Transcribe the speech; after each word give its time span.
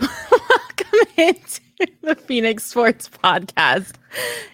Welcome 0.00 1.00
into 1.16 1.60
the 2.02 2.14
Phoenix 2.14 2.64
Sports 2.64 3.08
Podcast. 3.08 3.94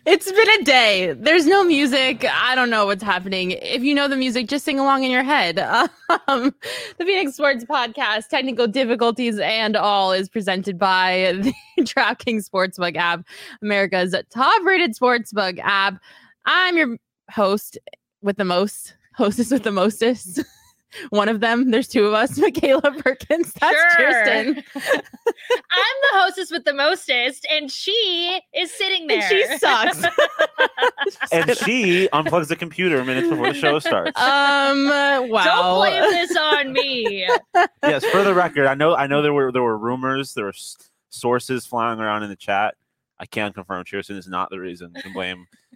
It's 0.06 0.30
been 0.30 0.60
a 0.60 0.64
day. 0.64 1.12
There's 1.12 1.46
no 1.46 1.64
music. 1.64 2.24
I 2.30 2.55
don't 2.55 2.70
know 2.70 2.86
what's 2.86 3.02
happening. 3.02 3.52
If 3.52 3.83
you 3.83 3.94
know 3.94 4.08
the 4.08 4.16
music, 4.16 4.48
just 4.48 4.64
sing 4.64 4.78
along 4.78 5.05
in 5.05 5.11
your 5.11 5.22
head. 5.22 5.58
Um, 6.27 6.52
the 6.98 7.05
Phoenix 7.05 7.34
Sports 7.34 7.64
Podcast, 7.64 8.28
technical 8.28 8.66
difficulties 8.66 9.38
and 9.38 9.77
all, 9.77 10.12
is 10.12 10.28
presented 10.28 10.77
by 10.77 11.33
the 11.77 11.83
DraftKings 11.83 12.48
Sportsbook 12.48 12.96
app, 12.96 13.24
America's 13.62 14.14
top-rated 14.30 14.96
sportsbook 14.96 15.61
app. 15.62 16.00
I'm 16.46 16.77
your 16.77 16.96
host 17.30 17.78
with 18.22 18.38
the 18.38 18.44
most, 18.44 18.96
hostess 19.14 19.52
with 19.52 19.62
the 19.62 19.70
mostest. 19.70 20.41
One 21.10 21.28
of 21.28 21.41
them. 21.41 21.70
There's 21.70 21.88
two 21.88 22.05
of 22.06 22.12
us. 22.14 22.36
Michaela 22.38 22.83
Perkins. 22.98 23.52
That's 23.55 23.77
Sure. 23.77 24.24
Kirsten. 24.24 24.64
I'm 24.77 25.96
the 26.02 26.19
hostess 26.19 26.50
with 26.50 26.64
the 26.64 26.74
mostest, 26.74 27.46
and 27.52 27.70
she 27.70 28.41
is 28.55 28.70
sitting 28.72 29.06
there. 29.06 29.20
And 29.22 29.30
she 29.30 29.58
sucks. 29.58 30.02
and 31.33 31.56
she 31.58 32.08
unplugs 32.12 32.48
the 32.48 32.56
computer 32.56 33.05
minutes 33.05 33.28
before 33.28 33.52
the 33.52 33.58
show 33.58 33.78
starts. 33.78 34.18
Um. 34.20 34.88
Wow. 35.30 35.44
Don't 35.44 35.77
blame 35.77 36.11
this 36.12 36.36
on 36.36 36.72
me. 36.72 37.27
yes, 37.83 38.05
for 38.06 38.22
the 38.22 38.34
record, 38.34 38.66
I 38.66 38.74
know 38.74 38.94
I 38.94 39.06
know 39.06 39.22
there 39.22 39.33
were 39.33 39.52
there 39.52 39.62
were 39.62 39.78
rumors, 39.78 40.34
there 40.34 40.44
were 40.44 40.50
s- 40.50 40.77
sources 41.11 41.66
flying 41.66 42.00
around 42.00 42.22
in 42.22 42.30
the 42.30 42.36
chat. 42.36 42.74
I 43.18 43.27
can 43.27 43.52
confirm 43.52 43.84
Cheerson 43.84 44.16
is 44.16 44.27
not 44.28 44.48
the 44.50 44.58
reason 44.58 44.94
to 44.94 45.12
blame 45.12 45.42
uh, 45.42 45.44
We're- 45.44 45.69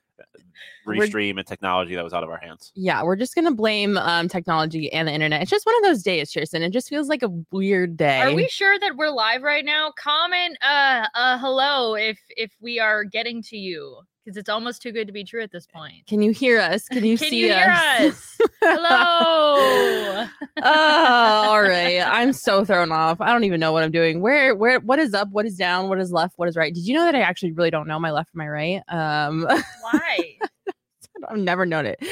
restream 0.87 1.39
and 1.39 1.47
technology 1.47 1.95
that 1.95 2.05
was 2.05 2.13
out 2.13 2.23
of 2.23 2.31
our 2.31 2.39
hands. 2.39 2.73
Yeah, 2.75 3.03
we're 3.03 3.17
just 3.17 3.35
gonna 3.35 3.55
blame 3.55 3.97
um 3.99 4.29
technology 4.29 4.93
and 4.93 5.09
the 5.09 5.13
internet. 5.13 5.43
It's 5.43 5.51
just 5.51 5.67
one 5.67 5.77
of 5.77 5.83
those 5.83 6.03
days, 6.03 6.33
Kirsten. 6.33 6.63
It 6.63 6.71
just 6.71 6.89
feels 6.89 7.09
like 7.09 7.23
a 7.23 7.31
weird 7.51 7.97
day. 7.97 8.21
Are 8.21 8.35
we 8.35 8.49
sure 8.49 8.79
that 8.79 8.97
we're 8.97 9.11
live 9.11 9.43
right 9.43 9.65
now? 9.65 9.93
Comment 9.97 10.57
uh 10.63 11.07
uh 11.15 11.39
hello 11.39 11.95
if 11.95 12.19
if 12.31 12.53
we 12.61 12.79
are 12.79 13.05
getting 13.05 13.43
to 13.43 13.57
you 13.57 13.99
because 14.25 14.37
it's 14.37 14.49
almost 14.49 14.81
too 14.81 14.91
good 14.91 15.07
to 15.07 15.13
be 15.13 15.25
true 15.25 15.43
at 15.43 15.53
this 15.53 15.67
point. 15.67 16.07
Can 16.07 16.23
you 16.23 16.33
hear 16.33 16.59
us? 16.59 16.89
Can 16.89 17.05
you 17.05 17.19
Can 17.19 17.29
see 17.29 17.41
you 17.41 17.53
hear 17.53 17.71
us? 17.71 18.01
us? 18.01 18.39
Hello. 18.63 20.13
oh, 20.63 21.45
all 21.49 21.63
right. 21.63 22.01
I'm 22.01 22.33
so 22.33 22.65
thrown 22.65 22.93
off. 22.93 23.21
I 23.21 23.33
don't 23.33 23.45
even 23.45 23.61
know 23.61 23.73
what 23.73 23.83
I'm 23.83 23.91
doing. 23.91 24.21
Where, 24.21 24.55
where, 24.55 24.81
what 24.81 24.99
is 24.99 25.15
up? 25.15 25.29
What 25.31 25.47
is 25.47 25.57
down? 25.57 25.89
What 25.89 26.01
is 26.01 26.13
left? 26.13 26.35
What 26.37 26.49
is 26.49 26.57
right? 26.57 26.73
Did 26.73 26.87
you 26.87 26.95
know 26.95 27.05
that 27.05 27.15
I 27.15 27.21
actually 27.21 27.53
really 27.53 27.71
don't 27.71 27.89
know 27.89 27.99
my 27.99 28.11
left 28.11 28.31
from 28.31 28.39
my 28.39 28.49
right? 28.49 28.83
Um, 28.89 29.43
Why? 29.81 30.37
I've 31.29 31.39
never 31.39 31.65
known 31.65 31.87
it. 31.87 32.03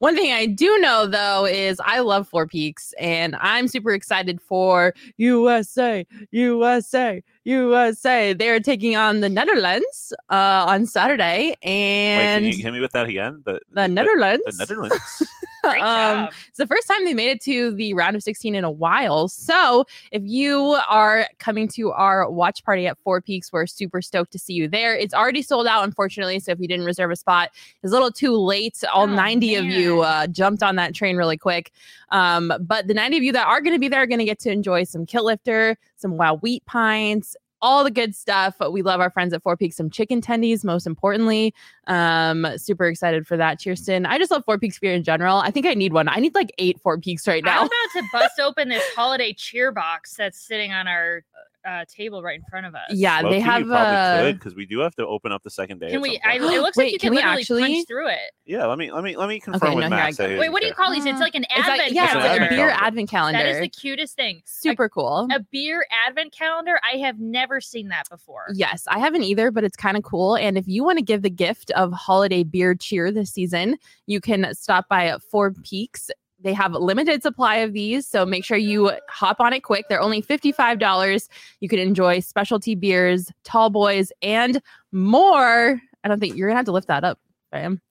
One 0.00 0.16
thing 0.16 0.32
I 0.32 0.46
do 0.46 0.78
know 0.78 1.06
though 1.06 1.46
is 1.46 1.80
I 1.84 2.00
love 2.00 2.26
Four 2.26 2.46
Peaks 2.46 2.94
and 2.98 3.36
I'm 3.38 3.68
super 3.68 3.92
excited 3.92 4.40
for 4.40 4.94
USA, 5.18 6.06
USA, 6.30 7.22
USA. 7.44 8.32
They're 8.32 8.60
taking 8.60 8.96
on 8.96 9.20
the 9.20 9.28
Netherlands 9.28 10.12
uh, 10.30 10.64
on 10.66 10.86
Saturday 10.86 11.48
Wait, 11.50 11.58
can 11.62 12.44
you 12.44 12.62
hit 12.62 12.72
me 12.72 12.80
with 12.80 12.92
that 12.92 13.06
again? 13.08 13.42
The, 13.44 13.60
the 13.72 13.88
Netherlands. 13.88 14.42
The 14.46 14.56
Netherlands. 14.58 15.22
Um, 15.64 16.28
it's 16.48 16.58
the 16.58 16.66
first 16.66 16.88
time 16.88 17.04
they 17.04 17.14
made 17.14 17.30
it 17.30 17.40
to 17.42 17.72
the 17.74 17.94
round 17.94 18.16
of 18.16 18.22
16 18.22 18.54
in 18.54 18.64
a 18.64 18.70
while. 18.70 19.28
So 19.28 19.84
if 20.12 20.22
you 20.24 20.78
are 20.88 21.26
coming 21.38 21.68
to 21.68 21.92
our 21.92 22.30
watch 22.30 22.64
party 22.64 22.86
at 22.86 22.98
Four 23.04 23.20
Peaks, 23.20 23.52
we're 23.52 23.66
super 23.66 24.00
stoked 24.02 24.32
to 24.32 24.38
see 24.38 24.54
you 24.54 24.68
there. 24.68 24.96
It's 24.96 25.14
already 25.14 25.42
sold 25.42 25.66
out, 25.66 25.84
unfortunately. 25.84 26.38
So 26.40 26.52
if 26.52 26.60
you 26.60 26.68
didn't 26.68 26.86
reserve 26.86 27.10
a 27.10 27.16
spot, 27.16 27.50
it's 27.82 27.92
a 27.92 27.94
little 27.94 28.10
too 28.10 28.36
late. 28.36 28.82
All 28.92 29.02
Oh, 29.02 29.06
90 29.06 29.54
of 29.56 29.64
you 29.64 30.00
uh, 30.02 30.26
jumped 30.26 30.62
on 30.62 30.76
that 30.76 30.94
train 30.94 31.16
really 31.16 31.36
quick. 31.38 31.72
Um, 32.10 32.52
but 32.60 32.86
the 32.86 32.94
90 32.94 33.16
of 33.18 33.22
you 33.22 33.32
that 33.32 33.46
are 33.46 33.60
going 33.60 33.74
to 33.74 33.78
be 33.78 33.88
there 33.88 34.02
are 34.02 34.06
going 34.06 34.18
to 34.18 34.24
get 34.24 34.38
to 34.40 34.50
enjoy 34.50 34.84
some 34.84 35.06
kilt 35.06 35.24
lifter, 35.24 35.76
some 35.96 36.16
wild 36.16 36.42
wheat 36.42 36.64
pints. 36.66 37.36
All 37.62 37.84
the 37.84 37.90
good 37.90 38.14
stuff. 38.14 38.56
We 38.70 38.82
love 38.82 39.00
our 39.00 39.10
friends 39.10 39.34
at 39.34 39.42
Four 39.42 39.56
Peaks, 39.56 39.76
some 39.76 39.90
chicken 39.90 40.20
tendies, 40.20 40.64
most 40.64 40.86
importantly. 40.86 41.54
Um, 41.86 42.46
super 42.56 42.86
excited 42.86 43.26
for 43.26 43.36
that, 43.36 43.62
Kirsten. 43.62 44.06
I 44.06 44.18
just 44.18 44.30
love 44.30 44.44
Four 44.44 44.58
Peaks 44.58 44.78
beer 44.78 44.94
in 44.94 45.02
general. 45.02 45.38
I 45.38 45.50
think 45.50 45.66
I 45.66 45.74
need 45.74 45.92
one. 45.92 46.08
I 46.08 46.16
need 46.16 46.34
like 46.34 46.52
eight 46.58 46.80
Four 46.80 46.98
Peaks 46.98 47.28
right 47.28 47.44
now. 47.44 47.60
I'm 47.60 47.66
about 47.66 48.00
to 48.00 48.02
bust 48.12 48.40
open 48.40 48.68
this 48.68 48.84
holiday 48.94 49.32
cheer 49.32 49.72
box 49.72 50.14
that's 50.16 50.40
sitting 50.40 50.72
on 50.72 50.88
our 50.88 51.24
uh, 51.66 51.84
table 51.88 52.22
right 52.22 52.36
in 52.38 52.44
front 52.50 52.66
of 52.66 52.74
us. 52.74 52.80
Yeah, 52.90 53.22
they 53.22 53.28
Low-key, 53.28 53.40
have. 53.40 53.60
you 53.62 53.66
probably 53.68 53.96
Uh, 53.96 54.22
could 54.22 54.38
because 54.38 54.54
we 54.54 54.66
do 54.66 54.78
have 54.80 54.94
to 54.96 55.06
open 55.06 55.30
up 55.32 55.42
the 55.42 55.50
second 55.50 55.78
day. 55.80 55.90
Can 55.90 56.00
we? 56.00 56.18
I, 56.24 56.36
it 56.36 56.42
looks 56.42 56.76
Wait, 56.76 56.84
like 56.84 56.92
you 56.92 56.98
can 56.98 57.08
can, 57.08 57.10
we 57.10 57.16
literally 57.16 57.40
actually- 57.42 57.62
punch 57.74 57.86
through 57.86 58.08
it. 58.08 58.18
yeah, 58.46 58.66
let 58.66 58.78
me 58.78 58.90
let 58.92 59.04
me 59.04 59.16
let 59.16 59.28
me 59.28 59.40
confirm 59.40 59.70
no, 59.70 59.76
with 59.76 59.84
here 59.84 59.90
Max. 59.90 60.18
I 60.20 60.26
Wait, 60.38 60.46
is 60.46 60.50
what 60.50 60.62
do 60.62 60.68
you 60.68 60.74
call 60.74 60.90
these? 60.92 61.04
It's 61.06 61.20
like 61.20 61.34
an 61.34 61.44
it's 61.44 61.52
advent 61.58 61.78
like, 61.78 61.92
yeah, 61.92 62.04
it's 62.06 62.14
like 62.14 62.40
a 62.50 62.54
beer 62.54 62.70
advent 62.70 63.10
calendar. 63.10 63.38
That 63.38 63.48
is 63.48 63.60
the 63.60 63.68
cutest 63.68 64.16
thing. 64.16 64.42
super 64.46 64.88
cool. 64.88 65.28
A, 65.30 65.36
a 65.36 65.40
beer 65.52 65.84
advent 66.06 66.32
calendar. 66.32 66.78
I 66.90 66.96
have 66.98 67.18
never 67.18 67.60
seen 67.60 67.88
that 67.88 68.08
before. 68.08 68.46
Yes, 68.54 68.84
I 68.88 68.98
haven't 68.98 69.22
either, 69.24 69.50
but 69.50 69.64
it's 69.64 69.76
kind 69.76 69.96
of 69.96 70.02
cool. 70.02 70.36
And 70.36 70.56
if 70.56 70.66
you 70.66 70.82
want 70.84 70.98
to 70.98 71.04
give 71.04 71.22
the 71.22 71.30
gift 71.30 71.70
of 71.72 71.92
holiday 71.92 72.42
beer 72.42 72.74
cheer 72.74 73.10
this 73.12 73.30
season, 73.30 73.76
you 74.06 74.20
can 74.20 74.54
stop 74.54 74.88
by 74.88 75.16
Four 75.30 75.52
Peaks. 75.52 76.10
They 76.42 76.52
have 76.54 76.72
a 76.72 76.78
limited 76.78 77.22
supply 77.22 77.56
of 77.56 77.72
these, 77.72 78.06
so 78.06 78.24
make 78.24 78.44
sure 78.44 78.56
you 78.56 78.92
hop 79.08 79.40
on 79.40 79.52
it 79.52 79.62
quick. 79.62 79.86
They're 79.88 80.00
only 80.00 80.22
$55. 80.22 81.28
You 81.60 81.68
can 81.68 81.78
enjoy 81.78 82.20
specialty 82.20 82.74
beers, 82.74 83.30
tall 83.44 83.70
boys, 83.70 84.10
and 84.22 84.62
more. 84.92 85.80
I 86.02 86.08
don't 86.08 86.18
think 86.18 86.36
you're 86.36 86.48
going 86.48 86.54
to 86.54 86.58
have 86.58 86.66
to 86.66 86.72
lift 86.72 86.88
that 86.88 87.04
up, 87.04 87.18
Bam. 87.52 87.80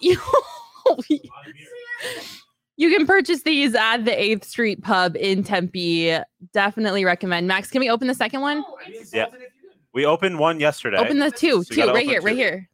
You, 0.00 0.16
you 2.76 2.90
can 2.96 3.04
purchase 3.04 3.42
these 3.42 3.74
at 3.74 4.04
the 4.04 4.12
8th 4.12 4.44
Street 4.44 4.82
Pub 4.82 5.16
in 5.16 5.42
Tempe. 5.42 6.16
Definitely 6.52 7.04
recommend. 7.04 7.48
Max, 7.48 7.68
can 7.70 7.80
we 7.80 7.90
open 7.90 8.06
the 8.06 8.14
second 8.14 8.42
one? 8.42 8.64
Oh, 8.66 8.78
yeah, 9.12 9.26
we 9.92 10.06
opened 10.06 10.38
one 10.38 10.60
yesterday. 10.60 10.98
Open 10.98 11.18
the 11.18 11.30
two, 11.30 11.64
So 11.64 11.74
you 11.74 11.74
two, 11.74 11.76
gotta 11.76 11.92
right 11.92 12.04
open 12.04 12.08
here, 12.10 12.20
right 12.22 12.36
here. 12.36 12.68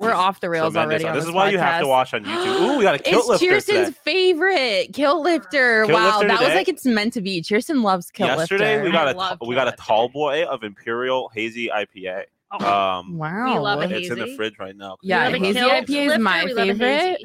'Cause 0.00 0.08
We're 0.08 0.14
off 0.14 0.40
the 0.40 0.50
rails 0.50 0.72
tremendous- 0.72 1.04
already. 1.04 1.04
On 1.08 1.14
This 1.14 1.24
this 1.24 1.28
is 1.28 1.34
why 1.34 1.50
you 1.50 1.58
have 1.58 1.80
to 1.80 1.86
watch 1.86 2.14
on 2.14 2.24
YouTube. 2.24 2.60
Ooh, 2.62 2.78
we 2.78 2.82
got 2.84 2.96
a 2.96 2.98
kilt 2.98 3.20
It's 3.20 3.28
lifter 3.28 3.46
Kirsten's 3.48 3.86
today. 3.88 3.98
favorite 4.04 4.92
kilt 4.92 5.22
lifter. 5.22 5.84
Kilt 5.86 5.92
wow, 5.94 6.18
lifter 6.18 6.28
that 6.28 6.40
was 6.40 6.54
like 6.54 6.68
it's 6.68 6.84
meant 6.84 7.12
to 7.12 7.20
be. 7.20 7.42
Kirsten 7.42 7.82
loves 7.82 8.10
kilt 8.10 8.28
Yesterday 8.30 8.74
lifter. 8.76 8.84
we 8.86 8.90
got 8.92 9.08
I 9.16 9.36
a 9.40 9.46
we 9.46 9.54
got 9.54 9.68
a 9.68 9.72
tall 9.72 10.08
boy 10.08 10.44
of 10.44 10.64
Imperial 10.64 11.30
Hazy 11.34 11.68
IPA. 11.70 12.24
Oh, 12.50 12.64
Um, 12.66 13.18
wow. 13.18 13.60
love 13.60 13.82
it. 13.82 13.92
it's 13.92 14.10
in 14.10 14.18
the 14.18 14.34
fridge 14.36 14.58
right 14.58 14.76
now. 14.76 14.96
Yeah, 15.02 15.26
We 15.28 15.32
love 15.32 15.42
a 15.42 15.46
hazy 15.46 15.58
IPA 15.60 16.06
is 16.12 16.18
my 16.18 16.44
we 16.44 16.54
love 16.54 16.68
a 16.68 16.74
favorite. 16.74 17.22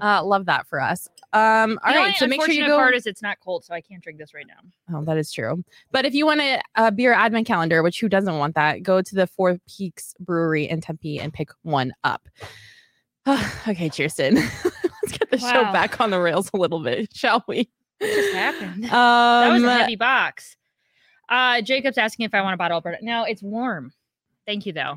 Uh, 0.00 0.24
love 0.24 0.46
that 0.46 0.66
for 0.66 0.80
us. 0.80 1.08
Um, 1.32 1.78
all 1.84 1.94
right, 1.94 2.16
so 2.16 2.26
make 2.26 2.40
sure 2.44 2.52
you 2.52 2.66
go. 2.66 2.76
part 2.76 2.94
is 2.94 3.06
it's 3.06 3.22
not 3.22 3.38
cold, 3.40 3.64
so 3.64 3.74
I 3.74 3.80
can't 3.80 4.02
drink 4.02 4.18
this 4.18 4.34
right 4.34 4.46
now. 4.46 4.96
Oh, 4.96 5.04
that 5.04 5.16
is 5.16 5.32
true. 5.32 5.64
But 5.90 6.04
if 6.04 6.14
you 6.14 6.26
want 6.26 6.40
a, 6.40 6.60
a 6.76 6.92
beer 6.92 7.12
advent 7.12 7.46
calendar, 7.46 7.82
which 7.82 8.00
who 8.00 8.08
doesn't 8.08 8.38
want 8.38 8.54
that, 8.54 8.82
go 8.82 9.02
to 9.02 9.14
the 9.14 9.26
Four 9.26 9.58
Peaks 9.68 10.14
Brewery 10.20 10.68
in 10.68 10.80
Tempe 10.80 11.18
and 11.18 11.32
pick 11.32 11.50
one 11.62 11.92
up. 12.04 12.28
okay, 13.68 13.88
Kirsten. 13.88 14.34
Let's 15.04 15.18
get 15.18 15.30
the 15.30 15.38
show 15.38 15.64
back 15.72 16.00
on 16.00 16.10
the 16.10 16.20
rails 16.20 16.50
a 16.54 16.56
little 16.56 16.80
bit, 16.80 17.14
shall 17.14 17.44
we? 17.48 17.68
What 17.98 18.10
just 18.10 18.34
happened? 18.34 18.84
Um, 18.84 18.90
that 18.90 19.52
was 19.52 19.62
a 19.62 19.72
heavy 19.72 19.96
box. 19.96 20.56
Uh, 21.28 21.62
Jacob's 21.62 21.98
asking 21.98 22.26
if 22.26 22.34
I 22.34 22.42
want 22.42 22.54
a 22.54 22.56
bottle 22.56 22.78
of 22.78 22.82
opener. 22.82 22.98
No, 23.00 23.24
it's 23.24 23.42
warm. 23.42 23.92
Thank 24.46 24.66
you, 24.66 24.72
though. 24.72 24.96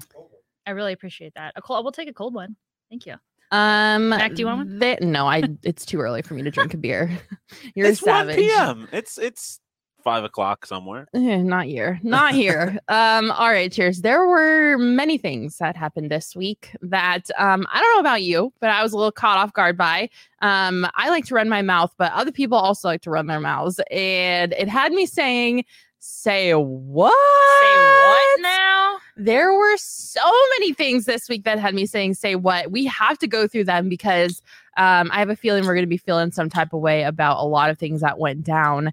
I 0.65 0.71
really 0.71 0.93
appreciate 0.93 1.33
that. 1.35 1.53
A 1.55 1.61
cold. 1.61 1.85
We'll 1.85 1.93
take 1.93 2.09
a 2.09 2.13
cold 2.13 2.33
one. 2.33 2.55
Thank 2.89 3.05
you. 3.05 3.15
Um, 3.51 4.09
Mac, 4.09 4.33
do 4.33 4.41
you 4.41 4.45
want 4.45 4.67
one? 4.67 4.79
the- 4.79 4.97
no, 5.01 5.27
I. 5.27 5.43
It's 5.63 5.85
too 5.85 5.99
early 5.99 6.21
for 6.21 6.33
me 6.33 6.43
to 6.43 6.51
drink 6.51 6.73
a 6.73 6.77
beer. 6.77 7.17
You're 7.75 7.87
it's 7.87 8.01
a 8.01 8.03
savage. 8.03 8.37
1 8.37 8.45
p.m. 8.45 8.87
It's 8.91 9.17
it's 9.17 9.59
five 10.07 10.23
o'clock 10.23 10.65
somewhere. 10.65 11.05
Eh, 11.13 11.41
not 11.41 11.65
here. 11.65 11.99
Not 12.01 12.33
here. 12.33 12.79
um, 12.87 13.29
all 13.31 13.49
right, 13.49 13.69
cheers. 13.69 14.01
There 14.01 14.25
were 14.25 14.77
many 14.77 15.17
things 15.17 15.57
that 15.57 15.75
happened 15.75 16.09
this 16.09 16.33
week 16.33 16.73
that 16.81 17.29
um, 17.37 17.67
I 17.69 17.81
don't 17.81 17.95
know 17.95 17.99
about 17.99 18.23
you, 18.23 18.53
but 18.61 18.69
I 18.69 18.81
was 18.83 18.93
a 18.93 18.97
little 18.97 19.11
caught 19.11 19.37
off 19.37 19.51
guard 19.51 19.77
by. 19.77 20.09
Um, 20.41 20.87
I 20.95 21.09
like 21.09 21.25
to 21.25 21.35
run 21.35 21.49
my 21.49 21.61
mouth, 21.61 21.93
but 21.97 22.13
other 22.13 22.31
people 22.31 22.57
also 22.57 22.87
like 22.87 23.01
to 23.01 23.09
run 23.09 23.27
their 23.27 23.41
mouths. 23.41 23.81
And 23.91 24.53
it 24.53 24.69
had 24.69 24.93
me 24.93 25.07
saying, 25.07 25.65
say 25.99 26.53
what? 26.53 27.13
Say 27.61 27.77
what 28.07 28.41
now? 28.41 28.97
There 29.15 29.53
were 29.53 29.77
so 29.77 30.21
many 30.57 30.73
things 30.73 31.05
this 31.05 31.27
week 31.27 31.43
that 31.43 31.59
had 31.59 31.73
me 31.73 31.85
saying, 31.85 32.13
say 32.13 32.35
what? 32.35 32.71
We 32.71 32.85
have 32.85 33.17
to 33.19 33.27
go 33.27 33.47
through 33.47 33.65
them 33.65 33.89
because 33.89 34.41
um, 34.77 35.09
I 35.11 35.19
have 35.19 35.29
a 35.29 35.35
feeling 35.35 35.65
we're 35.65 35.73
going 35.73 35.83
to 35.83 35.87
be 35.87 35.97
feeling 35.97 36.31
some 36.31 36.49
type 36.49 36.73
of 36.73 36.81
way 36.81 37.03
about 37.03 37.39
a 37.39 37.47
lot 37.47 37.69
of 37.69 37.79
things 37.79 38.01
that 38.01 38.19
went 38.19 38.43
down. 38.43 38.91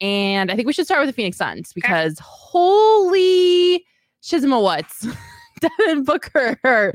And 0.00 0.50
I 0.50 0.56
think 0.56 0.66
we 0.66 0.72
should 0.72 0.86
start 0.86 1.00
with 1.00 1.08
the 1.08 1.12
Phoenix 1.12 1.36
Suns 1.36 1.72
because 1.72 2.18
holy 2.20 3.84
shizma 4.22 4.62
what's 4.62 5.06
Devin 5.60 6.04
Booker 6.04 6.92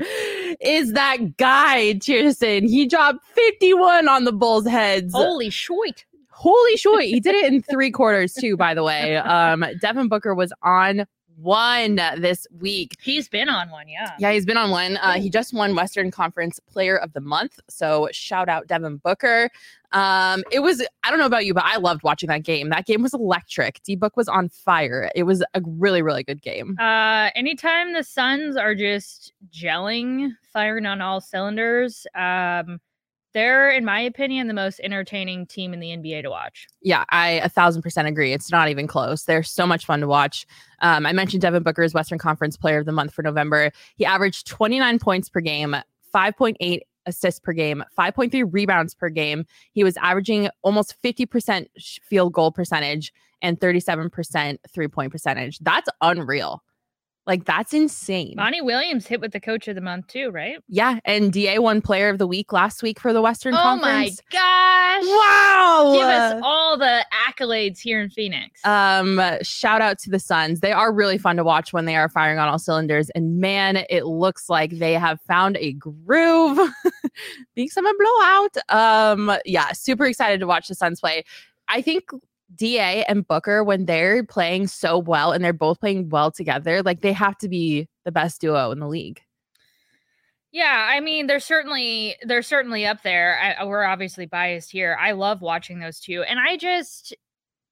is 0.60 0.92
that 0.94 1.36
guy, 1.36 1.94
Cheerson. 1.94 2.66
He 2.68 2.86
dropped 2.86 3.24
51 3.34 4.08
on 4.08 4.24
the 4.24 4.32
Bulls' 4.32 4.66
heads. 4.66 5.12
Holy 5.14 5.50
shit. 5.50 6.06
Holy 6.34 6.76
shit. 6.76 7.00
He 7.02 7.20
did 7.20 7.34
it 7.34 7.52
in 7.52 7.62
three 7.62 7.90
quarters, 7.90 8.34
too, 8.34 8.56
by 8.56 8.74
the 8.74 8.82
way. 8.82 9.16
Um, 9.16 9.64
Devin 9.80 10.08
Booker 10.08 10.34
was 10.34 10.52
on 10.62 11.06
one 11.36 11.96
this 12.18 12.46
week. 12.60 12.96
He's 13.02 13.28
been 13.28 13.48
on 13.48 13.70
one, 13.70 13.88
yeah. 13.88 14.12
Yeah, 14.18 14.32
he's 14.32 14.46
been 14.46 14.56
on 14.56 14.70
one. 14.70 14.96
Uh, 14.98 15.14
he 15.14 15.30
just 15.30 15.52
won 15.52 15.74
Western 15.74 16.10
Conference 16.10 16.60
Player 16.68 16.96
of 16.96 17.12
the 17.12 17.20
Month. 17.20 17.58
So 17.68 18.08
shout 18.12 18.48
out 18.48 18.66
Devin 18.66 18.98
Booker. 18.98 19.50
Um, 19.92 20.44
it 20.50 20.60
was, 20.60 20.84
I 21.02 21.10
don't 21.10 21.18
know 21.18 21.26
about 21.26 21.44
you, 21.44 21.54
but 21.54 21.64
I 21.64 21.76
loved 21.76 22.02
watching 22.02 22.28
that 22.28 22.42
game. 22.42 22.68
That 22.68 22.86
game 22.86 23.02
was 23.02 23.14
electric. 23.14 23.82
D 23.84 23.96
Book 23.96 24.16
was 24.16 24.28
on 24.28 24.48
fire. 24.48 25.10
It 25.14 25.24
was 25.24 25.42
a 25.54 25.62
really, 25.64 26.02
really 26.02 26.22
good 26.22 26.42
game. 26.42 26.76
Uh, 26.80 27.30
anytime 27.34 27.92
the 27.92 28.02
Suns 28.02 28.56
are 28.56 28.74
just 28.74 29.32
gelling, 29.52 30.30
firing 30.52 30.86
on 30.86 31.00
all 31.00 31.20
cylinders, 31.20 32.06
um, 32.14 32.80
they're, 33.34 33.70
in 33.70 33.84
my 33.84 34.00
opinion, 34.00 34.46
the 34.46 34.54
most 34.54 34.80
entertaining 34.82 35.46
team 35.46 35.74
in 35.74 35.80
the 35.80 35.88
NBA 35.88 36.22
to 36.22 36.30
watch. 36.30 36.66
Yeah, 36.80 37.04
I 37.10 37.32
a 37.32 37.48
thousand 37.48 37.82
percent 37.82 38.08
agree. 38.08 38.32
It's 38.32 38.50
not 38.50 38.68
even 38.68 38.86
close. 38.86 39.24
They're 39.24 39.42
so 39.42 39.66
much 39.66 39.84
fun 39.84 40.00
to 40.00 40.06
watch. 40.06 40.46
Um, 40.80 41.04
I 41.04 41.12
mentioned 41.12 41.42
Devin 41.42 41.62
Booker's 41.62 41.92
Western 41.92 42.18
Conference 42.18 42.56
Player 42.56 42.78
of 42.78 42.86
the 42.86 42.92
Month 42.92 43.12
for 43.12 43.22
November. 43.22 43.70
He 43.96 44.06
averaged 44.06 44.46
29 44.46 44.98
points 45.00 45.28
per 45.28 45.40
game, 45.40 45.76
5.8 46.14 46.80
assists 47.06 47.40
per 47.40 47.52
game, 47.52 47.84
5.3 47.98 48.48
rebounds 48.50 48.94
per 48.94 49.08
game. 49.08 49.44
He 49.72 49.84
was 49.84 49.96
averaging 49.98 50.48
almost 50.62 50.94
50% 51.02 51.66
field 52.02 52.32
goal 52.32 52.52
percentage 52.52 53.12
and 53.42 53.60
37% 53.60 54.58
three 54.72 54.88
point 54.88 55.12
percentage. 55.12 55.58
That's 55.58 55.88
unreal. 56.00 56.62
Like 57.26 57.44
that's 57.44 57.72
insane. 57.72 58.34
Monty 58.36 58.60
Williams 58.60 59.06
hit 59.06 59.20
with 59.20 59.32
the 59.32 59.40
coach 59.40 59.66
of 59.66 59.74
the 59.74 59.80
month 59.80 60.08
too, 60.08 60.30
right? 60.30 60.58
Yeah, 60.68 60.98
and 61.04 61.32
Da 61.32 61.58
won 61.58 61.80
player 61.80 62.10
of 62.10 62.18
the 62.18 62.26
week 62.26 62.52
last 62.52 62.82
week 62.82 63.00
for 63.00 63.12
the 63.14 63.22
Western 63.22 63.54
oh 63.54 63.58
Conference. 63.58 64.20
Oh 64.20 64.36
my 64.36 64.38
gosh. 64.38 65.04
Wow. 65.04 65.92
Give 65.94 66.02
us 66.02 66.40
all 66.44 66.76
the 66.76 67.04
accolades 67.26 67.78
here 67.78 68.00
in 68.00 68.10
Phoenix. 68.10 68.64
Um, 68.64 69.20
shout 69.42 69.80
out 69.80 69.98
to 70.00 70.10
the 70.10 70.18
Suns. 70.18 70.60
They 70.60 70.72
are 70.72 70.92
really 70.92 71.18
fun 71.18 71.36
to 71.36 71.44
watch 71.44 71.72
when 71.72 71.86
they 71.86 71.96
are 71.96 72.08
firing 72.08 72.38
on 72.38 72.48
all 72.48 72.58
cylinders. 72.58 73.10
And 73.10 73.38
man, 73.38 73.84
it 73.88 74.04
looks 74.04 74.50
like 74.50 74.78
they 74.78 74.92
have 74.92 75.20
found 75.22 75.56
a 75.58 75.72
groove. 75.72 76.58
Being 77.54 77.70
some 77.70 77.86
a 77.86 77.94
blowout. 77.94 78.56
Um, 78.68 79.38
yeah, 79.44 79.72
super 79.72 80.04
excited 80.06 80.40
to 80.40 80.46
watch 80.46 80.68
the 80.68 80.74
Suns 80.74 81.00
play. 81.00 81.24
I 81.68 81.80
think 81.80 82.04
Da 82.56 83.04
and 83.08 83.26
Booker, 83.26 83.64
when 83.64 83.86
they're 83.86 84.24
playing 84.24 84.66
so 84.66 84.98
well 84.98 85.32
and 85.32 85.44
they're 85.44 85.52
both 85.52 85.80
playing 85.80 86.08
well 86.08 86.30
together, 86.30 86.82
like 86.82 87.00
they 87.00 87.12
have 87.12 87.36
to 87.38 87.48
be 87.48 87.88
the 88.04 88.12
best 88.12 88.40
duo 88.40 88.70
in 88.70 88.80
the 88.80 88.88
league. 88.88 89.20
Yeah, 90.52 90.86
I 90.88 91.00
mean, 91.00 91.26
they're 91.26 91.40
certainly 91.40 92.14
they're 92.22 92.40
certainly 92.40 92.86
up 92.86 93.02
there. 93.02 93.56
I, 93.58 93.64
we're 93.64 93.82
obviously 93.82 94.26
biased 94.26 94.70
here. 94.70 94.96
I 95.00 95.10
love 95.10 95.42
watching 95.42 95.80
those 95.80 95.98
two, 95.98 96.22
and 96.22 96.38
I 96.38 96.56
just 96.56 97.12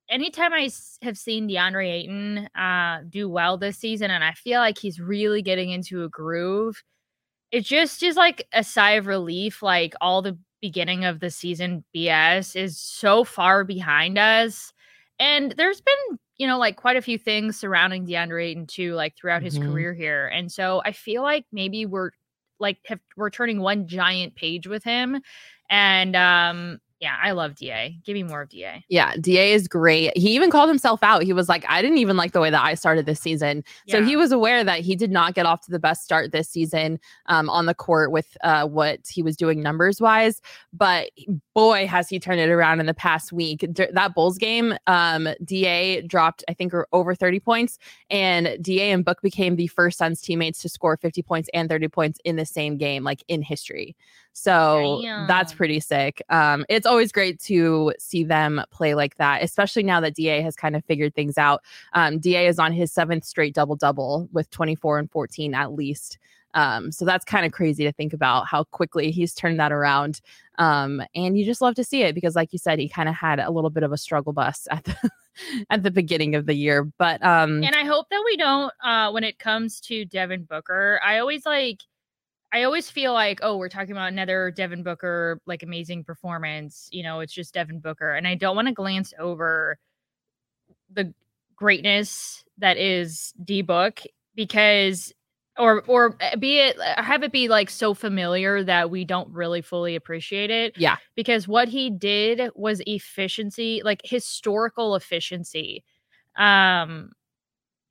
anytime 0.09 0.53
I 0.53 0.69
have 1.03 1.17
seen 1.17 1.49
DeAndre 1.49 1.89
Ayton 1.89 2.49
uh, 2.57 3.03
do 3.09 3.29
well 3.29 3.57
this 3.57 3.79
season, 3.79 4.11
and 4.11 4.25
I 4.25 4.33
feel 4.33 4.59
like 4.59 4.79
he's 4.79 5.01
really 5.01 5.43
getting 5.43 5.71
into 5.71 6.03
a 6.03 6.09
groove. 6.09 6.83
It 7.53 7.65
just 7.65 8.03
is 8.03 8.17
like 8.17 8.49
a 8.53 8.65
sigh 8.65 8.93
of 8.93 9.07
relief. 9.07 9.63
Like 9.63 9.95
all 10.01 10.21
the 10.21 10.37
beginning 10.63 11.05
of 11.05 11.21
the 11.21 11.31
season 11.31 11.85
BS 11.95 12.57
is 12.57 12.79
so 12.81 13.25
far 13.25 13.65
behind 13.65 14.19
us, 14.19 14.73
and 15.21 15.53
there's 15.59 15.83
been 15.83 16.19
you 16.39 16.47
know 16.47 16.59
like 16.59 16.77
quite 16.77 16.97
a 16.97 17.03
few 17.03 17.19
things 17.19 17.59
surrounding 17.59 18.07
DeAndre 18.07 18.47
Ayton 18.47 18.67
too, 18.69 18.95
like 18.95 19.17
throughout 19.17 19.43
his 19.43 19.59
Mhm. 19.59 19.61
career 19.61 19.95
here, 19.95 20.29
and 20.29 20.51
so 20.53 20.83
I 20.85 20.93
feel 20.93 21.23
like 21.23 21.47
maybe 21.53 21.87
we're 21.87 22.13
like 22.61 22.79
have 22.87 23.01
we're 23.17 23.31
turning 23.31 23.61
one 23.61 23.87
giant 23.89 24.35
page 24.37 24.67
with 24.69 24.85
him. 24.85 25.21
And 25.71 26.17
um 26.17 26.79
yeah, 27.03 27.17
I 27.21 27.33
love 27.33 27.57
DA. 27.57 27.99
Give 28.05 28.15
me 28.15 28.23
more 28.23 28.43
of 28.43 28.49
DA. 28.49 28.85
Yeah, 28.89 29.17
Da 29.21 29.53
is 29.53 29.67
great. 29.67 30.17
He 30.17 30.37
even 30.37 30.53
called 30.53 30.69
himself 30.69 31.03
out. 31.03 31.25
He 31.25 31.33
was 31.33 31.49
like, 31.49 31.65
I 31.69 31.83
didn't 31.83 31.99
even 31.99 32.17
like 32.17 32.31
the 32.31 32.41
way 32.41 32.49
that 32.49 32.63
I 32.63 32.75
started 32.75 33.07
this 33.07 33.19
season. 33.19 33.65
So 33.89 34.05
he 34.05 34.15
was 34.15 34.31
aware 34.31 34.63
that 34.63 34.79
he 34.79 34.95
did 34.95 35.11
not 35.11 35.35
get 35.35 35.45
off 35.45 35.63
to 35.63 35.73
the 35.73 35.81
best 35.81 36.05
start 36.05 36.31
this 36.31 36.49
season 36.49 37.01
um, 37.27 37.51
on 37.51 37.67
the 37.67 37.75
court 37.75 38.13
with 38.13 38.37
uh, 38.45 38.69
what 38.69 39.01
he 39.09 39.21
was 39.21 39.37
doing 39.37 39.61
numbers 39.61 40.01
wise. 40.01 40.41
But 40.73 41.11
boy, 41.55 41.89
has 41.89 42.09
he 42.09 42.21
turned 42.21 42.39
it 42.39 42.49
around 42.49 42.79
in 42.79 42.87
the 42.87 42.95
past 42.95 43.33
week. 43.33 43.67
D- 43.73 43.89
that 43.93 44.15
Bulls 44.15 44.39
game, 44.39 44.77
um, 44.87 45.27
Da 45.45 46.03
dropped, 46.03 46.45
I 46.49 46.55
think, 46.55 46.73
or 46.73 46.87
over 46.93 47.17
30 47.17 47.41
points, 47.41 47.81
and 48.11 48.63
Da 48.63 48.93
and 48.93 49.05
Book 49.05 49.21
became 49.23 49.57
the 49.57 49.67
first 49.67 49.99
Suns 49.99 50.21
teammates 50.21 50.63
to 50.63 50.69
score 50.69 50.97
50 50.97 51.21
points 51.23 51.51
and 51.53 51.69
30 51.69 51.89
points 51.89 52.21
in 52.25 52.37
the 52.37 52.47
same 52.47 52.77
game, 52.77 53.03
like 53.03 53.25
in 53.27 53.43
history. 53.43 53.97
So 54.33 55.01
that's 55.27 55.53
pretty 55.53 55.81
sick. 55.81 56.23
Um, 56.29 56.65
it's 56.69 56.87
always 56.87 57.13
great 57.13 57.39
to 57.41 57.93
see 57.99 58.25
them 58.25 58.63
play 58.71 58.95
like 58.95 59.17
that, 59.17 59.43
especially 59.43 59.83
now 59.83 60.01
that 60.01 60.15
DA 60.15 60.41
has 60.41 60.57
kind 60.57 60.75
of 60.75 60.85
figured 60.85 61.15
things 61.15 61.39
out. 61.39 61.63
Um, 61.93 62.19
DA 62.19 62.47
is 62.47 62.59
on 62.59 62.73
his 62.73 62.93
seventh 62.93 63.25
straight 63.25 63.55
double 63.55 63.77
double 63.77 64.29
with 64.33 64.51
24 64.51 64.99
and 64.99 65.11
14 65.11 65.55
at 65.55 65.73
least. 65.73 66.19
Um, 66.55 66.93
so 66.93 67.05
that's 67.05 67.25
kind 67.25 67.47
of 67.47 67.53
crazy 67.53 67.85
to 67.85 67.93
think 67.93 68.13
about 68.13 68.47
how 68.47 68.65
quickly 68.65 69.11
he's 69.11 69.35
turned 69.35 69.59
that 69.59 69.73
around. 69.73 70.21
Um, 70.59 71.03
and 71.15 71.39
you 71.39 71.45
just 71.45 71.63
love 71.63 71.75
to 71.77 71.85
see 71.85 72.03
it 72.03 72.15
because, 72.15 72.37
like 72.37 72.53
you 72.53 72.59
said, 72.59 72.79
he 72.79 72.89
kind 72.89 73.09
of 73.09 73.15
had 73.15 73.41
a 73.41 73.51
little 73.51 73.71
bit 73.71 73.83
of 73.83 73.93
a 73.93 73.97
struggle 73.97 74.33
bus 74.33 74.69
at 74.71 74.85
the 74.85 75.11
at 75.71 75.83
the 75.83 75.91
beginning 75.91 76.35
of 76.35 76.47
the 76.47 76.55
year. 76.55 76.85
But 76.99 77.25
um, 77.25 77.65
And 77.65 77.75
I 77.75 77.85
hope 77.85 78.09
that 78.11 78.23
we 78.25 78.37
don't 78.37 78.73
uh 78.83 79.11
when 79.11 79.25
it 79.25 79.39
comes 79.39 79.81
to 79.83 80.05
Devin 80.05 80.45
Booker, 80.45 81.01
I 81.05 81.19
always 81.19 81.47
like 81.47 81.83
I 82.53 82.65
always 82.65 82.91
feel 82.91 83.15
like, 83.15 83.41
oh, 83.43 83.57
we're 83.57 83.69
talking 83.71 83.93
about 83.93 84.13
another 84.13 84.51
Devin 84.51 84.83
Booker 84.83 85.41
like 85.47 85.63
amazing 85.63 86.05
performance. 86.05 86.89
You 86.93 87.03
know, 87.03 87.21
it's 87.21 87.33
just 87.33 87.55
Devin 87.55 87.81
Booker. 87.81 88.13
And 88.15 88.29
I 88.29 88.35
don't 88.35 88.57
want 88.57 88.69
to 88.69 88.75
glance 88.75 89.15
over 89.19 89.79
the 90.93 91.13
greatness 91.57 92.45
that 92.59 92.77
is 92.77 93.33
D 93.45 93.63
Book 93.63 94.01
because 94.35 95.13
or 95.59 95.83
or 95.87 96.17
uh, 96.21 96.37
be 96.37 96.59
it 96.59 96.81
have 96.81 97.23
it 97.23 97.33
be 97.33 97.49
like 97.49 97.69
so 97.71 97.93
familiar 97.95 98.65
that 98.65 98.91
we 98.91 99.05
don't 99.05 99.29
really 99.31 99.61
fully 99.61 99.97
appreciate 99.97 100.51
it 100.51 100.75
yeah, 100.79 100.97
because 101.15 101.47
what 101.47 101.69
he 101.69 101.91
did 101.91 102.51
was 102.55 102.81
efficiency 102.87 103.83
like 103.85 104.01
historical 104.03 104.97
efficiency 104.97 105.85
um 106.37 107.13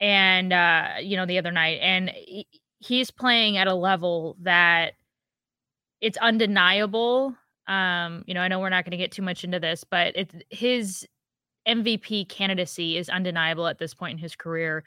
and 0.01 0.53
uh 0.53 0.89
you 1.01 1.17
know 1.17 1.25
the 1.25 1.37
other 1.37 1.51
night 1.51 1.79
and 1.81 2.09
he- 2.11 2.47
he's 2.81 3.11
playing 3.11 3.57
at 3.57 3.67
a 3.67 3.73
level 3.73 4.35
that 4.41 4.93
it's 6.01 6.17
undeniable 6.17 7.35
um 7.67 8.23
you 8.27 8.33
know 8.33 8.41
i 8.41 8.47
know 8.47 8.59
we're 8.59 8.69
not 8.69 8.83
going 8.83 8.91
to 8.91 8.97
get 8.97 9.11
too 9.11 9.21
much 9.21 9.43
into 9.43 9.59
this 9.59 9.83
but 9.83 10.13
it's 10.15 10.35
his 10.49 11.07
mvp 11.67 12.27
candidacy 12.27 12.97
is 12.97 13.09
undeniable 13.09 13.67
at 13.67 13.77
this 13.77 13.93
point 13.93 14.13
in 14.13 14.17
his 14.17 14.35
career 14.35 14.83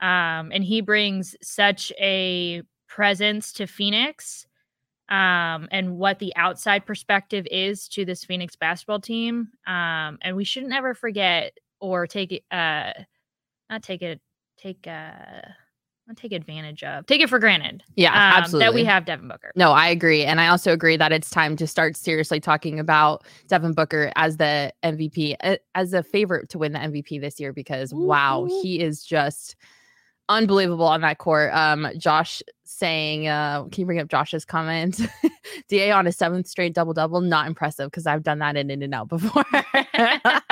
um 0.00 0.50
and 0.52 0.64
he 0.64 0.80
brings 0.80 1.36
such 1.42 1.92
a 2.00 2.62
presence 2.88 3.52
to 3.52 3.66
phoenix 3.66 4.46
um, 5.08 5.68
and 5.70 5.98
what 5.98 6.18
the 6.18 6.34
outside 6.36 6.86
perspective 6.86 7.46
is 7.50 7.88
to 7.88 8.04
this 8.04 8.24
Phoenix 8.24 8.56
basketball 8.56 9.00
team. 9.00 9.48
Um, 9.66 10.18
and 10.22 10.34
we 10.34 10.44
shouldn't 10.44 10.72
ever 10.72 10.94
forget 10.94 11.58
or 11.80 12.06
take 12.06 12.32
it, 12.32 12.44
uh, 12.50 12.92
not 13.68 13.82
take 13.82 14.00
it, 14.02 14.20
take, 14.56 14.86
uh, 14.86 15.42
not 16.06 16.16
take 16.16 16.32
advantage 16.32 16.82
of, 16.82 17.06
take 17.06 17.20
it 17.20 17.30
for 17.30 17.38
granted. 17.38 17.82
yeah, 17.96 18.10
um, 18.10 18.42
absolutely. 18.42 18.66
That 18.66 18.74
we 18.74 18.84
have 18.84 19.06
Devin 19.06 19.28
Booker. 19.28 19.52
No, 19.56 19.72
I 19.72 19.88
agree. 19.88 20.24
And 20.24 20.40
I 20.40 20.48
also 20.48 20.72
agree 20.72 20.96
that 20.96 21.12
it's 21.12 21.30
time 21.30 21.56
to 21.56 21.66
start 21.66 21.96
seriously 21.96 22.40
talking 22.40 22.78
about 22.78 23.24
Devin 23.48 23.72
Booker 23.72 24.12
as 24.16 24.36
the 24.36 24.72
MVP, 24.82 25.36
as 25.74 25.94
a 25.94 26.02
favorite 26.02 26.50
to 26.50 26.58
win 26.58 26.72
the 26.72 26.78
MVP 26.78 27.20
this 27.20 27.40
year 27.40 27.52
because 27.52 27.94
wow, 27.94 28.46
he 28.62 28.80
is 28.80 29.04
just 29.04 29.56
unbelievable 30.28 30.86
on 30.86 31.00
that 31.02 31.18
court. 31.18 31.52
Um, 31.52 31.88
Josh 31.96 32.42
saying, 32.64 33.28
uh, 33.28 33.64
can 33.64 33.82
you 33.82 33.86
bring 33.86 34.00
up 34.00 34.08
Josh's 34.08 34.44
comment? 34.44 35.00
DA 35.68 35.90
on 35.90 36.06
a 36.06 36.12
seventh 36.12 36.46
straight 36.46 36.74
double 36.74 36.92
double, 36.92 37.20
not 37.20 37.46
impressive 37.46 37.90
because 37.90 38.06
I've 38.06 38.22
done 38.22 38.38
that 38.38 38.56
in 38.56 38.70
In 38.70 38.82
and 38.82 38.94
Out 38.94 39.08
before. 39.08 39.44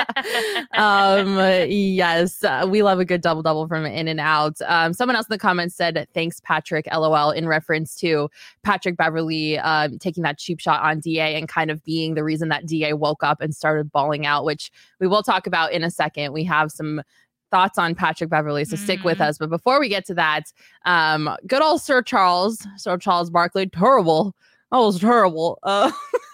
um, 0.76 1.37
yes, 1.69 2.42
uh, 2.45 2.66
we 2.69 2.83
love 2.83 2.99
a 3.00 3.04
good 3.04 3.21
double 3.21 3.42
double 3.42 3.66
from 3.69 3.85
In 3.87 4.09
and 4.09 4.21
Out. 4.21 4.57
Um, 4.66 4.92
someone 4.92 5.16
else 5.16 5.26
in 5.26 5.35
the 5.35 5.38
comments 5.38 5.75
said, 5.75 6.07
"Thanks, 6.14 6.40
Patrick." 6.40 6.87
LOL, 6.92 7.31
in 7.31 7.47
reference 7.49 7.95
to 7.97 8.28
Patrick 8.62 8.97
Beverley 8.97 9.59
um, 9.59 9.99
taking 9.99 10.23
that 10.25 10.38
cheap 10.38 10.61
shot 10.61 10.83
on 10.83 11.00
Da 11.00 11.37
and 11.37 11.49
kind 11.49 11.71
of 11.71 11.83
being 11.85 12.14
the 12.14 12.25
reason 12.25 12.49
that 12.50 12.66
Da 12.66 12.92
woke 12.95 13.23
up 13.23 13.40
and 13.40 13.54
started 13.54 13.90
bawling 13.92 14.26
out, 14.26 14.45
which 14.45 14.71
we 15.00 15.07
will 15.07 15.23
talk 15.23 15.47
about 15.47 15.73
in 15.73 15.83
a 15.85 15.90
second. 15.90 16.33
We 16.33 16.45
have 16.45 16.71
some 16.73 17.02
thoughts 17.50 17.76
on 17.78 17.95
Patrick 17.95 18.31
Beverley, 18.31 18.64
so 18.64 18.76
stick 18.76 19.04
with 19.04 19.19
Mhm. 19.19 19.26
us. 19.28 19.38
But 19.38 19.50
before 19.50 19.78
we 19.78 19.88
get 19.90 20.07
to 20.07 20.14
that, 20.14 20.45
um, 20.87 21.28
good 21.47 21.61
old 21.62 21.83
Sir 21.83 22.00
Charles, 22.02 22.66
Sir 22.76 22.97
Charles 22.97 23.28
Barkley, 23.31 23.66
terrible. 23.66 24.35
That 24.71 24.78
was 24.78 24.99
terrible. 24.99 25.59
Uh, 25.62 25.92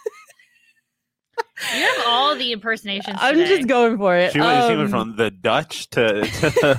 You 1.75 1.81
have 1.83 2.07
all 2.07 2.37
the 2.37 2.53
impersonations. 2.53 3.17
I'm 3.21 3.35
today. 3.37 3.57
just 3.57 3.69
going 3.69 3.97
for 3.99 4.15
it. 4.17 4.33
She 4.33 4.41
went, 4.41 4.63
she 4.71 4.77
went 4.77 4.81
Um, 4.81 4.89
from 4.89 5.17
the 5.17 5.31
Dutch 5.31 5.91
to, 5.91 6.23
to 6.27 6.79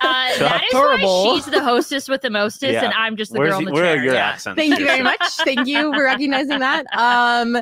Uh, 0.00 0.38
that 0.38 0.62
is 0.66 0.72
Horrible. 0.72 1.24
why 1.26 1.34
she's 1.36 1.44
the 1.46 1.62
hostess 1.62 2.08
with 2.08 2.22
the 2.22 2.30
mostest, 2.30 2.72
Yeah. 2.72 2.84
and 2.84 2.94
I'm 2.94 3.16
just 3.16 3.32
the 3.32 3.38
where's 3.38 3.50
girl 3.50 3.58
in 3.60 3.64
the- 3.66 3.70
the 3.70 3.74
where 3.74 3.84
chair. 3.84 4.00
are 4.00 4.04
your 4.04 4.14
yeah. 4.14 4.28
accents? 4.30 4.56
Thank 4.58 4.78
you 4.78 4.84
very 4.86 5.02
much. 5.10 5.20
Thank 5.44 5.66
you 5.66 5.92
for 5.92 6.02
recognizing 6.04 6.58
that. 6.60 6.86
Um, 6.96 7.58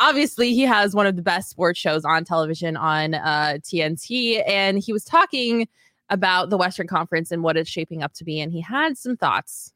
obviously, 0.00 0.54
he 0.54 0.62
has 0.62 0.94
one 0.94 1.06
of 1.06 1.16
the 1.16 1.22
best 1.22 1.50
sports 1.50 1.78
shows 1.78 2.04
on 2.04 2.24
television 2.24 2.76
on 2.76 3.14
uh, 3.14 3.58
TNT, 3.62 4.42
and 4.46 4.78
he 4.78 4.92
was 4.92 5.04
talking 5.04 5.68
about 6.10 6.48
the 6.48 6.56
Western 6.56 6.86
Conference 6.86 7.30
and 7.30 7.42
what 7.42 7.56
it's 7.58 7.68
shaping 7.68 8.02
up 8.02 8.14
to 8.14 8.24
be, 8.24 8.40
and 8.40 8.50
he 8.50 8.60
had 8.62 8.96
some 8.96 9.14
thoughts. 9.16 9.72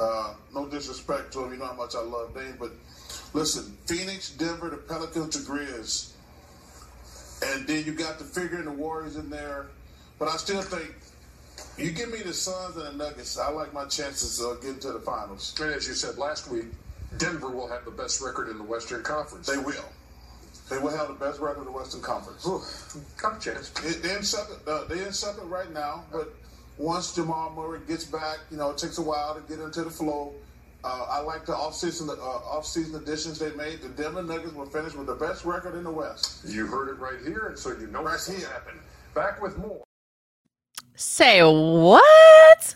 Uh, 0.00 0.34
no 0.52 0.66
disrespect 0.66 1.32
to 1.32 1.44
him, 1.44 1.52
you 1.52 1.58
know 1.58 1.66
how 1.66 1.74
much 1.74 1.94
I 1.94 2.00
love 2.00 2.34
Dane, 2.34 2.54
but 2.58 2.72
listen, 3.32 3.76
Phoenix, 3.86 4.30
Denver, 4.30 4.70
the 4.70 4.76
Pelicans, 4.76 5.44
the 5.44 5.50
Grizz, 5.52 6.12
and 7.44 7.66
then 7.66 7.84
you 7.84 7.92
got 7.92 8.18
the 8.18 8.24
figure 8.24 8.58
and 8.58 8.66
the 8.66 8.72
Warriors 8.72 9.16
in 9.16 9.30
there. 9.30 9.66
But 10.18 10.28
I 10.28 10.36
still 10.36 10.62
think 10.62 10.94
you 11.78 11.90
give 11.92 12.10
me 12.12 12.18
the 12.22 12.34
Suns 12.34 12.76
and 12.76 12.86
the 12.98 13.04
Nuggets, 13.04 13.38
I 13.38 13.50
like 13.50 13.72
my 13.72 13.86
chances 13.86 14.40
of 14.40 14.60
getting 14.60 14.80
to 14.80 14.92
the 14.92 15.00
finals. 15.00 15.54
And 15.60 15.72
as 15.72 15.86
you 15.88 15.94
said 15.94 16.18
last 16.18 16.50
week, 16.50 16.66
Denver 17.18 17.48
will 17.50 17.68
have 17.68 17.84
the 17.84 17.90
best 17.90 18.20
record 18.20 18.48
in 18.48 18.58
the 18.58 18.64
Western 18.64 19.02
Conference. 19.02 19.46
They 19.46 19.58
will. 19.58 19.84
They 20.68 20.78
will 20.78 20.96
have 20.96 21.08
the 21.08 21.14
best 21.14 21.40
record 21.40 21.60
in 21.60 21.64
the 21.66 21.72
Western 21.72 22.00
Conference. 22.02 22.44
Got 23.20 23.40
chance. 23.40 23.70
They- 23.70 23.92
They're 23.94 24.18
in 24.18 24.22
second. 24.22 24.56
Uh, 24.66 24.84
they're 24.84 25.06
in 25.06 25.12
second 25.12 25.50
right 25.50 25.70
now, 25.72 26.04
but 26.12 26.32
once 26.78 27.14
Jamal 27.14 27.50
Murray 27.50 27.80
gets 27.88 28.04
back, 28.04 28.38
you 28.50 28.56
know, 28.56 28.70
it 28.70 28.78
takes 28.78 28.98
a 28.98 29.02
while 29.02 29.34
to 29.34 29.40
get 29.42 29.58
into 29.58 29.82
the 29.82 29.90
flow. 29.90 30.32
Uh, 30.82 31.06
I 31.10 31.20
like 31.20 31.44
the 31.44 31.52
offseason 31.52 32.08
uh, 32.08 32.14
offseason 32.16 32.94
additions 32.94 33.38
they 33.38 33.52
made. 33.52 33.82
The 33.82 33.90
Denver 33.90 34.22
Nuggets 34.22 34.54
will 34.54 34.66
finish 34.66 34.94
with 34.94 35.06
the 35.06 35.14
best 35.14 35.44
record 35.44 35.74
in 35.76 35.84
the 35.84 35.90
West. 35.90 36.44
You 36.46 36.66
heard 36.66 36.88
it 36.88 36.98
right 36.98 37.18
here, 37.24 37.46
and 37.48 37.58
so 37.58 37.70
you 37.78 37.86
know 37.88 38.02
Right 38.02 38.12
what's 38.12 38.26
going 38.26 38.40
to 38.40 38.46
here. 38.46 38.54
happen. 38.54 38.80
Back 39.14 39.42
with 39.42 39.58
more. 39.58 39.82
Say 40.96 41.42
what? 41.42 42.74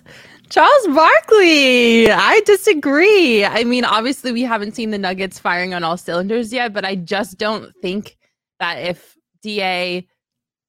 Charles 0.50 0.86
Barkley. 0.88 2.10
I 2.10 2.40
disagree. 2.44 3.44
I 3.44 3.64
mean, 3.64 3.84
obviously, 3.84 4.32
we 4.32 4.42
haven't 4.42 4.74
seen 4.74 4.90
the 4.90 4.98
Nuggets 4.98 5.38
firing 5.38 5.72
on 5.74 5.82
all 5.82 5.96
cylinders 5.96 6.52
yet, 6.52 6.72
but 6.72 6.84
I 6.84 6.96
just 6.96 7.38
don't 7.38 7.72
think 7.80 8.16
that 8.60 8.74
if 8.76 9.16
DA 9.42 10.06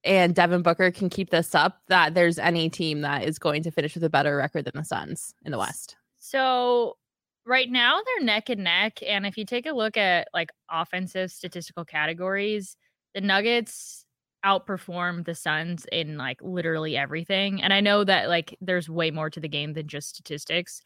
and 0.04 0.34
Devin 0.34 0.62
Booker 0.62 0.92
can 0.92 1.10
keep 1.10 1.30
this 1.30 1.54
up, 1.54 1.82
that 1.90 2.14
there's 2.14 2.40
any 2.40 2.70
team 2.70 3.02
that 3.02 3.24
is 3.24 3.40
going 3.40 3.64
to 3.64 3.72
finish 3.72 3.94
with 3.96 4.04
a 4.04 4.10
better 4.10 4.36
record 4.38 4.66
than 4.66 4.74
the 4.76 4.84
Suns 4.84 5.34
in 5.44 5.52
the 5.52 5.58
West. 5.58 5.98
So 6.20 6.98
right 7.46 7.70
now 7.70 8.00
they're 8.06 8.26
neck 8.26 8.50
and 8.50 8.64
neck. 8.64 9.00
And 9.06 9.26
if 9.26 9.38
you 9.38 9.46
take 9.46 9.66
a 9.66 9.72
look 9.74 9.98
at 9.98 10.28
like 10.34 10.52
offensive 10.70 11.32
statistical 11.32 11.86
categories, 11.86 12.78
the 13.14 13.22
Nuggets 13.22 14.06
outperform 14.46 15.26
the 15.26 15.36
Suns 15.36 15.86
in 15.92 16.18
like 16.18 16.40
literally 16.42 16.98
everything. 16.98 17.62
And 17.62 17.74
I 17.74 17.82
know 17.82 18.04
that 18.04 18.30
like 18.30 18.56
there's 18.62 18.90
way 18.90 19.12
more 19.12 19.30
to 19.30 19.40
the 19.40 19.48
game 19.50 19.74
than 19.74 19.88
just 19.88 20.10
statistics. 20.10 20.82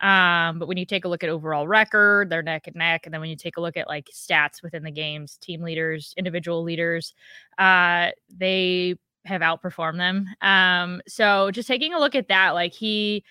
Um, 0.00 0.58
but 0.58 0.66
when 0.66 0.78
you 0.78 0.86
take 0.86 1.04
a 1.04 1.08
look 1.08 1.22
at 1.22 1.30
overall 1.30 1.68
record, 1.68 2.28
they're 2.28 2.42
neck 2.42 2.66
and 2.66 2.76
neck. 2.76 3.06
And 3.06 3.14
then 3.14 3.20
when 3.20 3.30
you 3.30 3.36
take 3.36 3.56
a 3.56 3.60
look 3.60 3.76
at 3.76 3.86
like 3.88 4.08
stats 4.12 4.62
within 4.62 4.82
the 4.82 4.90
games, 4.90 5.36
team 5.38 5.62
leaders, 5.62 6.12
individual 6.16 6.62
leaders, 6.62 7.14
uh, 7.58 8.10
they 8.28 8.96
have 9.24 9.42
outperformed 9.42 9.98
them. 9.98 10.26
Um, 10.40 11.00
so 11.06 11.52
just 11.52 11.68
taking 11.68 11.94
a 11.94 12.00
look 12.00 12.16
at 12.16 12.28
that, 12.28 12.50
like 12.50 12.72
he 12.74 13.24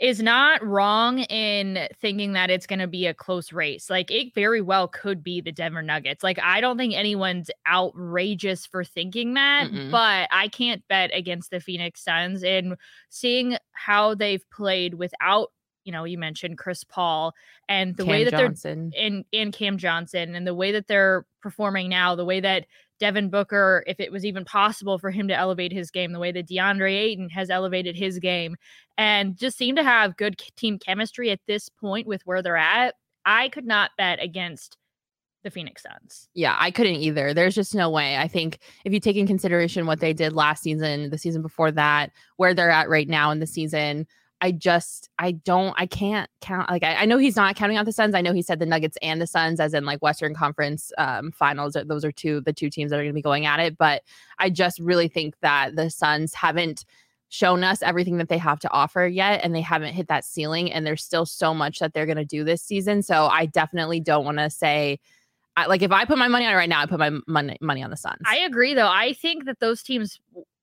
is 0.00 0.20
not 0.20 0.64
wrong 0.64 1.20
in 1.20 1.86
thinking 2.00 2.32
that 2.32 2.50
it's 2.50 2.66
going 2.66 2.80
to 2.80 2.88
be 2.88 3.06
a 3.06 3.14
close 3.14 3.52
race. 3.52 3.88
Like 3.88 4.10
it 4.10 4.34
very 4.34 4.60
well 4.60 4.88
could 4.88 5.22
be 5.22 5.40
the 5.40 5.52
Denver 5.52 5.82
Nuggets. 5.82 6.24
Like 6.24 6.38
I 6.42 6.60
don't 6.60 6.76
think 6.76 6.94
anyone's 6.94 7.50
outrageous 7.68 8.66
for 8.66 8.82
thinking 8.82 9.34
that, 9.34 9.70
Mm-mm. 9.70 9.90
but 9.90 10.28
I 10.32 10.48
can't 10.48 10.82
bet 10.88 11.10
against 11.14 11.50
the 11.50 11.60
Phoenix 11.60 12.02
Suns 12.02 12.42
and 12.42 12.74
seeing 13.08 13.56
how 13.72 14.14
they've 14.14 14.44
played 14.50 14.94
without, 14.94 15.52
you 15.84 15.92
know, 15.92 16.04
you 16.04 16.18
mentioned 16.18 16.58
Chris 16.58 16.82
Paul 16.82 17.32
and 17.68 17.96
the 17.96 18.02
Cam 18.04 18.10
way 18.10 18.24
that 18.24 18.32
Johnson. 18.32 18.90
they're 18.92 19.06
in 19.06 19.24
and 19.32 19.52
Cam 19.52 19.78
Johnson 19.78 20.34
and 20.34 20.46
the 20.46 20.54
way 20.54 20.72
that 20.72 20.88
they're 20.88 21.24
performing 21.40 21.88
now, 21.88 22.16
the 22.16 22.24
way 22.24 22.40
that 22.40 22.66
Devin 23.00 23.28
Booker, 23.28 23.84
if 23.86 23.98
it 24.00 24.12
was 24.12 24.24
even 24.24 24.44
possible 24.44 24.98
for 24.98 25.10
him 25.10 25.28
to 25.28 25.36
elevate 25.36 25.72
his 25.72 25.90
game, 25.90 26.12
the 26.12 26.18
way 26.18 26.32
that 26.32 26.48
DeAndre 26.48 26.92
Ayton 26.92 27.28
has 27.30 27.50
elevated 27.50 27.96
his 27.96 28.18
game, 28.18 28.56
and 28.96 29.36
just 29.36 29.58
seem 29.58 29.76
to 29.76 29.82
have 29.82 30.16
good 30.16 30.40
team 30.56 30.78
chemistry 30.78 31.30
at 31.30 31.40
this 31.46 31.68
point 31.68 32.06
with 32.06 32.22
where 32.24 32.42
they're 32.42 32.56
at. 32.56 32.94
I 33.24 33.48
could 33.48 33.66
not 33.66 33.90
bet 33.96 34.22
against 34.22 34.76
the 35.42 35.50
Phoenix 35.50 35.82
Suns. 35.82 36.28
Yeah, 36.34 36.56
I 36.58 36.70
couldn't 36.70 36.96
either. 36.96 37.34
There's 37.34 37.54
just 37.54 37.74
no 37.74 37.90
way. 37.90 38.16
I 38.16 38.28
think 38.28 38.58
if 38.84 38.92
you 38.92 39.00
take 39.00 39.16
in 39.16 39.26
consideration 39.26 39.86
what 39.86 40.00
they 40.00 40.12
did 40.12 40.32
last 40.32 40.62
season, 40.62 41.10
the 41.10 41.18
season 41.18 41.42
before 41.42 41.70
that, 41.72 42.10
where 42.36 42.54
they're 42.54 42.70
at 42.70 42.88
right 42.88 43.08
now 43.08 43.30
in 43.30 43.40
the 43.40 43.46
season, 43.46 44.06
I 44.40 44.52
just 44.52 45.08
I 45.18 45.32
don't 45.32 45.74
I 45.78 45.86
can't 45.86 46.28
count 46.40 46.70
like 46.70 46.82
I, 46.82 46.94
I 46.96 47.04
know 47.06 47.18
he's 47.18 47.36
not 47.36 47.56
counting 47.56 47.76
out 47.76 47.86
the 47.86 47.92
Suns. 47.92 48.14
I 48.14 48.20
know 48.20 48.32
he 48.32 48.42
said 48.42 48.58
the 48.58 48.66
Nuggets 48.66 48.98
and 49.00 49.20
the 49.20 49.26
Suns 49.26 49.60
as 49.60 49.74
in 49.74 49.84
like 49.84 50.02
Western 50.02 50.34
Conference 50.34 50.92
um 50.98 51.32
finals. 51.32 51.76
Those 51.86 52.04
are 52.04 52.12
two 52.12 52.40
the 52.42 52.52
two 52.52 52.70
teams 52.70 52.90
that 52.90 53.00
are 53.00 53.02
gonna 53.02 53.14
be 53.14 53.22
going 53.22 53.46
at 53.46 53.60
it. 53.60 53.78
But 53.78 54.02
I 54.38 54.50
just 54.50 54.78
really 54.80 55.08
think 55.08 55.34
that 55.40 55.76
the 55.76 55.90
Suns 55.90 56.34
haven't 56.34 56.84
shown 57.30 57.64
us 57.64 57.82
everything 57.82 58.18
that 58.18 58.28
they 58.28 58.38
have 58.38 58.60
to 58.60 58.70
offer 58.70 59.06
yet 59.06 59.40
and 59.42 59.54
they 59.54 59.60
haven't 59.60 59.92
hit 59.92 60.06
that 60.06 60.24
ceiling 60.24 60.70
and 60.70 60.86
there's 60.86 61.02
still 61.02 61.26
so 61.26 61.52
much 61.52 61.80
that 61.80 61.92
they're 61.92 62.06
going 62.06 62.16
to 62.16 62.24
do 62.24 62.44
this 62.44 62.62
season 62.62 63.02
so 63.02 63.26
i 63.26 63.44
definitely 63.44 63.98
don't 63.98 64.24
want 64.24 64.38
to 64.38 64.48
say 64.48 65.00
I, 65.56 65.66
like 65.66 65.82
if 65.82 65.92
I 65.92 66.04
put 66.04 66.18
my 66.18 66.28
money 66.28 66.46
on 66.46 66.52
it 66.52 66.56
right 66.56 66.68
now, 66.68 66.80
I 66.80 66.86
put 66.86 66.98
my 66.98 67.12
money 67.26 67.56
money 67.60 67.82
on 67.82 67.90
the 67.90 67.96
Suns. 67.96 68.20
I 68.26 68.38
agree, 68.38 68.74
though. 68.74 68.88
I 68.88 69.12
think 69.12 69.44
that 69.44 69.60
those 69.60 69.82
teams, 69.82 70.20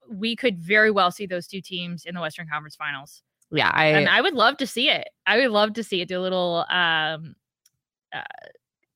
we 0.09 0.35
could 0.35 0.59
very 0.59 0.91
well 0.91 1.11
see 1.11 1.25
those 1.25 1.47
two 1.47 1.61
teams 1.61 2.05
in 2.05 2.13
the 2.15 2.21
Western 2.21 2.47
Conference 2.47 2.75
Finals, 2.75 3.23
yeah, 3.51 3.69
I, 3.73 3.85
and 3.87 4.07
I 4.09 4.21
would 4.21 4.33
love 4.33 4.57
to 4.57 4.67
see 4.67 4.89
it. 4.89 5.07
I 5.25 5.37
would 5.37 5.51
love 5.51 5.73
to 5.73 5.83
see 5.83 6.01
it 6.01 6.07
do 6.07 6.19
a 6.19 6.21
little, 6.21 6.65
um, 6.69 7.35
uh, 8.13 8.21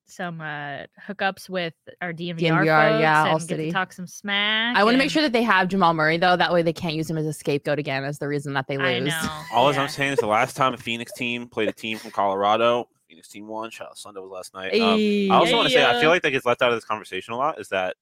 some 0.08 0.40
uh 0.40 0.84
hookups 1.04 1.48
with 1.50 1.74
our 2.00 2.12
DMVR, 2.12 2.38
DNVR, 2.38 2.90
folks 2.90 3.00
yeah, 3.00 3.22
and 3.24 3.32
All 3.32 3.38
get 3.40 3.48
City. 3.48 3.72
talk 3.72 3.92
some 3.92 4.06
smack. 4.06 4.76
I 4.76 4.84
want 4.84 4.94
to 4.94 4.98
make 4.98 5.10
sure 5.10 5.20
that 5.22 5.32
they 5.32 5.42
have 5.42 5.66
Jamal 5.68 5.94
Murray 5.94 6.16
though. 6.16 6.36
That 6.36 6.52
way 6.52 6.62
they 6.62 6.72
can't 6.72 6.94
use 6.94 7.10
him 7.10 7.18
as 7.18 7.26
a 7.26 7.32
scapegoat 7.32 7.80
again 7.80 8.04
as 8.04 8.18
the 8.20 8.28
reason 8.28 8.52
that 8.54 8.66
they 8.68 8.76
I 8.76 9.00
lose. 9.00 9.08
know. 9.08 9.42
All 9.52 9.72
yeah. 9.72 9.82
I'm 9.82 9.88
saying 9.88 10.12
is 10.12 10.18
the 10.20 10.26
last 10.28 10.54
time 10.56 10.74
a 10.74 10.76
Phoenix 10.76 11.12
team 11.12 11.48
played 11.48 11.68
a 11.68 11.72
team 11.72 11.98
from 11.98 12.12
Colorado, 12.12 12.88
Phoenix 13.08 13.26
team 13.28 13.48
won. 13.48 13.70
Shout 13.70 13.88
out 13.88 13.98
Sunday 13.98 14.20
was 14.20 14.30
last 14.30 14.54
night. 14.54 14.72
Um, 14.80 15.32
I 15.32 15.38
also 15.40 15.56
want 15.56 15.68
to 15.68 15.74
say 15.74 15.84
I 15.84 16.00
feel 16.00 16.08
like 16.10 16.22
that 16.22 16.30
gets 16.30 16.46
left 16.46 16.62
out 16.62 16.70
of 16.70 16.76
this 16.76 16.84
conversation 16.84 17.34
a 17.34 17.36
lot. 17.36 17.60
Is 17.60 17.68
that 17.70 17.96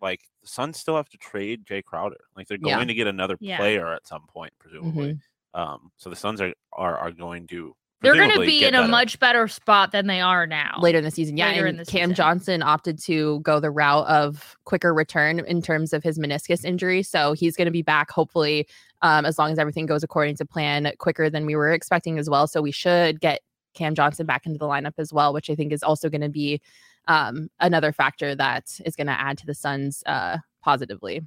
like 0.00 0.22
the 0.40 0.48
Suns 0.48 0.78
still 0.78 0.96
have 0.96 1.10
to 1.10 1.18
trade 1.18 1.66
Jay 1.66 1.82
Crowder? 1.82 2.16
Like 2.34 2.48
they're 2.48 2.58
Yeah. 2.60 2.76
going 2.76 2.88
to 2.88 2.94
get 2.94 3.06
another 3.06 3.36
Yeah. 3.40 3.58
player 3.58 3.92
at 3.92 4.06
some 4.08 4.26
point, 4.28 4.54
presumably. 4.58 5.12
Mhm. 5.14 5.20
Um, 5.54 5.90
so 5.96 6.10
the 6.10 6.16
Suns 6.16 6.40
are 6.40 6.52
are, 6.72 6.96
are 6.96 7.10
going 7.10 7.46
to. 7.48 7.74
They're 8.00 8.14
going 8.14 8.32
to 8.32 8.40
be 8.40 8.60
get 8.60 8.68
in 8.68 8.74
a 8.74 8.82
better. 8.82 8.90
much 8.90 9.18
better 9.18 9.48
spot 9.48 9.92
than 9.92 10.08
they 10.08 10.20
are 10.20 10.46
now. 10.46 10.78
later 10.78 10.98
in 10.98 11.04
the 11.04 11.10
season. 11.10 11.38
Yeah, 11.38 11.48
Later 11.48 11.66
and 11.66 11.78
in 11.78 11.84
the 11.84 11.90
Cam 11.90 12.10
season. 12.10 12.14
Johnson 12.14 12.62
opted 12.62 12.98
to 13.04 13.40
go 13.40 13.60
the 13.60 13.70
route 13.70 14.06
of 14.08 14.56
quicker 14.64 14.92
return 14.92 15.38
in 15.38 15.62
terms 15.62 15.94
of 15.94 16.02
his 16.02 16.18
meniscus 16.18 16.66
injury. 16.66 17.02
So 17.02 17.32
he's 17.32 17.56
going 17.56 17.64
to 17.64 17.72
be 17.72 17.80
back 17.80 18.10
hopefully 18.10 18.68
um, 19.00 19.24
as 19.24 19.38
long 19.38 19.52
as 19.52 19.58
everything 19.58 19.86
goes 19.86 20.02
according 20.02 20.36
to 20.36 20.44
plan 20.44 20.92
quicker 20.98 21.30
than 21.30 21.46
we 21.46 21.56
were 21.56 21.72
expecting 21.72 22.18
as 22.18 22.28
well. 22.28 22.46
So 22.46 22.60
we 22.60 22.72
should 22.72 23.20
get 23.20 23.40
Cam 23.72 23.94
Johnson 23.94 24.26
back 24.26 24.44
into 24.44 24.58
the 24.58 24.66
lineup 24.66 24.94
as 24.98 25.10
well, 25.10 25.32
which 25.32 25.48
I 25.48 25.54
think 25.54 25.72
is 25.72 25.82
also 25.82 26.10
going 26.10 26.20
to 26.20 26.28
be 26.28 26.60
um, 27.08 27.48
another 27.60 27.92
factor 27.92 28.34
that 28.34 28.78
is 28.84 28.96
going 28.96 29.06
to 29.06 29.18
add 29.18 29.38
to 29.38 29.46
the 29.46 29.54
Suns 29.54 30.02
uh, 30.04 30.38
positively. 30.62 31.22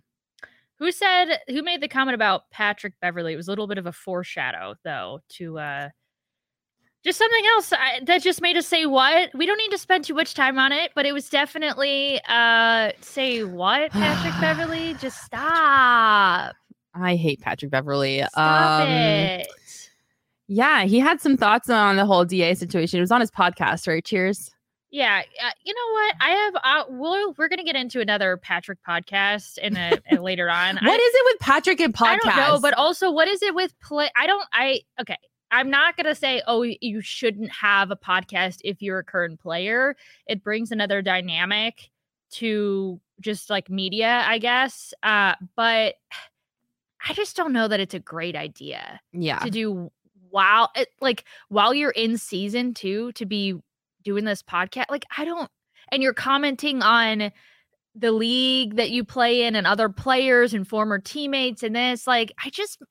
Who 0.79 0.91
said 0.91 1.39
who 1.47 1.63
made 1.63 1.81
the 1.81 1.87
comment 1.87 2.15
about 2.15 2.49
Patrick 2.51 2.93
Beverley? 3.01 3.33
It 3.33 3.37
was 3.37 3.47
a 3.47 3.51
little 3.51 3.67
bit 3.67 3.77
of 3.77 3.85
a 3.87 3.91
foreshadow, 3.91 4.75
though, 4.83 5.19
to 5.29 5.57
uh 5.59 5.89
just 7.03 7.19
something 7.19 7.43
else 7.55 7.71
I, 7.73 8.01
that 8.05 8.21
just 8.21 8.41
made 8.41 8.57
us 8.57 8.67
say 8.67 8.85
what. 8.85 9.29
We 9.33 9.45
don't 9.45 9.57
need 9.57 9.71
to 9.71 9.77
spend 9.77 10.03
too 10.03 10.13
much 10.13 10.33
time 10.33 10.59
on 10.59 10.71
it, 10.71 10.91
but 10.93 11.05
it 11.05 11.13
was 11.13 11.29
definitely 11.29 12.19
uh 12.27 12.91
say 13.01 13.43
what 13.43 13.91
Patrick 13.91 14.33
Beverley. 14.41 14.93
Just 14.99 15.23
stop, 15.23 16.55
I 16.93 17.15
hate 17.15 17.41
Patrick 17.41 17.71
Beverly. 17.71 18.23
stop 18.29 18.81
Um, 18.81 18.87
it. 18.89 19.47
Yeah, 20.47 20.83
he 20.85 20.99
had 20.99 21.19
some 21.21 21.37
thoughts 21.37 21.69
on 21.69 21.95
the 21.97 22.05
whole 22.05 22.23
DA 22.25 22.53
situation. 22.55 22.99
It 22.99 23.01
was 23.01 23.11
on 23.11 23.21
his 23.21 23.31
podcast, 23.31 23.87
right? 23.87 24.03
Cheers. 24.03 24.51
Yeah, 24.89 25.21
uh, 25.43 25.49
you 25.63 25.73
know 25.73 25.91
what? 25.93 26.15
I 26.21 26.29
have. 26.29 26.55
Uh, 26.63 26.83
we'll, 26.89 27.33
we're 27.37 27.49
going 27.49 27.59
to 27.59 27.65
get 27.65 27.75
into 27.75 27.99
another 27.99 28.37
Patrick 28.37 28.79
podcast 28.87 29.57
in 29.57 29.75
a, 29.75 29.99
a 30.11 30.21
later 30.21 30.49
on. 30.49 30.77
What 30.77 30.99
is 30.99 31.13
I, 31.15 31.17
it 31.17 31.33
with 31.33 31.39
Patrick 31.41 31.79
and 31.79 31.93
podcast? 31.93 32.07
I 32.07 32.17
don't 32.17 32.37
know, 32.37 32.59
but 32.61 32.73
also 32.75 33.11
what 33.11 33.27
is 33.27 33.41
it 33.41 33.53
with 33.53 33.77
play? 33.81 34.09
I 34.15 34.27
don't. 34.27 34.45
I 34.53 34.81
okay. 35.01 35.17
I'm 35.49 35.69
not 35.69 35.95
going 35.95 36.07
to 36.07 36.15
say, 36.15 36.41
oh, 36.45 36.63
you 36.63 36.99
shouldn't 37.01 37.51
have 37.51 37.89
a 37.89 37.95
podcast 37.95 38.59
if 38.65 38.81
you're 38.81 38.99
a 38.99 39.03
current 39.03 39.39
player. 39.39 39.95
It 40.27 40.43
brings 40.43 40.71
another 40.71 41.01
dynamic 41.01 41.89
to 42.31 42.99
just 43.21 43.49
like 43.49 43.69
media, 43.69 44.23
I 44.27 44.39
guess. 44.39 44.93
Uh, 45.03 45.35
but 45.55 45.95
I 47.07 47.13
just 47.13 47.35
don't 47.35 47.53
know 47.53 47.67
that 47.67 47.79
it's 47.79 47.93
a 47.93 47.99
great 47.99 48.35
idea 48.35 48.99
yeah, 49.13 49.39
to 49.39 49.49
do 49.49 49.91
while 50.29 50.69
it, 50.75 50.89
like 50.99 51.23
while 51.49 51.73
you're 51.73 51.91
in 51.91 52.17
season 52.17 52.73
two 52.73 53.11
to 53.13 53.25
be 53.25 53.55
doing 54.07 54.23
this 54.23 54.41
podcast. 54.41 54.85
Like 54.89 55.05
I 55.17 55.25
don't, 55.25 55.51
and 55.91 56.01
you're 56.01 56.13
commenting 56.13 56.81
on 56.81 57.31
the 57.93 58.11
league 58.11 58.77
that 58.77 58.89
you 58.89 59.03
play 59.03 59.43
in 59.43 59.55
and 59.55 59.67
other 59.67 59.89
players 59.89 60.53
and 60.53 60.65
former 60.67 60.97
teammates 60.97 61.61
and 61.61 61.75
this. 61.75 62.07
Like 62.07 62.31
I 62.43 62.49
just, 62.49 62.81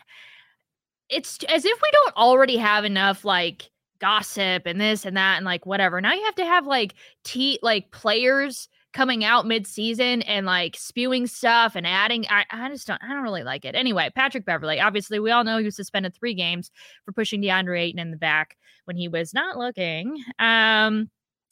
it's 1.08 1.38
as 1.48 1.64
if 1.64 1.80
we 1.82 1.90
don't 1.90 2.16
already 2.16 2.58
have 2.58 2.84
enough 2.84 3.24
like 3.24 3.70
gossip 3.98 4.66
and 4.66 4.78
this 4.78 5.06
and 5.06 5.16
that 5.16 5.38
and 5.38 5.46
like 5.46 5.64
whatever. 5.64 6.00
Now 6.02 6.12
you 6.12 6.24
have 6.24 6.34
to 6.34 6.44
have 6.44 6.66
like 6.66 6.94
t 7.24 7.58
like 7.62 7.90
players 7.92 8.68
coming 8.96 9.24
out 9.24 9.46
mid-season 9.46 10.22
and 10.22 10.46
like 10.46 10.74
spewing 10.74 11.26
stuff 11.26 11.76
and 11.76 11.86
adding 11.86 12.24
I, 12.30 12.46
I 12.50 12.70
just 12.70 12.86
don't 12.86 13.02
I 13.04 13.08
don't 13.08 13.22
really 13.22 13.42
like 13.42 13.66
it. 13.66 13.74
Anyway, 13.74 14.08
Patrick 14.14 14.46
Beverley, 14.46 14.80
obviously 14.80 15.18
we 15.18 15.30
all 15.30 15.44
know 15.44 15.58
he 15.58 15.66
was 15.66 15.76
suspended 15.76 16.14
three 16.14 16.32
games 16.32 16.70
for 17.04 17.12
pushing 17.12 17.42
DeAndre 17.42 17.78
Ayton 17.78 17.98
in 17.98 18.10
the 18.10 18.16
back 18.16 18.56
when 18.86 18.96
he 18.96 19.06
was 19.06 19.34
not 19.34 19.58
looking. 19.58 20.24
Um 20.38 21.10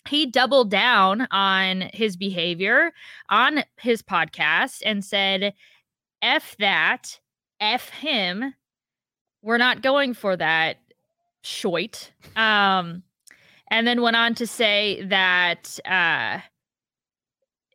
he 0.08 0.24
doubled 0.24 0.70
down 0.70 1.28
on 1.30 1.90
his 1.92 2.16
behavior 2.16 2.92
on 3.28 3.62
his 3.78 4.02
podcast 4.02 4.80
and 4.84 5.04
said, 5.04 5.52
F 6.22 6.56
that, 6.58 7.20
F 7.60 7.90
him. 7.90 8.54
We're 9.42 9.58
not 9.58 9.82
going 9.82 10.14
for 10.14 10.34
that 10.36 10.76
shoit. 11.42 12.10
Um, 12.36 13.02
and 13.70 13.86
then 13.86 14.02
went 14.02 14.16
on 14.16 14.34
to 14.36 14.46
say 14.46 15.04
that 15.06 15.78
uh, 15.84 16.40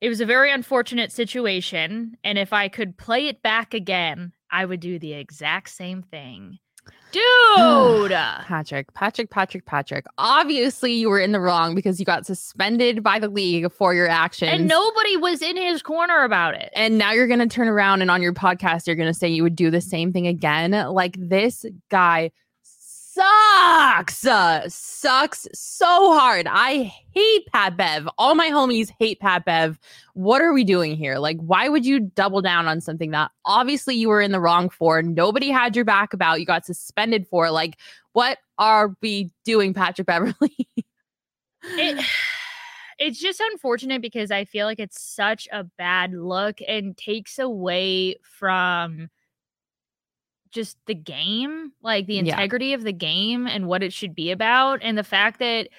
it 0.02 0.10
was 0.10 0.22
a 0.22 0.26
very 0.26 0.52
unfortunate 0.52 1.12
situation. 1.12 2.16
And 2.24 2.38
if 2.38 2.54
I 2.54 2.68
could 2.70 2.98
play 2.98 3.28
it 3.28 3.42
back 3.42 3.74
again, 3.74 4.34
I 4.52 4.66
would 4.66 4.80
do 4.80 4.98
the 5.00 5.14
exact 5.14 5.70
same 5.70 6.02
thing. 6.04 6.60
Dude! 7.12 8.12
Patrick, 8.12 8.94
Patrick, 8.94 9.30
Patrick, 9.30 9.66
Patrick. 9.66 10.06
Obviously, 10.18 10.94
you 10.94 11.10
were 11.10 11.20
in 11.20 11.32
the 11.32 11.40
wrong 11.40 11.76
because 11.76 12.00
you 12.00 12.06
got 12.06 12.26
suspended 12.26 13.04
by 13.04 13.20
the 13.20 13.28
league 13.28 13.72
for 13.72 13.94
your 13.94 14.08
actions. 14.08 14.52
and 14.54 14.68
nobody 14.68 15.18
was 15.18 15.42
in 15.42 15.58
his 15.58 15.82
corner 15.82 16.24
about 16.24 16.56
it. 16.56 16.72
and 16.76 16.98
now 16.98 17.12
you're 17.12 17.28
going 17.28 17.40
to 17.40 17.48
turn 17.48 17.68
around 17.68 18.02
and 18.02 18.10
on 18.12 18.22
your 18.22 18.34
podcast 18.34 18.88
you're 18.88 18.96
going 18.96 19.12
to 19.12 19.14
say 19.14 19.28
you 19.28 19.44
would 19.44 19.56
do 19.56 19.70
the 19.72 19.82
same 19.82 20.14
thing 20.14 20.28
again 20.28 20.72
like 20.72 21.16
this 21.20 21.66
guy 21.90 22.32
sucks. 23.20 24.26
Uh, 24.26 24.64
sucks 24.68 25.48
so 25.54 26.14
hard. 26.14 26.48
I 26.50 26.94
hate 27.14 27.46
pat 27.52 27.76
bev. 27.76 28.08
All 28.18 28.36
my 28.36 28.50
homies 28.50 28.92
hate 29.00 29.20
pat 29.20 29.46
bev. 29.46 29.80
What 30.14 30.42
are 30.42 30.54
we 30.54 30.64
doing 30.64 30.96
here? 30.96 31.18
Like 31.18 31.38
why 31.40 31.70
would 31.70 31.86
you 31.86 32.00
double 32.00 32.42
down 32.42 32.68
on 32.68 32.82
something 32.82 33.12
that 33.12 33.32
obviously 33.46 33.96
you 33.96 34.10
were 34.10 34.22
in 34.22 34.32
the 34.32 34.40
wrong 34.40 34.70
for 34.70 35.02
nobody 35.02 35.50
had 35.50 35.76
your 35.76 35.86
back 35.86 36.14
about 36.14 36.40
you 36.40 36.46
got 36.46 36.66
suspended 36.66 37.28
for? 37.28 37.52
Like 37.52 37.78
what 38.14 38.40
are 38.58 38.96
we 39.02 39.32
doing 39.44 39.74
patrick 39.74 40.08
beverley? 40.08 40.68
It 41.64 42.06
it's 43.00 43.20
just 43.20 43.40
unfortunate 43.40 44.02
because 44.02 44.30
I 44.30 44.46
feel 44.46 44.66
like 44.66 44.80
it's 44.80 45.02
such 45.02 45.48
a 45.52 45.64
bad 45.64 46.14
look 46.14 46.60
and 46.68 46.96
takes 46.96 47.40
away 47.40 48.16
from 48.22 49.10
just 50.52 50.78
the 50.86 50.96
game, 50.96 51.72
like 51.82 52.06
the 52.08 52.18
Yeah. 52.20 52.34
integrity 52.34 52.74
of 52.74 52.84
the 52.84 52.94
game 52.94 53.48
and 53.48 53.68
what 53.68 53.84
it 53.84 53.94
should 53.94 54.16
be 54.16 54.32
about 54.32 54.80
and 54.82 54.98
the 54.98 55.04
fact 55.04 55.40
that 55.40 55.70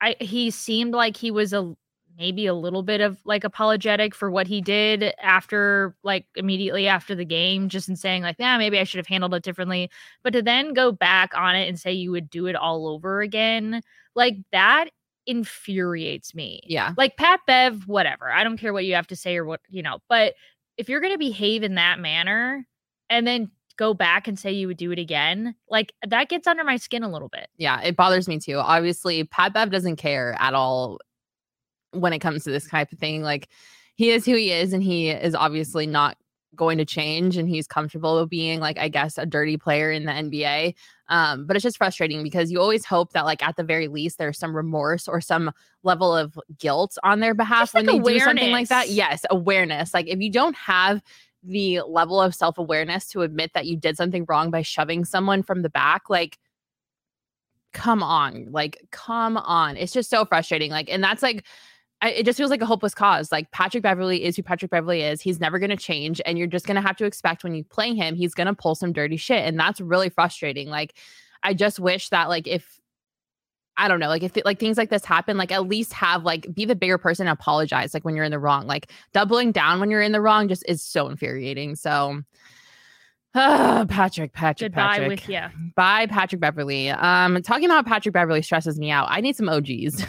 I 0.00 0.16
he 0.20 0.50
seemed 0.50 0.92
like 0.94 1.16
he 1.16 1.30
was 1.30 1.52
a 1.52 1.74
maybe 2.16 2.46
a 2.46 2.54
little 2.54 2.82
bit 2.84 3.00
of 3.00 3.18
like 3.24 3.42
apologetic 3.42 4.14
for 4.14 4.30
what 4.30 4.46
he 4.46 4.60
did 4.60 5.12
after 5.20 5.96
like 6.04 6.26
immediately 6.36 6.86
after 6.86 7.14
the 7.14 7.24
game 7.24 7.68
just 7.68 7.88
in 7.88 7.96
saying 7.96 8.22
like 8.22 8.36
yeah 8.38 8.56
maybe 8.56 8.78
I 8.78 8.84
should 8.84 8.98
have 8.98 9.06
handled 9.08 9.34
it 9.34 9.42
differently 9.42 9.90
but 10.22 10.32
to 10.32 10.42
then 10.42 10.74
go 10.74 10.92
back 10.92 11.32
on 11.36 11.56
it 11.56 11.68
and 11.68 11.78
say 11.78 11.92
you 11.92 12.12
would 12.12 12.30
do 12.30 12.46
it 12.46 12.54
all 12.54 12.86
over 12.86 13.20
again 13.20 13.82
like 14.14 14.36
that 14.52 14.90
infuriates 15.26 16.34
me 16.34 16.60
yeah 16.66 16.92
like 16.96 17.16
Pat 17.16 17.40
Bev, 17.46 17.88
whatever. 17.88 18.30
I 18.30 18.44
don't 18.44 18.58
care 18.58 18.72
what 18.72 18.84
you 18.84 18.94
have 18.94 19.06
to 19.08 19.16
say 19.16 19.36
or 19.36 19.44
what, 19.44 19.60
you 19.68 19.82
know, 19.82 19.98
but 20.08 20.34
if 20.76 20.88
you're 20.88 21.00
going 21.00 21.12
to 21.14 21.18
behave 21.18 21.62
in 21.62 21.76
that 21.76 21.98
manner 21.98 22.66
and 23.10 23.26
then 23.26 23.50
go 23.76 23.94
back 23.94 24.28
and 24.28 24.38
say 24.38 24.52
you 24.52 24.66
would 24.68 24.76
do 24.76 24.92
it 24.92 24.98
again, 24.98 25.54
like 25.68 25.92
that 26.06 26.28
gets 26.28 26.46
under 26.46 26.64
my 26.64 26.76
skin 26.76 27.02
a 27.02 27.10
little 27.10 27.28
bit. 27.28 27.48
Yeah, 27.56 27.80
it 27.80 27.96
bothers 27.96 28.28
me 28.28 28.38
too. 28.38 28.58
Obviously, 28.58 29.24
Pat 29.24 29.52
Bev 29.52 29.70
doesn't 29.70 29.96
care 29.96 30.36
at 30.38 30.54
all 30.54 30.98
when 31.94 32.12
it 32.12 32.18
comes 32.18 32.44
to 32.44 32.50
this 32.50 32.68
type 32.68 32.92
of 32.92 32.98
thing. 32.98 33.22
Like, 33.22 33.48
he 33.94 34.10
is 34.10 34.24
who 34.24 34.34
he 34.34 34.50
is, 34.50 34.72
and 34.72 34.82
he 34.82 35.10
is 35.10 35.34
obviously 35.34 35.86
not 35.86 36.16
going 36.54 36.78
to 36.78 36.84
change. 36.84 37.36
And 37.36 37.48
he's 37.48 37.66
comfortable 37.66 38.20
with 38.20 38.30
being, 38.30 38.60
like, 38.60 38.78
I 38.78 38.88
guess, 38.88 39.18
a 39.18 39.26
dirty 39.26 39.56
player 39.56 39.90
in 39.90 40.04
the 40.04 40.12
NBA. 40.12 40.74
Um, 41.08 41.46
but 41.46 41.56
it's 41.56 41.62
just 41.62 41.76
frustrating 41.78 42.22
because 42.22 42.50
you 42.50 42.60
always 42.60 42.84
hope 42.84 43.12
that, 43.12 43.24
like, 43.24 43.42
at 43.42 43.56
the 43.56 43.64
very 43.64 43.88
least, 43.88 44.18
there's 44.18 44.38
some 44.38 44.54
remorse 44.54 45.08
or 45.08 45.20
some 45.20 45.52
level 45.82 46.14
of 46.14 46.38
guilt 46.58 46.96
on 47.02 47.20
their 47.20 47.34
behalf 47.34 47.62
Just, 47.62 47.74
when 47.74 47.86
like, 47.86 48.02
they 48.04 48.14
do 48.14 48.20
something 48.20 48.52
like 48.52 48.68
that. 48.68 48.88
Yes, 48.88 49.24
awareness. 49.30 49.94
Like, 49.94 50.06
if 50.08 50.20
you 50.20 50.30
don't 50.30 50.56
have 50.56 51.02
the 51.44 51.80
level 51.82 52.20
of 52.20 52.34
self 52.34 52.58
awareness 52.58 53.08
to 53.08 53.22
admit 53.22 53.52
that 53.54 53.66
you 53.66 53.76
did 53.76 53.96
something 53.96 54.24
wrong 54.28 54.50
by 54.50 54.62
shoving 54.62 55.04
someone 55.04 55.42
from 55.42 55.62
the 55.62 55.70
back, 55.70 56.08
like, 56.08 56.38
come 57.72 58.02
on, 58.02 58.48
like, 58.50 58.78
come 58.90 59.36
on. 59.36 59.76
It's 59.76 59.92
just 59.92 60.10
so 60.10 60.24
frustrating. 60.24 60.70
Like, 60.70 60.88
and 60.90 61.02
that's 61.02 61.22
like, 61.22 61.44
I, 62.00 62.10
it 62.10 62.26
just 62.26 62.36
feels 62.36 62.50
like 62.50 62.62
a 62.62 62.66
hopeless 62.66 62.94
cause. 62.94 63.32
Like 63.32 63.50
Patrick 63.50 63.82
Beverley 63.82 64.24
is 64.24 64.36
who 64.36 64.42
Patrick 64.42 64.70
Beverley 64.70 65.02
is. 65.02 65.20
He's 65.20 65.40
never 65.40 65.58
going 65.58 65.70
to 65.70 65.76
change, 65.76 66.20
and 66.26 66.38
you're 66.38 66.46
just 66.46 66.66
going 66.66 66.76
to 66.76 66.86
have 66.86 66.96
to 66.96 67.04
expect 67.04 67.44
when 67.44 67.54
you 67.54 67.64
play 67.64 67.94
him, 67.94 68.14
he's 68.14 68.34
going 68.34 68.46
to 68.46 68.54
pull 68.54 68.74
some 68.74 68.92
dirty 68.92 69.16
shit, 69.16 69.44
and 69.44 69.58
that's 69.58 69.80
really 69.80 70.08
frustrating. 70.08 70.68
Like, 70.68 70.94
I 71.42 71.54
just 71.54 71.78
wish 71.78 72.08
that 72.08 72.28
like 72.28 72.46
if 72.46 72.80
I 73.76 73.88
don't 73.88 74.00
know, 74.00 74.08
like 74.08 74.22
if 74.22 74.36
it, 74.36 74.44
like 74.44 74.60
things 74.60 74.76
like 74.76 74.90
this 74.90 75.04
happen, 75.04 75.36
like 75.36 75.50
at 75.50 75.66
least 75.68 75.92
have 75.92 76.24
like 76.24 76.52
be 76.54 76.64
the 76.64 76.76
bigger 76.76 76.98
person 76.98 77.26
and 77.26 77.32
apologize 77.32 77.92
like 77.92 78.04
when 78.04 78.14
you're 78.14 78.24
in 78.24 78.30
the 78.30 78.38
wrong. 78.38 78.66
Like 78.66 78.90
doubling 79.12 79.52
down 79.52 79.80
when 79.80 79.90
you're 79.90 80.02
in 80.02 80.12
the 80.12 80.20
wrong 80.20 80.48
just 80.48 80.64
is 80.68 80.82
so 80.82 81.08
infuriating. 81.08 81.76
So. 81.76 82.22
Patrick, 83.34 84.32
Patrick, 84.32 84.70
Goodbye 84.70 84.98
Patrick. 84.98 85.08
with 85.08 85.28
you. 85.28 85.40
Bye, 85.74 86.06
Patrick 86.06 86.40
Beverley. 86.40 86.90
Um, 86.90 87.42
talking 87.42 87.64
about 87.64 87.84
Patrick 87.84 88.12
Beverley 88.12 88.42
stresses 88.42 88.78
me 88.78 88.92
out. 88.92 89.08
I 89.10 89.20
need 89.20 89.34
some 89.34 89.48
OGs. 89.48 90.06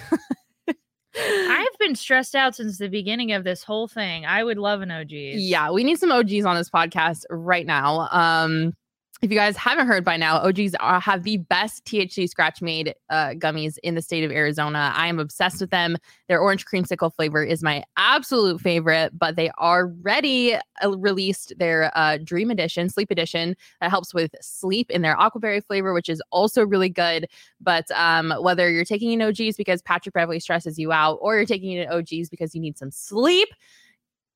I've 1.18 1.68
been 1.80 1.96
stressed 1.96 2.36
out 2.36 2.56
since 2.56 2.78
the 2.78 2.88
beginning 2.88 3.32
of 3.32 3.44
this 3.44 3.64
whole 3.64 3.88
thing. 3.88 4.28
I 4.28 4.44
would 4.44 4.60
love 4.60 4.82
an 4.82 4.92
OG. 4.92 5.10
Yeah, 5.10 5.72
we 5.72 5.84
need 5.84 5.98
some 5.98 6.12
OGs 6.12 6.46
on 6.46 6.56
this 6.56 6.70
podcast 6.70 7.24
right 7.32 7.66
now. 7.66 8.08
Um, 8.12 8.74
if 9.22 9.32
you 9.32 9.38
guys 9.38 9.56
haven't 9.56 9.88
heard 9.88 10.04
by 10.04 10.18
now, 10.18 10.38
OGs 10.38 10.76
are, 10.76 11.00
have 11.00 11.24
the 11.24 11.38
best 11.38 11.86
THC 11.86 12.28
scratch 12.28 12.62
made 12.62 12.94
uh, 13.10 13.30
gummies 13.30 13.78
in 13.82 13.96
the 13.96 14.02
state 14.02 14.24
of 14.26 14.32
Arizona. 14.32 14.92
I 14.94 15.08
am 15.08 15.20
obsessed 15.20 15.62
with 15.62 15.70
them. 15.70 15.98
Their 16.28 16.40
orange 16.40 16.66
creamsicle 16.66 17.14
flavor 17.14 17.42
is 17.42 17.64
my 17.64 17.84
absolute 17.96 18.60
favorite, 18.60 19.18
but 19.18 19.38
they 19.38 19.50
already 19.52 20.56
uh, 20.56 20.98
released 20.98 21.54
their 21.58 21.92
uh, 21.98 22.18
Dream 22.24 22.52
Edition, 22.52 22.90
Sleep 22.90 23.10
Edition, 23.10 23.56
that 23.80 23.90
helps 23.90 24.14
with 24.14 24.36
sleep 24.42 24.92
in 24.92 25.02
their 25.02 25.16
aquaberry 25.16 25.66
flavor, 25.66 25.94
which 25.94 26.10
is 26.10 26.22
also 26.32 26.66
really 26.66 26.90
good. 26.90 27.28
But 27.62 27.90
um, 27.92 28.34
whether 28.42 28.70
you're 28.70 28.86
taking 28.86 29.14
an 29.14 29.28
OGs 29.28 29.56
because 29.56 29.82
Patrick 29.82 30.14
Beverley 30.14 30.42
stresses 30.42 30.78
you 30.78 30.92
out, 30.92 31.20
or 31.22 31.38
you're 31.38 31.46
taking 31.46 31.78
an 31.80 31.90
OGs 31.90 32.30
because 32.30 32.54
you 32.54 32.60
need 32.60 32.78
some 32.78 32.92
sleep, 32.92 33.48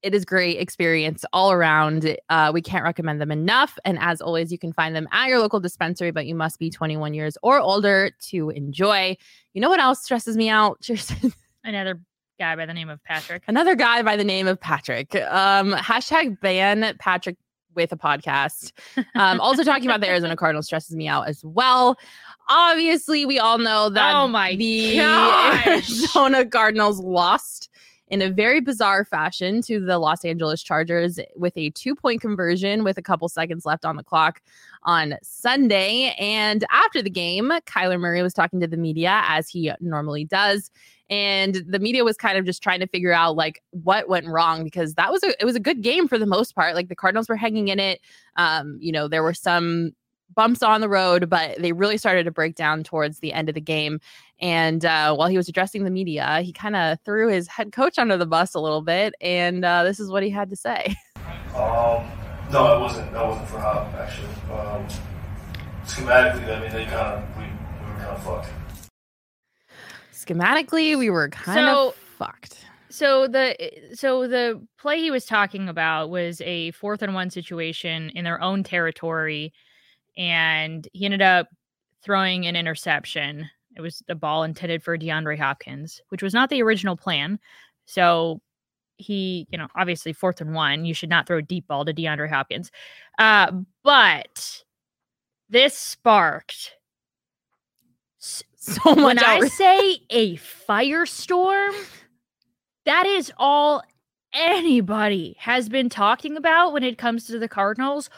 it 0.02 0.14
is 0.14 0.24
great 0.24 0.58
experience 0.58 1.24
all 1.32 1.52
around. 1.52 2.16
Uh, 2.28 2.50
we 2.54 2.62
can't 2.62 2.84
recommend 2.84 3.20
them 3.20 3.30
enough. 3.30 3.78
And 3.84 3.98
as 4.00 4.20
always, 4.20 4.50
you 4.50 4.58
can 4.58 4.72
find 4.72 4.94
them 4.96 5.06
at 5.12 5.28
your 5.28 5.38
local 5.40 5.60
dispensary, 5.60 6.10
but 6.10 6.26
you 6.26 6.34
must 6.34 6.58
be 6.58 6.70
21 6.70 7.14
years 7.14 7.36
or 7.42 7.58
older 7.58 8.10
to 8.28 8.50
enjoy. 8.50 9.16
You 9.52 9.60
know 9.60 9.68
what 9.68 9.80
else 9.80 10.02
stresses 10.02 10.36
me 10.36 10.48
out? 10.48 10.80
Cheers. 10.82 11.12
Another 11.64 12.00
guy 12.38 12.56
by 12.56 12.66
the 12.66 12.74
name 12.74 12.88
of 12.88 13.02
Patrick. 13.04 13.42
Another 13.46 13.74
guy 13.74 14.02
by 14.02 14.16
the 14.16 14.24
name 14.24 14.46
of 14.46 14.58
Patrick. 14.60 15.14
Um, 15.14 15.72
hashtag 15.72 16.40
ban 16.40 16.96
Patrick 16.98 17.36
with 17.74 17.92
a 17.92 17.96
podcast. 17.96 18.72
Um, 19.14 19.40
also 19.40 19.62
talking 19.62 19.84
about 19.86 20.00
the 20.00 20.08
Arizona 20.08 20.36
Cardinals 20.36 20.66
stresses 20.66 20.96
me 20.96 21.06
out 21.08 21.28
as 21.28 21.44
well. 21.44 21.96
Obviously, 22.48 23.26
we 23.26 23.38
all 23.38 23.58
know 23.58 23.90
that 23.90 24.14
Oh 24.14 24.26
my 24.26 24.56
the 24.56 24.96
gosh. 24.96 25.66
Arizona 25.66 26.44
Cardinals 26.46 26.98
lost 27.00 27.69
in 28.10 28.20
a 28.20 28.28
very 28.28 28.60
bizarre 28.60 29.04
fashion 29.04 29.62
to 29.62 29.80
the 29.80 29.98
Los 29.98 30.24
Angeles 30.24 30.62
Chargers 30.62 31.18
with 31.36 31.56
a 31.56 31.70
two 31.70 31.94
point 31.94 32.20
conversion 32.20 32.84
with 32.84 32.98
a 32.98 33.02
couple 33.02 33.28
seconds 33.28 33.64
left 33.64 33.84
on 33.84 33.96
the 33.96 34.02
clock 34.02 34.40
on 34.82 35.14
Sunday. 35.22 36.14
And 36.18 36.64
after 36.70 37.00
the 37.00 37.10
game, 37.10 37.50
Kyler 37.66 37.98
Murray 37.98 38.22
was 38.22 38.34
talking 38.34 38.60
to 38.60 38.66
the 38.66 38.76
media 38.76 39.22
as 39.26 39.48
he 39.48 39.72
normally 39.80 40.24
does. 40.24 40.70
And 41.08 41.62
the 41.66 41.78
media 41.78 42.04
was 42.04 42.16
kind 42.16 42.36
of 42.36 42.44
just 42.44 42.62
trying 42.62 42.80
to 42.80 42.86
figure 42.86 43.12
out 43.12 43.36
like 43.36 43.62
what 43.70 44.08
went 44.08 44.26
wrong 44.26 44.64
because 44.64 44.94
that 44.94 45.10
was 45.10 45.22
a 45.22 45.30
it 45.40 45.44
was 45.44 45.56
a 45.56 45.60
good 45.60 45.82
game 45.82 46.06
for 46.06 46.18
the 46.18 46.26
most 46.26 46.54
part. 46.54 46.74
Like 46.74 46.88
the 46.88 46.96
Cardinals 46.96 47.28
were 47.28 47.36
hanging 47.36 47.68
in 47.68 47.80
it. 47.80 48.00
Um, 48.36 48.76
you 48.80 48.92
know, 48.92 49.08
there 49.08 49.22
were 49.22 49.34
some 49.34 49.92
bumps 50.34 50.62
on 50.62 50.80
the 50.80 50.88
road, 50.88 51.28
but 51.28 51.60
they 51.60 51.72
really 51.72 51.98
started 51.98 52.24
to 52.24 52.30
break 52.30 52.54
down 52.54 52.84
towards 52.84 53.18
the 53.18 53.32
end 53.32 53.48
of 53.48 53.54
the 53.54 53.60
game. 53.60 54.00
And 54.40 54.84
uh, 54.84 55.14
while 55.14 55.28
he 55.28 55.36
was 55.36 55.48
addressing 55.48 55.84
the 55.84 55.90
media, 55.90 56.40
he 56.42 56.52
kind 56.52 56.74
of 56.74 56.98
threw 57.04 57.28
his 57.28 57.46
head 57.46 57.72
coach 57.72 57.98
under 57.98 58.16
the 58.16 58.26
bus 58.26 58.54
a 58.54 58.60
little 58.60 58.80
bit. 58.80 59.14
And 59.20 59.64
uh, 59.64 59.84
this 59.84 60.00
is 60.00 60.10
what 60.10 60.22
he 60.22 60.30
had 60.30 60.48
to 60.50 60.56
say. 60.56 60.94
Um, 61.54 62.06
no, 62.50 62.76
it 62.76 62.80
wasn't. 62.80 63.12
That 63.12 63.26
wasn't 63.26 63.48
for 63.48 63.58
Hop 63.60 63.92
actually. 63.94 64.28
Um, 64.52 64.86
schematically, 65.84 66.56
I 66.56 66.60
mean, 66.60 66.72
they 66.72 66.84
kind 66.86 67.22
of 67.22 67.36
we, 67.36 67.44
we 67.44 67.92
were 67.92 67.98
kind 67.98 68.10
of 68.16 68.22
fucked. 68.22 68.48
Schematically, 70.12 70.96
we 70.98 71.10
were 71.10 71.28
kind 71.28 71.58
So- 71.58 71.88
of 71.88 71.94
fucked. 71.94 72.64
So 72.92 73.28
the 73.28 73.56
so 73.94 74.26
the 74.26 74.60
play 74.76 74.98
he 74.98 75.12
was 75.12 75.24
talking 75.24 75.68
about 75.68 76.10
was 76.10 76.40
a 76.40 76.72
fourth 76.72 77.02
and 77.02 77.14
one 77.14 77.30
situation 77.30 78.10
in 78.16 78.24
their 78.24 78.42
own 78.42 78.64
territory, 78.64 79.52
and 80.16 80.86
he 80.92 81.04
ended 81.04 81.22
up 81.22 81.48
throwing 82.02 82.46
an 82.46 82.56
interception. 82.56 83.48
It 83.80 83.82
was 83.82 84.02
a 84.08 84.14
ball 84.14 84.44
intended 84.44 84.82
for 84.82 84.98
DeAndre 84.98 85.38
Hopkins, 85.38 86.02
which 86.10 86.22
was 86.22 86.34
not 86.34 86.50
the 86.50 86.62
original 86.62 86.96
plan. 86.96 87.38
So 87.86 88.40
he, 88.98 89.46
you 89.50 89.56
know, 89.56 89.68
obviously 89.74 90.12
fourth 90.12 90.42
and 90.42 90.54
one, 90.54 90.84
you 90.84 90.92
should 90.92 91.08
not 91.08 91.26
throw 91.26 91.38
a 91.38 91.42
deep 91.42 91.66
ball 91.66 91.86
to 91.86 91.94
DeAndre 91.94 92.28
Hopkins. 92.28 92.70
Uh, 93.18 93.50
but 93.82 94.62
this 95.48 95.76
sparked 95.76 96.72
So 98.62 98.94
much 98.94 99.04
when 99.04 99.18
I 99.18 99.40
say 99.48 100.00
a 100.10 100.36
firestorm, 100.36 101.72
that 102.84 103.06
is 103.06 103.32
all 103.38 103.82
anybody 104.34 105.34
has 105.38 105.70
been 105.70 105.88
talking 105.88 106.36
about 106.36 106.74
when 106.74 106.82
it 106.82 106.98
comes 106.98 107.26
to 107.28 107.38
the 107.38 107.48
Cardinals 107.48 108.10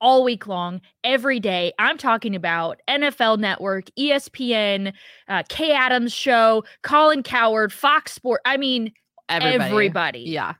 all 0.00 0.24
week 0.24 0.46
long, 0.46 0.80
every 1.04 1.40
day. 1.40 1.72
I'm 1.78 1.98
talking 1.98 2.34
about 2.34 2.80
NFL 2.88 3.38
Network, 3.38 3.84
ESPN, 3.98 4.92
uh, 5.28 5.42
Kay 5.48 5.72
Adams 5.72 6.12
Show, 6.12 6.64
Colin 6.82 7.22
Cowherd, 7.22 7.72
Fox 7.72 8.12
Sport. 8.12 8.40
I 8.44 8.56
mean, 8.56 8.92
everybody. 9.28 10.20
Yeah. 10.20 10.54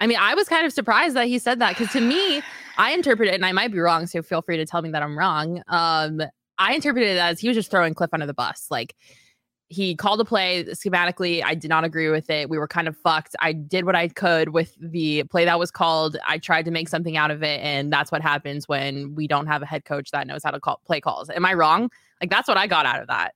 I 0.00 0.06
mean, 0.06 0.18
I 0.20 0.34
was 0.34 0.48
kind 0.48 0.66
of 0.66 0.72
surprised 0.72 1.16
that 1.16 1.26
he 1.26 1.38
said 1.38 1.60
that 1.60 1.76
because 1.76 1.92
to 1.92 2.00
me, 2.00 2.42
I 2.76 2.92
interpret 2.92 3.28
it, 3.28 3.34
and 3.34 3.46
I 3.46 3.52
might 3.52 3.72
be 3.72 3.78
wrong, 3.78 4.06
so 4.06 4.22
feel 4.22 4.42
free 4.42 4.56
to 4.56 4.66
tell 4.66 4.82
me 4.82 4.90
that 4.90 5.02
I'm 5.02 5.16
wrong. 5.16 5.62
Um, 5.68 6.20
I 6.58 6.74
interpreted 6.74 7.16
it 7.16 7.18
as 7.18 7.40
he 7.40 7.48
was 7.48 7.56
just 7.56 7.70
throwing 7.70 7.94
Cliff 7.94 8.10
under 8.12 8.26
the 8.26 8.34
bus. 8.34 8.66
Like 8.70 8.94
he 9.74 9.96
called 9.96 10.20
a 10.20 10.24
play 10.24 10.64
schematically. 10.64 11.42
I 11.44 11.54
did 11.54 11.68
not 11.68 11.84
agree 11.84 12.08
with 12.08 12.30
it. 12.30 12.48
We 12.48 12.58
were 12.58 12.68
kind 12.68 12.86
of 12.86 12.96
fucked. 12.96 13.34
I 13.40 13.52
did 13.52 13.84
what 13.84 13.96
I 13.96 14.08
could 14.08 14.50
with 14.50 14.76
the 14.80 15.24
play 15.24 15.44
that 15.44 15.58
was 15.58 15.70
called. 15.70 16.16
I 16.26 16.38
tried 16.38 16.64
to 16.66 16.70
make 16.70 16.88
something 16.88 17.16
out 17.16 17.30
of 17.30 17.42
it, 17.42 17.60
and 17.60 17.92
that's 17.92 18.12
what 18.12 18.22
happens 18.22 18.68
when 18.68 19.14
we 19.14 19.26
don't 19.26 19.46
have 19.46 19.62
a 19.62 19.66
head 19.66 19.84
coach 19.84 20.10
that 20.12 20.26
knows 20.26 20.44
how 20.44 20.52
to 20.52 20.60
call 20.60 20.80
play 20.86 21.00
calls. 21.00 21.28
Am 21.30 21.44
I 21.44 21.54
wrong? 21.54 21.90
Like 22.20 22.30
that's 22.30 22.48
what 22.48 22.56
I 22.56 22.66
got 22.66 22.86
out 22.86 23.00
of 23.00 23.08
that. 23.08 23.34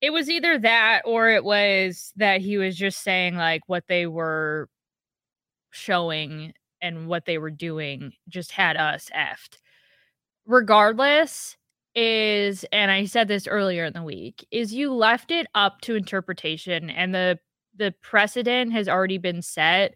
It 0.00 0.10
was 0.10 0.28
either 0.28 0.58
that 0.58 1.02
or 1.04 1.30
it 1.30 1.44
was 1.44 2.12
that 2.16 2.40
he 2.40 2.58
was 2.58 2.76
just 2.76 3.02
saying 3.02 3.36
like 3.36 3.62
what 3.68 3.84
they 3.88 4.06
were 4.06 4.68
showing 5.70 6.52
and 6.80 7.06
what 7.06 7.24
they 7.24 7.38
were 7.38 7.50
doing 7.50 8.12
just 8.28 8.52
had 8.52 8.76
us 8.76 9.08
effed. 9.16 9.58
Regardless, 10.44 11.56
is 11.94 12.64
and 12.72 12.90
I 12.90 13.04
said 13.04 13.28
this 13.28 13.46
earlier 13.46 13.84
in 13.84 13.92
the 13.92 14.02
week, 14.02 14.46
is 14.50 14.72
you 14.74 14.92
left 14.92 15.30
it 15.30 15.46
up 15.54 15.80
to 15.82 15.94
interpretation 15.94 16.90
and 16.90 17.14
the 17.14 17.38
the 17.76 17.94
precedent 18.02 18.72
has 18.72 18.88
already 18.88 19.18
been 19.18 19.42
set 19.42 19.94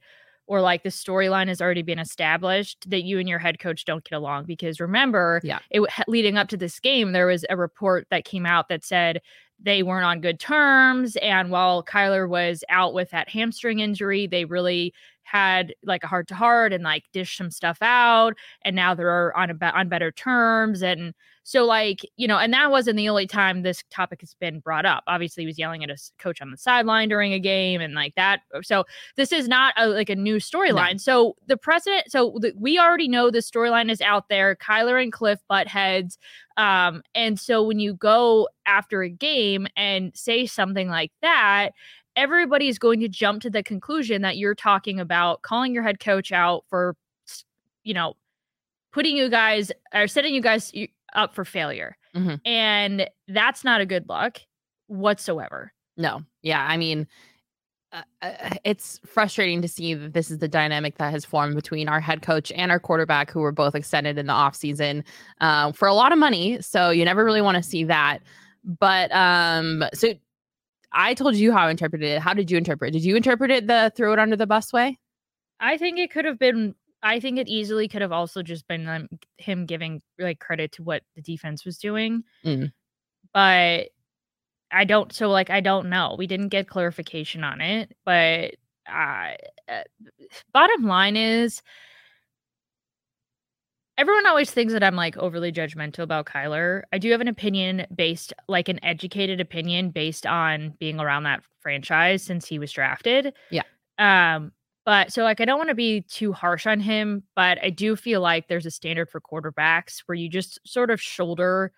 or 0.49 0.61
like 0.61 0.83
the 0.85 0.89
storyline 0.91 1.49
has 1.49 1.61
already 1.61 1.83
been 1.83 1.99
established 1.99 2.89
that 2.89 3.03
you 3.03 3.19
and 3.19 3.29
your 3.29 3.39
head 3.39 3.59
coach 3.59 3.85
don't 3.85 4.05
get 4.05 4.17
along 4.17 4.45
because 4.45 4.81
remember 4.81 5.41
Yeah. 5.45 5.59
it 5.71 5.83
leading 6.09 6.39
up 6.39 6.49
to 6.49 6.57
this 6.57 6.81
game 6.81 7.13
there 7.13 7.27
was 7.27 7.45
a 7.51 7.57
report 7.57 8.07
that 8.11 8.25
came 8.25 8.47
out 8.47 8.69
that 8.69 8.85
said 8.85 9.21
they 9.61 9.83
weren't 9.83 10.05
on 10.05 10.21
good 10.21 10.39
terms 10.41 11.17
and 11.17 11.51
while 11.51 11.83
Kyler 11.83 12.29
was 12.29 12.63
out 12.69 12.95
with 12.95 13.11
that 13.11 13.29
hamstring 13.29 13.81
injury 13.81 14.27
they 14.27 14.45
really 14.45 14.95
had 15.25 15.75
like 15.83 16.05
a 16.05 16.07
heart 16.07 16.29
to 16.29 16.35
heart 16.35 16.73
and 16.73 16.85
like 16.85 17.05
dished 17.13 17.37
some 17.37 17.51
stuff 17.51 17.79
out 17.83 18.35
and 18.63 18.77
now 18.77 18.95
they're 18.95 19.37
on 19.37 19.51
a 19.51 19.55
be- 19.55 19.67
on 19.67 19.89
better 19.89 20.13
terms 20.13 20.83
and 20.83 21.13
so 21.49 21.65
like 21.65 22.01
you 22.17 22.27
know 22.27 22.39
and 22.39 22.53
that 22.53 22.73
wasn't 22.73 22.97
the 22.97 23.09
only 23.09 23.27
time 23.27 23.63
this 23.63 23.85
topic 23.89 24.21
has 24.21 24.35
been 24.35 24.59
brought 24.59 24.85
up. 24.85 25.05
Obviously 25.07 25.45
he 25.45 25.47
was 25.47 25.59
yelling 25.59 25.85
at 25.85 25.91
his 25.91 26.13
coach 26.19 26.43
on 26.43 26.51
the 26.51 26.57
sideline 26.57 27.09
during 27.09 27.33
a 27.33 27.39
game 27.39 27.81
and 27.81 27.95
like 27.95 28.17
that 28.17 28.41
so 28.63 28.85
this 29.15 29.31
is 29.31 29.47
not 29.47 29.73
a, 29.77 29.87
like 29.87 30.11
a 30.11 30.17
new 30.17 30.37
storyline. 30.37 31.01
So 31.01 31.37
the 31.47 31.57
precedent 31.57 32.11
so 32.11 32.37
the, 32.41 32.53
we 32.59 32.81
already 32.81 33.07
know 33.07 33.31
the 33.31 33.39
storyline 33.39 33.93
is 33.93 34.01
out 34.01 34.29
there 34.29 34.57
kyler 34.57 35.01
and 35.01 35.13
cliff 35.13 35.39
butt 35.49 35.69
heads 35.69 36.19
um 36.57 37.01
and 37.15 37.39
so 37.39 37.63
when 37.63 37.79
you 37.79 37.95
go 37.95 38.49
after 38.67 39.05
a 39.05 39.09
game 39.09 39.69
and 39.77 40.11
say 40.17 40.47
something 40.47 40.89
like 40.89 41.13
that 41.23 41.71
everybody's 42.17 42.79
going 42.79 42.99
to 42.99 43.09
jump 43.09 43.41
to 43.43 43.51
the 43.51 43.63
conclusion 43.63 44.23
that 44.23 44.37
you're 44.37 44.55
talking 44.55 44.99
about 44.99 45.43
calling 45.43 45.73
your 45.73 45.85
head 45.85 46.01
coach 46.01 46.33
out 46.33 46.65
for 46.69 46.97
you 47.85 47.95
know 47.95 48.15
putting 48.91 49.17
you 49.17 49.29
guys 49.29 49.71
or 49.95 50.09
setting 50.09 50.35
you 50.35 50.41
guys 50.41 50.73
up 51.16 51.35
for 51.35 51.44
failure 51.44 51.96
Mhm. 52.14 52.40
and 52.44 53.09
that's 53.29 53.64
not 53.64 53.81
a 53.81 53.87
good 53.87 54.09
look 54.09 54.38
whatsoever 54.87 55.72
No. 55.96 56.22
Yeah. 56.42 56.64
I 56.68 56.76
mean, 56.76 57.07
uh, 57.92 58.02
uh, 58.20 58.50
it's 58.64 59.00
frustrating 59.07 59.62
to 59.62 59.68
see 59.68 59.94
that 59.94 60.12
this 60.12 60.31
is 60.31 60.38
the 60.38 60.48
dynamic 60.48 60.98
that 60.98 61.11
has 61.12 61.24
formed 61.24 61.55
between 61.55 61.88
our 61.88 62.00
head 62.00 62.20
coach 62.20 62.52
and 62.52 62.70
our 62.70 62.79
quarterback, 62.79 63.31
who 63.31 63.40
were 63.40 63.52
both 63.52 63.74
extended 63.74 64.18
in 64.18 64.26
the 64.26 64.33
offseason 64.35 65.05
uh, 65.40 65.72
for 65.72 65.88
a 65.88 65.94
lot 65.94 66.12
of 66.12 66.18
money. 66.18 66.61
So 66.61 66.90
you 66.90 67.05
never 67.07 67.24
really 67.24 67.40
want 67.40 67.57
to 67.57 67.62
see 67.62 67.85
that. 67.85 68.18
But 68.64 69.11
um, 69.12 69.85
so 69.94 70.12
I 70.92 71.14
told 71.14 71.37
you 71.37 71.50
how 71.52 71.66
I 71.66 71.70
interpreted 71.70 72.09
it. 72.11 72.20
How 72.20 72.35
did 72.35 72.50
you 72.50 72.59
interpret 72.59 72.90
it? 72.90 72.98
Did 72.98 73.05
you 73.07 73.16
interpret 73.16 73.50
it 73.50 73.66
the 73.66 73.90
throw 73.96 74.12
it 74.12 74.18
under 74.18 74.37
the 74.37 74.46
bus 74.46 74.72
way? 74.72 74.98
i 75.61 75.79
think 75.79 75.98
it 75.98 76.11
could 76.11 76.26
have 76.26 76.38
been 76.38 76.74
i 77.07 77.21
think 77.21 77.38
it 77.38 77.49
easily 77.49 77.88
could 77.88 78.03
have 78.03 78.12
also 78.12 78.42
just 78.42 78.66
been 78.69 78.87
um, 78.88 79.09
him 79.38 79.66
giving 79.66 80.03
like 80.19 80.38
credit 80.40 80.73
to 80.73 80.83
what 80.83 81.03
the 81.14 81.23
defense 81.23 81.64
was 81.64 81.79
doing 81.79 82.23
Mm. 82.45 82.73
but 83.33 83.88
i 84.71 84.85
don't 84.85 85.12
so 85.12 85.31
like 85.31 85.51
i 85.51 85.61
don't 85.61 85.88
know 85.88 86.16
we 86.19 86.27
didn't 86.27 86.49
get 86.49 86.69
clarification 86.69 87.45
on 87.45 87.61
it 87.61 87.95
but 88.05 88.55
uh, 88.88 89.33
bottom 90.53 90.85
line 90.85 91.16
is 91.16 91.62
everyone 93.99 94.27
always 94.27 94.51
thinks 94.51 94.73
that 94.73 94.85
I'm 94.85 94.95
like 94.97 95.16
overly 95.16 95.51
judgmental 95.51 96.01
about 96.01 96.27
Kyler. 96.27 96.83
I 96.92 96.99
do 96.99 97.11
have 97.12 97.21
an 97.21 97.29
opinion 97.29 97.87
based, 97.95 98.33
like 98.47 98.69
an 98.69 98.79
educated 98.85 99.40
opinion 99.40 99.90
based 99.90 100.27
on 100.27 100.75
being 100.79 101.01
around 101.01 101.23
that 101.23 101.42
franchise 101.61 102.23
since 102.23 102.47
he 102.47 102.59
was 102.59 102.71
drafted. 102.71 103.33
Yeah. 103.51 103.62
Um, 103.99 104.53
but 104.87 105.12
so 105.12 105.25
like 105.25 105.40
I 105.40 105.44
don't 105.44 105.59
want 105.59 105.70
to 105.70 105.75
be 105.75 106.03
too 106.03 106.33
harsh 106.33 106.66
on 106.66 106.81
him, 106.81 107.25
but 107.35 107.59
I 107.62 107.70
do 107.70 107.96
feel 107.96 108.22
like 108.22 108.49
there's 108.49 108.66
a 108.66 108.70
standard 108.70 109.11
for 109.11 109.20
quarterbacks 109.20 110.05
where 110.07 110.16
you 110.16 110.31
just 110.31 110.61
sort 110.66 110.90
of 110.90 111.03
shoulder 111.03 111.72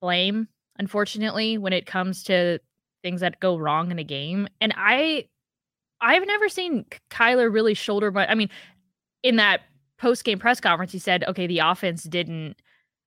blame, 0.00 0.48
unfortunately, 0.78 1.58
when 1.58 1.72
it 1.72 1.86
comes 1.86 2.22
to 2.24 2.58
things 3.02 3.20
that 3.20 3.40
go 3.40 3.56
wrong 3.56 3.90
in 3.90 3.98
a 3.98 4.04
game. 4.04 4.48
And 4.60 4.74
I 4.76 5.28
I've 6.00 6.26
never 6.26 6.48
seen 6.48 6.84
Kyler 7.10 7.52
really 7.52 7.74
shoulder 7.74 8.10
but 8.10 8.30
I 8.30 8.34
mean, 8.34 8.50
in 9.22 9.36
that 9.36 9.62
post 9.98 10.24
game 10.24 10.38
press 10.38 10.60
conference, 10.60 10.92
he 10.92 10.98
said, 10.98 11.24
okay, 11.28 11.46
the 11.46 11.60
offense 11.60 12.04
didn't 12.04 12.56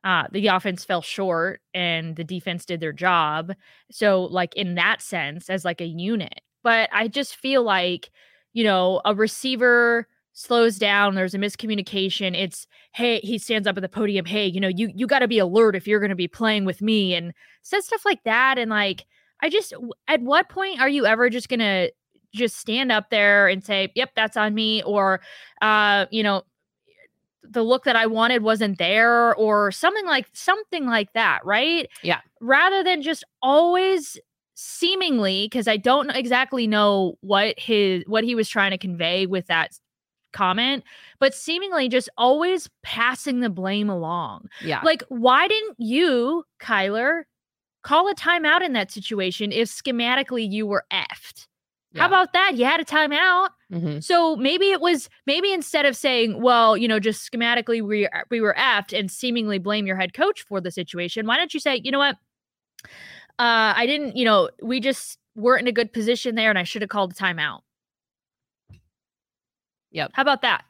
uh 0.06 0.24
the 0.32 0.48
offense 0.48 0.86
fell 0.86 1.02
short 1.02 1.62
and 1.74 2.16
the 2.16 2.24
defense 2.24 2.66
did 2.66 2.80
their 2.80 2.94
job. 2.94 3.54
So 3.92 4.24
like 4.26 4.56
in 4.56 4.76
that 4.76 5.02
sense, 5.02 5.50
as 5.50 5.66
like 5.66 5.82
a 5.82 5.86
unit. 5.86 6.42
But 6.64 6.90
I 6.94 7.08
just 7.08 7.36
feel 7.38 7.64
like, 7.64 8.12
you 8.54 8.64
know, 8.64 9.02
a 9.06 9.14
receiver 9.16 10.08
slows 10.34 10.78
down, 10.78 11.16
there's 11.16 11.34
a 11.34 11.38
miscommunication. 11.38 12.36
It's 12.36 12.68
hey, 12.94 13.20
he 13.20 13.38
stands 13.38 13.68
up 13.68 13.78
at 13.78 13.82
the 13.82 13.90
podium, 13.90 14.26
hey, 14.26 14.46
you 14.48 14.60
know, 14.60 14.68
you 14.70 14.92
you 14.96 15.08
gotta 15.08 15.28
be 15.28 15.40
alert 15.40 15.76
if 15.76 15.88
you're 15.88 16.00
gonna 16.00 16.16
be 16.16 16.28
playing 16.28 16.66
with 16.66 16.82
me 16.82 17.14
and 17.14 17.34
says 17.64 17.86
stuff 17.86 18.06
like 18.06 18.24
that. 18.24 18.58
And 18.58 18.70
like 18.72 19.06
I 19.42 19.50
just 19.50 19.74
at 20.08 20.22
what 20.22 20.50
point 20.50 20.80
are 20.82 20.90
you 20.90 21.06
ever 21.06 21.30
just 21.30 21.50
gonna 21.50 21.90
just 22.34 22.58
stand 22.58 22.92
up 22.92 23.10
there 23.10 23.48
and 23.48 23.64
say, 23.64 23.92
"Yep, 23.96 24.12
that's 24.16 24.38
on 24.38 24.54
me," 24.54 24.84
or, 24.84 25.20
uh, 25.62 26.06
you 26.12 26.22
know, 26.24 26.44
the 27.44 27.64
look 27.64 27.86
that 27.86 27.96
I 27.96 28.06
wanted 28.06 28.44
wasn't 28.44 28.78
there, 28.78 29.34
or 29.36 29.72
something 29.72 30.06
like 30.06 30.28
something 30.34 30.86
like 30.86 31.14
that, 31.14 31.40
right? 31.46 31.88
Yeah. 32.04 32.20
Rather 32.42 32.84
than 32.84 33.02
just 33.02 33.24
always 33.42 34.18
seemingly 34.62 35.46
because 35.46 35.70
I 35.70 35.78
don't 35.78 36.10
exactly 36.12 36.68
know 36.68 37.18
what 37.22 37.58
his 37.58 38.04
what 38.08 38.26
he 38.26 38.36
was 38.36 38.50
trying 38.50 38.72
to 38.72 38.78
convey 38.78 39.26
with 39.26 39.48
that 39.48 39.72
comment, 40.34 40.84
but 41.18 41.34
seemingly 41.34 41.88
just 41.88 42.10
always 42.18 42.70
passing 42.84 43.40
the 43.40 43.50
blame 43.50 43.90
along. 43.90 44.50
Yeah. 44.62 44.82
Like, 44.84 45.02
why 45.08 45.48
didn't 45.48 45.78
you, 45.80 46.44
Kyler, 46.62 47.24
call 47.84 48.10
a 48.10 48.16
timeout 48.16 48.62
in 48.62 48.74
that 48.74 48.92
situation 48.92 49.54
if 49.54 49.70
schematically 49.70 50.50
you 50.50 50.68
were 50.68 50.84
effed? 50.92 51.48
Yeah. 51.94 52.02
How 52.02 52.08
about 52.08 52.34
that? 52.34 52.56
You 52.56 52.66
had 52.66 52.82
a 52.82 52.86
timeout. 52.86 53.50
Mhm. 53.72 54.04
So 54.04 54.36
maybe 54.36 54.72
it 54.72 54.82
was 54.82 55.10
maybe 55.26 55.54
instead 55.54 55.86
of 55.86 55.96
saying, 55.96 56.42
well, 56.42 56.76
you 56.76 56.88
know, 56.88 57.00
just 57.00 57.32
schematically 57.32 57.82
we 57.82 58.10
we 58.30 58.42
were 58.42 58.56
effed 58.60 58.98
and 58.98 59.10
seemingly 59.10 59.58
blame 59.58 59.88
your 59.88 59.96
head 59.96 60.14
coach 60.14 60.42
for 60.42 60.60
the 60.60 60.70
situation. 60.70 61.26
Why 61.26 61.38
don't 61.38 61.54
you 61.54 61.62
say, 61.62 61.80
you 61.82 61.92
know 61.92 62.00
what? 62.00 62.18
Uh, 63.40 63.74
I 63.76 63.86
didn't, 63.86 64.18
you 64.18 64.26
know, 64.26 64.50
we 64.62 64.82
just 64.82 65.18
weren't 65.36 65.62
in 65.62 65.68
a 65.68 65.72
good 65.72 65.94
position 65.94 66.36
there, 66.36 66.50
and 66.50 66.60
I 66.60 66.64
should 66.64 66.82
have 66.82 66.90
called 66.90 67.14
a 67.14 67.16
timeout. 67.16 67.62
Yep. 69.92 70.12
How 70.14 70.22
about 70.22 70.42
that? 70.42 70.66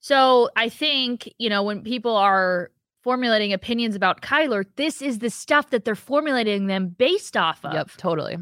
So 0.00 0.50
I 0.56 0.68
think, 0.68 1.32
you 1.38 1.48
know, 1.48 1.62
when 1.62 1.82
people 1.82 2.16
are 2.16 2.72
formulating 3.02 3.52
opinions 3.52 3.94
about 3.94 4.20
Kyler, 4.20 4.64
this 4.76 5.00
is 5.00 5.20
the 5.20 5.30
stuff 5.30 5.70
that 5.70 5.84
they're 5.84 5.94
formulating 5.94 6.66
them 6.66 6.88
based 6.88 7.36
off 7.36 7.64
of. 7.64 7.72
Yep, 7.72 7.90
totally. 7.98 8.36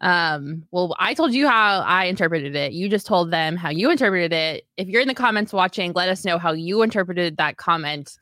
Um, 0.00 0.64
well, 0.70 0.94
I 0.98 1.14
told 1.14 1.32
you 1.32 1.48
how 1.48 1.80
I 1.80 2.04
interpreted 2.04 2.54
it. 2.54 2.72
You 2.72 2.88
just 2.88 3.06
told 3.06 3.30
them 3.30 3.56
how 3.56 3.70
you 3.70 3.90
interpreted 3.90 4.32
it. 4.32 4.66
If 4.76 4.88
you're 4.88 5.02
in 5.02 5.08
the 5.08 5.14
comments 5.14 5.52
watching, 5.52 5.92
let 5.94 6.08
us 6.08 6.24
know 6.24 6.38
how 6.38 6.52
you 6.52 6.82
interpreted 6.82 7.36
that 7.38 7.56
comment. 7.56 8.16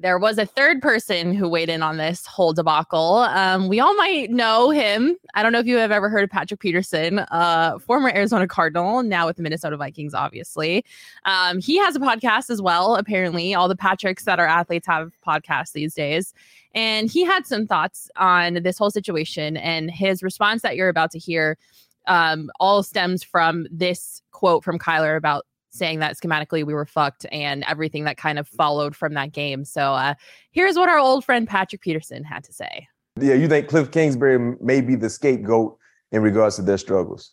There 0.00 0.18
was 0.18 0.38
a 0.38 0.46
third 0.46 0.80
person 0.80 1.34
who 1.34 1.46
weighed 1.46 1.68
in 1.68 1.82
on 1.82 1.98
this 1.98 2.24
whole 2.24 2.54
debacle. 2.54 3.16
Um, 3.16 3.68
we 3.68 3.80
all 3.80 3.94
might 3.96 4.30
know 4.30 4.70
him. 4.70 5.14
I 5.34 5.42
don't 5.42 5.52
know 5.52 5.58
if 5.58 5.66
you 5.66 5.76
have 5.76 5.90
ever 5.90 6.08
heard 6.08 6.24
of 6.24 6.30
Patrick 6.30 6.58
Peterson, 6.58 7.18
uh, 7.18 7.78
former 7.80 8.08
Arizona 8.08 8.48
Cardinal, 8.48 9.02
now 9.02 9.26
with 9.26 9.36
the 9.36 9.42
Minnesota 9.42 9.76
Vikings, 9.76 10.14
obviously. 10.14 10.86
Um, 11.26 11.60
he 11.60 11.76
has 11.76 11.96
a 11.96 11.98
podcast 11.98 12.48
as 12.48 12.62
well, 12.62 12.96
apparently. 12.96 13.52
All 13.52 13.68
the 13.68 13.76
Patricks 13.76 14.24
that 14.24 14.40
are 14.40 14.46
athletes 14.46 14.86
have 14.86 15.12
podcasts 15.26 15.72
these 15.72 15.92
days. 15.92 16.32
And 16.74 17.10
he 17.10 17.22
had 17.22 17.46
some 17.46 17.66
thoughts 17.66 18.10
on 18.16 18.54
this 18.62 18.78
whole 18.78 18.90
situation. 18.90 19.58
And 19.58 19.90
his 19.90 20.22
response 20.22 20.62
that 20.62 20.76
you're 20.76 20.88
about 20.88 21.10
to 21.10 21.18
hear 21.18 21.58
um, 22.06 22.50
all 22.58 22.82
stems 22.82 23.22
from 23.22 23.66
this 23.70 24.22
quote 24.30 24.64
from 24.64 24.78
Kyler 24.78 25.18
about 25.18 25.44
saying 25.70 26.00
that 26.00 26.16
schematically 26.16 26.64
we 26.64 26.74
were 26.74 26.84
fucked 26.84 27.26
and 27.32 27.64
everything 27.64 28.04
that 28.04 28.16
kind 28.16 28.38
of 28.38 28.48
followed 28.48 28.94
from 28.94 29.14
that 29.14 29.32
game. 29.32 29.64
So 29.64 29.94
uh, 29.94 30.14
here's 30.50 30.76
what 30.76 30.88
our 30.88 30.98
old 30.98 31.24
friend 31.24 31.48
Patrick 31.48 31.80
Peterson 31.80 32.24
had 32.24 32.44
to 32.44 32.52
say. 32.52 32.88
Yeah, 33.20 33.34
you 33.34 33.48
think 33.48 33.68
Cliff 33.68 33.90
Kingsbury 33.90 34.56
may 34.60 34.80
be 34.80 34.94
the 34.94 35.10
scapegoat 35.10 35.76
in 36.12 36.22
regards 36.22 36.56
to 36.56 36.62
their 36.62 36.78
struggles? 36.78 37.32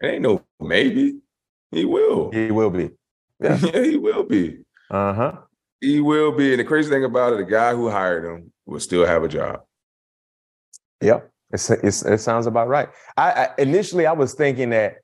It 0.00 0.06
ain't 0.06 0.22
no 0.22 0.42
maybe. 0.60 1.18
He 1.70 1.84
will. 1.84 2.30
He 2.30 2.50
will 2.50 2.70
be. 2.70 2.90
Yeah, 3.40 3.56
he 3.84 3.96
will 3.96 4.24
be. 4.24 4.58
Uh 4.90 5.12
huh. 5.12 5.32
He 5.80 6.00
will 6.00 6.32
be. 6.32 6.52
And 6.52 6.60
the 6.60 6.64
crazy 6.64 6.90
thing 6.90 7.04
about 7.04 7.32
it, 7.32 7.36
the 7.36 7.44
guy 7.44 7.74
who 7.74 7.90
hired 7.90 8.24
him 8.24 8.52
will 8.66 8.80
still 8.80 9.04
have 9.04 9.22
a 9.22 9.28
job. 9.28 9.60
Yep. 11.00 11.30
It's, 11.52 11.70
it's, 11.70 12.04
it 12.04 12.18
sounds 12.18 12.46
about 12.46 12.68
right. 12.68 12.88
I, 13.16 13.30
I 13.30 13.48
initially 13.58 14.06
I 14.06 14.12
was 14.12 14.34
thinking 14.34 14.70
that 14.70 14.96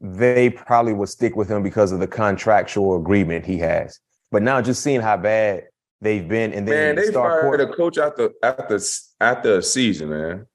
they 0.00 0.50
probably 0.50 0.94
would 0.94 1.08
stick 1.08 1.36
with 1.36 1.48
him 1.48 1.62
because 1.62 1.92
of 1.92 2.00
the 2.00 2.06
contractual 2.06 2.96
agreement 2.96 3.44
he 3.44 3.58
has. 3.58 4.00
But 4.30 4.42
now 4.42 4.62
just 4.62 4.82
seeing 4.82 5.00
how 5.00 5.16
bad 5.16 5.64
they've 6.00 6.26
been, 6.26 6.52
and 6.52 6.66
then 6.66 6.96
Man, 6.96 7.04
they 7.04 7.12
fired 7.12 7.42
quarter- 7.42 7.64
a 7.64 7.74
coach 7.74 7.98
after 7.98 8.30
after 8.42 8.78
after 9.20 9.58
a 9.58 9.62
season, 9.62 10.10
man. 10.10 10.46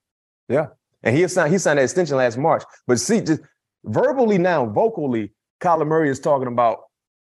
Yeah. 0.50 0.68
And 1.04 1.16
he 1.16 1.28
signed 1.28 1.52
he 1.52 1.60
signed 1.60 1.78
that 1.78 1.84
extension 1.84 2.18
last 2.18 2.38
March. 2.38 2.64
But 2.88 3.00
see, 3.00 3.22
just 3.22 3.42
verbally 3.84 4.38
now, 4.40 4.66
vocally, 4.66 5.34
Kyler 5.62 5.86
Murray 5.86 6.10
is 6.10 6.20
talking 6.20 6.48
about, 6.48 6.80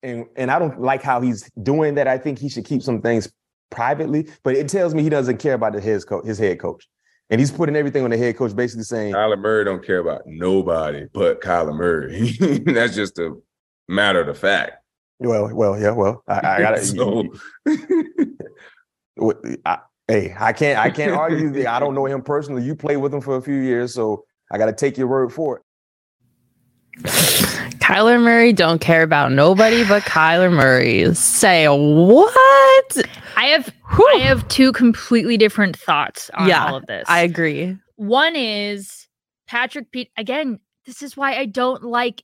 and 0.04 0.26
and 0.38 0.50
I 0.50 0.60
don't 0.60 0.80
like 0.80 1.02
how 1.04 1.20
he's 1.20 1.50
doing 1.62 1.96
that. 1.96 2.08
I 2.08 2.18
think 2.18 2.40
he 2.40 2.48
should 2.48 2.66
keep 2.66 2.82
some 2.82 3.02
things 3.02 3.30
privately, 3.70 4.30
but 4.44 4.56
it 4.56 4.70
tells 4.70 4.94
me 4.96 5.04
he 5.04 5.10
doesn't 5.10 5.38
care 5.38 5.54
about 5.54 5.74
his 5.74 6.06
coach, 6.06 6.26
his 6.26 6.38
head 6.38 6.60
coach. 6.60 6.88
And 7.30 7.40
he's 7.42 7.52
putting 7.52 7.76
everything 7.76 8.04
on 8.04 8.10
the 8.12 8.18
head 8.18 8.38
coach, 8.38 8.56
basically 8.56 8.84
saying, 8.86 9.14
Kyler 9.14 9.38
Murray 9.38 9.66
don't 9.66 9.86
care 9.86 10.00
about 10.00 10.22
nobody 10.26 11.08
but 11.14 11.42
Kyler 11.42 11.76
Murray. 11.76 12.32
That's 12.66 12.96
just 12.96 13.20
a 13.20 13.36
matter 13.90 14.22
of 14.22 14.28
the 14.28 14.34
fact. 14.34 14.74
Well, 15.20 15.54
well, 15.54 15.78
yeah, 15.80 15.92
well, 15.92 16.24
I, 16.28 16.38
I 16.38 16.60
gotta. 16.60 16.86
So- 16.86 17.26
I- 19.66 19.80
hey, 20.08 20.36
I 20.40 20.54
can't, 20.54 20.80
I 20.80 20.90
can't 20.90 21.12
argue. 21.12 21.50
that 21.52 21.68
I 21.68 21.80
don't 21.80 21.96
know 21.96 22.06
him 22.06 22.22
personally. 22.22 22.64
You 22.64 22.76
played 22.76 22.98
with 22.98 23.14
him 23.14 23.22
for 23.22 23.36
a 23.36 23.42
few 23.42 23.56
years, 23.56 23.94
so 23.94 24.24
I 24.52 24.58
got 24.58 24.68
to 24.68 24.74
take 24.74 24.98
your 24.98 25.08
word 25.08 25.34
for 25.34 25.58
it. 25.58 25.64
Kyler 27.04 28.22
Murray 28.22 28.54
don't 28.54 28.80
care 28.80 29.04
about 29.04 29.32
nobody 29.32 29.84
but 29.86 30.04
Kyler 30.04 30.52
Murray. 30.52 31.14
Say 31.16 31.68
what? 31.68 32.98
I 33.38 33.46
have 33.48 33.72
I 34.14 34.18
have 34.20 34.48
two 34.48 34.72
completely 34.72 35.38
different 35.38 35.78
thoughts 35.78 36.30
on 36.34 36.48
Yeah, 36.48 36.66
all 36.66 36.76
of 36.76 36.86
this. 36.88 37.06
I 37.08 37.22
agree. 37.22 37.78
One 37.96 38.36
is 38.36 39.08
Patrick 39.48 39.92
Pete 39.92 40.12
again, 40.18 40.60
this 40.86 41.02
is 41.02 41.16
why 41.16 41.36
I 41.36 41.46
don't 41.46 41.84
like 41.84 42.24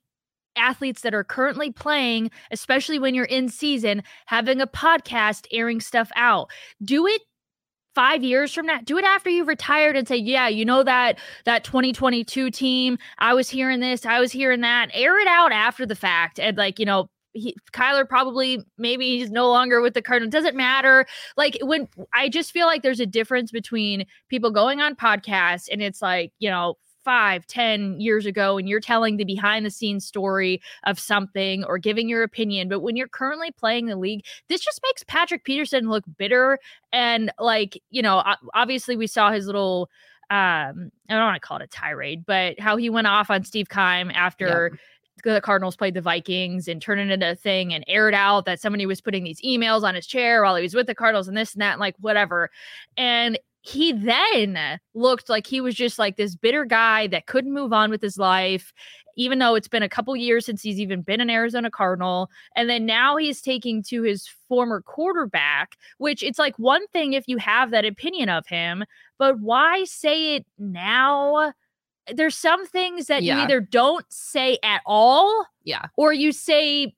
athletes 0.56 1.02
that 1.02 1.14
are 1.14 1.24
currently 1.24 1.72
playing, 1.72 2.32
especially 2.52 3.00
when 3.00 3.16
you're 3.16 3.26
in 3.26 3.50
season, 3.50 4.04
having 4.26 4.62
a 4.62 4.68
podcast 4.68 5.48
airing 5.52 5.82
stuff 5.82 6.12
out. 6.16 6.50
Do 6.84 7.08
it 7.08 7.22
five 7.96 8.24
years 8.24 8.54
from 8.54 8.66
now 8.66 8.80
do 8.84 8.98
it 8.98 9.06
after 9.06 9.30
you've 9.30 9.48
retired 9.48 9.96
and 9.96 10.08
say 10.08 10.16
yeah 10.16 10.48
you 10.48 10.66
know 10.66 10.84
that 10.84 11.18
that 11.46 11.64
2022 11.64 12.50
team 12.50 12.98
i 13.20 13.34
was 13.34 13.50
hearing 13.50 13.80
this 13.80 14.06
i 14.06 14.20
was 14.20 14.32
hearing 14.32 14.62
that 14.62 14.90
air 14.94 15.20
it 15.20 15.28
out 15.28 15.52
after 15.52 15.86
the 15.86 15.96
fact 15.96 16.40
and 16.40 16.58
like 16.58 16.80
you 16.80 16.86
know 16.86 17.10
he, 17.34 17.56
Kyler 17.72 18.08
probably 18.08 18.64
maybe 18.78 19.18
he's 19.18 19.32
no 19.32 19.50
longer 19.50 19.82
with 19.82 19.94
the 19.94 20.02
Cardinals. 20.02 20.32
Doesn't 20.32 20.56
matter. 20.56 21.06
Like 21.36 21.58
when 21.62 21.88
I 22.14 22.30
just 22.30 22.52
feel 22.52 22.68
like 22.68 22.84
there's 22.84 23.00
a 23.00 23.06
difference 23.06 23.52
between 23.52 24.06
people 24.30 24.52
going 24.52 24.82
on 24.82 24.96
podcasts 24.96 25.68
and 25.72 25.82
it's 25.82 26.02
like, 26.02 26.32
you 26.40 26.50
know, 26.50 26.76
five, 27.04 27.46
ten 27.48 28.00
years 28.00 28.26
ago, 28.26 28.58
and 28.58 28.68
you're 28.68 28.80
telling 28.80 29.18
the 29.18 29.26
behind 29.26 29.66
the 29.66 29.72
scenes 29.72 30.06
story 30.06 30.62
of 30.86 31.00
something 31.00 31.64
or 31.66 31.78
giving 31.78 32.10
your 32.10 32.24
opinion. 32.24 32.70
But 32.70 32.82
when 32.82 32.96
you're 32.96 33.08
currently 33.08 33.52
playing 33.52 33.88
the 33.88 33.96
league, 33.96 34.26
this 34.50 34.62
just 34.62 34.80
makes 34.84 35.04
Patrick 35.04 35.44
Peterson 35.44 35.90
look 35.90 36.04
bitter. 36.18 36.60
And 36.92 37.32
like, 37.40 37.82
you 37.90 38.02
know, 38.02 38.24
obviously 38.54 38.96
we 38.96 39.08
saw 39.08 39.32
his 39.32 39.48
little 39.48 39.90
um, 40.30 40.92
I 41.10 41.14
don't 41.14 41.26
want 41.26 41.36
to 41.36 41.48
call 41.48 41.58
it 41.58 41.64
a 41.64 41.68
tirade, 41.68 42.26
but 42.26 42.60
how 42.60 42.78
he 42.78 42.90
went 42.90 43.08
off 43.08 43.30
on 43.30 43.44
Steve 43.44 43.70
Keim 43.70 44.10
after 44.12 44.80
the 45.24 45.42
Cardinals 45.42 45.76
played 45.76 45.94
the 45.94 46.02
Vikings 46.02 46.68
and 46.68 46.82
turned 46.82 47.02
it 47.02 47.12
into 47.12 47.32
a 47.32 47.36
thing 47.36 47.74
and 47.74 47.84
aired 47.88 48.16
out 48.16 48.46
that 48.46 48.60
somebody 48.60 48.86
was 48.86 49.00
putting 49.00 49.24
these 49.24 49.42
emails 49.42 49.84
on 49.84 49.96
his 49.96 50.08
chair 50.08 50.42
while 50.44 50.56
he 50.56 50.64
was 50.64 50.74
with 50.74 50.88
the 50.88 50.96
Cardinals 50.96 51.28
and 51.28 51.38
this 51.38 51.54
and 51.54 51.62
that, 51.62 51.74
and 51.74 51.80
like 51.80 51.96
whatever. 52.00 52.50
And 52.98 53.38
he 53.66 53.94
then 53.94 54.80
looked 54.94 55.30
like 55.30 55.48
he 55.48 55.62
was 55.62 55.74
just 55.74 55.98
like 55.98 56.18
this 56.18 56.36
bitter 56.36 56.66
guy 56.66 57.08
that 57.08 57.28
couldn't 57.28 57.54
move 57.54 57.72
on 57.72 57.90
with 57.90 58.02
his 58.02 58.18
life, 58.18 58.74
even 59.16 59.40
though 59.40 59.56
it's 59.56 59.70
been 59.70 59.82
a 59.84 59.88
couple 59.90 60.14
years 60.18 60.46
since 60.46 60.62
he's 60.62 60.82
even 60.82 61.02
been 61.02 61.22
an 61.22 61.30
Arizona 61.30 61.72
Cardinal. 61.72 62.30
And 62.58 62.70
then 62.70 62.86
now 62.86 63.16
he's 63.16 63.42
taking 63.42 63.82
to 63.84 64.02
his 64.04 64.28
former 64.50 64.82
quarterback, 64.82 65.78
which 65.98 66.22
it's 66.24 66.38
like 66.38 66.60
one 66.60 66.86
thing 66.88 67.14
if 67.14 67.24
you 67.28 67.38
have 67.38 67.72
that 67.72 67.86
opinion 67.86 68.28
of 68.28 68.46
him, 68.48 68.84
but 69.18 69.40
why 69.40 69.86
say 69.86 70.36
it 70.36 70.46
now? 70.60 71.54
There's 72.14 72.36
some 72.36 72.68
things 72.68 73.08
that 73.08 73.24
you 73.24 73.32
either 73.44 73.62
don't 73.62 74.06
say 74.10 74.58
at 74.62 74.82
all 74.86 75.46
Yeah. 75.64 75.86
or 75.96 76.12
you 76.12 76.34
say 76.34 76.94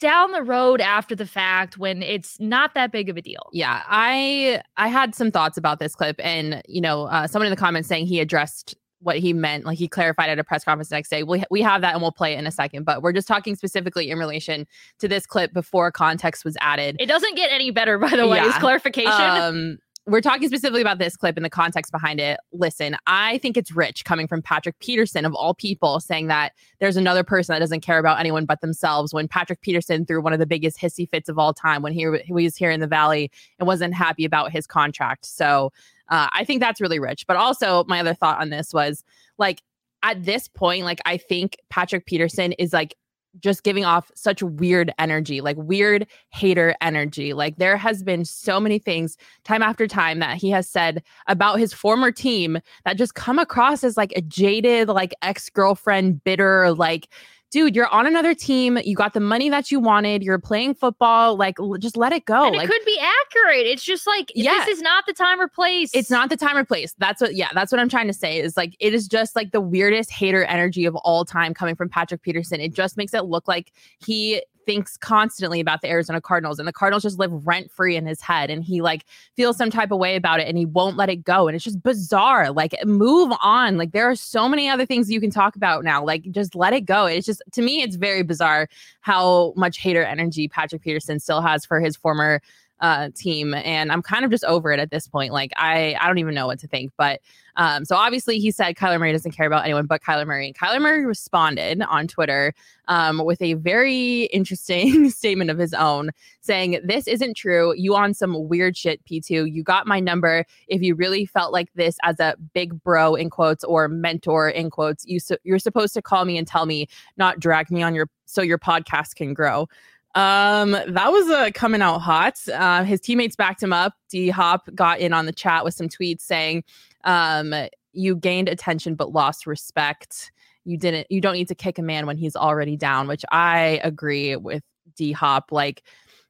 down 0.00 0.32
the 0.32 0.42
road 0.42 0.80
after 0.80 1.14
the 1.14 1.26
fact 1.26 1.78
when 1.78 2.02
it's 2.02 2.40
not 2.40 2.74
that 2.74 2.90
big 2.90 3.08
of 3.08 3.16
a 3.16 3.22
deal. 3.22 3.48
Yeah, 3.52 3.82
I 3.86 4.62
I 4.76 4.88
had 4.88 5.14
some 5.14 5.30
thoughts 5.30 5.56
about 5.56 5.78
this 5.78 5.94
clip, 5.94 6.16
and 6.22 6.62
you 6.66 6.80
know, 6.80 7.04
uh, 7.04 7.26
someone 7.26 7.46
in 7.46 7.50
the 7.50 7.56
comments 7.56 7.88
saying 7.88 8.06
he 8.06 8.20
addressed 8.20 8.74
what 9.02 9.16
he 9.18 9.32
meant, 9.32 9.64
like 9.64 9.78
he 9.78 9.88
clarified 9.88 10.28
at 10.28 10.38
a 10.38 10.44
press 10.44 10.62
conference 10.62 10.90
the 10.90 10.96
next 10.96 11.08
day. 11.08 11.22
We 11.22 11.42
we 11.50 11.62
have 11.62 11.80
that, 11.82 11.94
and 11.94 12.02
we'll 12.02 12.12
play 12.12 12.34
it 12.34 12.38
in 12.38 12.46
a 12.46 12.50
second. 12.50 12.84
But 12.84 13.02
we're 13.02 13.12
just 13.12 13.28
talking 13.28 13.54
specifically 13.56 14.10
in 14.10 14.18
relation 14.18 14.66
to 14.98 15.08
this 15.08 15.24
clip 15.26 15.52
before 15.52 15.90
context 15.90 16.44
was 16.44 16.56
added. 16.60 16.96
It 16.98 17.06
doesn't 17.06 17.34
get 17.36 17.50
any 17.52 17.70
better, 17.70 17.98
by 17.98 18.10
the 18.10 18.26
way, 18.26 18.38
Yeah. 18.38 18.58
clarification. 18.58 19.10
Um, 19.12 19.78
we're 20.10 20.20
talking 20.20 20.48
specifically 20.48 20.80
about 20.80 20.98
this 20.98 21.16
clip 21.16 21.36
and 21.36 21.44
the 21.44 21.50
context 21.50 21.92
behind 21.92 22.18
it. 22.18 22.40
Listen, 22.52 22.96
I 23.06 23.38
think 23.38 23.56
it's 23.56 23.70
rich 23.70 24.04
coming 24.04 24.26
from 24.26 24.42
Patrick 24.42 24.78
Peterson 24.80 25.24
of 25.24 25.34
all 25.34 25.54
people 25.54 26.00
saying 26.00 26.26
that 26.26 26.52
there's 26.80 26.96
another 26.96 27.22
person 27.22 27.52
that 27.52 27.60
doesn't 27.60 27.80
care 27.82 27.98
about 27.98 28.18
anyone 28.18 28.44
but 28.44 28.60
themselves. 28.60 29.14
When 29.14 29.28
Patrick 29.28 29.60
Peterson 29.60 30.04
threw 30.04 30.20
one 30.20 30.32
of 30.32 30.40
the 30.40 30.46
biggest 30.46 30.80
hissy 30.80 31.08
fits 31.08 31.28
of 31.28 31.38
all 31.38 31.54
time 31.54 31.82
when 31.82 31.92
he, 31.92 32.08
he 32.24 32.32
was 32.32 32.56
here 32.56 32.72
in 32.72 32.80
the 32.80 32.88
Valley 32.88 33.30
and 33.58 33.68
wasn't 33.68 33.94
happy 33.94 34.24
about 34.24 34.50
his 34.50 34.66
contract. 34.66 35.26
So 35.26 35.72
uh, 36.08 36.28
I 36.32 36.44
think 36.44 36.60
that's 36.60 36.80
really 36.80 36.98
rich. 36.98 37.26
But 37.28 37.36
also, 37.36 37.84
my 37.86 38.00
other 38.00 38.14
thought 38.14 38.40
on 38.40 38.50
this 38.50 38.74
was 38.74 39.04
like, 39.38 39.62
at 40.02 40.24
this 40.24 40.48
point, 40.48 40.84
like, 40.84 41.00
I 41.04 41.18
think 41.18 41.56
Patrick 41.68 42.06
Peterson 42.06 42.52
is 42.52 42.72
like 42.72 42.96
just 43.38 43.62
giving 43.62 43.84
off 43.84 44.10
such 44.14 44.42
weird 44.42 44.92
energy, 44.98 45.40
like 45.40 45.56
weird 45.56 46.06
hater 46.30 46.74
energy. 46.80 47.32
Like 47.32 47.56
there 47.56 47.76
has 47.76 48.02
been 48.02 48.24
so 48.24 48.58
many 48.58 48.78
things 48.78 49.16
time 49.44 49.62
after 49.62 49.86
time 49.86 50.18
that 50.18 50.36
he 50.36 50.50
has 50.50 50.68
said 50.68 51.02
about 51.26 51.58
his 51.58 51.72
former 51.72 52.10
team 52.10 52.58
that 52.84 52.98
just 52.98 53.14
come 53.14 53.38
across 53.38 53.84
as 53.84 53.96
like 53.96 54.12
a 54.16 54.22
jaded, 54.22 54.88
like 54.88 55.14
ex-girlfriend, 55.22 56.24
bitter, 56.24 56.72
like 56.72 57.08
dude, 57.50 57.74
you're 57.74 57.88
on 57.88 58.06
another 58.06 58.34
team. 58.34 58.78
You 58.84 58.94
got 58.96 59.12
the 59.12 59.20
money 59.20 59.48
that 59.50 59.70
you 59.70 59.80
wanted. 59.80 60.22
You're 60.22 60.38
playing 60.38 60.74
football. 60.74 61.36
Like, 61.36 61.58
l- 61.58 61.76
just 61.78 61.96
let 61.96 62.12
it 62.12 62.24
go. 62.24 62.44
and 62.46 62.56
like, 62.56 62.64
it 62.68 62.72
could 62.72 62.84
be 62.84 62.98
accurate. 62.98 63.66
It's 63.66 63.82
just 63.84 64.06
like 64.06 64.30
Yeah. 64.34 64.52
this 64.64 64.76
is 64.76 64.82
not 64.82 65.04
the 65.06 65.12
time 65.12 65.40
or 65.40 65.48
place. 65.48 65.90
it's 65.92 66.10
not 66.10 66.30
the 66.30 66.36
time 66.36 66.56
or 66.56 66.64
place. 66.64 66.94
That's 66.98 67.20
what, 67.20 67.34
yeah, 67.34 67.48
that's 67.52 67.72
what 67.72 67.80
I'm 67.80 67.88
trying 67.88 68.06
to 68.06 68.12
say 68.12 68.38
is 68.38 68.56
like, 68.56 68.76
it 68.80 68.94
is 68.94 69.08
just 69.08 69.34
like 69.36 69.50
the 69.52 69.60
weirdest 69.60 70.10
hater 70.10 70.44
energy 70.44 70.84
of 70.84 70.94
all 70.96 71.24
time 71.24 71.52
coming 71.54 71.74
from 71.74 71.88
Patrick 71.88 72.22
Peterson. 72.22 72.60
It 72.60 72.72
just 72.72 72.96
makes 72.96 73.14
it 73.14 73.24
look 73.24 73.48
like 73.48 73.72
he 74.04 74.42
thinks 74.70 74.96
constantly 74.96 75.58
about 75.58 75.80
the 75.80 75.88
Arizona 75.88 76.20
Cardinals 76.20 76.60
and 76.60 76.68
the 76.68 76.72
Cardinals 76.72 77.02
just 77.02 77.18
live 77.18 77.44
rent 77.44 77.72
free 77.72 77.96
in 77.96 78.06
his 78.06 78.20
head 78.20 78.50
and 78.50 78.62
he 78.62 78.80
like 78.80 79.04
feels 79.34 79.56
some 79.56 79.68
type 79.68 79.90
of 79.90 79.98
way 79.98 80.14
about 80.14 80.38
it 80.38 80.46
and 80.46 80.56
he 80.56 80.64
won't 80.64 80.96
let 80.96 81.08
it 81.08 81.24
go. 81.24 81.48
And 81.48 81.56
it's 81.56 81.64
just 81.64 81.82
bizarre. 81.82 82.52
Like, 82.52 82.76
move 82.84 83.32
on. 83.42 83.78
Like, 83.78 83.90
there 83.90 84.08
are 84.08 84.14
so 84.14 84.48
many 84.48 84.68
other 84.68 84.86
things 84.86 85.10
you 85.10 85.20
can 85.20 85.32
talk 85.32 85.56
about 85.56 85.82
now. 85.82 86.04
Like, 86.04 86.30
just 86.30 86.54
let 86.54 86.72
it 86.72 86.82
go. 86.82 87.06
It's 87.06 87.26
just, 87.26 87.42
to 87.50 87.62
me, 87.62 87.82
it's 87.82 87.96
very 87.96 88.22
bizarre 88.22 88.68
how 89.00 89.54
much 89.56 89.78
hater 89.78 90.04
energy 90.04 90.46
Patrick 90.46 90.82
Peterson 90.82 91.18
still 91.18 91.40
has 91.40 91.66
for 91.66 91.80
his 91.80 91.96
former 91.96 92.40
uh 92.80 93.08
team 93.14 93.54
and 93.54 93.92
i'm 93.92 94.02
kind 94.02 94.24
of 94.24 94.30
just 94.30 94.44
over 94.44 94.72
it 94.72 94.80
at 94.80 94.90
this 94.90 95.06
point 95.06 95.32
like 95.32 95.52
i 95.56 95.96
i 96.00 96.06
don't 96.06 96.18
even 96.18 96.34
know 96.34 96.46
what 96.46 96.58
to 96.58 96.66
think 96.66 96.90
but 96.96 97.20
um 97.56 97.84
so 97.84 97.96
obviously 97.96 98.38
he 98.38 98.50
said 98.50 98.74
kyler 98.74 98.98
murray 98.98 99.12
doesn't 99.12 99.32
care 99.32 99.46
about 99.46 99.64
anyone 99.64 99.86
but 99.86 100.02
kyler 100.02 100.26
murray 100.26 100.46
and 100.46 100.56
kyler 100.56 100.80
murray 100.80 101.04
responded 101.04 101.82
on 101.82 102.06
twitter 102.06 102.54
um 102.88 103.24
with 103.24 103.40
a 103.42 103.54
very 103.54 104.24
interesting 104.24 105.10
statement 105.10 105.50
of 105.50 105.58
his 105.58 105.74
own 105.74 106.10
saying 106.40 106.80
this 106.82 107.06
isn't 107.06 107.36
true. 107.36 107.74
You 107.76 107.94
on 107.94 108.14
some 108.14 108.48
weird 108.48 108.76
shit 108.76 109.04
p2 109.04 109.50
you 109.50 109.62
got 109.62 109.86
my 109.86 110.00
number. 110.00 110.44
If 110.68 110.82
you 110.82 110.94
really 110.94 111.26
felt 111.26 111.52
like 111.52 111.72
this 111.74 111.96
as 112.02 112.18
a 112.20 112.34
big 112.54 112.82
bro 112.82 113.14
in 113.14 113.30
quotes 113.30 113.64
or 113.64 113.88
mentor 113.88 114.48
in 114.48 114.70
quotes 114.70 115.04
you 115.06 115.20
su- 115.20 115.38
you're 115.44 115.58
supposed 115.58 115.94
to 115.94 116.02
call 116.02 116.24
me 116.24 116.38
and 116.38 116.46
tell 116.46 116.66
me 116.66 116.88
not 117.16 117.38
drag 117.38 117.70
me 117.70 117.82
on 117.82 117.94
your 117.94 118.08
so 118.24 118.42
your 118.42 118.58
podcast 118.58 119.14
can 119.16 119.34
grow 119.34 119.68
um, 120.14 120.72
that 120.72 121.12
was 121.12 121.28
uh, 121.30 121.50
coming 121.54 121.82
out 121.82 121.98
hot. 121.98 122.38
Uh, 122.52 122.84
his 122.84 123.00
teammates 123.00 123.36
backed 123.36 123.62
him 123.62 123.72
up. 123.72 123.94
D 124.08 124.28
Hop 124.28 124.68
got 124.74 124.98
in 124.98 125.12
on 125.12 125.26
the 125.26 125.32
chat 125.32 125.64
with 125.64 125.74
some 125.74 125.88
tweets 125.88 126.22
saying, 126.22 126.64
um, 127.04 127.54
you 127.92 128.16
gained 128.16 128.48
attention 128.48 128.94
but 128.94 129.12
lost 129.12 129.46
respect. 129.46 130.32
You 130.64 130.76
didn't, 130.76 131.06
you 131.10 131.20
don't 131.20 131.34
need 131.34 131.48
to 131.48 131.54
kick 131.54 131.78
a 131.78 131.82
man 131.82 132.06
when 132.06 132.16
he's 132.16 132.36
already 132.36 132.76
down, 132.76 133.08
which 133.08 133.24
I 133.30 133.80
agree 133.82 134.36
with 134.36 134.62
D 134.96 135.12
Hop. 135.12 135.52
Like, 135.52 135.82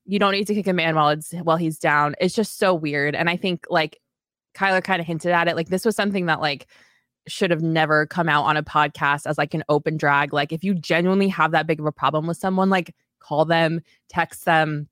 you 0.07 0.19
don't 0.19 0.33
need 0.33 0.47
to 0.47 0.55
kick 0.55 0.66
a 0.66 0.73
man 0.73 0.95
while 0.97 1.11
it's 1.11 1.33
while 1.33 1.57
he's 1.57 1.79
down. 1.79 2.14
It's 2.21 2.35
just 2.35 2.59
so 2.59 2.75
weird. 2.75 3.14
And 3.14 3.31
I 3.31 3.37
think 3.37 3.66
like 3.71 3.99
Kyler 4.55 4.83
kind 4.83 5.01
of 5.01 5.07
hinted 5.07 5.31
at 5.31 5.47
it. 5.47 5.57
Like 5.57 5.69
this 5.69 5.85
was 5.85 5.95
something 5.95 6.27
that 6.27 6.40
like 6.40 6.66
should 7.29 7.51
have 7.51 7.62
never 7.62 8.07
come 8.07 8.29
out 8.29 8.45
on 8.45 8.57
a 8.57 8.62
podcast 8.62 9.27
as 9.27 9.38
like 9.38 9.55
an 9.55 9.62
open 9.69 9.97
drag. 9.97 10.33
Like 10.33 10.53
if 10.53 10.64
you 10.64 10.75
genuinely 10.75 11.29
have 11.29 11.53
that 11.53 11.66
big 11.66 11.79
of 11.79 11.87
a 11.87 11.93
problem 11.93 12.27
with 12.27 12.38
someone, 12.38 12.71
like 12.71 12.95
call 13.21 13.45
them, 13.45 13.81
text 14.09 14.45
them. 14.45 14.89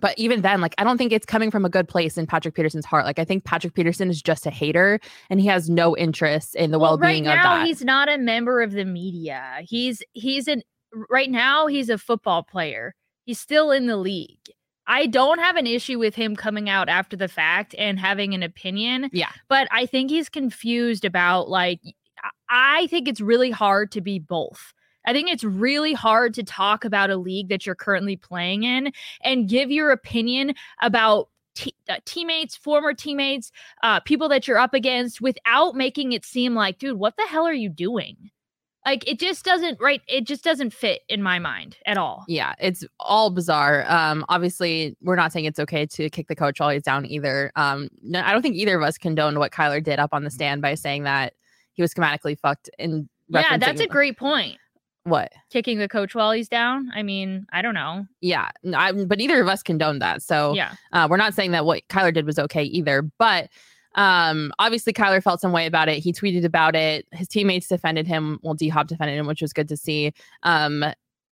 But 0.00 0.16
even 0.18 0.42
then, 0.42 0.60
like 0.60 0.74
I 0.78 0.84
don't 0.84 0.96
think 0.96 1.12
it's 1.12 1.26
coming 1.26 1.50
from 1.50 1.64
a 1.64 1.68
good 1.68 1.88
place 1.88 2.16
in 2.16 2.26
Patrick 2.26 2.54
Peterson's 2.54 2.84
heart. 2.84 3.04
Like 3.04 3.18
I 3.18 3.24
think 3.24 3.44
Patrick 3.44 3.74
Peterson 3.74 4.10
is 4.10 4.22
just 4.22 4.46
a 4.46 4.50
hater 4.50 5.00
and 5.28 5.40
he 5.40 5.46
has 5.46 5.68
no 5.68 5.96
interest 5.96 6.54
in 6.54 6.70
the 6.70 6.78
Well, 6.78 6.98
well-being 6.98 7.24
right 7.24 7.36
of 7.38 7.42
now 7.44 7.56
that. 7.58 7.66
he's 7.66 7.84
not 7.84 8.08
a 8.08 8.16
member 8.18 8.62
of 8.62 8.72
the 8.72 8.84
media. 8.84 9.58
He's 9.62 10.02
he's 10.12 10.46
an 10.46 10.62
right 11.10 11.30
now 11.30 11.66
he's 11.66 11.88
a 11.90 11.98
football 11.98 12.42
player. 12.44 12.94
He's 13.24 13.40
still 13.40 13.72
in 13.72 13.86
the 13.86 13.96
league. 13.96 14.38
I 14.86 15.06
don't 15.06 15.38
have 15.38 15.56
an 15.56 15.66
issue 15.66 15.98
with 15.98 16.14
him 16.14 16.34
coming 16.34 16.70
out 16.70 16.88
after 16.88 17.14
the 17.16 17.28
fact 17.28 17.74
and 17.76 17.98
having 17.98 18.32
an 18.34 18.42
opinion. 18.42 19.10
Yeah. 19.12 19.30
But 19.48 19.68
I 19.70 19.84
think 19.84 20.10
he's 20.10 20.28
confused 20.28 21.04
about 21.04 21.48
like 21.50 21.80
I 22.48 22.86
think 22.86 23.08
it's 23.08 23.20
really 23.20 23.50
hard 23.50 23.90
to 23.92 24.00
be 24.00 24.18
both. 24.18 24.72
I 25.08 25.14
think 25.14 25.30
it's 25.30 25.42
really 25.42 25.94
hard 25.94 26.34
to 26.34 26.42
talk 26.42 26.84
about 26.84 27.08
a 27.08 27.16
league 27.16 27.48
that 27.48 27.64
you're 27.64 27.74
currently 27.74 28.14
playing 28.14 28.64
in 28.64 28.92
and 29.22 29.48
give 29.48 29.70
your 29.70 29.90
opinion 29.90 30.54
about 30.82 31.30
te- 31.54 31.74
uh, 31.88 31.96
teammates, 32.04 32.54
former 32.54 32.92
teammates, 32.92 33.50
uh, 33.82 34.00
people 34.00 34.28
that 34.28 34.46
you're 34.46 34.58
up 34.58 34.74
against 34.74 35.22
without 35.22 35.74
making 35.74 36.12
it 36.12 36.26
seem 36.26 36.54
like, 36.54 36.78
dude, 36.78 36.98
what 36.98 37.16
the 37.16 37.26
hell 37.26 37.46
are 37.46 37.54
you 37.54 37.70
doing? 37.70 38.18
Like 38.84 39.08
it 39.08 39.18
just 39.18 39.46
doesn't 39.46 39.80
right. 39.80 40.02
It 40.08 40.24
just 40.24 40.44
doesn't 40.44 40.74
fit 40.74 41.00
in 41.08 41.22
my 41.22 41.38
mind 41.38 41.78
at 41.86 41.96
all. 41.96 42.26
yeah, 42.28 42.54
it's 42.60 42.84
all 43.00 43.30
bizarre. 43.30 43.90
Um, 43.90 44.26
obviously, 44.28 44.94
we're 45.00 45.16
not 45.16 45.32
saying 45.32 45.46
it's 45.46 45.58
okay 45.58 45.86
to 45.86 46.10
kick 46.10 46.28
the 46.28 46.36
coach 46.36 46.60
while 46.60 46.68
he's 46.68 46.82
down 46.82 47.06
either. 47.06 47.50
Um, 47.56 47.88
no, 48.02 48.20
I 48.20 48.32
don't 48.32 48.42
think 48.42 48.56
either 48.56 48.76
of 48.76 48.82
us 48.82 48.98
condoned 48.98 49.38
what 49.38 49.52
Kyler 49.52 49.82
did 49.82 49.98
up 49.98 50.10
on 50.12 50.24
the 50.24 50.30
stand 50.30 50.60
by 50.60 50.74
saying 50.74 51.04
that 51.04 51.32
he 51.72 51.80
was 51.80 51.94
schematically 51.94 52.38
fucked. 52.38 52.68
In 52.78 53.08
Yeah, 53.30 53.56
that's 53.56 53.80
a 53.80 53.86
great 53.86 54.18
point. 54.18 54.58
What. 55.04 55.32
Kicking 55.50 55.78
the 55.78 55.88
coach 55.88 56.14
while 56.14 56.32
he's 56.32 56.48
down. 56.48 56.90
I 56.94 57.02
mean, 57.02 57.46
I 57.52 57.62
don't 57.62 57.74
know. 57.74 58.06
Yeah, 58.20 58.50
I, 58.74 58.92
but 58.92 59.18
neither 59.18 59.40
of 59.40 59.48
us 59.48 59.62
condoned 59.62 60.02
that. 60.02 60.22
So 60.22 60.54
Yeah. 60.54 60.74
uh, 60.92 61.06
we're 61.10 61.16
not 61.16 61.34
saying 61.34 61.52
that 61.52 61.64
what 61.64 61.86
Kyler 61.88 62.12
did 62.12 62.26
was 62.26 62.38
okay 62.38 62.64
either. 62.64 63.02
But 63.18 63.48
um, 63.94 64.52
obviously, 64.58 64.92
Kyler 64.92 65.22
felt 65.22 65.40
some 65.40 65.52
way 65.52 65.66
about 65.66 65.88
it. 65.88 65.98
He 65.98 66.12
tweeted 66.12 66.44
about 66.44 66.76
it. 66.76 67.06
His 67.12 67.26
teammates 67.26 67.68
defended 67.68 68.06
him. 68.06 68.38
Well, 68.42 68.54
D 68.54 68.68
Hop 68.68 68.86
defended 68.86 69.18
him, 69.18 69.26
which 69.26 69.40
was 69.42 69.52
good 69.52 69.68
to 69.68 69.76
see. 69.76 70.12
Um, 70.42 70.84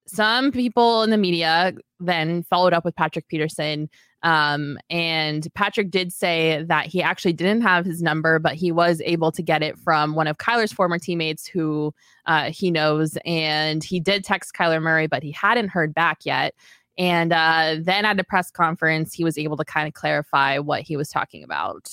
some 0.06 0.52
people 0.52 1.02
in 1.02 1.10
the 1.10 1.16
media 1.16 1.72
then 1.98 2.42
followed 2.44 2.72
up 2.74 2.84
with 2.84 2.94
Patrick 2.94 3.26
Peterson. 3.28 3.88
Um, 4.24 4.78
and 4.88 5.46
Patrick 5.54 5.90
did 5.90 6.10
say 6.10 6.64
that 6.64 6.86
he 6.86 7.02
actually 7.02 7.34
didn't 7.34 7.60
have 7.60 7.84
his 7.84 8.02
number, 8.02 8.38
but 8.38 8.54
he 8.54 8.72
was 8.72 9.02
able 9.04 9.30
to 9.30 9.42
get 9.42 9.62
it 9.62 9.78
from 9.78 10.14
one 10.14 10.26
of 10.26 10.38
Kyler's 10.38 10.72
former 10.72 10.98
teammates 10.98 11.46
who 11.46 11.94
uh, 12.24 12.50
he 12.50 12.70
knows. 12.70 13.18
And 13.26 13.84
he 13.84 14.00
did 14.00 14.24
text 14.24 14.54
Kyler 14.54 14.82
Murray, 14.82 15.06
but 15.06 15.22
he 15.22 15.30
hadn't 15.30 15.68
heard 15.68 15.94
back 15.94 16.20
yet. 16.24 16.54
And 16.96 17.32
uh, 17.32 17.76
then 17.80 18.06
at 18.06 18.18
a 18.18 18.24
press 18.24 18.50
conference, 18.50 19.12
he 19.12 19.24
was 19.24 19.36
able 19.36 19.58
to 19.58 19.64
kind 19.64 19.86
of 19.86 19.92
clarify 19.92 20.58
what 20.58 20.82
he 20.82 20.96
was 20.96 21.10
talking 21.10 21.44
about. 21.44 21.90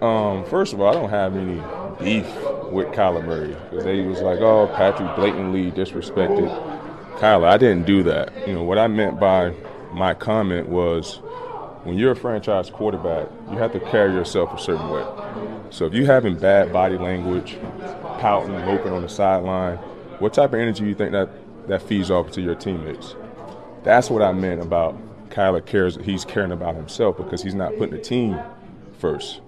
Um, 0.00 0.44
first 0.44 0.72
of 0.72 0.80
all, 0.80 0.90
I 0.90 0.92
don't 0.92 1.10
have 1.10 1.36
any 1.36 1.56
beef 2.02 2.26
with 2.70 2.88
Kyler 2.88 3.24
Murray 3.24 3.56
because 3.70 3.84
they 3.84 4.02
was 4.02 4.20
like, 4.20 4.40
"Oh, 4.40 4.68
Patrick 4.74 5.14
blatantly 5.16 5.70
disrespected 5.70 6.48
Kyler." 7.18 7.48
I 7.48 7.56
didn't 7.56 7.86
do 7.86 8.02
that. 8.02 8.46
You 8.46 8.54
know 8.54 8.64
what 8.64 8.78
I 8.78 8.88
meant 8.88 9.20
by 9.20 9.54
my 9.92 10.14
comment 10.14 10.68
was, 10.68 11.16
when 11.84 11.98
you're 11.98 12.12
a 12.12 12.16
franchise 12.16 12.70
quarterback, 12.70 13.28
you 13.50 13.58
have 13.58 13.72
to 13.72 13.80
carry 13.80 14.12
yourself 14.12 14.52
a 14.52 14.58
certain 14.62 14.88
way. 14.88 15.04
So 15.70 15.86
if 15.86 15.94
you're 15.94 16.06
having 16.06 16.38
bad 16.38 16.72
body 16.72 16.96
language, 16.96 17.58
pouting, 18.20 18.52
moping 18.52 18.92
on 18.92 19.02
the 19.02 19.08
sideline, 19.08 19.78
what 20.18 20.34
type 20.34 20.52
of 20.52 20.60
energy 20.60 20.84
do 20.84 20.88
you 20.88 20.94
think 20.94 21.12
that 21.12 21.28
that 21.68 21.82
feeds 21.82 22.10
off 22.10 22.30
to 22.32 22.40
your 22.40 22.54
teammates? 22.54 23.16
That's 23.82 24.10
what 24.10 24.22
I 24.22 24.32
meant 24.32 24.62
about 24.62 24.96
Kyler 25.30 25.64
cares. 25.64 25.96
He's 26.02 26.24
caring 26.24 26.52
about 26.52 26.74
himself 26.74 27.16
because 27.16 27.42
he's 27.42 27.54
not 27.54 27.76
putting 27.78 27.94
the 27.94 28.00
team 28.00 28.38
first. 28.98 29.40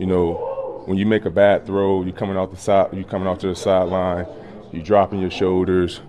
You 0.00 0.06
know, 0.06 0.82
when 0.86 0.98
you 0.98 1.06
make 1.06 1.24
a 1.24 1.30
bad 1.30 1.66
throw, 1.66 2.02
you're 2.02 2.12
coming 2.12 2.36
off 2.36 2.50
the 2.50 2.56
side, 2.56 2.88
you're 2.92 3.04
coming 3.04 3.28
off 3.28 3.38
to 3.40 3.48
the 3.48 3.54
sideline, 3.54 4.26
you're 4.72 4.82
dropping 4.82 5.20
your 5.20 5.30
shoulders. 5.30 6.00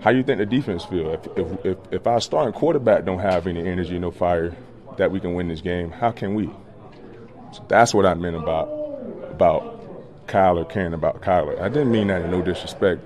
How 0.00 0.12
do 0.12 0.16
you 0.16 0.22
think 0.22 0.38
the 0.38 0.46
defense 0.46 0.84
feel? 0.84 1.12
If 1.12 1.26
if 1.36 1.66
if, 1.66 1.78
if 1.90 2.06
our 2.06 2.20
starting 2.20 2.54
quarterback 2.54 3.04
don't 3.04 3.18
have 3.18 3.46
any 3.46 3.66
energy, 3.66 3.98
no 3.98 4.10
fire, 4.10 4.56
that 4.96 5.10
we 5.10 5.20
can 5.20 5.34
win 5.34 5.48
this 5.48 5.60
game, 5.60 5.90
how 5.90 6.10
can 6.10 6.34
we? 6.34 6.50
So 7.52 7.64
that's 7.68 7.92
what 7.92 8.06
I 8.06 8.14
meant 8.14 8.36
about 8.36 8.68
about 9.30 10.26
Kyler 10.26 10.68
caring 10.68 10.94
about 10.94 11.20
Kyler. 11.20 11.60
I 11.60 11.68
didn't 11.68 11.90
mean 11.90 12.06
that 12.06 12.22
in 12.22 12.30
no 12.30 12.40
disrespect, 12.40 13.02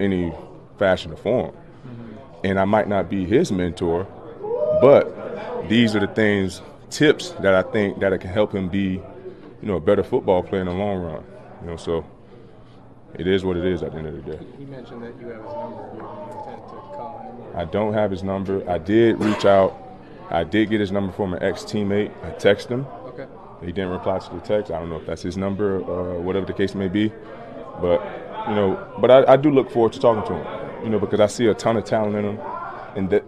any 0.00 0.32
fashion 0.78 1.12
or 1.12 1.16
form. 1.16 1.56
And 2.44 2.58
I 2.58 2.64
might 2.64 2.88
not 2.88 3.08
be 3.10 3.24
his 3.24 3.50
mentor, 3.50 4.06
but 4.80 5.68
these 5.68 5.96
are 5.96 6.00
the 6.00 6.06
things, 6.06 6.62
tips 6.90 7.30
that 7.40 7.54
I 7.54 7.62
think 7.62 8.00
that 8.00 8.12
it 8.12 8.20
can 8.20 8.30
help 8.30 8.54
him 8.54 8.68
be, 8.68 8.90
you 8.90 9.02
know, 9.62 9.76
a 9.76 9.80
better 9.80 10.02
football 10.02 10.42
player 10.42 10.60
in 10.60 10.66
the 10.66 10.74
long 10.74 11.02
run. 11.02 11.24
You 11.62 11.70
know, 11.70 11.76
so 11.76 12.04
it 13.14 13.26
is 13.26 13.44
what 13.44 13.56
it 13.56 13.64
is 13.64 13.82
at 13.82 13.92
the 13.92 13.98
end 13.98 14.08
of 14.08 14.24
the 14.24 14.32
day. 14.32 14.38
You 14.58 14.66
mentioned 14.66 15.02
that 15.02 15.14
you 15.20 15.28
have 15.28 15.42
his 15.42 15.52
number. 15.52 15.90
You 15.94 16.00
have 16.00 16.18
no 16.18 16.40
intent 16.40 16.68
to 16.68 16.74
call 16.74 17.18
him. 17.20 17.56
I 17.56 17.64
don't 17.64 17.94
have 17.94 18.10
his 18.10 18.22
number. 18.22 18.68
I 18.70 18.78
did 18.78 19.18
reach 19.20 19.44
out. 19.44 19.76
I 20.30 20.44
did 20.44 20.70
get 20.70 20.80
his 20.80 20.92
number 20.92 21.12
from 21.12 21.32
an 21.32 21.42
ex 21.42 21.62
teammate. 21.62 22.12
I 22.22 22.30
texted 22.30 22.68
him. 22.68 22.86
Okay. 23.06 23.26
He 23.60 23.72
didn't 23.72 23.90
reply 23.90 24.18
to 24.18 24.30
the 24.34 24.40
text. 24.40 24.70
I 24.70 24.78
don't 24.78 24.90
know 24.90 25.00
if 25.00 25.06
that's 25.06 25.22
his 25.22 25.36
number 25.36 25.80
or 25.80 26.20
whatever 26.20 26.44
the 26.46 26.52
case 26.52 26.74
may 26.74 26.88
be. 26.88 27.12
But, 27.80 28.02
you 28.48 28.54
know, 28.54 28.94
but 29.00 29.10
I, 29.10 29.32
I 29.32 29.36
do 29.36 29.50
look 29.50 29.70
forward 29.70 29.92
to 29.94 30.00
talking 30.00 30.24
to 30.28 30.42
him, 30.42 30.84
you 30.84 30.90
know, 30.90 30.98
because 30.98 31.20
I 31.20 31.26
see 31.26 31.46
a 31.46 31.54
ton 31.54 31.76
of 31.76 31.84
talent 31.84 32.16
in 32.16 32.24
him. 32.24 32.40
And 32.94 33.10
that, 33.10 33.24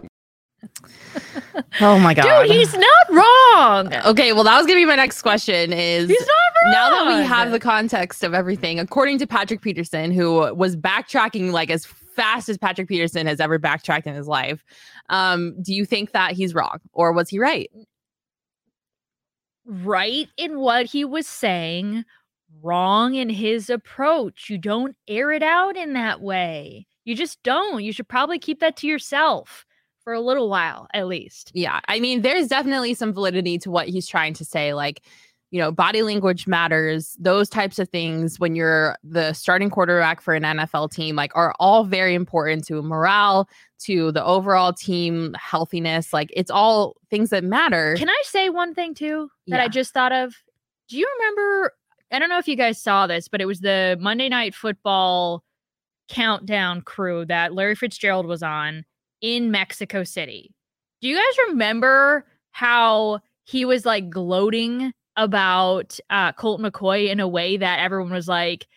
Oh 1.81 1.97
my 1.99 2.13
god, 2.13 2.43
Dude, 2.43 2.51
he's 2.55 2.73
not 2.73 3.09
wrong. 3.09 3.93
Okay, 4.05 4.33
well, 4.33 4.43
that 4.43 4.57
was 4.57 4.67
gonna 4.67 4.79
be 4.79 4.85
my 4.85 4.95
next 4.95 5.21
question. 5.21 5.73
Is 5.73 6.09
He's 6.09 6.19
not 6.19 6.50
now 6.65 6.89
that 6.89 7.07
we 7.07 7.23
have 7.25 7.51
the 7.51 7.59
context 7.59 8.23
of 8.23 8.33
everything, 8.33 8.79
according 8.79 9.17
to 9.19 9.27
Patrick 9.27 9.61
Peterson, 9.61 10.11
who 10.11 10.53
was 10.55 10.75
backtracking 10.75 11.51
like 11.51 11.69
as 11.69 11.85
fast 11.85 12.49
as 12.49 12.57
Patrick 12.57 12.87
Peterson 12.87 13.27
has 13.27 13.39
ever 13.39 13.57
backtracked 13.57 14.07
in 14.07 14.13
his 14.13 14.27
life. 14.27 14.63
Um, 15.09 15.55
do 15.61 15.73
you 15.73 15.85
think 15.85 16.11
that 16.11 16.33
he's 16.33 16.53
wrong 16.53 16.79
or 16.93 17.13
was 17.13 17.29
he 17.29 17.39
right? 17.39 17.69
right 19.65 20.27
in 20.37 20.59
what 20.59 20.85
he 20.85 21.05
was 21.05 21.27
saying, 21.27 22.03
wrong 22.61 23.15
in 23.15 23.29
his 23.29 23.69
approach. 23.69 24.49
You 24.49 24.57
don't 24.57 24.95
air 25.07 25.31
it 25.31 25.43
out 25.43 25.77
in 25.77 25.93
that 25.93 26.21
way. 26.21 26.87
You 27.05 27.15
just 27.15 27.41
don't. 27.43 27.83
You 27.83 27.93
should 27.93 28.07
probably 28.07 28.39
keep 28.39 28.59
that 28.59 28.75
to 28.77 28.87
yourself 28.87 29.65
for 30.03 30.13
a 30.13 30.21
little 30.21 30.49
while 30.49 30.87
at 30.93 31.07
least. 31.07 31.51
Yeah. 31.53 31.79
I 31.87 31.99
mean, 31.99 32.21
there's 32.21 32.47
definitely 32.47 32.93
some 32.93 33.13
validity 33.13 33.57
to 33.59 33.71
what 33.71 33.87
he's 33.87 34.07
trying 34.07 34.33
to 34.35 34.45
say. 34.45 34.73
Like, 34.73 35.03
you 35.51 35.59
know, 35.59 35.71
body 35.71 36.01
language 36.01 36.47
matters, 36.47 37.15
those 37.19 37.49
types 37.49 37.77
of 37.77 37.89
things 37.89 38.39
when 38.39 38.55
you're 38.55 38.95
the 39.03 39.33
starting 39.33 39.69
quarterback 39.69 40.21
for 40.21 40.33
an 40.33 40.43
NFL 40.43 40.91
team, 40.91 41.15
like, 41.15 41.31
are 41.35 41.53
all 41.59 41.83
very 41.83 42.15
important 42.15 42.65
to 42.67 42.81
morale, 42.81 43.47
to 43.79 44.11
the 44.13 44.23
overall 44.23 44.71
team 44.71 45.35
healthiness. 45.37 46.13
Like, 46.13 46.31
it's 46.33 46.49
all 46.49 46.95
things 47.09 47.31
that 47.31 47.43
matter. 47.43 47.95
Can 47.97 48.09
I 48.09 48.21
say 48.23 48.49
one 48.49 48.73
thing 48.73 48.95
too 48.95 49.29
that 49.47 49.59
I 49.59 49.67
just 49.67 49.93
thought 49.93 50.13
of? 50.13 50.33
Do 50.87 50.97
you 50.97 51.07
remember? 51.19 51.73
I 52.11 52.19
don't 52.19 52.29
know 52.29 52.37
if 52.37 52.47
you 52.47 52.55
guys 52.55 52.81
saw 52.81 53.07
this, 53.07 53.27
but 53.27 53.41
it 53.41 53.45
was 53.45 53.59
the 53.59 53.97
Monday 53.99 54.29
Night 54.29 54.55
Football 54.55 55.43
countdown 56.09 56.81
crew 56.81 57.25
that 57.25 57.53
Larry 57.53 57.75
Fitzgerald 57.75 58.25
was 58.25 58.43
on 58.43 58.85
in 59.21 59.51
Mexico 59.51 60.03
City. 60.03 60.53
Do 61.01 61.07
you 61.07 61.15
guys 61.15 61.47
remember 61.49 62.25
how 62.51 63.19
he 63.43 63.65
was 63.65 63.85
like 63.85 64.09
gloating 64.09 64.93
about 65.17 65.99
uh, 66.09 66.31
Colt 66.33 66.61
McCoy 66.61 67.09
in 67.09 67.19
a 67.19 67.27
way 67.27 67.57
that 67.57 67.79
everyone 67.79 68.11
was 68.11 68.27
like, 68.27 68.67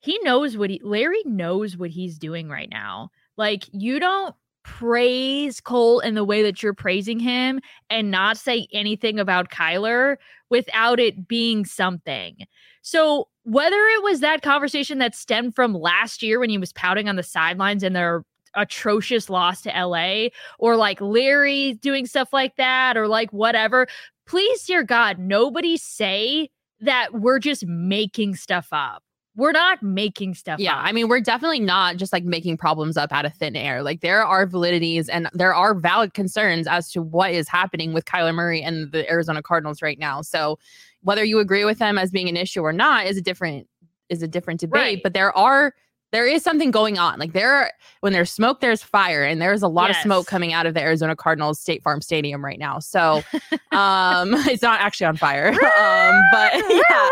he 0.00 0.18
knows 0.22 0.56
what 0.56 0.70
he, 0.70 0.80
Larry 0.82 1.22
knows 1.24 1.76
what 1.76 1.90
he's 1.90 2.18
doing 2.18 2.48
right 2.48 2.68
now. 2.70 3.10
Like, 3.36 3.64
you 3.72 4.00
don't 4.00 4.34
praise 4.64 5.60
Colt 5.60 6.04
in 6.04 6.14
the 6.14 6.24
way 6.24 6.42
that 6.42 6.62
you're 6.62 6.74
praising 6.74 7.18
him 7.18 7.60
and 7.90 8.10
not 8.10 8.36
say 8.36 8.68
anything 8.72 9.18
about 9.18 9.50
Kyler 9.50 10.16
without 10.50 11.00
it 11.00 11.26
being 11.26 11.64
something. 11.64 12.36
So, 12.82 13.28
whether 13.44 13.76
it 13.76 14.02
was 14.02 14.20
that 14.20 14.42
conversation 14.42 14.98
that 14.98 15.16
stemmed 15.16 15.54
from 15.54 15.74
last 15.74 16.22
year 16.22 16.38
when 16.38 16.50
he 16.50 16.58
was 16.58 16.72
pouting 16.72 17.08
on 17.08 17.16
the 17.16 17.22
sidelines 17.22 17.82
and 17.82 17.94
their 17.94 18.24
atrocious 18.54 19.30
loss 19.30 19.62
to 19.62 19.70
LA, 19.70 20.28
or 20.58 20.76
like 20.76 21.00
Leary 21.00 21.74
doing 21.74 22.06
stuff 22.06 22.32
like 22.32 22.56
that, 22.56 22.96
or 22.96 23.08
like 23.08 23.32
whatever, 23.32 23.86
please, 24.26 24.64
dear 24.64 24.82
God, 24.82 25.18
nobody 25.18 25.76
say 25.76 26.50
that 26.80 27.14
we're 27.14 27.38
just 27.38 27.66
making 27.66 28.34
stuff 28.34 28.68
up. 28.72 29.02
We're 29.34 29.52
not 29.52 29.82
making 29.82 30.34
stuff 30.34 30.60
Yeah, 30.60 30.76
up. 30.76 30.84
I 30.84 30.92
mean, 30.92 31.08
we're 31.08 31.20
definitely 31.20 31.60
not 31.60 31.96
just 31.96 32.12
like 32.12 32.24
making 32.24 32.58
problems 32.58 32.98
up 32.98 33.12
out 33.12 33.24
of 33.24 33.34
thin 33.34 33.56
air. 33.56 33.82
Like 33.82 34.02
there 34.02 34.22
are 34.22 34.46
validities 34.46 35.08
and 35.10 35.28
there 35.32 35.54
are 35.54 35.74
valid 35.74 36.12
concerns 36.12 36.66
as 36.66 36.90
to 36.92 37.00
what 37.00 37.32
is 37.32 37.48
happening 37.48 37.94
with 37.94 38.04
Kyler 38.04 38.34
Murray 38.34 38.62
and 38.62 38.92
the 38.92 39.08
Arizona 39.10 39.42
Cardinals 39.42 39.80
right 39.80 39.98
now. 39.98 40.20
So 40.20 40.58
whether 41.00 41.24
you 41.24 41.38
agree 41.38 41.64
with 41.64 41.78
them 41.78 41.96
as 41.96 42.10
being 42.10 42.28
an 42.28 42.36
issue 42.36 42.60
or 42.60 42.74
not 42.74 43.06
is 43.06 43.16
a 43.16 43.22
different 43.22 43.66
is 44.10 44.22
a 44.22 44.28
different 44.28 44.60
debate. 44.60 44.80
Right. 44.80 45.02
But 45.02 45.14
there 45.14 45.34
are 45.36 45.74
there 46.12 46.26
is 46.26 46.42
something 46.42 46.70
going 46.70 46.98
on. 46.98 47.18
Like 47.18 47.32
there, 47.32 47.52
are, 47.52 47.72
when 48.00 48.12
there's 48.12 48.30
smoke, 48.30 48.60
there's 48.60 48.82
fire, 48.82 49.24
and 49.24 49.40
there's 49.40 49.62
a 49.62 49.68
lot 49.68 49.90
of 49.90 49.96
smoke 49.96 50.26
coming 50.26 50.52
out 50.52 50.66
of 50.66 50.74
the 50.74 50.80
Arizona 50.80 51.16
Cardinals 51.16 51.58
State 51.58 51.82
Farm 51.82 52.02
Stadium 52.02 52.44
right 52.44 52.58
now. 52.58 52.78
So, 52.78 53.22
um, 53.72 54.34
it's 54.46 54.62
not 54.62 54.80
actually 54.80 55.06
on 55.06 55.16
fire, 55.16 55.48
um, 55.52 56.22
but 56.30 56.52
yeah, 56.54 57.10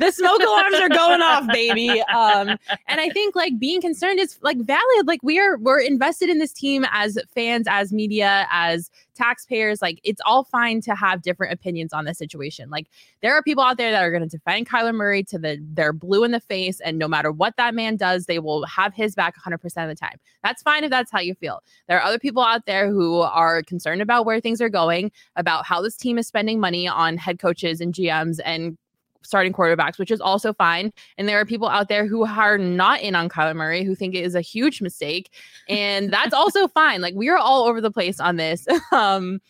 the 0.00 0.10
smoke 0.10 0.40
alarms 0.40 0.80
are 0.80 0.88
going 0.88 1.22
off, 1.22 1.46
baby. 1.46 2.02
Um, 2.02 2.48
and 2.88 3.00
I 3.00 3.08
think 3.10 3.36
like 3.36 3.58
being 3.58 3.80
concerned 3.80 4.18
is 4.18 4.36
like 4.42 4.58
valid. 4.58 5.06
Like 5.06 5.22
we 5.22 5.38
are 5.38 5.56
we're 5.58 5.80
invested 5.80 6.28
in 6.28 6.38
this 6.38 6.52
team 6.52 6.84
as 6.90 7.16
fans, 7.34 7.66
as 7.68 7.92
media, 7.92 8.48
as 8.50 8.90
taxpayers. 9.14 9.80
Like 9.80 10.00
it's 10.04 10.20
all 10.24 10.44
fine 10.44 10.80
to 10.82 10.94
have 10.94 11.22
different 11.22 11.52
opinions 11.52 11.92
on 11.92 12.04
this 12.04 12.18
situation. 12.18 12.70
Like 12.70 12.88
there 13.22 13.34
are 13.34 13.42
people 13.42 13.64
out 13.64 13.76
there 13.76 13.90
that 13.90 14.02
are 14.02 14.10
going 14.10 14.28
to 14.28 14.28
defend 14.28 14.68
Kyler 14.68 14.94
Murray 14.94 15.22
to 15.24 15.38
the 15.38 15.58
they're 15.72 15.92
blue 15.92 16.24
in 16.24 16.30
the 16.30 16.40
face, 16.40 16.80
and 16.80 16.98
no 16.98 17.08
matter 17.08 17.32
what 17.32 17.56
that 17.56 17.74
man 17.74 17.96
does, 17.96 18.26
they 18.26 18.38
will 18.38 18.64
have 18.66 18.94
his 18.94 19.14
back 19.14 19.34
100% 19.36 19.54
of 19.64 19.88
the 19.88 19.94
time. 19.94 20.18
That's 20.42 20.62
fine 20.62 20.84
if 20.84 20.90
that's 20.90 21.10
how 21.10 21.20
you 21.20 21.34
feel. 21.34 21.62
There 21.88 21.98
are 21.98 22.04
other 22.04 22.18
people 22.18 22.42
out 22.42 22.66
there 22.66 22.90
who 22.90 23.20
are 23.20 23.62
concerned 23.62 24.02
about 24.02 24.26
where 24.26 24.40
things 24.40 24.60
are 24.60 24.68
going, 24.68 25.10
about 25.36 25.66
how 25.66 25.80
this 25.80 25.96
team 25.96 26.18
is 26.18 26.26
spending 26.26 26.60
money 26.60 26.88
on 26.88 27.16
head 27.16 27.38
coaches 27.38 27.80
and 27.80 27.94
GMs 27.94 28.40
and 28.44 28.76
starting 29.24 29.52
quarterbacks, 29.52 29.98
which 29.98 30.10
is 30.10 30.20
also 30.20 30.52
fine. 30.52 30.92
And 31.18 31.28
there 31.28 31.40
are 31.40 31.44
people 31.44 31.68
out 31.68 31.88
there 31.88 32.06
who 32.06 32.24
are 32.24 32.58
not 32.58 33.00
in 33.00 33.14
on 33.14 33.28
Kyler 33.28 33.56
Murray 33.56 33.84
who 33.84 33.94
think 33.94 34.14
it 34.14 34.24
is 34.24 34.34
a 34.34 34.40
huge 34.40 34.80
mistake. 34.80 35.30
And 35.68 36.12
that's 36.12 36.34
also 36.34 36.68
fine. 36.68 37.00
Like 37.00 37.14
we 37.14 37.28
are 37.28 37.38
all 37.38 37.64
over 37.64 37.80
the 37.80 37.90
place 37.90 38.20
on 38.20 38.36
this. 38.36 38.66
Um, 38.92 39.40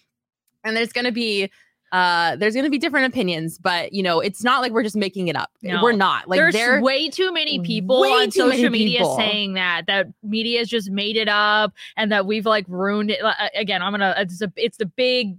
and 0.65 0.77
there's 0.77 0.93
gonna 0.93 1.13
be 1.13 1.51
uh 1.93 2.35
there's 2.37 2.55
gonna 2.55 2.71
be 2.71 2.79
different 2.79 3.07
opinions, 3.07 3.59
but 3.59 3.93
you 3.93 4.03
know, 4.03 4.21
it's 4.21 4.43
not 4.43 4.63
like 4.63 4.73
we're 4.73 4.83
just 4.83 4.97
making 4.97 5.29
it 5.29 5.37
up. 5.37 5.51
No. 5.63 5.83
We're 5.83 5.93
not. 5.93 6.29
Like 6.29 6.39
There's 6.39 6.55
there 6.55 6.81
way 6.81 7.09
too 7.09 7.33
many 7.33 7.61
people 7.61 8.03
on 8.03 8.31
social 8.31 8.71
media 8.71 9.01
people. 9.01 9.17
saying 9.17 9.55
that 9.55 9.87
that 9.87 10.07
media 10.23 10.59
has 10.61 10.69
just 10.69 10.91
made 10.91 11.17
it 11.17 11.29
up 11.29 11.73
and 11.97 12.11
that 12.11 12.27
we've 12.27 12.47
like 12.47 12.65
ruined 12.69 13.11
it. 13.11 13.23
Like, 13.23 13.37
Again, 13.55 13.83
I'm 13.83 13.93
gonna 13.93 14.15
it's 14.17 14.41
a, 14.41 14.53
it's 14.57 14.79
the 14.79 14.87
big, 14.87 15.37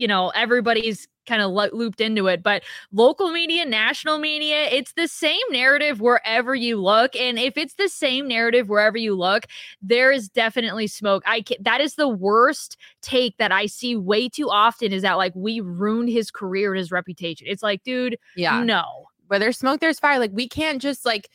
you 0.00 0.08
know, 0.08 0.30
everybody's 0.30 1.06
kind 1.26 1.42
of 1.42 1.52
looped 1.52 2.00
into 2.00 2.26
it, 2.26 2.42
but 2.42 2.62
local 2.90 3.30
media, 3.30 3.64
national 3.64 4.18
media, 4.18 4.64
it's 4.64 4.94
the 4.94 5.06
same 5.06 5.42
narrative 5.50 6.00
wherever 6.00 6.54
you 6.54 6.80
look, 6.80 7.14
and 7.14 7.38
if 7.38 7.56
it's 7.56 7.74
the 7.74 7.88
same 7.88 8.26
narrative 8.26 8.68
wherever 8.68 8.96
you 8.96 9.14
look, 9.14 9.44
there 9.80 10.10
is 10.10 10.28
definitely 10.28 10.86
smoke. 10.86 11.22
I 11.26 11.42
can, 11.42 11.58
that 11.60 11.80
is 11.80 11.94
the 11.94 12.08
worst 12.08 12.76
take 13.02 13.36
that 13.36 13.52
I 13.52 13.66
see 13.66 13.94
way 13.94 14.28
too 14.28 14.50
often. 14.50 14.92
Is 14.92 15.02
that 15.02 15.18
like 15.18 15.32
we 15.36 15.60
ruined 15.60 16.08
his 16.08 16.30
career 16.30 16.72
and 16.72 16.78
his 16.78 16.90
reputation? 16.90 17.46
It's 17.48 17.62
like, 17.62 17.84
dude, 17.84 18.18
yeah. 18.34 18.64
no. 18.64 19.06
where 19.30 19.38
there's 19.38 19.58
smoke, 19.58 19.80
there's 19.80 20.00
fire. 20.00 20.18
Like 20.18 20.32
we 20.34 20.48
can't 20.48 20.82
just 20.82 21.04
like 21.06 21.28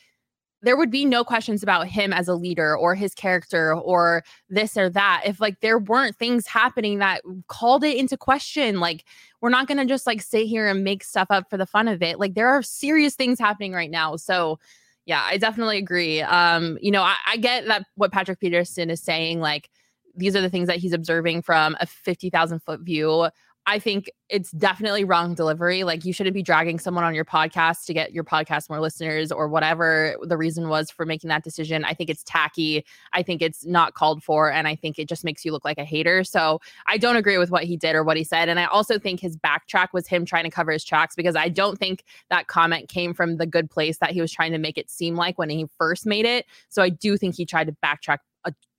there 0.62 0.76
would 0.76 0.90
be 0.90 1.04
no 1.04 1.22
questions 1.22 1.62
about 1.62 1.86
him 1.86 2.12
as 2.12 2.28
a 2.28 2.34
leader 2.34 2.76
or 2.76 2.94
his 2.94 3.14
character 3.14 3.74
or 3.74 4.24
this 4.48 4.76
or 4.76 4.88
that 4.90 5.22
if 5.26 5.40
like 5.40 5.60
there 5.60 5.78
weren't 5.78 6.16
things 6.16 6.46
happening 6.46 6.98
that 6.98 7.20
called 7.48 7.84
it 7.84 7.96
into 7.96 8.16
question. 8.16 8.80
Like 8.80 9.04
we're 9.40 9.50
not 9.50 9.68
gonna 9.68 9.84
just 9.84 10.06
like 10.06 10.22
sit 10.22 10.46
here 10.46 10.66
and 10.66 10.82
make 10.82 11.04
stuff 11.04 11.28
up 11.30 11.50
for 11.50 11.56
the 11.56 11.66
fun 11.66 11.88
of 11.88 12.02
it. 12.02 12.18
Like 12.18 12.34
there 12.34 12.48
are 12.48 12.62
serious 12.62 13.14
things 13.14 13.38
happening 13.38 13.72
right 13.72 13.90
now. 13.90 14.16
So 14.16 14.58
yeah, 15.04 15.22
I 15.24 15.36
definitely 15.36 15.78
agree. 15.78 16.20
Um, 16.20 16.78
you 16.80 16.90
know, 16.90 17.02
I, 17.02 17.14
I 17.26 17.36
get 17.36 17.66
that 17.66 17.86
what 17.94 18.10
Patrick 18.12 18.40
Peterson 18.40 18.90
is 18.90 19.00
saying, 19.00 19.40
like 19.40 19.70
these 20.16 20.34
are 20.34 20.40
the 20.40 20.50
things 20.50 20.66
that 20.66 20.78
he's 20.78 20.92
observing 20.92 21.42
from 21.42 21.76
a 21.80 21.86
50,000 21.86 22.60
foot 22.60 22.80
view. 22.80 23.28
I 23.68 23.80
think 23.80 24.08
it's 24.28 24.52
definitely 24.52 25.02
wrong 25.02 25.34
delivery. 25.34 25.82
Like 25.82 26.04
you 26.04 26.12
shouldn't 26.12 26.34
be 26.34 26.42
dragging 26.42 26.78
someone 26.78 27.02
on 27.02 27.16
your 27.16 27.24
podcast 27.24 27.84
to 27.86 27.94
get 27.94 28.12
your 28.12 28.22
podcast 28.22 28.68
more 28.68 28.80
listeners 28.80 29.32
or 29.32 29.48
whatever 29.48 30.16
the 30.22 30.36
reason 30.36 30.68
was 30.68 30.88
for 30.88 31.04
making 31.04 31.28
that 31.28 31.42
decision. 31.42 31.84
I 31.84 31.92
think 31.92 32.08
it's 32.08 32.22
tacky. 32.22 32.84
I 33.12 33.24
think 33.24 33.42
it's 33.42 33.66
not 33.66 33.94
called 33.94 34.22
for. 34.22 34.52
And 34.52 34.68
I 34.68 34.76
think 34.76 35.00
it 35.00 35.08
just 35.08 35.24
makes 35.24 35.44
you 35.44 35.50
look 35.50 35.64
like 35.64 35.78
a 35.78 35.84
hater. 35.84 36.22
So 36.22 36.60
I 36.86 36.96
don't 36.96 37.16
agree 37.16 37.38
with 37.38 37.50
what 37.50 37.64
he 37.64 37.76
did 37.76 37.96
or 37.96 38.04
what 38.04 38.16
he 38.16 38.22
said. 38.22 38.48
And 38.48 38.60
I 38.60 38.66
also 38.66 39.00
think 39.00 39.18
his 39.18 39.36
backtrack 39.36 39.88
was 39.92 40.06
him 40.06 40.24
trying 40.24 40.44
to 40.44 40.50
cover 40.50 40.70
his 40.70 40.84
tracks 40.84 41.16
because 41.16 41.34
I 41.34 41.48
don't 41.48 41.76
think 41.76 42.04
that 42.30 42.46
comment 42.46 42.88
came 42.88 43.14
from 43.14 43.36
the 43.36 43.46
good 43.46 43.68
place 43.68 43.98
that 43.98 44.12
he 44.12 44.20
was 44.20 44.30
trying 44.30 44.52
to 44.52 44.58
make 44.58 44.78
it 44.78 44.90
seem 44.90 45.16
like 45.16 45.38
when 45.38 45.50
he 45.50 45.66
first 45.76 46.06
made 46.06 46.24
it. 46.24 46.46
So 46.68 46.82
I 46.82 46.88
do 46.88 47.16
think 47.16 47.34
he 47.34 47.44
tried 47.44 47.66
to 47.66 47.76
backtrack 47.84 48.18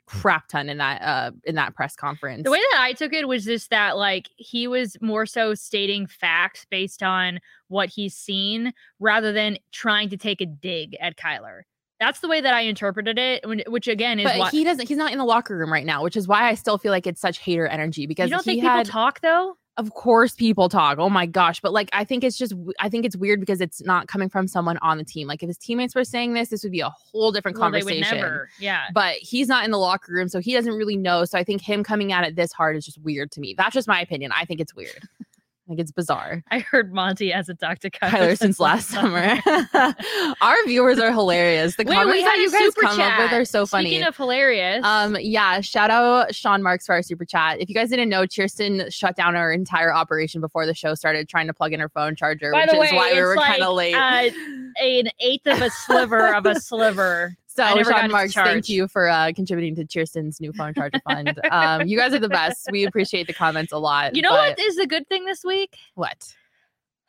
crap 0.07 0.47
ton 0.47 0.69
in 0.69 0.77
that 0.77 1.01
uh 1.01 1.31
in 1.43 1.55
that 1.55 1.75
press 1.75 1.95
conference. 1.95 2.43
The 2.43 2.51
way 2.51 2.61
that 2.71 2.79
I 2.81 2.93
took 2.93 3.13
it 3.13 3.27
was 3.27 3.43
just 3.43 3.69
that 3.69 3.97
like 3.97 4.29
he 4.37 4.67
was 4.67 4.97
more 5.01 5.25
so 5.25 5.53
stating 5.53 6.07
facts 6.07 6.65
based 6.69 7.03
on 7.03 7.39
what 7.67 7.89
he's 7.89 8.15
seen 8.15 8.73
rather 8.99 9.31
than 9.31 9.57
trying 9.71 10.09
to 10.09 10.17
take 10.17 10.41
a 10.41 10.45
dig 10.45 10.95
at 10.99 11.17
Kyler. 11.17 11.61
That's 11.99 12.19
the 12.19 12.27
way 12.27 12.41
that 12.41 12.53
I 12.53 12.61
interpreted 12.61 13.17
it, 13.17 13.43
which 13.69 13.87
again 13.87 14.19
is 14.19 14.25
but 14.25 14.37
what 14.37 14.51
he 14.51 14.63
doesn't 14.63 14.87
he's 14.87 14.97
not 14.97 15.11
in 15.11 15.17
the 15.17 15.25
locker 15.25 15.57
room 15.57 15.73
right 15.73 15.85
now 15.85 16.03
which 16.03 16.15
is 16.15 16.27
why 16.27 16.47
i 16.47 16.53
still 16.53 16.77
feel 16.77 16.91
like 16.91 17.07
it's 17.07 17.19
such 17.19 17.39
hater 17.39 17.67
energy 17.67 18.05
because 18.05 18.29
you 18.29 18.35
don't 18.35 18.43
think 18.43 18.61
people 18.61 18.77
had, 18.77 18.85
talk 18.85 19.19
though. 19.21 19.57
Of 19.77 19.93
course 19.93 20.33
people 20.33 20.69
talk 20.69 20.97
oh 20.97 21.09
my 21.09 21.25
gosh 21.25 21.59
but 21.59 21.71
like 21.71 21.89
i 21.93 22.03
think 22.03 22.23
it's 22.23 22.37
just 22.37 22.53
i 22.79 22.89
think 22.89 23.05
it's 23.05 23.15
weird 23.15 23.39
because 23.39 23.61
it's 23.61 23.83
not 23.83 24.07
coming 24.07 24.27
from 24.27 24.47
someone 24.47 24.77
on 24.81 24.97
the 24.97 25.03
team 25.03 25.27
like 25.27 25.43
if 25.43 25.47
his 25.47 25.57
teammates 25.57 25.93
were 25.93 26.03
saying 26.03 26.33
this 26.33 26.49
this 26.49 26.63
would 26.63 26.71
be 26.71 26.79
a 26.79 26.89
whole 26.89 27.31
different 27.31 27.57
Well, 27.57 27.69
they 27.71 27.77
would 27.77 27.83
conversation 27.85 28.17
never. 28.17 28.49
Yeah. 28.59 28.85
but 28.93 29.13
he's 29.15 29.47
not 29.47 29.65
in 29.65 29.71
the 29.71 29.77
locker 29.77 30.11
room 30.11 30.27
so 30.29 30.39
he 30.39 30.53
doesn't 30.53 30.73
really 30.73 30.97
know 30.97 31.25
so 31.25 31.37
i 31.37 31.43
think 31.43 31.61
him 31.61 31.83
coming 31.83 32.11
at 32.11 32.23
it 32.23 32.35
this 32.35 32.51
hard 32.51 32.75
is 32.75 32.85
just 32.85 32.97
weird 33.01 33.31
to 33.31 33.39
me 33.39 33.53
that's 33.57 33.73
just 33.73 33.87
my 33.87 34.01
opinion 34.01 34.31
i 34.33 34.45
think 34.45 34.59
it's 34.59 34.75
weird 34.75 35.07
like 35.67 35.79
it's 35.79 35.91
bizarre 35.91 36.43
I 36.51 36.59
heard 36.59 36.93
Monty 36.93 37.29
hasn't 37.31 37.59
talked 37.59 37.81
to 37.83 37.89
Kyler, 37.89 38.09
Kyler 38.09 38.37
since 38.37 38.59
last 38.59 38.89
summer. 38.89 39.37
Our 40.41 40.55
viewers 40.65 40.99
are 40.99 41.11
hilarious. 41.11 41.75
The 41.75 41.83
Wait, 41.87 41.93
comments 41.95 42.23
that 42.23 42.37
you 42.37 42.51
guys 42.51 42.73
come 42.75 42.99
up 42.99 43.19
with 43.19 43.31
are 43.33 43.45
so 43.45 43.65
funny. 43.65 43.89
Speaking 43.89 44.07
of 44.07 44.15
hilarious, 44.15 44.83
Um, 44.83 45.17
yeah, 45.19 45.61
shout 45.61 45.89
out 45.89 46.33
Sean 46.33 46.63
Marks 46.63 46.85
for 46.85 46.93
our 46.95 47.01
super 47.01 47.25
chat. 47.25 47.59
If 47.59 47.69
you 47.69 47.75
guys 47.75 47.89
didn't 47.89 48.09
know, 48.09 48.25
Kirsten 48.27 48.89
shut 48.89 49.15
down 49.15 49.35
our 49.35 49.51
entire 49.51 49.93
operation 49.93 50.41
before 50.41 50.65
the 50.65 50.73
show 50.73 50.95
started, 50.95 51.27
trying 51.27 51.47
to 51.47 51.53
plug 51.53 51.73
in 51.73 51.79
her 51.79 51.89
phone 51.89 52.15
charger, 52.15 52.51
by 52.51 52.61
which 52.61 52.71
the 52.71 52.79
way, 52.79 52.87
is 52.87 52.93
why 52.93 53.13
we 53.13 53.21
were 53.21 53.35
like, 53.35 53.47
kind 53.51 53.63
of 53.63 53.75
late. 53.75 53.95
Uh, 53.95 54.29
an 54.81 55.09
eighth 55.19 55.47
of 55.47 55.61
a 55.61 55.69
sliver 55.69 56.33
of 56.33 56.45
a 56.45 56.59
sliver. 56.59 57.35
So, 57.57 57.63
I 57.63 57.81
Sean 57.81 58.11
Marks, 58.11 58.35
thank 58.35 58.69
you 58.69 58.87
for 58.87 59.09
uh, 59.09 59.31
contributing 59.35 59.73
to 59.77 59.87
Kirsten's 59.91 60.39
new 60.39 60.53
phone 60.53 60.75
charger 60.75 60.99
fund. 61.09 61.41
um, 61.51 61.87
you 61.87 61.97
guys 61.97 62.13
are 62.13 62.19
the 62.19 62.29
best. 62.29 62.69
We 62.71 62.85
appreciate 62.85 63.25
the 63.25 63.33
comments 63.33 63.71
a 63.71 63.79
lot. 63.79 64.15
You 64.15 64.21
know 64.21 64.29
but- 64.29 64.49
what 64.49 64.59
is 64.59 64.75
the 64.75 64.85
good 64.85 65.07
thing 65.07 65.25
this 65.25 65.43
week? 65.43 65.75
What? 65.95 66.35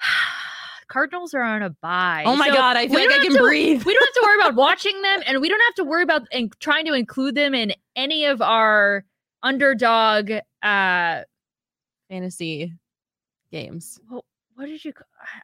Cardinals 0.88 1.34
are 1.34 1.42
on 1.42 1.60
a 1.62 1.68
bye. 1.68 2.22
Oh 2.24 2.34
my 2.34 2.48
So 2.48 2.54
God, 2.54 2.78
I 2.78 2.88
feel 2.88 2.98
like 2.98 3.10
I 3.10 3.18
can 3.18 3.34
to- 3.34 3.38
breathe. 3.40 3.84
We 3.84 3.92
don't 3.92 4.02
have 4.02 4.14
to 4.14 4.22
worry 4.24 4.40
about 4.40 4.54
watching 4.56 5.02
them, 5.02 5.20
and 5.26 5.38
we 5.42 5.50
don't 5.50 5.60
have 5.60 5.74
to 5.74 5.84
worry 5.84 6.02
about 6.02 6.22
in- 6.32 6.50
trying 6.60 6.86
to 6.86 6.94
include 6.94 7.34
them 7.34 7.54
in 7.54 7.74
any 7.94 8.24
of 8.24 8.40
our 8.40 9.04
underdog. 9.42 10.32
uh 10.62 11.22
Fantasy 12.08 12.72
games. 13.52 14.00
What, 14.08 14.24
what 14.54 14.64
did 14.64 14.82
you? 14.82 14.94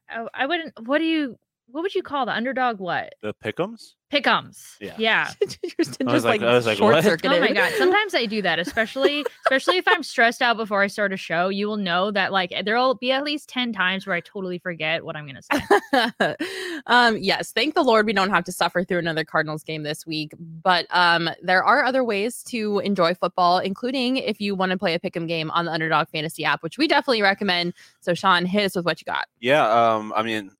I, 0.09 0.27
I 0.33 0.47
wouldn't. 0.47 0.73
What 0.87 0.97
do 0.97 1.05
you? 1.05 1.37
What 1.75 1.83
would 1.83 1.93
you 1.97 2.05
call 2.05 2.25
the 2.25 2.33
underdog? 2.33 2.79
What 2.79 3.17
The 3.21 3.35
Pickums. 3.35 3.95
pickums? 4.13 4.77
Yeah. 4.81 4.95
Yeah. 4.97 5.31
Kirsten 5.77 6.07
I 6.09 6.13
was 6.13 6.23
just 6.23 6.25
like- 6.25 6.41
like, 6.41 6.49
I 6.49 6.55
was 6.55 6.67
like, 6.67 6.79
short 6.79 6.95
what? 6.95 7.25
Oh 7.25 7.41
my 7.41 7.51
god! 7.51 7.73
Sometimes 7.79 8.15
I 8.15 8.27
do 8.27 8.41
that, 8.43 8.61
especially 8.61 9.27
especially 9.47 9.79
if 9.79 9.89
I'm 9.89 10.05
stressed 10.05 10.41
out 10.41 10.57
before 10.57 10.83
I 10.83 10.87
start 10.87 11.13
a 11.13 11.17
show. 11.17 11.49
You 11.49 11.67
will 11.67 11.77
know 11.77 12.13
that 12.13 12.31
like 12.31 12.55
there'll 12.65 12.95
be 12.95 13.11
at 13.11 13.25
least 13.25 13.49
ten 13.49 13.73
times 13.73 14.07
where 14.07 14.15
I 14.15 14.21
totally 14.21 14.61
forget 14.61 15.05
what 15.05 15.17
I'm 15.17 15.27
gonna 15.27 15.43
say. 15.43 16.37
um, 16.87 17.17
yes, 17.17 17.51
thank 17.51 17.75
the 17.75 17.83
Lord 17.83 18.07
we 18.07 18.13
don't 18.13 18.31
have 18.31 18.45
to 18.45 18.53
suffer 18.53 18.85
through 18.85 18.99
another 18.99 19.25
Cardinals 19.25 19.65
game 19.65 19.83
this 19.83 20.07
week. 20.07 20.33
But 20.39 20.87
um, 20.91 21.29
there 21.43 21.65
are 21.65 21.83
other 21.85 22.05
ways 22.05 22.45
to 22.45 22.79
enjoy 22.85 23.15
football, 23.15 23.59
including 23.59 24.19
if 24.19 24.41
you 24.41 24.55
want 24.55 24.71
to 24.71 24.79
play 24.79 24.95
a 24.95 25.01
pick'em 25.01 25.27
game 25.27 25.51
on 25.51 25.65
the 25.65 25.73
Underdog 25.73 26.09
Fantasy 26.11 26.45
app, 26.45 26.63
which 26.63 26.79
we 26.79 26.87
definitely 26.87 27.23
recommend. 27.23 27.75
So, 27.99 28.15
Sean, 28.15 28.47
hit 28.47 28.65
us 28.65 28.77
with 28.77 28.85
what 28.85 29.01
you 29.01 29.07
got. 29.07 29.27
Yeah, 29.41 29.67
um, 29.69 30.13
I 30.15 30.23
mean, 30.23 30.53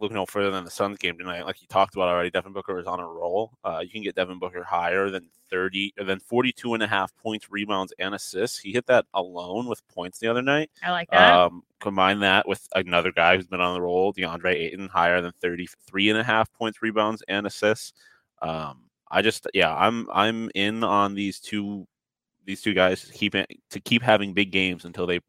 looking 0.00 0.14
no 0.14 0.26
further 0.26 0.50
than 0.50 0.64
the 0.64 0.70
Suns 0.70 0.98
game 0.98 1.18
tonight, 1.18 1.44
like 1.44 1.60
you 1.60 1.66
talked 1.68 1.94
about 1.94 2.08
already, 2.08 2.30
Devin 2.30 2.52
Booker 2.52 2.78
is 2.78 2.86
on 2.86 3.00
a 3.00 3.06
roll. 3.06 3.52
Uh, 3.64 3.80
you 3.82 3.90
can 3.90 4.02
get 4.02 4.14
Devin 4.14 4.38
Booker 4.38 4.62
higher 4.64 5.10
than 5.10 5.28
30, 5.50 5.94
or 5.98 6.04
than 6.04 6.20
42 6.20 6.74
and 6.74 6.82
a 6.82 6.86
half 6.86 7.14
points, 7.16 7.50
rebounds, 7.50 7.92
and 7.98 8.14
assists. 8.14 8.58
He 8.58 8.72
hit 8.72 8.86
that 8.86 9.06
alone 9.14 9.66
with 9.66 9.86
points 9.88 10.18
the 10.18 10.28
other 10.28 10.42
night. 10.42 10.70
I 10.82 10.90
like 10.90 11.10
that. 11.10 11.32
Um, 11.32 11.62
combine 11.80 12.20
that 12.20 12.46
with 12.48 12.66
another 12.74 13.12
guy 13.12 13.36
who's 13.36 13.46
been 13.46 13.60
on 13.60 13.74
the 13.74 13.80
roll, 13.80 14.12
DeAndre 14.12 14.54
Ayton, 14.54 14.88
higher 14.88 15.20
than 15.20 15.32
33 15.40 16.10
and 16.10 16.18
a 16.18 16.24
half 16.24 16.52
points, 16.52 16.82
rebounds, 16.82 17.22
and 17.28 17.46
assists. 17.46 17.92
Um, 18.42 18.84
I 19.10 19.22
just, 19.22 19.46
yeah, 19.54 19.74
I'm, 19.74 20.08
I'm 20.12 20.50
in 20.54 20.84
on 20.84 21.14
these 21.14 21.40
two, 21.40 21.86
these 22.44 22.60
two 22.60 22.74
guys 22.74 23.04
to 23.04 23.12
keep 23.12 23.34
it, 23.34 23.48
to 23.70 23.80
keep 23.80 24.02
having 24.02 24.34
big 24.34 24.52
games 24.52 24.84
until 24.84 25.06
they 25.06 25.20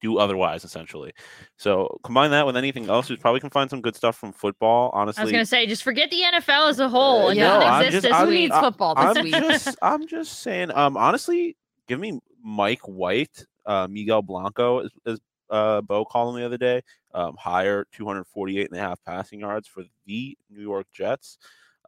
do 0.00 0.18
otherwise, 0.18 0.64
essentially. 0.64 1.12
So 1.56 1.98
combine 2.04 2.30
that 2.30 2.46
with 2.46 2.56
anything 2.56 2.88
else, 2.88 3.10
you 3.10 3.16
probably 3.16 3.40
can 3.40 3.50
find 3.50 3.68
some 3.68 3.80
good 3.80 3.94
stuff 3.96 4.16
from 4.16 4.32
football. 4.32 4.90
Honestly, 4.94 5.20
I 5.20 5.24
was 5.24 5.32
gonna 5.32 5.46
say, 5.46 5.66
just 5.66 5.82
forget 5.82 6.10
the 6.10 6.22
NFL 6.22 6.70
as 6.70 6.78
a 6.80 6.88
whole. 6.88 7.28
It 7.28 7.36
Yeah, 7.36 7.58
doesn't 7.58 7.68
I'm 7.68 7.90
just- 7.92 8.06
I'm- 8.06 8.24
Who 8.26 8.30
week. 8.30 8.40
needs 8.40 8.58
football 8.58 8.94
this 8.94 9.16
I'm 9.16 9.24
week? 9.24 9.34
just, 9.34 9.76
I'm 9.82 10.06
just 10.06 10.40
saying. 10.40 10.70
Um, 10.72 10.96
honestly, 10.96 11.56
give 11.86 12.00
me 12.00 12.18
Mike 12.42 12.80
White, 12.88 13.44
uh, 13.66 13.86
Miguel 13.90 14.22
Blanco, 14.22 14.80
as, 14.80 14.90
as 15.06 15.20
uh, 15.50 15.80
Bo 15.82 16.04
called 16.04 16.34
him 16.34 16.40
the 16.40 16.46
other 16.46 16.58
day. 16.58 16.80
Um, 17.12 17.36
higher 17.36 17.86
248 17.92 18.70
and 18.70 18.78
a 18.78 18.82
half 18.82 18.98
passing 19.04 19.40
yards 19.40 19.66
for 19.68 19.82
the 20.06 20.36
New 20.48 20.62
York 20.62 20.86
Jets. 20.92 21.38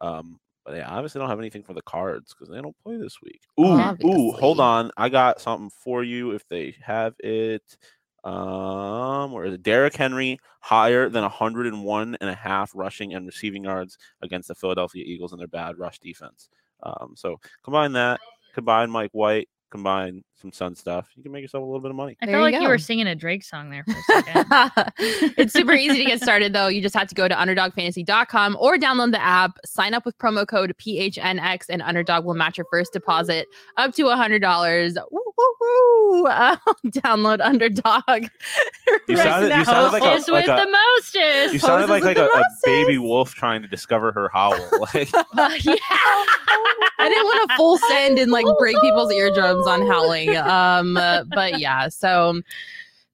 Um, 0.01 0.37
but 0.65 0.73
they 0.73 0.81
obviously 0.81 1.19
don't 1.19 1.29
have 1.29 1.39
anything 1.39 1.63
for 1.63 1.73
the 1.73 1.81
Cards 1.81 2.33
because 2.33 2.53
they 2.53 2.61
don't 2.61 2.75
play 2.83 2.97
this 2.97 3.17
week. 3.21 3.41
Ooh, 3.59 3.95
ooh, 4.05 4.31
hold 4.33 4.59
on, 4.59 4.91
I 4.97 5.09
got 5.09 5.41
something 5.41 5.69
for 5.69 6.03
you 6.03 6.31
if 6.31 6.47
they 6.47 6.75
have 6.81 7.13
it. 7.19 7.77
Um, 8.23 9.31
where 9.31 9.45
is 9.45 9.53
it? 9.53 9.63
Derrick 9.63 9.95
Henry 9.95 10.39
higher 10.61 11.09
than 11.09 11.23
101 11.23 12.17
and 12.21 12.29
a 12.29 12.35
half 12.35 12.71
rushing 12.73 13.13
and 13.13 13.25
receiving 13.25 13.65
yards 13.65 13.97
against 14.21 14.47
the 14.47 14.55
Philadelphia 14.55 15.03
Eagles 15.05 15.33
and 15.33 15.39
their 15.39 15.47
bad 15.47 15.77
rush 15.77 15.99
defense. 15.99 16.49
Um, 16.83 17.13
so 17.15 17.39
combine 17.63 17.93
that, 17.93 18.19
combine 18.53 18.89
Mike 18.89 19.11
White, 19.11 19.49
combine 19.71 20.23
some 20.43 20.51
Sun 20.51 20.75
stuff, 20.75 21.07
you 21.15 21.23
can 21.23 21.31
make 21.31 21.41
yourself 21.41 21.61
a 21.61 21.65
little 21.65 21.79
bit 21.79 21.89
of 21.89 21.95
money. 21.95 22.17
I 22.21 22.25
There 22.25 22.35
felt 22.35 22.47
you 22.47 22.51
like 22.57 22.61
you 22.61 22.67
were 22.67 22.77
singing 22.77 23.07
a 23.07 23.15
Drake 23.15 23.43
song 23.45 23.69
there 23.69 23.85
for 23.85 23.93
a 23.93 24.23
second. 24.23 24.45
it's 25.37 25.53
super 25.53 25.71
easy 25.71 25.99
to 25.99 26.03
get 26.05 26.21
started 26.21 26.51
though. 26.51 26.67
You 26.67 26.81
just 26.81 26.93
have 26.95 27.07
to 27.07 27.15
go 27.15 27.29
to 27.29 27.33
underdogfantasy.com 27.33 28.57
or 28.59 28.75
download 28.77 29.11
the 29.13 29.21
app, 29.23 29.57
sign 29.65 29.93
up 29.93 30.05
with 30.05 30.17
promo 30.17 30.45
code 30.45 30.75
PHNX, 30.77 31.67
and 31.69 31.81
Underdog 31.81 32.25
will 32.25 32.33
match 32.33 32.57
your 32.57 32.67
first 32.69 32.91
deposit 32.91 33.47
up 33.77 33.93
to 33.95 34.03
$100. 34.03 34.95
Woo, 35.11 35.21
woo, 35.37 35.55
woo. 35.61 36.25
Uh, 36.25 36.57
download 36.87 37.39
Underdog. 37.41 38.03
You 39.07 39.15
right 39.15 39.23
sounded- 39.23 39.49
you 39.49 39.55
now. 39.57 39.63
sounded 39.63 39.91
like 39.93 40.03
a- 40.27 40.31
like 40.31 40.45
a- 40.47 40.65
the 40.65 40.71
mostest. 40.71 41.53
You 41.53 41.59
sounded 41.59 41.89
like 41.89 42.03
like 42.03 42.17
a, 42.17 42.25
a 42.25 42.43
baby 42.65 42.97
wolf 42.97 43.33
trying 43.33 43.61
to 43.61 43.67
discover 43.67 44.11
her 44.11 44.29
howl. 44.29 44.57
Like 44.79 45.11
yeah. 45.63 45.75
I 46.99 47.09
didn't 47.09 47.23
want 47.25 47.49
to 47.49 47.55
full 47.55 47.77
send 47.77 48.19
and 48.19 48.31
like 48.31 48.45
break 48.59 48.75
people's 48.81 49.11
eardrums 49.11 49.65
on 49.67 49.87
howling. 49.87 50.32
Um, 50.41 50.93
but 51.33 51.59
yeah, 51.59 51.89
so 51.89 52.41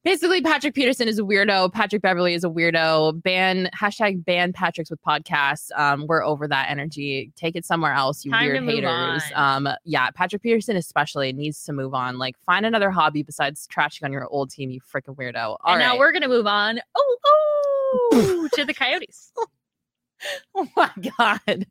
basically, 0.04 0.40
Patrick 0.40 0.74
Peterson 0.74 1.08
is 1.08 1.18
a 1.18 1.22
weirdo. 1.22 1.72
Patrick 1.72 2.02
Beverley 2.02 2.34
is 2.34 2.44
a 2.44 2.48
weirdo. 2.48 3.22
Ban 3.22 3.68
hashtag 3.74 4.24
ban 4.24 4.52
Patrick's 4.52 4.90
with 4.90 5.02
podcasts. 5.02 5.70
Um, 5.76 6.06
we're 6.06 6.24
over 6.24 6.48
that 6.48 6.70
energy. 6.70 7.32
Take 7.36 7.56
it 7.56 7.64
somewhere 7.64 7.92
else, 7.92 8.24
you 8.24 8.32
Time 8.32 8.46
weird 8.46 8.64
haters. 8.64 9.22
Um, 9.34 9.68
yeah, 9.84 10.10
Patrick 10.10 10.42
Peterson 10.42 10.76
especially 10.76 11.32
needs 11.32 11.62
to 11.64 11.72
move 11.72 11.94
on. 11.94 12.18
Like, 12.18 12.38
find 12.38 12.66
another 12.66 12.90
hobby 12.90 13.22
besides 13.22 13.68
trashing 13.72 14.04
on 14.04 14.12
your 14.12 14.26
old 14.28 14.50
team. 14.50 14.70
You 14.70 14.80
freaking 14.80 15.16
weirdo. 15.16 15.56
All 15.60 15.74
and 15.74 15.80
now 15.80 15.98
we're 15.98 16.12
gonna 16.12 16.28
move 16.28 16.46
on. 16.46 16.80
Oh, 16.94 17.16
oh, 17.24 18.48
to 18.54 18.64
the 18.64 18.74
Coyotes. 18.74 19.32
Oh 20.54 20.68
my 20.76 20.90
god. 21.18 21.66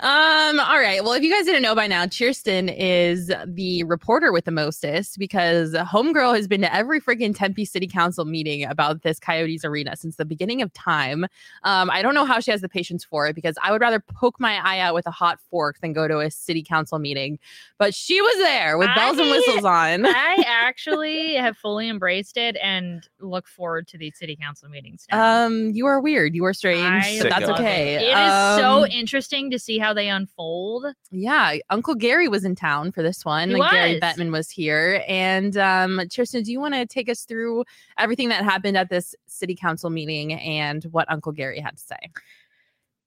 Um, 0.00 0.60
all 0.60 0.78
right. 0.78 1.02
Well, 1.02 1.14
if 1.14 1.22
you 1.22 1.32
guys 1.32 1.46
didn't 1.46 1.62
know 1.62 1.74
by 1.74 1.88
now, 1.88 2.06
Kirsten 2.06 2.68
is 2.68 3.32
the 3.46 3.82
reporter 3.84 4.30
with 4.30 4.44
the 4.44 4.52
mostest 4.52 5.18
because 5.18 5.72
Homegirl 5.72 6.36
has 6.36 6.46
been 6.46 6.60
to 6.60 6.72
every 6.72 7.00
freaking 7.00 7.34
Tempe 7.34 7.64
City 7.64 7.88
Council 7.88 8.24
meeting 8.24 8.64
about 8.64 9.02
this 9.02 9.18
Coyotes 9.18 9.64
arena 9.64 9.96
since 9.96 10.16
the 10.16 10.24
beginning 10.24 10.62
of 10.62 10.72
time. 10.74 11.24
Um, 11.64 11.90
I 11.90 12.02
don't 12.02 12.14
know 12.14 12.24
how 12.24 12.38
she 12.38 12.52
has 12.52 12.60
the 12.60 12.68
patience 12.68 13.04
for 13.04 13.26
it 13.26 13.34
because 13.34 13.56
I 13.62 13.72
would 13.72 13.80
rather 13.80 13.98
poke 13.98 14.38
my 14.38 14.60
eye 14.64 14.78
out 14.78 14.94
with 14.94 15.06
a 15.06 15.10
hot 15.12 15.40
fork 15.50 15.80
than 15.80 15.92
go 15.92 16.06
to 16.06 16.20
a 16.20 16.30
city 16.30 16.62
council 16.62 17.00
meeting. 17.00 17.38
But 17.78 17.94
she 17.94 18.20
was 18.20 18.36
there 18.36 18.78
with 18.78 18.94
bells 18.94 19.18
and 19.18 19.30
whistles 19.30 19.64
on. 19.64 20.06
I 20.06 20.44
actually 20.46 21.34
have 21.36 21.56
fully 21.56 21.88
embraced 21.88 22.36
it 22.36 22.56
and 22.62 23.08
look 23.18 23.48
forward 23.48 23.88
to 23.88 23.98
these 23.98 24.16
city 24.16 24.36
council 24.36 24.68
meetings. 24.68 25.06
Now. 25.10 25.46
Um, 25.46 25.70
you 25.72 25.86
are 25.86 26.00
weird. 26.00 26.34
You 26.34 26.44
are 26.44 26.54
strange. 26.54 27.04
I 27.04 27.18
but 27.22 27.30
that's 27.30 27.48
it. 27.64 27.96
okay. 27.96 27.96
It 27.96 28.16
is 28.18 28.58
so 28.60 28.84
Um, 28.84 28.90
interesting 28.90 29.50
to 29.50 29.58
see 29.58 29.78
how 29.78 29.92
they 29.94 30.08
unfold. 30.08 30.86
Yeah, 31.10 31.56
Uncle 31.70 31.94
Gary 31.94 32.28
was 32.28 32.44
in 32.44 32.54
town 32.54 32.92
for 32.92 33.02
this 33.02 33.24
one. 33.24 33.50
He 33.50 33.56
Like, 33.56 33.72
Gary 33.72 33.94
was. 33.94 34.00
Bettman 34.02 34.30
was 34.32 34.50
here. 34.50 35.02
And 35.08 35.56
um, 35.56 36.00
Tristan, 36.10 36.42
do 36.42 36.52
you 36.52 36.60
want 36.60 36.74
to 36.74 36.86
take 36.86 37.08
us 37.08 37.22
through 37.22 37.64
everything 37.98 38.28
that 38.28 38.44
happened 38.44 38.76
at 38.76 38.90
this 38.90 39.14
city 39.26 39.54
council 39.54 39.90
meeting 39.90 40.32
and 40.34 40.84
what 40.84 41.10
Uncle 41.10 41.32
Gary 41.32 41.60
had 41.60 41.76
to 41.76 41.82
say? 41.82 42.10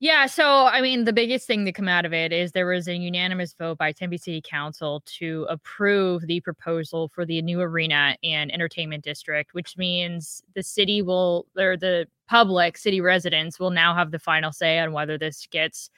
Yeah, 0.00 0.26
so 0.26 0.66
I 0.66 0.80
mean, 0.80 1.04
the 1.04 1.12
biggest 1.12 1.48
thing 1.48 1.64
to 1.64 1.72
come 1.72 1.88
out 1.88 2.04
of 2.04 2.12
it 2.12 2.32
is 2.32 2.52
there 2.52 2.66
was 2.66 2.86
a 2.86 2.94
unanimous 2.94 3.52
vote 3.54 3.78
by 3.78 3.90
Tempe 3.90 4.16
City 4.16 4.40
Council 4.40 5.02
to 5.18 5.44
approve 5.50 6.22
the 6.28 6.40
proposal 6.40 7.08
for 7.08 7.26
the 7.26 7.42
new 7.42 7.60
arena 7.60 8.16
and 8.22 8.52
entertainment 8.52 9.02
district, 9.02 9.54
which 9.54 9.76
means 9.76 10.40
the 10.54 10.62
city 10.62 11.02
will, 11.02 11.46
or 11.58 11.76
the 11.76 12.06
public 12.28 12.78
city 12.78 13.00
residents 13.00 13.58
will 13.58 13.70
now 13.70 13.92
have 13.92 14.12
the 14.12 14.20
final 14.20 14.52
say 14.52 14.78
on 14.78 14.92
whether 14.92 15.18
this 15.18 15.48
gets 15.50 15.90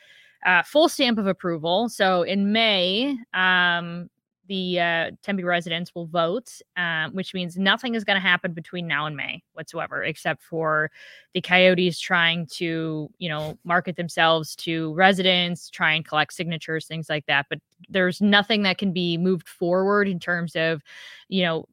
uh, 0.46 0.62
full 0.62 0.88
stamp 0.88 1.18
of 1.18 1.26
approval. 1.26 1.90
So 1.90 2.22
in 2.22 2.52
May, 2.52 3.18
um, 3.34 4.08
the 4.50 4.80
uh, 4.80 5.10
Tempe 5.22 5.44
residents 5.44 5.94
will 5.94 6.06
vote, 6.06 6.60
um, 6.76 7.14
which 7.14 7.34
means 7.34 7.56
nothing 7.56 7.94
is 7.94 8.02
going 8.02 8.16
to 8.16 8.20
happen 8.20 8.52
between 8.52 8.88
now 8.88 9.06
and 9.06 9.16
May 9.16 9.44
whatsoever, 9.52 10.02
except 10.02 10.42
for 10.42 10.90
the 11.34 11.40
Coyotes 11.40 12.00
trying 12.00 12.46
to, 12.54 13.08
you 13.18 13.28
know, 13.28 13.56
market 13.62 13.94
themselves 13.94 14.56
to 14.56 14.92
residents, 14.94 15.70
try 15.70 15.92
and 15.92 16.04
collect 16.04 16.32
signatures, 16.32 16.88
things 16.88 17.08
like 17.08 17.26
that. 17.26 17.46
But 17.48 17.60
there's 17.88 18.20
nothing 18.20 18.64
that 18.64 18.76
can 18.76 18.92
be 18.92 19.16
moved 19.16 19.48
forward 19.48 20.08
in 20.08 20.18
terms 20.18 20.56
of, 20.56 20.82
you 21.28 21.44
know, 21.44 21.66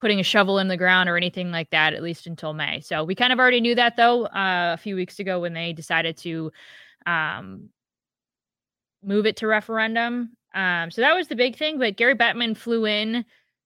putting 0.00 0.20
a 0.20 0.24
shovel 0.24 0.58
in 0.58 0.68
the 0.68 0.76
ground 0.78 1.10
or 1.10 1.18
anything 1.18 1.50
like 1.50 1.68
that, 1.68 1.92
at 1.92 2.02
least 2.02 2.26
until 2.26 2.54
May. 2.54 2.80
So 2.80 3.04
we 3.04 3.14
kind 3.14 3.30
of 3.30 3.38
already 3.38 3.60
knew 3.60 3.74
that 3.74 3.98
though 3.98 4.24
uh, 4.24 4.72
a 4.72 4.78
few 4.78 4.96
weeks 4.96 5.18
ago 5.18 5.40
when 5.40 5.52
they 5.52 5.74
decided 5.74 6.16
to 6.18 6.50
um, 7.04 7.68
move 9.02 9.26
it 9.26 9.36
to 9.36 9.46
referendum. 9.46 10.34
Um, 10.54 10.90
so 10.90 11.00
that 11.00 11.14
was 11.14 11.28
the 11.28 11.36
big 11.36 11.56
thing. 11.56 11.78
But 11.78 11.96
Gary 11.96 12.14
Bettman 12.14 12.56
flew 12.56 12.86
in 12.86 13.24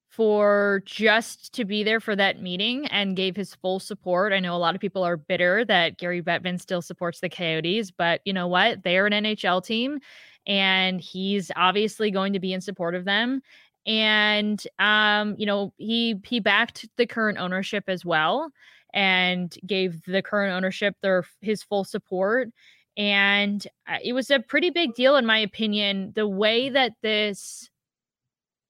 for 0.09 0.82
just 0.87 1.53
to 1.53 1.64
be 1.64 1.84
there 1.84 2.01
for 2.01 2.16
that 2.16 2.41
meeting 2.41 2.87
and 2.87 3.16
gave 3.16 3.37
his 3.37 3.55
full 3.55 3.78
support. 3.78 4.32
I 4.32 4.41
know 4.41 4.55
a 4.55 4.59
lot 4.59 4.74
of 4.74 4.80
people 4.80 5.03
are 5.03 5.16
bitter 5.16 5.64
that 5.66 5.99
Gary 5.99 6.22
Bettman 6.22 6.61
still 6.61 6.80
supports 6.80 7.20
the 7.20 7.28
Coyotes, 7.28 7.91
but 7.91 8.22
you 8.24 8.32
know 8.32 8.49
what? 8.49 8.82
They're 8.82 9.07
an 9.07 9.12
NHL 9.12 9.62
team 9.62 10.01
and 10.47 11.01
he's 11.01 11.51
obviously 11.57 12.11
going 12.11 12.32
to 12.32 12.41
be 12.41 12.53
in 12.53 12.61
support 12.61 12.95
of 12.95 13.05
them. 13.05 13.43
And 13.84 14.62
um, 14.78 15.34
you 15.39 15.47
know, 15.47 15.72
he 15.76 16.16
he 16.24 16.41
backed 16.41 16.89
the 16.97 17.07
current 17.07 17.39
ownership 17.39 17.84
as 17.87 18.05
well 18.05 18.51
and 18.95 19.55
gave 19.66 20.03
the 20.07 20.22
current 20.22 20.55
ownership 20.55 20.97
their 21.03 21.24
his 21.41 21.62
full 21.62 21.84
support 21.84 22.49
and 22.97 23.66
uh, 23.86 23.99
it 24.03 24.12
was 24.12 24.30
a 24.30 24.40
pretty 24.40 24.70
big 24.70 24.94
deal 24.94 25.16
in 25.16 25.26
my 25.26 25.38
opinion 25.38 26.12
the 26.14 26.26
way 26.26 26.68
that 26.68 26.92
this 27.03 27.68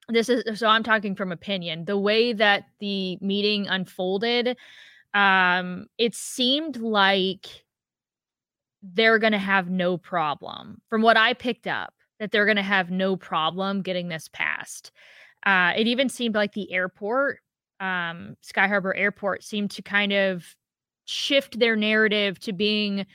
this 0.09 0.29
is 0.29 0.59
so 0.59 0.67
i'm 0.69 0.83
talking 0.83 1.15
from 1.15 1.33
opinion 1.33 1.85
the 1.85 1.99
way 1.99 2.33
that 2.33 2.65
the 2.81 3.19
meeting 3.21 3.67
unfolded 3.69 4.57
um 5.15 5.87
it 5.99 6.15
seemed 6.15 6.77
like 6.77 7.65
they're 8.83 9.19
going 9.19 9.33
to 9.33 9.39
have 9.39 9.69
no 9.69 9.97
problem 9.97 10.81
from 10.89 11.03
what 11.03 11.17
i 11.17 11.33
picked 11.33 11.67
up 11.67 11.93
that 12.19 12.31
they're 12.31 12.47
going 12.47 12.57
to 12.57 12.63
have 12.63 12.91
no 12.91 13.17
problem 13.17 13.83
getting 13.83 14.09
this 14.09 14.29
passed. 14.33 14.91
Uh 15.45 15.73
it 15.77 15.87
even 15.87 16.09
seemed 16.09 16.35
like 16.35 16.53
the 16.53 16.73
airport 16.73 17.41
um 17.81 18.37
sky 18.41 18.67
harbor 18.67 18.95
airport 18.95 19.43
seemed 19.43 19.71
to 19.71 19.83
kind 19.83 20.13
of 20.13 20.45
shift 21.05 21.59
their 21.59 21.77
narrative 21.77 22.39
to 22.41 22.53
being 22.53 23.07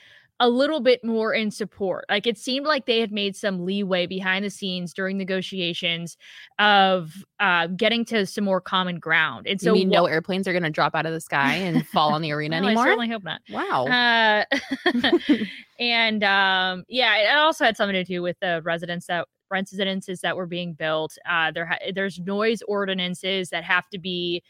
a 0.42 0.50
little 0.50 0.80
bit 0.80 1.06
more 1.06 1.36
in 1.36 1.52
support. 1.52 2.04
Like 2.10 2.26
it 2.26 2.36
seemed 2.36 2.66
like 2.66 2.88
they 2.88 3.00
had 3.00 3.12
made 3.12 3.36
some 3.36 3.64
leeway 3.64 4.08
behind 4.08 4.44
the 4.44 4.50
scenes 4.50 4.92
during 4.92 5.16
negotiations 5.16 6.18
of 6.58 7.14
uh, 7.40 7.68
getting 7.68 8.04
to 8.06 8.26
some 8.26 8.44
more 8.44 8.60
common 8.60 8.98
ground. 8.98 9.46
And 9.46 9.62
so, 9.62 9.76
you 9.76 9.82
mean 9.82 9.90
no 9.90 10.08
airplanes 10.08 10.48
are 10.48 10.52
going 10.52 10.64
to 10.64 10.72
drop 10.72 10.96
out 10.96 11.06
of 11.06 11.14
the 11.14 11.22
sky 11.22 11.54
and 11.54 11.86
fall 11.88 12.12
on 12.14 12.24
the 12.24 12.32
arena 12.34 12.60
no, 12.60 12.68
anymore? 12.68 12.84
I 12.84 12.88
certainly 12.88 13.10
hope 13.10 13.24
not. 13.24 13.42
Wow. 13.52 13.86
Uh, 13.86 14.44
and 15.80 16.24
um, 16.24 16.86
yeah, 16.90 17.18
it 17.18 17.38
also 17.38 17.64
had 17.64 17.78
something 17.78 17.94
to 17.94 18.04
do 18.04 18.24
with 18.24 18.38
the 18.42 18.62
residents 18.64 19.06
that 19.06 19.28
residences 19.52 20.22
that 20.22 20.36
were 20.36 20.48
being 20.48 20.74
built. 20.74 21.16
Uh, 21.30 21.52
there, 21.52 21.68
ha- 21.68 21.92
there's 21.94 22.20
noise 22.20 22.64
ordinances 22.68 23.52
that 23.52 23.64
have 23.64 23.88
to 23.90 24.00
be 24.00 24.42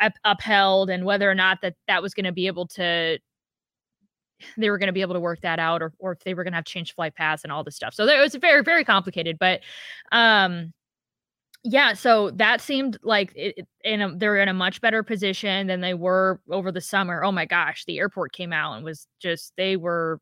up- 0.00 0.12
upheld, 0.24 0.90
and 0.90 1.06
whether 1.06 1.30
or 1.30 1.34
not 1.34 1.62
that 1.62 1.74
that 1.86 2.02
was 2.02 2.12
going 2.12 2.26
to 2.26 2.32
be 2.32 2.46
able 2.48 2.66
to 2.66 3.18
they 4.56 4.70
were 4.70 4.78
going 4.78 4.88
to 4.88 4.92
be 4.92 5.02
able 5.02 5.14
to 5.14 5.20
work 5.20 5.40
that 5.42 5.58
out 5.58 5.82
or, 5.82 5.92
or 5.98 6.12
if 6.12 6.20
they 6.24 6.34
were 6.34 6.44
going 6.44 6.52
to 6.52 6.56
have 6.56 6.64
changed 6.64 6.94
flight 6.94 7.14
paths 7.14 7.44
and 7.44 7.52
all 7.52 7.64
this 7.64 7.76
stuff. 7.76 7.94
So 7.94 8.06
there, 8.06 8.18
it 8.18 8.22
was 8.22 8.34
very, 8.34 8.62
very 8.62 8.84
complicated, 8.84 9.38
but, 9.38 9.60
um, 10.12 10.72
yeah, 11.64 11.92
so 11.92 12.30
that 12.30 12.60
seemed 12.60 12.98
like 13.02 13.32
it, 13.34 13.66
in 13.82 14.00
a, 14.00 14.16
they're 14.16 14.36
in 14.36 14.48
a 14.48 14.54
much 14.54 14.80
better 14.80 15.02
position 15.02 15.66
than 15.66 15.80
they 15.80 15.92
were 15.92 16.40
over 16.50 16.70
the 16.70 16.80
summer. 16.80 17.24
Oh 17.24 17.32
my 17.32 17.46
gosh, 17.46 17.84
the 17.84 17.98
airport 17.98 18.32
came 18.32 18.52
out 18.52 18.74
and 18.74 18.84
was 18.84 19.08
just 19.20 19.52
they 19.56 19.76
were 19.76 20.20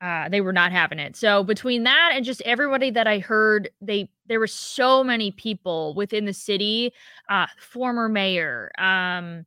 uh, 0.00 0.28
they 0.28 0.40
were 0.40 0.52
not 0.52 0.70
having 0.70 1.00
it. 1.00 1.16
So 1.16 1.42
between 1.42 1.82
that 1.82 2.12
and 2.14 2.24
just 2.24 2.40
everybody 2.42 2.90
that 2.92 3.08
I 3.08 3.18
heard, 3.18 3.68
they 3.80 4.10
there 4.26 4.38
were 4.38 4.46
so 4.46 5.02
many 5.02 5.32
people 5.32 5.92
within 5.94 6.24
the 6.24 6.32
city, 6.32 6.92
uh, 7.28 7.48
former 7.58 8.08
mayor, 8.08 8.70
um, 8.78 9.44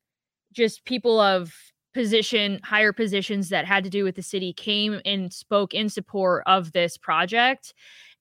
just 0.51 0.83
people 0.83 1.21
of 1.21 1.53
position, 1.93 2.59
higher 2.63 2.93
positions 2.93 3.49
that 3.49 3.65
had 3.65 3.83
to 3.83 3.89
do 3.89 4.03
with 4.03 4.15
the 4.15 4.21
city 4.21 4.53
came 4.53 5.01
and 5.05 5.33
spoke 5.33 5.73
in 5.73 5.89
support 5.89 6.43
of 6.45 6.71
this 6.71 6.97
project. 6.97 7.73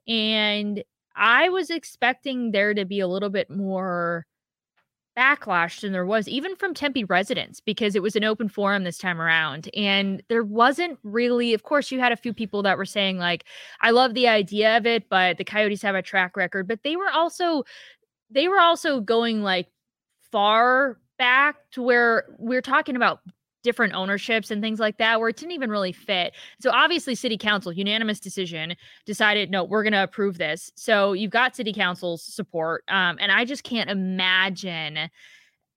And 0.09 0.83
I 1.17 1.49
was 1.49 1.71
expecting 1.71 2.53
there 2.53 2.75
to 2.75 2.85
be 2.85 3.01
a 3.01 3.09
little 3.09 3.31
bit 3.31 3.51
more 3.51 4.27
backlash 5.19 5.81
than 5.81 5.93
there 5.93 6.07
was, 6.07 6.29
even 6.29 6.57
from 6.57 6.73
Tempe 6.73 7.05
residents, 7.05 7.61
because 7.61 7.95
it 7.95 8.03
was 8.03 8.17
an 8.17 8.25
open 8.25 8.49
forum 8.49 8.85
this 8.85 8.97
time 8.97 9.21
around. 9.21 9.69
And 9.77 10.23
there 10.29 10.45
wasn't 10.45 10.99
really, 11.03 11.53
of 11.53 11.63
course, 11.63 11.91
you 11.91 12.01
had 12.01 12.13
a 12.13 12.17
few 12.17 12.33
people 12.33 12.63
that 12.63 12.79
were 12.79 12.85
saying, 12.85 13.19
like, 13.19 13.45
I 13.81 13.91
love 13.91 14.15
the 14.15 14.29
idea 14.29 14.77
of 14.77 14.87
it, 14.87 15.09
but 15.11 15.37
the 15.37 15.45
Coyotes 15.45 15.83
have 15.83 15.95
a 15.95 16.03
track 16.03 16.37
record. 16.37 16.67
But 16.67 16.85
they 16.85 16.97
were 16.97 17.11
also, 17.11 17.65
they 18.31 18.49
were 18.49 18.61
also 18.61 19.01
going 19.01 19.43
like 19.43 19.69
far 20.31 20.99
back 21.19 21.57
to 21.73 21.83
where 21.83 22.25
we're 22.39 22.63
talking 22.63 22.97
about 22.97 23.21
different 23.63 23.95
ownerships 23.95 24.51
and 24.51 24.63
things 24.63 24.81
like 24.81 24.97
that 24.99 25.21
where 25.21 25.29
it 25.29 25.37
didn't 25.37 25.53
even 25.53 25.71
really 25.71 25.93
fit. 25.93 26.35
So 26.61 26.71
obviously 26.71 27.15
city 27.15 27.37
council 27.37 27.73
unanimous 27.73 28.21
decision 28.21 28.75
decided 29.05 29.51
no, 29.51 29.65
we're 29.65 29.83
going 29.83 29.93
to 29.93 30.03
approve 30.03 30.39
this. 30.39 30.71
So 30.77 31.13
you've 31.13 31.31
got 31.31 31.57
city 31.57 31.73
council's 31.73 32.23
support 32.23 32.85
um, 32.89 33.19
and 33.21 33.31
I 33.33 33.45
just 33.45 33.65
can't 33.65 33.91
imagine 33.91 35.11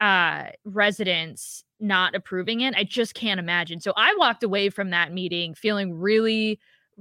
uh 0.01 0.45
residents 0.65 1.63
not 1.79 2.15
approving 2.15 2.61
it. 2.61 2.73
I 2.75 2.83
just 2.83 3.13
can't 3.13 3.39
imagine. 3.39 3.79
So 3.79 3.93
I 3.95 4.15
walked 4.17 4.43
away 4.43 4.69
from 4.69 4.89
that 4.89 5.13
meeting 5.13 5.53
feeling 5.53 5.93
really 5.93 6.59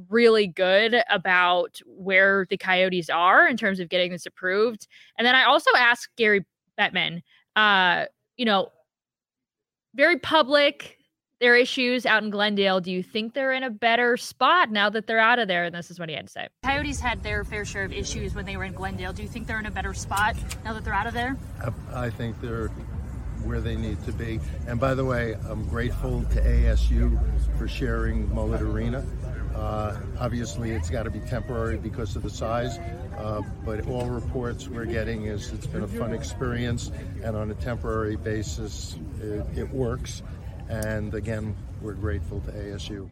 really 0.08 0.46
good 0.46 1.02
about 1.10 1.80
where 1.86 2.46
the 2.48 2.56
coyotes 2.56 3.10
are 3.10 3.46
in 3.46 3.58
terms 3.58 3.78
of 3.78 3.90
getting 3.90 4.10
this 4.10 4.24
approved. 4.24 4.88
And 5.18 5.26
then 5.26 5.34
I 5.34 5.44
also 5.44 5.70
asked 5.76 6.08
Gary 6.16 6.44
Bettman 6.78 7.22
uh 7.56 8.06
you 8.36 8.44
know 8.44 8.70
very 9.94 10.18
public 10.18 10.98
their 11.40 11.56
issues 11.56 12.06
out 12.06 12.22
in 12.22 12.30
Glendale. 12.30 12.80
Do 12.80 12.92
you 12.92 13.02
think 13.02 13.34
they're 13.34 13.52
in 13.52 13.64
a 13.64 13.70
better 13.70 14.16
spot 14.16 14.70
now 14.70 14.88
that 14.90 15.08
they're 15.08 15.18
out 15.18 15.40
of 15.40 15.48
there? 15.48 15.64
And 15.64 15.74
this 15.74 15.90
is 15.90 15.98
what 15.98 16.08
he 16.08 16.14
had 16.14 16.26
to 16.26 16.32
say. 16.32 16.48
Coyotes 16.62 17.00
had 17.00 17.22
their 17.24 17.42
fair 17.42 17.64
share 17.64 17.84
of 17.84 17.92
issues 17.92 18.34
when 18.34 18.46
they 18.46 18.56
were 18.56 18.62
in 18.62 18.72
Glendale. 18.72 19.12
Do 19.12 19.22
you 19.22 19.28
think 19.28 19.48
they're 19.48 19.58
in 19.58 19.66
a 19.66 19.70
better 19.70 19.92
spot 19.92 20.36
now 20.64 20.72
that 20.72 20.84
they're 20.84 20.94
out 20.94 21.08
of 21.08 21.14
there? 21.14 21.36
I, 21.60 22.06
I 22.06 22.10
think 22.10 22.40
they're 22.40 22.68
where 23.42 23.60
they 23.60 23.74
need 23.74 24.02
to 24.04 24.12
be. 24.12 24.38
And 24.68 24.78
by 24.78 24.94
the 24.94 25.04
way, 25.04 25.34
I'm 25.48 25.66
grateful 25.68 26.22
to 26.22 26.40
ASU 26.40 27.18
for 27.58 27.66
sharing 27.66 28.32
Mullet 28.32 28.62
Arena. 28.62 29.04
Uh, 29.54 29.96
obviously, 30.18 30.70
it's 30.70 30.90
got 30.90 31.02
to 31.04 31.10
be 31.10 31.20
temporary 31.20 31.76
because 31.76 32.16
of 32.16 32.22
the 32.22 32.30
size, 32.30 32.78
uh, 33.18 33.42
but 33.64 33.86
all 33.86 34.06
reports 34.06 34.68
we're 34.68 34.86
getting 34.86 35.26
is 35.26 35.52
it's 35.52 35.66
been 35.66 35.82
a 35.82 35.88
fun 35.88 36.12
experience, 36.12 36.90
and 37.22 37.36
on 37.36 37.50
a 37.50 37.54
temporary 37.54 38.16
basis, 38.16 38.96
it, 39.20 39.44
it 39.56 39.68
works. 39.70 40.22
And 40.68 41.14
again, 41.14 41.54
we're 41.82 41.94
grateful 41.94 42.40
to 42.40 42.52
ASU. 42.52 43.10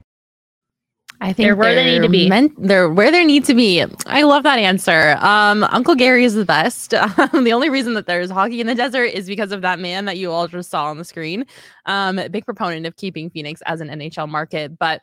I 1.22 1.34
think 1.34 1.48
They're 1.48 1.56
where 1.56 1.74
they 1.74 1.84
need 1.84 2.02
to 2.02 2.08
be. 2.08 2.30
Meant, 2.30 2.54
they're 2.56 2.88
where 2.88 3.10
they 3.10 3.24
need 3.24 3.44
to 3.44 3.54
be. 3.54 3.84
I 4.06 4.22
love 4.22 4.42
that 4.44 4.58
answer. 4.58 5.18
Um, 5.20 5.64
Uncle 5.64 5.94
Gary 5.94 6.24
is 6.24 6.34
the 6.34 6.44
best. 6.44 6.94
Um, 7.32 7.44
the 7.44 7.52
only 7.52 7.68
reason 7.68 7.94
that 7.94 8.06
there's 8.06 8.30
hockey 8.30 8.60
in 8.60 8.66
the 8.66 8.74
desert 8.74 9.04
is 9.04 9.26
because 9.26 9.52
of 9.52 9.60
that 9.62 9.78
man 9.78 10.06
that 10.06 10.16
you 10.16 10.30
all 10.30 10.48
just 10.48 10.70
saw 10.70 10.86
on 10.86 10.96
the 10.96 11.04
screen. 11.04 11.44
Um, 11.84 12.20
big 12.30 12.46
proponent 12.46 12.86
of 12.86 12.96
keeping 12.96 13.28
Phoenix 13.28 13.60
as 13.66 13.80
an 13.80 13.88
NHL 13.88 14.28
market, 14.28 14.78
but 14.78 15.02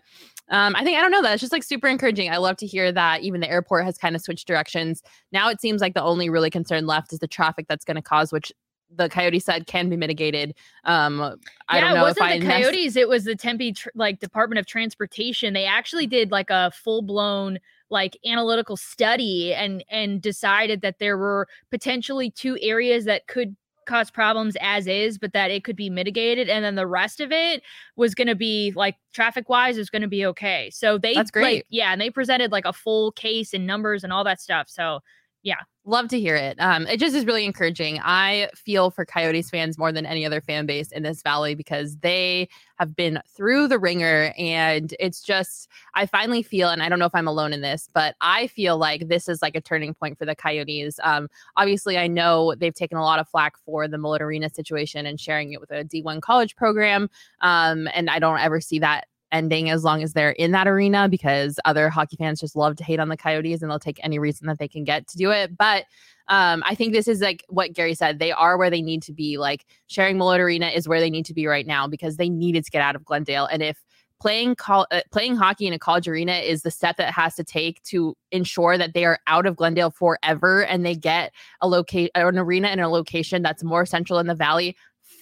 um, 0.50 0.76
I 0.76 0.84
think 0.84 0.98
I 0.98 1.02
don't 1.02 1.12
know 1.12 1.22
that 1.22 1.34
it's 1.34 1.41
just 1.41 1.54
like 1.54 1.64
super 1.64 1.88
encouraging. 1.88 2.32
I 2.32 2.38
love 2.38 2.58
to 2.58 2.68
hear 2.68 2.91
that 2.91 3.22
even 3.22 3.41
the 3.41 3.50
airport 3.50 3.86
has 3.86 3.98
kind 3.98 4.16
of 4.16 4.22
switched 4.22 4.48
directions. 4.48 5.04
Now 5.32 5.50
it 5.50 5.60
seems 5.60 5.82
like 5.82 5.93
the 5.93 6.04
only 6.04 6.30
really 6.30 6.50
concern 6.50 6.86
left 6.86 7.12
is 7.14 7.20
the 7.20 7.28
traffic 7.28 7.66
that's 7.68 7.86
going 7.86 7.95
to 7.95 8.02
cause, 8.02 8.32
which 8.32 8.52
the 8.95 9.10
coyote 9.10 9.39
said 9.39 9.68
can 9.68 9.89
be 9.89 9.98
mitigated. 9.98 10.56
Um, 10.86 11.22
I 11.68 11.78
yeah, 11.78 11.82
don't 11.82 11.93
know 11.95 12.06
it 12.06 12.12
if 12.12 12.18
wasn't 12.18 12.26
I 12.26 12.39
the 12.39 12.45
Coyotes. 12.45 12.95
It 12.95 13.10
was 13.10 13.26
the 13.26 13.36
Tempe 13.36 13.74
tr- 13.74 13.89
like 13.95 14.20
Department 14.20 14.60
of 14.60 14.66
Transportation. 14.66 15.54
They 15.54 15.66
actually 15.66 16.08
did 16.08 16.32
like 16.32 16.50
a 16.50 16.72
full 16.72 17.02
blown 17.02 17.60
like 17.89 18.18
analytical 18.26 18.78
study 18.78 19.54
and 19.54 19.84
and 19.89 20.22
decided 20.22 20.82
that 20.82 21.00
there 21.00 21.18
were 21.18 21.48
potentially 21.72 22.32
two 22.32 22.58
areas 22.62 23.06
that 23.06 23.28
could 23.28 23.56
cause 23.88 24.12
problems 24.12 24.56
as 24.62 24.86
is 24.86 25.18
but 25.18 25.34
that 25.34 25.50
it 25.50 25.64
could 25.64 25.76
be 25.76 25.90
mitigated 25.90 26.50
and 26.50 26.64
then 26.64 26.76
the 26.76 26.86
rest 26.86 27.20
of 27.20 27.32
it 27.32 27.64
was 27.96 28.14
going 28.14 28.28
to 28.28 28.36
be 28.36 28.72
like 28.76 28.96
traffic 29.14 29.50
wise 29.50 29.78
is 29.78 29.90
going 29.90 30.02
to 30.02 30.08
be 30.08 30.26
okay 30.26 30.70
so 30.72 30.98
they 30.98 31.14
That's 31.14 31.30
like, 31.30 31.34
great. 31.34 31.66
yeah 31.70 31.92
and 31.92 32.00
they 32.00 32.10
presented 32.10 32.52
like 32.52 32.66
a 32.66 32.74
full 32.74 33.12
case 33.14 33.54
and 33.54 33.66
numbers 33.66 34.04
and 34.04 34.14
all 34.14 34.24
that 34.26 34.40
stuff 34.40 34.68
so 34.70 35.00
yeah 35.42 35.62
love 35.88 36.10
to 36.10 36.20
hear 36.20 36.36
it. 36.36 36.58
Um, 36.60 36.86
it 36.88 37.00
just 37.00 37.16
is 37.16 37.26
really 37.26 37.46
encouraging. 37.46 38.00
I 38.04 38.50
feel 38.54 38.92
for 38.92 39.06
Coyotes 39.06 39.50
fans 39.50 39.78
more 39.78 39.92
than 39.92 40.06
any 40.06 40.26
other 40.26 40.42
fan 40.42 40.66
base 40.66 40.92
in 40.92 41.04
this 41.04 41.22
valley 41.22 41.56
because 41.56 41.98
they 41.98 42.50
have 42.78 42.96
been 42.96 43.22
through 43.36 43.70
the 43.70 43.80
ringer, 43.80 44.34
and 44.38 44.94
it's 45.00 45.22
just 45.22 45.70
I 45.96 46.06
finally 46.06 46.44
feel, 46.44 46.70
and 46.70 46.84
I 46.84 46.90
don't 46.90 47.00
know 47.00 47.06
if 47.06 47.16
I'm 47.16 47.28
alone 47.28 47.54
in 47.54 47.62
this, 47.62 47.90
but 47.94 48.16
I 48.22 48.48
feel 48.48 48.78
like 48.78 49.08
this 49.08 49.28
is 49.28 49.42
like 49.42 49.56
a 49.56 49.62
turning 49.62 49.94
point 49.94 50.18
for 50.18 50.26
the 50.26 50.36
Coyotes. 50.36 51.00
Um, 51.04 51.30
obviously, 51.56 51.98
I 51.98 52.08
know 52.08 52.54
they've 52.56 52.74
taken 52.74 52.98
a 52.98 53.04
lot 53.04 53.20
of 53.20 53.28
flack 53.28 53.58
for 53.58 53.88
the 53.88 53.98
Mullet 53.98 54.22
Arena 54.22 54.50
situation 54.50 55.06
and 55.06 55.20
sharing 55.20 55.54
it 55.54 55.62
with 55.62 55.72
a 55.72 55.84
D1 55.86 56.22
college 56.22 56.56
program, 56.56 57.10
um, 57.42 57.88
and 57.94 58.10
I 58.10 58.20
don't 58.20 58.40
ever 58.40 58.62
see 58.62 58.80
that 58.80 59.08
ending 59.32 59.70
as 59.70 59.84
long 59.84 60.04
as 60.04 60.14
they're 60.14 60.32
in 60.32 60.52
that 60.52 60.68
arena 60.68 61.08
because 61.10 61.60
other 61.66 61.90
hockey 61.90 62.16
fans 62.16 62.40
just 62.40 62.56
love 62.56 62.76
to 62.78 62.84
hate 62.84 63.00
on 63.00 63.10
the 63.10 63.18
Coyotes 63.18 63.62
and 63.62 63.70
they'll 63.70 63.80
take 63.80 64.00
any 64.04 64.20
reason 64.20 64.48
that 64.48 64.60
they 64.60 64.68
can 64.68 64.84
get 64.84 65.08
to 65.08 65.18
do 65.18 65.32
it. 65.32 65.58
But 65.58 65.86
um, 66.30 66.64
I 66.66 66.76
think 66.76 66.94
this 66.94 67.08
is 67.08 67.22
like 67.22 67.44
what 67.48 67.74
Gary 67.74 67.94
said. 67.94 68.20
They 68.20 68.32
are 68.32 68.58
where 68.58 68.70
they 68.70 68.82
need 68.82 69.02
to 69.04 69.14
be. 69.14 69.38
Like 69.38 69.66
sharing 69.88 70.18
Mullet 70.18 70.42
Arena 70.42 70.68
is 70.68 70.88
where 70.88 71.00
they 71.00 71.10
need 71.10 71.26
to 71.26 71.34
be 71.34 71.48
right 71.48 71.66
now 71.66 71.88
because 71.88 72.18
they 72.18 72.30
needed 72.30 72.66
to 72.66 72.72
get 72.72 72.82
out 72.82 72.96
of 72.96 73.06
Glendale. 73.06 73.46
And 73.46 73.62
if 73.62 73.82
playing 74.20 74.56
uh, 74.68 74.86
playing 75.12 75.36
hockey 75.36 75.68
in 75.68 75.74
a 75.74 75.80
college 75.80 76.08
arena 76.08 76.34
is 76.34 76.64
the 76.64 76.72
step 76.72 76.98
that 76.98 77.14
has 77.14 77.36
to 77.36 77.44
take 77.44 77.82
to 77.84 78.16
ensure 78.32 78.78
that 78.78 78.94
they 78.94 79.06
are 79.06 79.20
out 79.28 79.46
of 79.46 79.56
Glendale 79.56 79.92
forever 79.92 80.66
and 80.66 80.86
they 80.86 80.96
get 80.96 81.32
a 81.62 81.68
locate 81.68 82.12
an 82.16 82.38
arena 82.38 82.70
in 82.70 82.80
a 82.80 82.90
location 82.90 83.42
that's 83.42 83.64
more 83.64 83.86
central 83.86 84.20
in 84.20 84.28
the 84.28 84.36
valley 84.36 84.76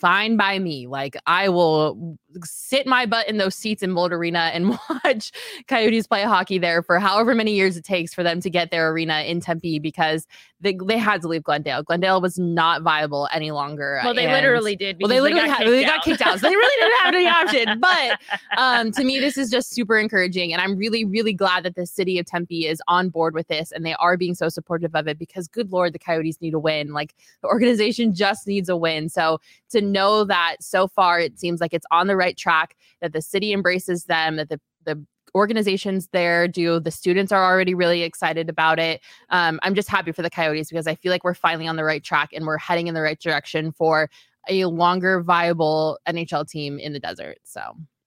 fine 0.05 0.37
by 0.37 0.59
me. 0.59 0.85
Like 0.85 1.17
I 1.25 1.49
will 1.49 2.15
sit 2.43 2.85
my 2.85 3.07
butt 3.07 3.27
in 3.27 3.37
those 3.37 3.55
seats 3.55 3.81
in 3.81 3.89
Mullet 3.91 4.13
Arena 4.13 4.51
and 4.53 4.69
watch 5.03 5.31
Coyotes 5.67 6.05
play 6.05 6.21
hockey 6.21 6.59
there 6.59 6.83
for 6.83 6.99
however 6.99 7.33
many 7.33 7.55
years 7.55 7.75
it 7.75 7.85
takes 7.85 8.13
for 8.13 8.21
them 8.21 8.39
to 8.41 8.49
get 8.51 8.69
their 8.69 8.91
arena 8.91 9.21
in 9.21 9.39
Tempe 9.39 9.79
because 9.79 10.27
they, 10.61 10.77
they 10.85 10.97
had 10.97 11.21
to 11.21 11.27
leave 11.27 11.43
Glendale. 11.43 11.83
Glendale 11.83 12.21
was 12.21 12.37
not 12.37 12.81
viable 12.81 13.27
any 13.33 13.51
longer. 13.51 13.99
Well, 14.03 14.13
they 14.13 14.25
and- 14.25 14.33
literally 14.33 14.75
did. 14.75 14.97
Well, 14.99 15.09
they 15.09 15.21
literally 15.21 15.47
got 15.47 15.57
had, 15.57 15.63
kicked 15.63 15.71
they 15.71 15.83
got 15.83 15.97
out. 15.97 16.03
kicked 16.03 16.21
out. 16.21 16.39
So 16.39 16.49
they 16.49 16.55
really 16.55 16.81
didn't 16.81 16.99
have 16.99 17.13
any 17.13 17.27
option. 17.27 17.79
But 17.79 18.19
um, 18.57 18.91
to 18.91 19.03
me, 19.03 19.19
this 19.19 19.37
is 19.37 19.49
just 19.49 19.71
super 19.73 19.97
encouraging. 19.97 20.53
And 20.53 20.61
I'm 20.61 20.75
really, 20.75 21.03
really 21.03 21.33
glad 21.33 21.63
that 21.63 21.75
the 21.75 21.85
city 21.85 22.19
of 22.19 22.25
Tempe 22.25 22.67
is 22.67 22.81
on 22.87 23.09
board 23.09 23.33
with 23.33 23.47
this 23.47 23.71
and 23.71 23.85
they 23.85 23.95
are 23.95 24.17
being 24.17 24.35
so 24.35 24.49
supportive 24.49 24.95
of 24.95 25.07
it 25.07 25.17
because, 25.17 25.47
good 25.47 25.71
Lord, 25.71 25.93
the 25.93 25.99
Coyotes 25.99 26.41
need 26.41 26.53
a 26.53 26.59
win. 26.59 26.93
Like 26.93 27.15
the 27.41 27.47
organization 27.47 28.13
just 28.13 28.47
needs 28.47 28.69
a 28.69 28.77
win. 28.77 29.09
So 29.09 29.39
to 29.69 29.81
know 29.95 30.25
that 30.25 30.57
so 30.59 30.87
far 30.87 31.19
it 31.19 31.39
seems 31.39 31.59
like 31.61 31.73
it's 31.73 31.87
on 31.89 32.07
the 32.07 32.15
right 32.15 32.37
track, 32.37 32.75
that 33.01 33.13
the 33.13 33.21
city 33.21 33.53
embraces 33.53 34.05
them, 34.05 34.35
that 34.35 34.49
the, 34.49 34.59
the 34.83 35.03
organizations 35.33 36.07
there 36.11 36.47
do, 36.47 36.79
the 36.79 36.91
students 36.91 37.31
are 37.31 37.43
already 37.43 37.73
really 37.73 38.03
excited 38.03 38.49
about 38.49 38.79
it. 38.79 39.01
Um, 39.29 39.59
I'm 39.63 39.75
just 39.75 39.89
happy 39.89 40.11
for 40.11 40.21
the 40.21 40.29
Coyotes 40.29 40.69
because 40.69 40.87
I 40.87 40.95
feel 40.95 41.11
like 41.11 41.23
we're 41.23 41.33
finally 41.33 41.67
on 41.67 41.75
the 41.75 41.83
right 41.83 42.03
track 42.03 42.29
and 42.33 42.45
we're 42.45 42.57
heading 42.57 42.87
in 42.87 42.93
the 42.93 43.01
right 43.01 43.19
direction 43.19 43.71
for 43.71 44.09
a 44.47 44.65
longer 44.65 45.21
viable 45.21 45.97
NHL 46.07 46.47
team 46.47 46.77
in 46.79 46.93
the 46.93 46.99
desert. 46.99 47.37
So 47.43 47.61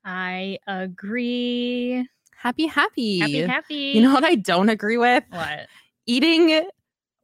I 0.05 0.59
agree. 0.67 2.07
happy, 2.37 2.67
happy. 2.67 3.19
Happy, 3.19 3.41
happy. 3.43 3.93
You 3.95 4.03
know 4.03 4.15
what 4.15 4.25
I 4.25 4.35
don't 4.35 4.69
agree 4.69 4.97
with? 4.97 5.25
what? 5.31 5.67
Eating 6.07 6.67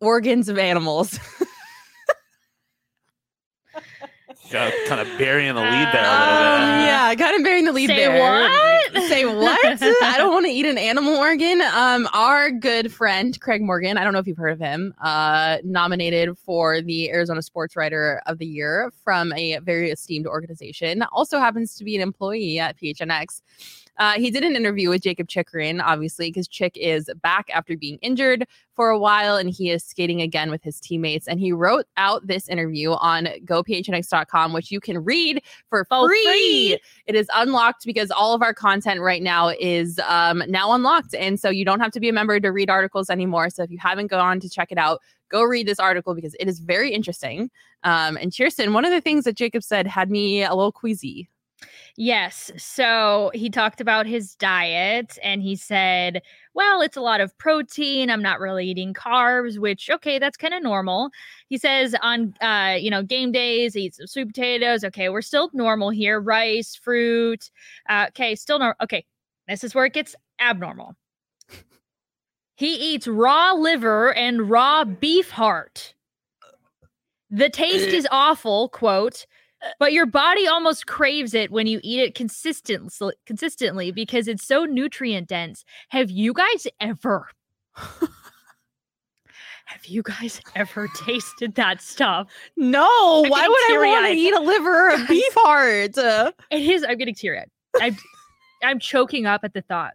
organs 0.00 0.48
of 0.50 0.58
animals. 0.58 1.18
Got 4.51 4.72
kind 4.86 5.01
of 5.01 5.09
burying 5.18 5.55
the 5.55 5.61
lead 5.62 5.88
there 5.92 6.05
a 6.05 6.09
Um, 6.09 6.20
little 6.20 6.78
bit. 6.78 6.86
yeah, 6.86 7.14
kind 7.16 7.36
of 7.36 7.42
bearing 7.45 7.64
the 7.64 7.72
lead 7.72 7.88
Say 7.88 7.97
there. 7.97 8.20
what? 8.20 9.09
Say 9.09 9.24
what? 9.24 9.64
I 10.03 10.16
don't 10.18 10.32
want 10.32 10.47
to 10.47 10.53
eat 10.53 10.66
an 10.66 10.78
animal 10.78 11.16
organ. 11.16 11.61
Um, 11.74 12.09
our 12.12 12.51
good 12.51 12.92
friend 12.92 13.38
Craig 13.40 13.62
Morgan, 13.62 13.97
I 13.99 14.05
don't 14.05 14.12
know 14.12 14.18
if 14.18 14.26
you've 14.26 14.36
heard 14.36 14.53
of 14.53 14.61
him, 14.61 14.95
uh, 15.03 15.59
nominated 15.64 16.38
for 16.38 16.80
the 16.82 17.11
Arizona 17.11 17.42
Sports 17.42 17.74
Writer 17.74 18.20
of 18.26 18.38
the 18.38 18.47
Year 18.47 18.92
from 19.03 19.32
a 19.32 19.59
very 19.61 19.90
esteemed 19.90 20.26
organization. 20.26 21.03
Also 21.11 21.38
happens 21.40 21.74
to 21.76 21.84
be 21.84 21.97
an 21.97 22.03
employee 22.03 22.59
at 22.61 22.76
PHNX. 22.78 23.40
Uh, 23.99 24.12
he 24.12 24.30
did 24.30 24.42
an 24.42 24.57
interview 24.57 24.88
with 24.88 25.03
Jakob 25.03 25.28
Chychrun, 25.28 25.80
obviously, 25.80 26.28
because 26.28 26.49
Chick 26.49 26.76
is 26.76 27.09
back 27.22 27.49
after 27.53 27.76
being 27.76 27.99
injured 28.03 28.47
for 28.74 28.90
a 28.90 28.99
while 28.99 29.36
and 29.36 29.51
he 29.51 29.70
is 29.70 29.84
skating 29.84 30.20
again 30.20 30.51
with 30.51 30.62
his 30.62 30.80
teammates. 30.80 31.28
And 31.28 31.38
he 31.38 31.53
wrote 31.53 31.86
out 31.97 32.26
this 32.26 32.49
interview 32.49 32.92
on 32.92 33.26
gophnx.com, 33.45 34.53
which 34.53 34.70
you 34.70 34.80
can 34.80 35.05
read 35.05 35.42
for 35.68 35.84
For 35.84 36.09
free. 36.09 36.24
free. 36.24 36.78
It 37.07 37.14
is 37.14 37.28
unlocked 37.34 37.84
because 37.84 38.11
all 38.11 38.34
of 38.34 38.42
our 38.42 38.55
content 38.55 39.01
right 39.01 39.22
now 39.22 39.49
is 39.61 40.01
um, 40.09 40.42
now 40.49 40.72
unlocked. 40.72 41.14
And 41.14 41.38
so 41.38 41.49
you 41.51 41.64
don't 41.64 41.80
have 41.80 41.92
to 41.92 42.01
be 42.01 42.09
a 42.09 42.12
member 42.12 42.40
to 42.40 42.49
read 42.51 42.70
articles 42.70 43.11
anymore. 43.11 43.51
So 43.51 43.62
if 43.62 43.70
you 43.70 43.78
haven't 43.78 44.09
gone 44.09 44.40
to 44.40 44.49
check 44.49 44.72
it 44.72 44.78
out, 44.78 45.01
go 45.30 45.42
read 45.42 45.66
this 45.66 45.78
article 45.78 46.14
because 46.14 46.34
it 46.40 46.49
is 46.49 46.59
very 46.59 46.92
interesting. 46.92 47.51
Um, 47.84 48.16
and 48.16 48.36
Kirsten, 48.36 48.72
one 48.72 48.84
of 48.84 48.90
the 48.90 49.01
things 49.01 49.24
that 49.24 49.36
Jacob 49.36 49.62
said 49.62 49.86
had 49.86 50.11
me 50.11 50.42
a 50.42 50.55
little 50.55 50.72
queasy. 50.72 51.28
Yes. 51.97 52.51
So 52.57 53.30
he 53.34 53.49
talked 53.49 53.80
about 53.80 54.07
his 54.07 54.34
diet 54.34 55.16
and 55.22 55.40
he 55.40 55.55
said, 55.55 56.22
well, 56.53 56.82
it's 56.82 56.97
a 56.97 57.01
lot 57.01 57.20
of 57.20 57.36
protein. 57.38 58.11
I'm 58.11 58.22
not 58.22 58.40
really 58.40 58.66
eating 58.66 58.95
carbs, 58.95 59.59
which, 59.59 59.88
okay, 59.88 60.18
that's 60.18 60.36
kind 60.36 60.55
of 60.55 60.62
normal. 60.62 61.11
He 61.49 61.57
says 61.57 61.95
on, 62.03 62.34
uh, 62.40 62.76
you 62.80 62.90
know, 62.90 63.05
game 63.05 63.30
days, 63.30 63.74
he 63.74 63.82
eats 63.82 63.99
some 63.99 64.09
sweet 64.09 64.26
potatoes. 64.26 64.82
Okay, 64.82 65.09
we're 65.09 65.22
still 65.22 65.51
normal 65.53 65.90
here. 65.90 66.20
Rice, 66.20 66.74
fruit. 66.74 67.49
Uh, 67.88 68.07
okay, 68.09 68.34
still 68.34 68.59
normal. 68.59 68.76
Okay, 68.82 69.05
this 69.47 69.62
is 69.62 69.72
where 69.72 69.84
it 69.84 69.92
gets 69.92 70.16
abnormal. 70.40 70.97
He 72.57 72.74
eats 72.74 73.07
raw 73.07 73.53
liver 73.53 74.12
and 74.14 74.51
raw 74.51 74.84
beef 74.84 75.30
heart. 75.30 75.95
The 77.30 77.51
taste 77.51 77.88
is 77.88 78.07
awful, 78.12 78.68
quote, 78.68 79.26
but 79.78 79.92
your 79.92 80.06
body 80.06 80.46
almost 80.46 80.86
craves 80.86 81.34
it 81.34 81.50
when 81.50 81.66
you 81.66 81.80
eat 81.82 82.00
it 82.00 82.14
consistently 82.14 83.14
consistently 83.26 83.90
because 83.90 84.28
it's 84.28 84.46
so 84.46 84.64
nutrient 84.64 85.28
dense. 85.28 85.64
Have 85.88 86.10
you 86.10 86.32
guys 86.32 86.66
ever 86.80 87.28
Have 89.66 89.86
you 89.86 90.02
guys 90.02 90.40
ever 90.54 90.88
tasted 90.88 91.54
that 91.54 91.80
stuff? 91.80 92.28
No, 92.56 93.22
I'm 93.24 93.30
why 93.30 93.48
would 93.48 93.72
I 93.72 93.78
want 93.78 94.06
to 94.06 94.12
eat 94.12 94.34
a 94.34 94.40
liver 94.40 94.90
or 94.90 94.94
a 94.94 95.04
beef 95.08 95.32
heart? 95.36 95.96
It 95.96 96.34
is 96.50 96.84
I'm 96.86 96.98
getting 96.98 97.14
teary-eyed. 97.14 97.50
I'm 97.80 97.96
I'm 98.62 98.78
choking 98.78 99.26
up 99.26 99.42
at 99.44 99.54
the 99.54 99.62
thought. 99.62 99.94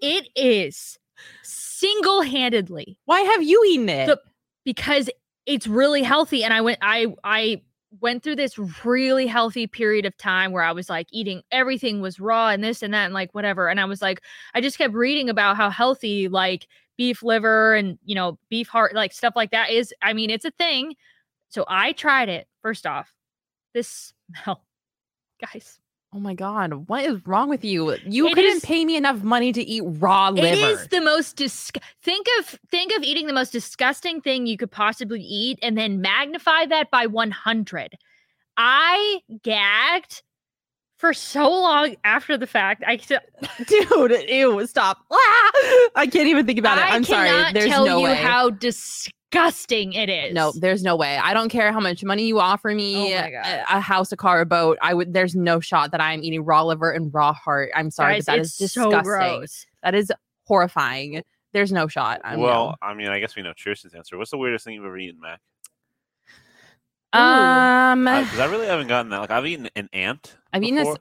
It 0.00 0.28
is 0.34 0.98
single-handedly 1.42 2.98
why 3.04 3.20
have 3.20 3.42
you 3.42 3.62
eaten 3.68 3.88
it? 3.88 4.06
the 4.06 4.20
because 4.64 5.10
it's 5.46 5.66
really 5.66 6.02
healthy 6.02 6.44
and 6.44 6.52
i 6.54 6.60
went 6.60 6.78
i 6.82 7.06
i 7.24 7.60
went 8.00 8.22
through 8.22 8.36
this 8.36 8.58
really 8.84 9.26
healthy 9.26 9.66
period 9.66 10.04
of 10.04 10.16
time 10.18 10.52
where 10.52 10.62
i 10.62 10.72
was 10.72 10.90
like 10.90 11.06
eating 11.10 11.42
everything 11.50 12.00
was 12.00 12.20
raw 12.20 12.48
and 12.48 12.62
this 12.62 12.82
and 12.82 12.92
that 12.92 13.06
and 13.06 13.14
like 13.14 13.34
whatever 13.34 13.68
and 13.68 13.80
i 13.80 13.84
was 13.84 14.02
like 14.02 14.20
i 14.54 14.60
just 14.60 14.76
kept 14.76 14.92
reading 14.92 15.30
about 15.30 15.56
how 15.56 15.70
healthy 15.70 16.28
like 16.28 16.66
beef 16.98 17.22
liver 17.22 17.74
and 17.74 17.98
you 18.04 18.14
know 18.14 18.38
beef 18.50 18.68
heart 18.68 18.94
like 18.94 19.12
stuff 19.12 19.34
like 19.34 19.52
that 19.52 19.70
is 19.70 19.94
i 20.02 20.12
mean 20.12 20.28
it's 20.28 20.44
a 20.44 20.50
thing. 20.50 20.94
So 21.48 21.64
i 21.66 21.92
tried 21.92 22.28
it 22.28 22.46
first 22.60 22.86
off. 22.86 23.10
This 23.72 24.12
smell 24.44 24.62
guys 25.40 25.78
oh 26.14 26.20
my 26.20 26.34
god, 26.34 26.88
what 26.88 27.04
is 27.04 27.26
wrong 27.26 27.48
with 27.48 27.64
you? 27.64 27.94
You 28.06 28.26
It 28.28 28.34
couldn't 28.34 28.56
is- 28.58 28.64
pay 28.64 28.84
me 28.84 28.96
enough 28.96 29.22
money 29.22 29.52
to 29.52 29.62
eat 29.62 29.82
raw 29.84 30.30
liver. 30.30 30.46
It 30.46 30.58
is 30.58 30.88
the 30.88 31.00
most 31.00 31.36
dis- 31.36 31.70
think 32.02 32.26
of 32.38 32.58
think 32.70 32.92
of 32.96 33.02
eating 33.02 33.26
the 33.26 33.32
most 33.32 33.52
disgusting 33.52 34.20
thing 34.20 34.46
you 34.46 34.56
could 34.56 34.70
possibly 34.70 35.20
eat 35.20 35.58
and 35.62 35.76
then 35.76 36.00
magnify 36.00 36.66
that 36.66 36.90
by 36.90 37.06
100. 37.06 37.96
I 38.56 39.20
gagged 39.42 40.22
for 40.96 41.12
so 41.14 41.48
long 41.48 41.94
after 42.02 42.36
the 42.36 42.46
fact. 42.46 42.82
I 42.86 42.96
still- 42.96 43.20
dude. 43.68 44.28
Ew, 44.28 44.66
stop. 44.66 44.98
Ah! 45.12 45.50
I 45.94 46.08
can't 46.10 46.26
even 46.28 46.44
think 46.46 46.58
about 46.58 46.78
it. 46.78 46.84
I 46.84 46.88
I'm 46.96 47.04
sorry. 47.04 47.52
There's 47.52 47.70
tell 47.70 47.86
no 47.86 47.98
you 47.98 48.04
way. 48.04 48.14
how 48.16 48.50
disgusting 49.30 49.92
it 49.92 50.08
is. 50.08 50.34
no, 50.34 50.52
there's 50.58 50.82
no 50.82 50.96
way. 50.96 51.16
I 51.16 51.34
don't 51.34 51.48
care 51.48 51.72
how 51.72 51.80
much 51.80 52.02
money 52.04 52.26
you 52.26 52.40
offer 52.40 52.74
me, 52.74 53.14
Oh 53.14 53.18
a, 53.18 53.64
a 53.70 53.80
house, 53.80 54.12
a 54.12 54.16
car, 54.16 54.40
a 54.40 54.46
boat. 54.46 54.78
I 54.82 54.94
would. 54.94 55.12
There's 55.12 55.34
no 55.34 55.60
shot 55.60 55.90
that 55.92 56.00
I'm 56.00 56.22
eating 56.22 56.44
raw 56.44 56.62
liver 56.64 56.90
and 56.90 57.12
raw 57.12 57.32
heart. 57.32 57.70
I'm 57.74 57.90
sorry, 57.90 58.14
Guys, 58.14 58.26
but 58.26 58.32
that 58.32 58.38
it's 58.40 58.60
is 58.60 58.72
so 58.72 58.84
disgusting. 58.90 59.02
gross. 59.04 59.66
That 59.82 59.94
is 59.94 60.12
horrifying. 60.44 61.22
There's 61.52 61.72
no 61.72 61.88
shot. 61.88 62.20
I'm 62.24 62.40
well, 62.40 62.76
I 62.82 62.94
mean, 62.94 63.08
I 63.08 63.20
guess 63.20 63.34
we 63.36 63.42
know 63.42 63.52
Tristan's 63.56 63.94
answer. 63.94 64.18
What's 64.18 64.30
the 64.30 64.38
weirdest 64.38 64.64
thing 64.64 64.74
you've 64.74 64.84
ever 64.84 64.98
eaten, 64.98 65.20
Mac? 65.20 65.40
um, 67.14 68.04
Because 68.04 68.38
I 68.38 68.46
really 68.50 68.66
haven't 68.66 68.88
gotten 68.88 69.10
that. 69.10 69.20
Like, 69.20 69.30
I've 69.30 69.46
eaten 69.46 69.68
an 69.74 69.88
ant. 69.92 70.36
I 70.52 70.58
mean, 70.58 70.74
this. 70.74 70.94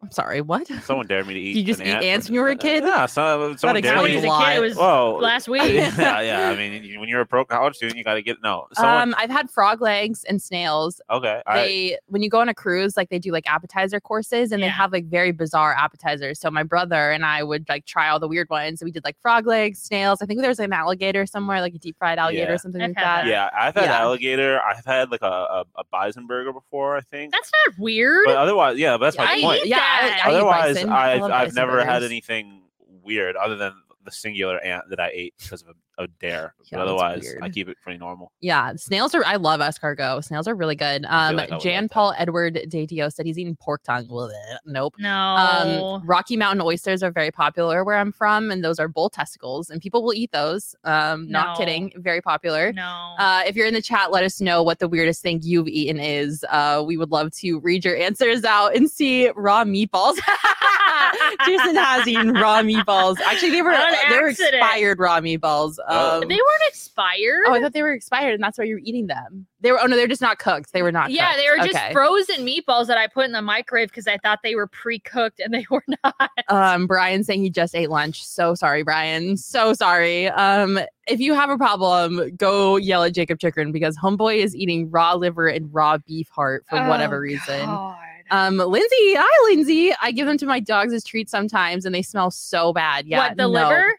Before. 0.00 0.06
I'm 0.06 0.12
sorry. 0.12 0.40
What? 0.40 0.66
Someone 0.84 1.06
dared 1.06 1.26
me 1.26 1.34
to 1.34 1.40
eat. 1.40 1.56
You 1.56 1.64
just 1.64 1.80
an 1.80 1.86
eat 1.86 1.90
ant. 1.90 2.04
ants 2.04 2.28
when 2.28 2.34
you 2.34 2.40
were 2.40 2.48
a 2.48 2.56
kid? 2.56 2.84
Yeah, 2.84 3.06
so, 3.06 3.54
someone 3.56 3.80
dared 3.82 3.96
explains 3.96 4.22
me. 4.22 4.28
a 4.28 4.30
lot. 4.30 4.56
It 4.56 4.60
was 4.60 4.76
Whoa. 4.76 5.18
last 5.20 5.48
week. 5.48 5.62
yeah, 5.72 6.20
yeah. 6.20 6.48
I 6.50 6.56
mean, 6.56 7.00
when 7.00 7.08
you're 7.08 7.20
a 7.22 7.26
pro 7.26 7.44
college 7.44 7.76
student, 7.76 7.96
you 7.98 8.04
got 8.04 8.14
to 8.14 8.22
get 8.22 8.36
no. 8.42 8.66
Someone, 8.74 8.96
Um, 9.10 9.14
I've 9.18 9.30
had 9.30 9.50
frog 9.50 9.80
legs 9.80 10.24
and 10.24 10.40
snails. 10.40 11.00
okay. 11.10 11.42
I, 11.46 11.56
They 11.62 11.98
when 12.06 12.22
you 12.22 12.30
go 12.30 12.40
on 12.40 12.48
a 12.48 12.54
cruise, 12.54 12.96
like 12.96 13.08
they 13.08 13.18
do 13.18 13.32
like 13.32 13.46
appetizer 13.48 14.00
courses, 14.00 14.52
and 14.52 14.62
they 14.62 14.68
have 14.68 14.92
like 14.92 15.06
very 15.06 15.32
bizarre 15.32 15.74
appetizers. 15.74 16.38
So 16.40 16.50
my 16.50 16.62
brother 16.62 17.10
and 17.10 17.24
I 17.24 17.42
would 17.42 17.68
like 17.68 17.86
try 17.86 18.08
all 18.08 18.20
the 18.20 18.28
weird 18.28 18.48
ones. 18.50 18.80
So 18.80 18.84
we 18.84 18.90
did 18.92 19.04
like 19.04 19.16
frog 19.20 19.46
legs, 19.46 19.80
snails. 19.82 20.20
I 20.22 20.26
think 20.26 20.40
there 20.40 20.48
was 20.50 20.58
like, 20.58 20.66
an 20.66 20.72
alligator 20.72 21.26
somewhere, 21.26 21.60
like 21.60 21.74
a 21.74 21.78
deep 21.78 21.96
fried 21.98 22.18
alligator 22.18 22.48
Yeah. 22.50 22.54
or 22.54 22.58
something 22.58 22.82
I've 22.82 22.90
like 22.90 22.98
had 22.98 23.22
that. 23.24 23.26
yeah, 23.26 23.50
I've 23.56 23.74
had 23.74 23.84
Yeah. 23.84 24.00
alligator. 24.00 24.60
I've 24.62 24.84
had 24.84 25.10
like 25.10 25.22
a, 25.22 25.26
a, 25.26 25.64
a 25.76 25.84
bison 25.90 26.26
burger 26.26 26.52
before. 26.52 26.96
I 26.96 27.00
think. 27.00 27.32
That's 27.32 27.50
not 27.66 27.78
weird. 27.78 28.24
but 28.26 28.36
otherwise, 28.36 28.78
yeah, 28.78 28.96
but 28.96 29.06
that's 29.06 29.18
my 29.18 29.24
I 29.24 29.40
point. 29.40 29.62
eat- 29.64 29.68
yeah, 29.68 29.85
I- 29.86 30.20
I 30.24 30.30
otherwise. 30.36 30.76
I've 30.92 31.20
I've 31.32 31.54
never 31.54 31.84
had 31.84 32.02
anything 32.02 32.62
weird 33.02 33.36
other 33.36 33.56
than 33.56 33.72
the 34.04 34.12
singular 34.12 34.58
ant 34.60 34.84
that 34.90 35.00
I 35.00 35.10
ate 35.12 35.34
because 35.38 35.62
of 35.62 35.68
a, 35.68 35.74
a 35.98 36.06
dare. 36.20 36.54
Yeah, 36.70 36.78
but 36.78 36.84
that's 36.86 36.90
otherwise, 36.90 37.34
I 37.42 37.48
keep 37.48 37.68
it 37.68 37.76
pretty 37.82 37.98
normal. 37.98 38.32
Yeah, 38.40 38.72
snails 38.76 39.14
are. 39.14 39.24
I 39.24 39.36
love 39.36 39.60
escargot. 39.60 40.24
Snails 40.24 40.46
are 40.48 40.54
really 40.54 40.74
good. 40.74 41.04
Um, 41.08 41.36
like 41.36 41.50
I 41.50 41.54
would 41.54 41.62
Jan 41.62 41.84
like 41.84 41.90
that. 41.90 41.94
Paul 41.94 42.14
Edward 42.18 42.54
Datio 42.68 43.12
said 43.12 43.24
he's 43.26 43.38
eating 43.38 43.56
pork 43.56 43.82
tongue. 43.82 44.06
Bleh, 44.06 44.30
Nope. 44.66 44.94
no. 44.98 45.10
Um, 45.10 46.02
Rocky 46.06 46.36
Mountain 46.36 46.60
oysters 46.64 47.02
are 47.02 47.10
very 47.10 47.30
popular 47.30 47.84
where 47.84 47.96
I'm 47.96 48.12
from, 48.12 48.50
and 48.50 48.62
those 48.64 48.78
are 48.78 48.88
bull 48.88 49.08
testicles, 49.10 49.70
and 49.70 49.80
people 49.80 50.02
will 50.02 50.14
eat 50.14 50.32
those. 50.32 50.74
Um, 50.84 51.30
not 51.30 51.56
kidding, 51.56 51.92
very 51.96 52.20
popular. 52.20 52.72
no. 52.72 53.14
Uh, 53.18 53.42
if 53.46 53.56
you're 53.56 53.66
in 53.66 53.74
the 53.74 53.82
chat, 53.82 54.10
let 54.12 54.24
us 54.24 54.40
know 54.40 54.62
what 54.62 54.78
the 54.80 54.88
weirdest 54.88 55.22
thing 55.22 55.40
you've 55.42 55.68
eaten 55.68 55.98
is. 56.00 56.44
Uh, 56.50 56.82
we 56.86 56.96
would 56.96 57.10
love 57.10 57.32
to 57.36 57.58
read 57.60 57.84
your 57.84 57.96
answers 57.96 58.44
out 58.44 58.74
and 58.76 58.90
see 58.90 59.30
raw 59.36 59.64
meatballs. 59.64 60.16
Jason 61.46 61.76
has 61.76 62.06
eaten 62.06 62.32
raw 62.32 62.62
meatballs. 62.62 63.18
Actually, 63.20 63.50
they 63.50 63.62
were 63.62 63.72
On 63.72 63.92
they 64.08 64.18
were 64.18 64.28
expired 64.28 64.98
raw 64.98 65.20
meatballs. 65.20 65.78
Oh. 65.88 66.22
Um, 66.22 66.28
they 66.28 66.34
weren't 66.36 66.62
expired. 66.68 67.44
oh, 67.46 67.54
I 67.54 67.60
thought 67.60 67.72
they 67.72 67.82
were 67.82 67.92
expired, 67.92 68.34
and 68.34 68.42
that's 68.42 68.58
why 68.58 68.64
you 68.64 68.74
were 68.74 68.80
eating 68.82 69.06
them. 69.06 69.46
They 69.60 69.72
were. 69.72 69.80
Oh 69.80 69.86
no, 69.86 69.96
they're 69.96 70.06
just 70.06 70.20
not 70.22 70.38
cooked. 70.38 70.72
They 70.72 70.82
were 70.82 70.92
not. 70.92 71.10
yeah, 71.10 71.32
cooked. 71.32 71.38
they 71.38 71.50
were 71.50 71.56
just 71.66 71.76
Okay. 71.76 71.92
frozen 71.92 72.44
meatballs 72.46 72.86
that 72.88 72.98
I 72.98 73.06
put 73.06 73.24
in 73.24 73.32
the 73.32 73.42
microwave 73.42 73.88
because 73.88 74.06
I 74.06 74.18
thought 74.18 74.40
they 74.42 74.54
were 74.54 74.66
pre-cooked 74.66 75.40
and 75.40 75.52
they 75.54 75.64
were 75.70 75.84
not. 76.04 76.30
um 76.48 76.86
brian 76.86 77.24
saying 77.24 77.42
he 77.42 77.50
just 77.50 77.74
ate 77.74 77.90
lunch 77.90 78.24
so 78.24 78.54
sorry 78.54 78.82
brian 78.82 79.36
so 79.36 79.72
sorry 79.72 80.28
um 80.28 80.78
if 81.08 81.18
you 81.20 81.34
have 81.34 81.50
a 81.50 81.56
problem 81.58 82.30
go 82.36 82.76
yell 82.76 83.02
at 83.02 83.14
jakob 83.14 83.38
chychrun 83.40 83.72
because 83.72 83.96
homeboy 83.96 84.36
is 84.36 84.54
eating 84.54 84.88
raw 84.90 85.14
liver 85.14 85.48
and 85.48 85.72
raw 85.74 85.98
beef 85.98 86.28
heart 86.28 86.64
for 86.68 86.76
whatever 86.88 87.16
Oh, 87.16 87.20
reason 87.20 87.66
God. 87.66 87.96
um 88.30 88.56
lindsay 88.58 89.14
hi 89.16 89.44
lindsay 89.48 89.92
i 90.00 90.12
give 90.12 90.26
them 90.26 90.38
to 90.38 90.46
my 90.46 90.60
dogs 90.60 90.92
as 90.92 91.02
treats 91.04 91.30
sometimes 91.30 91.84
and 91.84 91.94
they 91.94 92.02
smell 92.02 92.30
so 92.30 92.72
bad 92.72 93.06
yeah 93.06 93.18
what 93.18 93.36
the 93.36 93.42
no. 93.44 93.48
liver? 93.48 93.94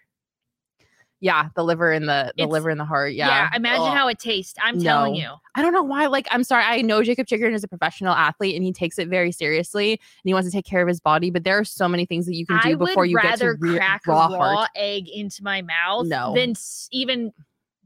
Yeah 1.19 1.49
the 1.55 1.63
liver 1.63 1.91
and 1.91 2.07
the 2.07 2.31
the 2.35 2.43
It's- 2.43 2.51
liver 2.51 2.69
and 2.69 2.79
the 2.79 2.85
heart 2.85 3.13
yeah 3.13 3.49
imagine 3.55 3.81
Ugh. 3.87 3.97
how 3.97 4.07
it 4.07 4.19
tastes. 4.19 4.53
I'm 4.63 4.79
telling 4.81 5.13
No. 5.13 5.19
you. 5.19 5.29
I 5.55 5.63
don't 5.63 5.73
know 5.73 5.81
why. 5.81 6.05
Like, 6.05 6.27
I'm 6.29 6.43
sorry. 6.43 6.63
I 6.63 6.81
know 6.83 7.01
Jakob 7.01 7.25
Chychrun 7.25 7.53
is 7.55 7.63
a 7.63 7.67
professional 7.67 8.13
athlete 8.13 8.55
and 8.55 8.63
he 8.63 8.71
takes 8.71 8.99
it 8.99 9.07
very 9.07 9.31
seriously 9.31 9.93
and 9.93 9.99
he 10.23 10.33
wants 10.33 10.47
to 10.47 10.55
take 10.55 10.65
care 10.65 10.83
of 10.83 10.87
his 10.87 10.99
body. 10.99 11.31
But 11.31 11.43
there 11.45 11.57
are 11.57 11.63
so 11.65 11.87
many 11.87 12.05
things 12.05 12.27
that 12.27 12.35
you 12.35 12.45
can 12.45 12.59
do 12.61 12.69
I 12.69 12.75
before 12.75 13.03
would 13.03 13.09
you 13.09 13.17
get 13.17 13.25
rather 13.25 13.55
to 13.55 13.59
re- 13.59 13.77
crack 13.77 14.05
raw 14.05 14.27
a 14.27 14.37
raw 14.37 14.55
heart. 14.57 14.69
egg 14.75 15.09
into 15.09 15.43
my 15.43 15.63
mouth 15.63 16.05
No. 16.05 16.35
than 16.35 16.51
s- 16.51 16.87
even 16.91 17.33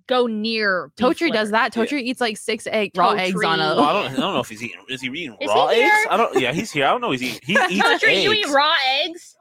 go 0.08 0.28
near. 0.28 0.92
beef 0.98 1.06
Totri 1.08 1.32
does 1.32 1.52
liver. 1.52 1.52
that. 1.52 1.74
Totri 1.74 2.02
eats 2.02 2.20
like 2.20 2.36
six 2.36 2.68
egg 2.68 2.92
raw 2.98 3.12
eggs 3.12 3.42
on 3.42 3.62
a. 3.62 3.64
Totri. 3.64 3.76
Well, 3.78 3.86
I 3.86 3.94
don't, 3.94 4.06
I 4.12 4.16
don't 4.20 4.34
know 4.34 4.40
if 4.42 4.50
he's 4.50 4.62
eating. 4.62 4.82
Is 4.90 5.00
he 5.00 5.08
eating 5.08 5.38
Is 5.40 5.48
raw 5.48 5.68
he 5.70 5.82
eggs? 5.82 5.92
here? 5.94 6.06
I 6.10 6.18
don't. 6.18 6.40
Yeah, 6.42 6.52
he's 6.52 6.72
here. 6.72 6.86
I 6.86 6.90
don't 6.90 7.00
know. 7.00 7.12
He's 7.12 7.24
eating. 7.24 7.40
He 7.46 7.54
eats 7.70 7.86
Totri, 7.88 8.22
you 8.24 8.34
eat 8.34 8.48
raw 8.50 8.74
eggs? 9.06 9.38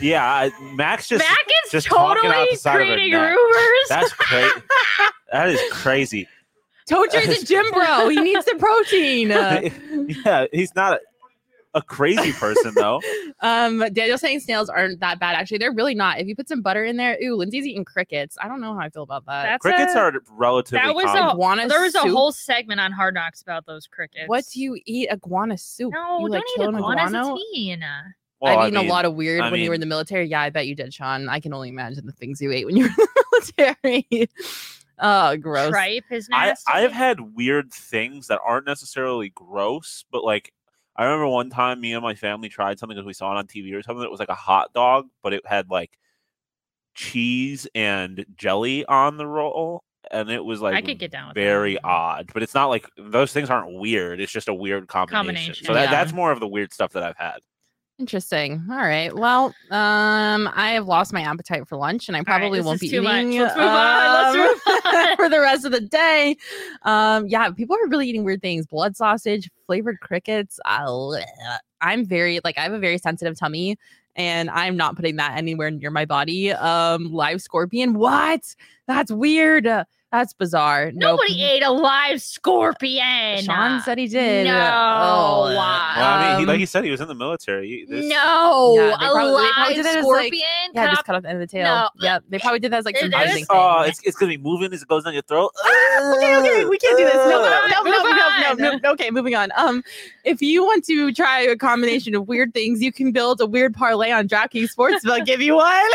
Yeah, 0.00 0.24
I- 0.24 0.52
Max 0.74 1.08
just 1.08 1.18
Mac 1.24 1.38
is 1.66 1.70
just 1.72 1.86
talking 1.88 2.28
out 2.28 2.32
totally 2.34 2.48
the 2.52 2.56
side 2.58 2.80
of 2.80 2.86
her 2.88 2.94
creating 2.94 3.12
neck. 3.12 3.36
rumors. 3.36 3.88
That's 3.88 4.12
crazy. 4.12 4.60
that 5.32 5.48
is 5.50 5.60
crazy. 5.72 6.28
Totri's 6.88 7.42
a 7.42 7.46
gym 7.46 7.64
bro. 7.72 8.08
He 8.08 8.20
needs 8.20 8.44
the 8.44 8.54
protein. 8.58 9.32
Uh, 9.32 9.60
yeah, 10.24 10.46
he's 10.52 10.74
not 10.74 10.94
a, 10.94 11.78
a 11.78 11.82
crazy 11.82 12.32
person 12.32 12.72
though. 12.74 13.00
um, 13.40 13.78
Daniel 13.92 14.18
saying 14.18 14.40
snails 14.40 14.68
aren't 14.68 15.00
that 15.00 15.18
bad. 15.18 15.36
Actually, 15.36 15.58
they're 15.58 15.72
really 15.72 15.94
not. 15.94 16.18
If 16.18 16.26
you 16.26 16.36
put 16.36 16.48
some 16.48 16.60
butter 16.60 16.84
in 16.84 16.96
there, 16.96 17.16
ooh, 17.22 17.34
Lindsay's 17.36 17.66
eating 17.66 17.84
crickets. 17.84 18.36
I 18.40 18.48
don't 18.48 18.60
know 18.60 18.74
how 18.74 18.80
I 18.80 18.90
feel 18.90 19.04
about 19.04 19.24
that. 19.26 19.42
That's 19.44 19.62
Crickets 19.62 19.94
a- 19.94 19.98
are 19.98 20.12
relatively 20.30 20.84
that 20.86 20.94
was 20.94 21.04
common. 21.06 21.22
a 21.22 21.30
Iguana 21.32 21.68
there 21.68 21.80
was 21.82 21.94
a 21.94 22.00
soup? 22.02 22.10
whole 22.10 22.32
segment 22.32 22.80
on 22.80 22.92
Hard 22.92 23.14
Knocks 23.14 23.42
about 23.42 23.64
those 23.66 23.86
crickets. 23.86 24.24
What 24.28 24.44
do 24.52 24.60
you 24.60 24.78
eat? 24.84 25.08
Iguana 25.10 25.56
soup? 25.58 25.92
No, 25.94 26.18
you 26.18 26.26
don't 26.26 26.30
like 26.30 26.42
eat 26.42 26.56
kill 26.56 26.68
an 26.68 26.74
iguanas. 26.76 27.08
iguana? 27.14 27.34
It's 27.34 27.56
mean. 27.56 27.84
Well, 28.42 28.52
I've 28.52 28.58
I 28.58 28.68
eaten 28.68 28.80
mean, 28.80 28.90
a 28.90 28.92
lot 28.92 29.04
of 29.04 29.14
weird 29.14 29.40
I 29.40 29.50
when 29.52 29.60
you 29.60 29.68
were 29.68 29.74
in 29.74 29.80
the 29.80 29.86
military. 29.86 30.26
Yeah, 30.26 30.40
I 30.40 30.50
bet 30.50 30.66
you 30.66 30.74
did, 30.74 30.92
Sean. 30.92 31.28
I 31.28 31.38
can 31.38 31.54
only 31.54 31.68
imagine 31.68 32.04
the 32.06 32.12
things 32.12 32.40
you 32.40 32.50
ate 32.50 32.66
when 32.66 32.76
you 32.76 32.84
were 32.84 32.88
in 32.98 33.06
the 33.06 33.46
military. 33.56 34.28
oh, 34.98 35.36
gross. 35.36 35.70
Tripe 35.70 36.04
is 36.10 36.28
I 36.32 36.46
nasty. 36.46 36.72
I've 36.72 36.92
had 36.92 37.20
weird 37.20 37.72
things 37.72 38.26
that 38.26 38.40
aren't 38.44 38.66
necessarily 38.66 39.28
gross, 39.28 40.04
but 40.10 40.24
like 40.24 40.52
I 40.96 41.04
remember 41.04 41.28
one 41.28 41.50
time 41.50 41.80
me 41.80 41.92
and 41.92 42.02
my 42.02 42.16
family 42.16 42.48
tried 42.48 42.80
something 42.80 42.96
because 42.96 43.06
we 43.06 43.12
saw 43.12 43.32
it 43.32 43.38
on 43.38 43.46
TV 43.46 43.72
or 43.74 43.82
something 43.82 44.00
that 44.00 44.10
was 44.10 44.18
like 44.18 44.28
a 44.28 44.34
hot 44.34 44.72
dog, 44.72 45.06
but 45.22 45.32
it 45.32 45.46
had 45.46 45.70
like 45.70 45.96
cheese 46.94 47.68
and 47.76 48.26
jelly 48.36 48.84
on 48.86 49.18
the 49.18 49.26
roll, 49.26 49.84
and 50.10 50.30
it 50.30 50.44
was 50.44 50.60
like 50.60 50.74
I 50.74 50.82
could 50.82 50.98
get 50.98 51.12
down 51.12 51.28
with 51.28 51.36
very 51.36 51.78
odd. 51.78 52.32
But 52.34 52.42
it's 52.42 52.54
not 52.54 52.66
like 52.66 52.88
those 52.98 53.32
things 53.32 53.50
aren't 53.50 53.72
weird. 53.78 54.20
It's 54.20 54.32
just 54.32 54.48
a 54.48 54.54
weird 54.54 54.88
combination. 54.88 55.16
Combination, 55.16 55.64
So 55.64 55.74
that, 55.74 55.84
yeah. 55.84 55.90
that's 55.92 56.12
more 56.12 56.32
of 56.32 56.40
the 56.40 56.48
weird 56.48 56.72
stuff 56.72 56.92
that 56.94 57.04
I've 57.04 57.16
had. 57.16 57.38
Interesting. 57.98 58.64
All 58.70 58.76
right. 58.76 59.14
Well, 59.14 59.54
um, 59.70 60.50
I 60.54 60.72
have 60.72 60.86
lost 60.86 61.12
my 61.12 61.20
appetite 61.20 61.68
for 61.68 61.76
lunch, 61.76 62.08
and 62.08 62.16
I 62.16 62.22
probably 62.22 62.58
this 62.58 62.66
won't 62.66 62.80
be 62.80 62.88
eating. 62.88 63.04
Let's 63.04 63.54
move 63.54 63.66
on. 63.66 64.34
Let's 64.34 64.66
um, 64.66 65.16
for 65.16 65.28
the 65.28 65.40
rest 65.40 65.64
of 65.64 65.72
the 65.72 65.80
day. 65.80 66.36
Um, 66.82 67.26
yeah, 67.28 67.50
people 67.50 67.76
are 67.76 67.88
really 67.88 68.08
eating 68.08 68.24
weird 68.24 68.40
things: 68.40 68.66
blood 68.66 68.96
sausage, 68.96 69.50
flavored 69.66 70.00
crickets. 70.00 70.58
Uh, 70.64 71.18
I'm 71.80 72.04
very 72.04 72.40
like 72.44 72.58
I 72.58 72.62
have 72.62 72.72
a 72.72 72.78
very 72.78 72.98
sensitive 72.98 73.38
tummy, 73.38 73.76
and 74.16 74.50
I'm 74.50 74.76
not 74.76 74.96
putting 74.96 75.16
that 75.16 75.36
anywhere 75.36 75.70
near 75.70 75.90
my 75.90 76.06
body. 76.06 76.52
Um, 76.52 77.12
live 77.12 77.42
scorpion. 77.42 77.94
What? 77.94 78.40
That's 78.86 79.12
weird. 79.12 79.66
That's 80.12 80.34
bizarre. 80.34 80.92
Nope. 80.92 81.20
Nobody 81.20 81.42
ate 81.42 81.62
a 81.62 81.70
live 81.72 82.20
scorpion. 82.20 83.42
Sean 83.42 83.80
said 83.80 83.96
he 83.96 84.08
did. 84.08 84.46
No. 84.46 84.52
Oh, 84.52 85.44
Well, 85.48 85.58
I 85.58 86.28
mean, 86.28 86.36
he, 86.40 86.42
Um, 86.42 86.48
like 86.48 86.58
he 86.60 86.66
said, 86.66 86.84
he 86.84 86.90
was 86.90 87.00
in 87.00 87.08
the 87.08 87.14
military. 87.14 87.86
This- 87.88 88.04
No, 88.04 88.74
Yeah, 88.76 88.82
they 89.00 89.06
a 89.06 89.10
probably- 89.10 89.32
live 89.32 89.74
did 89.74 89.84
that 89.86 89.94
like- 89.94 90.02
scorpion. 90.02 90.42
Yeah, 90.74 90.84
cut 90.84 90.90
just 90.90 91.04
cut 91.06 91.14
off 91.16 91.22
the 91.22 91.28
end 91.30 91.42
of 91.42 91.48
the 91.48 91.50
tail. 91.56 91.64
No. 91.64 91.88
Yep. 92.00 92.24
They 92.28 92.38
probably 92.40 92.58
did 92.60 92.72
that 92.72 92.80
as 92.80 92.84
like 92.84 92.96
It 92.96 93.00
some 93.00 93.08
is- 93.08 93.14
I 93.14 93.18
binding 93.24 93.38
just, 93.38 93.50
oh, 93.50 93.82
it's, 93.86 94.00
it's 94.04 94.16
gonna 94.18 94.30
be 94.32 94.36
moving 94.36 94.70
as 94.74 94.82
it 94.82 94.88
goes 94.88 95.04
down 95.04 95.14
your 95.14 95.22
throat. 95.22 95.50
okay, 96.16 96.36
okay, 96.36 96.64
we 96.66 96.76
can't 96.76 96.98
do 96.98 97.04
this. 97.04 97.14
No, 97.14 97.22
no, 97.30 97.66
no, 97.68 97.82
no, 97.82 98.02
no, 98.02 98.12
no, 98.12 98.52
no, 98.70 98.78
no. 98.82 98.90
Okay, 98.92 99.10
moving 99.10 99.34
on. 99.34 99.50
Um, 99.56 99.82
if 100.24 100.42
you 100.42 100.62
want 100.62 100.84
to 100.84 101.10
try 101.14 101.40
a 101.40 101.56
combination 101.56 102.14
of 102.14 102.28
weird 102.28 102.52
things, 102.52 102.82
you 102.82 102.92
can 102.92 103.12
build 103.12 103.40
a 103.40 103.46
weird 103.46 103.72
parlay 103.72 104.10
on 104.10 104.28
DraftKings 104.28 104.74
Sportsbook. 104.76 105.10
I'll 105.10 105.24
give 105.24 105.40
you 105.40 105.54
one. 105.54 105.90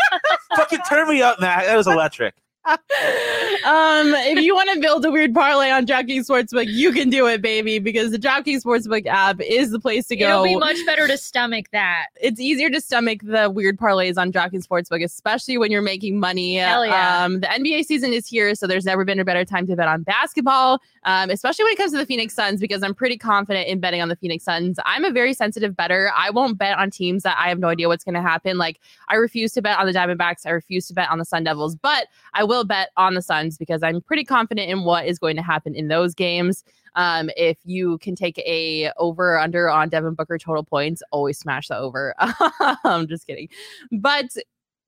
Fucking 0.56 0.80
turn 0.90 1.08
me 1.08 1.22
up, 1.22 1.40
Matt. 1.40 1.64
That 1.64 1.76
was 1.76 1.86
electric. 1.86 2.34
um, 2.68 4.14
if 4.14 4.38
you 4.40 4.54
want 4.54 4.70
to 4.72 4.80
build 4.80 5.04
a 5.04 5.10
weird 5.10 5.34
parlay 5.34 5.70
on 5.70 5.84
DraftKings 5.84 6.28
Sportsbook, 6.28 6.66
you 6.68 6.92
can 6.92 7.10
do 7.10 7.26
it, 7.26 7.42
baby, 7.42 7.80
because 7.80 8.12
the 8.12 8.18
DraftKings 8.18 8.62
Sportsbook 8.62 9.04
app 9.06 9.40
is 9.40 9.72
the 9.72 9.80
place 9.80 10.06
to 10.06 10.16
go. 10.16 10.44
It'll 10.44 10.44
be 10.44 10.56
much 10.56 10.76
better 10.86 11.08
to 11.08 11.18
stomach 11.18 11.66
that. 11.72 12.06
it's 12.20 12.38
easier 12.38 12.70
to 12.70 12.80
stomach 12.80 13.20
the 13.24 13.50
weird 13.50 13.78
parlays 13.78 14.16
on 14.16 14.30
DraftKings 14.30 14.66
Sportsbook, 14.66 15.02
especially 15.02 15.58
when 15.58 15.72
you're 15.72 15.82
making 15.82 16.20
money. 16.20 16.54
Hell 16.54 16.86
yeah. 16.86 17.24
Um, 17.24 17.40
the 17.40 17.48
NBA 17.48 17.84
season 17.84 18.12
is 18.12 18.28
here, 18.28 18.54
so 18.54 18.68
there's 18.68 18.84
never 18.84 19.04
been 19.04 19.18
a 19.18 19.24
better 19.24 19.44
time 19.44 19.66
to 19.66 19.74
bet 19.74 19.88
on 19.88 20.04
basketball, 20.04 20.80
um, 21.02 21.30
especially 21.30 21.64
when 21.64 21.72
it 21.72 21.78
comes 21.78 21.90
to 21.92 21.98
the 21.98 22.06
Phoenix 22.06 22.32
Suns, 22.32 22.60
because 22.60 22.84
I'm 22.84 22.94
pretty 22.94 23.18
confident 23.18 23.66
in 23.66 23.80
betting 23.80 24.00
on 24.00 24.08
the 24.08 24.16
Phoenix 24.16 24.44
Suns. 24.44 24.78
I'm 24.84 25.04
a 25.04 25.10
very 25.10 25.34
sensitive 25.34 25.76
better. 25.76 26.12
I 26.16 26.30
won't 26.30 26.58
bet 26.58 26.78
on 26.78 26.90
teams 26.92 27.24
that 27.24 27.36
I 27.40 27.48
have 27.48 27.58
no 27.58 27.68
idea 27.68 27.88
what's 27.88 28.04
going 28.04 28.14
to 28.14 28.22
happen. 28.22 28.56
Like, 28.56 28.78
I 29.08 29.16
refuse 29.16 29.50
to 29.54 29.62
bet 29.62 29.80
on 29.80 29.86
the 29.86 29.92
Diamondbacks. 29.92 30.46
I 30.46 30.50
refuse 30.50 30.86
to 30.86 30.94
bet 30.94 31.10
on 31.10 31.18
the 31.18 31.24
Sun 31.24 31.42
Devils, 31.42 31.74
but 31.74 32.06
I 32.34 32.44
will 32.52 32.64
bet 32.64 32.90
on 32.98 33.14
the 33.14 33.22
Suns 33.22 33.56
because 33.56 33.82
I'm 33.82 34.02
pretty 34.02 34.24
confident 34.24 34.70
in 34.70 34.84
what 34.84 35.06
is 35.06 35.18
going 35.18 35.36
to 35.36 35.42
happen 35.42 35.74
in 35.74 35.88
those 35.88 36.14
games. 36.14 36.62
Um, 36.96 37.30
if 37.34 37.56
you 37.64 37.96
can 37.98 38.14
take 38.14 38.38
a 38.40 38.92
over 38.98 39.38
under 39.38 39.70
on 39.70 39.88
Devin 39.88 40.14
Booker 40.14 40.36
total 40.36 40.62
points, 40.62 41.02
always 41.10 41.38
smash 41.38 41.68
the 41.68 41.78
over. 41.78 42.14
I'm 42.84 43.08
just 43.08 43.26
kidding. 43.26 43.48
But 43.90 44.26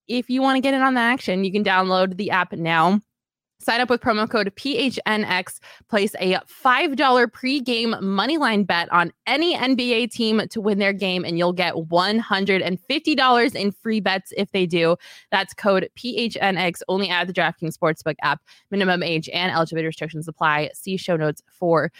if 0.08 0.28
you 0.28 0.42
want 0.42 0.56
to 0.56 0.60
get 0.60 0.74
in 0.74 0.82
on 0.82 0.92
the 0.92 1.00
action, 1.00 1.42
you 1.44 1.52
can 1.52 1.64
download 1.64 2.18
the 2.18 2.30
app 2.30 2.52
now. 2.52 3.00
Sign 3.64 3.80
up 3.80 3.88
with 3.88 4.02
promo 4.02 4.28
code 4.28 4.52
PHNX. 4.56 5.58
Place 5.88 6.14
a 6.20 6.34
$5 6.34 6.96
pregame 7.28 7.94
moneyline 8.00 8.66
bet 8.66 8.92
on 8.92 9.10
any 9.26 9.56
NBA 9.56 10.10
team 10.10 10.42
to 10.50 10.60
win 10.60 10.78
their 10.78 10.92
game, 10.92 11.24
and 11.24 11.38
you'll 11.38 11.54
get 11.54 11.74
$150 11.74 13.54
in 13.54 13.72
free 13.72 14.00
bets 14.00 14.32
if 14.36 14.52
they 14.52 14.66
do. 14.66 14.96
That's 15.30 15.54
code 15.54 15.88
PHNX 15.96 16.82
only 16.88 17.08
at 17.08 17.26
the 17.26 17.32
DraftKings 17.32 17.78
Sportsbook 17.78 18.16
app. 18.22 18.42
Minimum 18.70 19.02
age 19.02 19.30
and 19.30 19.50
eligibility 19.50 19.86
restrictions 19.86 20.28
apply. 20.28 20.70
See 20.74 20.98
show 20.98 21.16
notes 21.16 21.42
for 21.48 21.90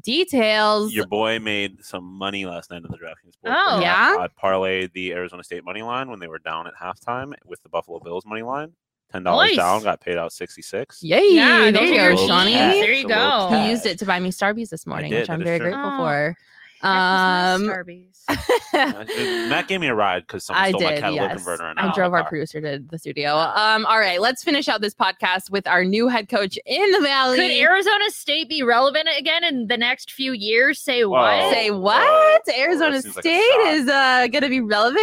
details. 0.00 0.92
Your 0.92 1.06
boy 1.06 1.38
made 1.38 1.84
some 1.84 2.04
money 2.04 2.46
last 2.46 2.70
night 2.70 2.82
in 2.82 2.90
the 2.90 2.96
DraftKings 2.96 3.34
Sportsbook. 3.34 3.56
Oh. 3.66 3.80
Yeah? 3.80 4.16
I, 4.18 4.28
parlayed 4.42 4.92
the 4.94 5.12
Arizona 5.12 5.44
State 5.44 5.64
money 5.64 5.82
line 5.82 6.08
when 6.08 6.18
they 6.18 6.28
were 6.28 6.38
down 6.38 6.66
at 6.66 6.74
halftime 6.74 7.34
with 7.44 7.62
the 7.62 7.68
Buffalo 7.68 8.00
Bills 8.00 8.24
money 8.24 8.42
line. 8.42 8.72
Ten 9.12 9.22
dollars 9.24 9.48
Nice. 9.48 9.56
down, 9.56 9.82
got 9.82 10.00
paid 10.00 10.16
out 10.18 10.32
sixty 10.32 10.62
six. 10.62 11.02
Yay! 11.02 11.20
Yeah, 11.30 11.58
there 11.70 11.72
those 11.72 11.90
you 11.90 11.96
go, 11.96 12.26
Shawnee. 12.28 12.52
keys. 12.52 12.58
There 12.60 12.92
you 12.92 12.92
It's 12.92 13.04
a 13.04 13.08
little 13.08 13.50
go. 13.50 13.56
He 13.62 13.70
used 13.70 13.86
it 13.86 13.98
to 13.98 14.06
buy 14.06 14.20
me 14.20 14.30
Starbies 14.30 14.68
this 14.68 14.86
morning, 14.86 15.10
did, 15.10 15.20
which 15.22 15.30
I'm 15.30 15.42
very 15.42 15.58
true. 15.58 15.70
grateful 15.70 15.90
Oh, 15.92 15.96
for. 15.98 16.36
That 16.82 16.88
Um, 16.88 17.66
nice, 17.66 18.24
Uh, 18.72 19.04
Matt 19.50 19.68
gave 19.68 19.80
me 19.82 19.88
a 19.88 19.94
ride 19.94 20.22
because 20.26 20.44
someone 20.44 20.64
I 20.64 20.68
stole 20.70 20.80
my 20.82 20.90
did, 20.92 21.00
catalytic 21.00 21.28
yes. 21.30 21.36
converter. 21.44 21.64
And 21.66 21.78
I 21.78 21.92
drove 21.92 22.14
our 22.14 22.20
car. 22.20 22.28
producer 22.30 22.60
to 22.62 22.78
the 22.88 22.98
studio. 22.98 23.36
Um, 23.36 23.84
all 23.84 23.98
right, 23.98 24.18
let's 24.20 24.42
finish 24.42 24.66
out 24.68 24.80
this 24.80 24.94
podcast 24.94 25.50
with 25.50 25.66
our 25.66 25.84
new 25.84 26.08
head 26.08 26.30
coach 26.30 26.58
in 26.64 26.92
the 26.92 27.00
Valley. 27.00 27.36
Could 27.36 27.50
Arizona 27.50 28.08
State 28.10 28.48
be 28.48 28.62
relevant 28.62 29.08
again 29.18 29.44
in 29.44 29.66
the 29.66 29.76
next 29.76 30.12
few 30.12 30.32
years? 30.32 30.80
Say 30.80 31.04
Whoa. 31.04 31.10
what? 31.20 31.52
Say 31.52 31.70
what? 31.70 32.42
Whoa, 32.46 32.54
Arizona 32.62 32.92
that 32.92 33.02
seems 33.02 33.16
like 33.16 33.24
State 33.24 33.60
is 33.66 33.86
uh, 33.88 34.28
going 34.28 34.42
to 34.44 34.48
be 34.48 34.60
relevant. 34.60 35.02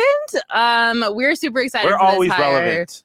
Um, 0.50 1.04
we're 1.10 1.36
super 1.36 1.60
excited. 1.60 1.86
We're 1.92 2.00
for 2.00 2.06
this 2.06 2.14
always 2.14 2.32
hire. 2.32 2.54
relevant. 2.54 3.04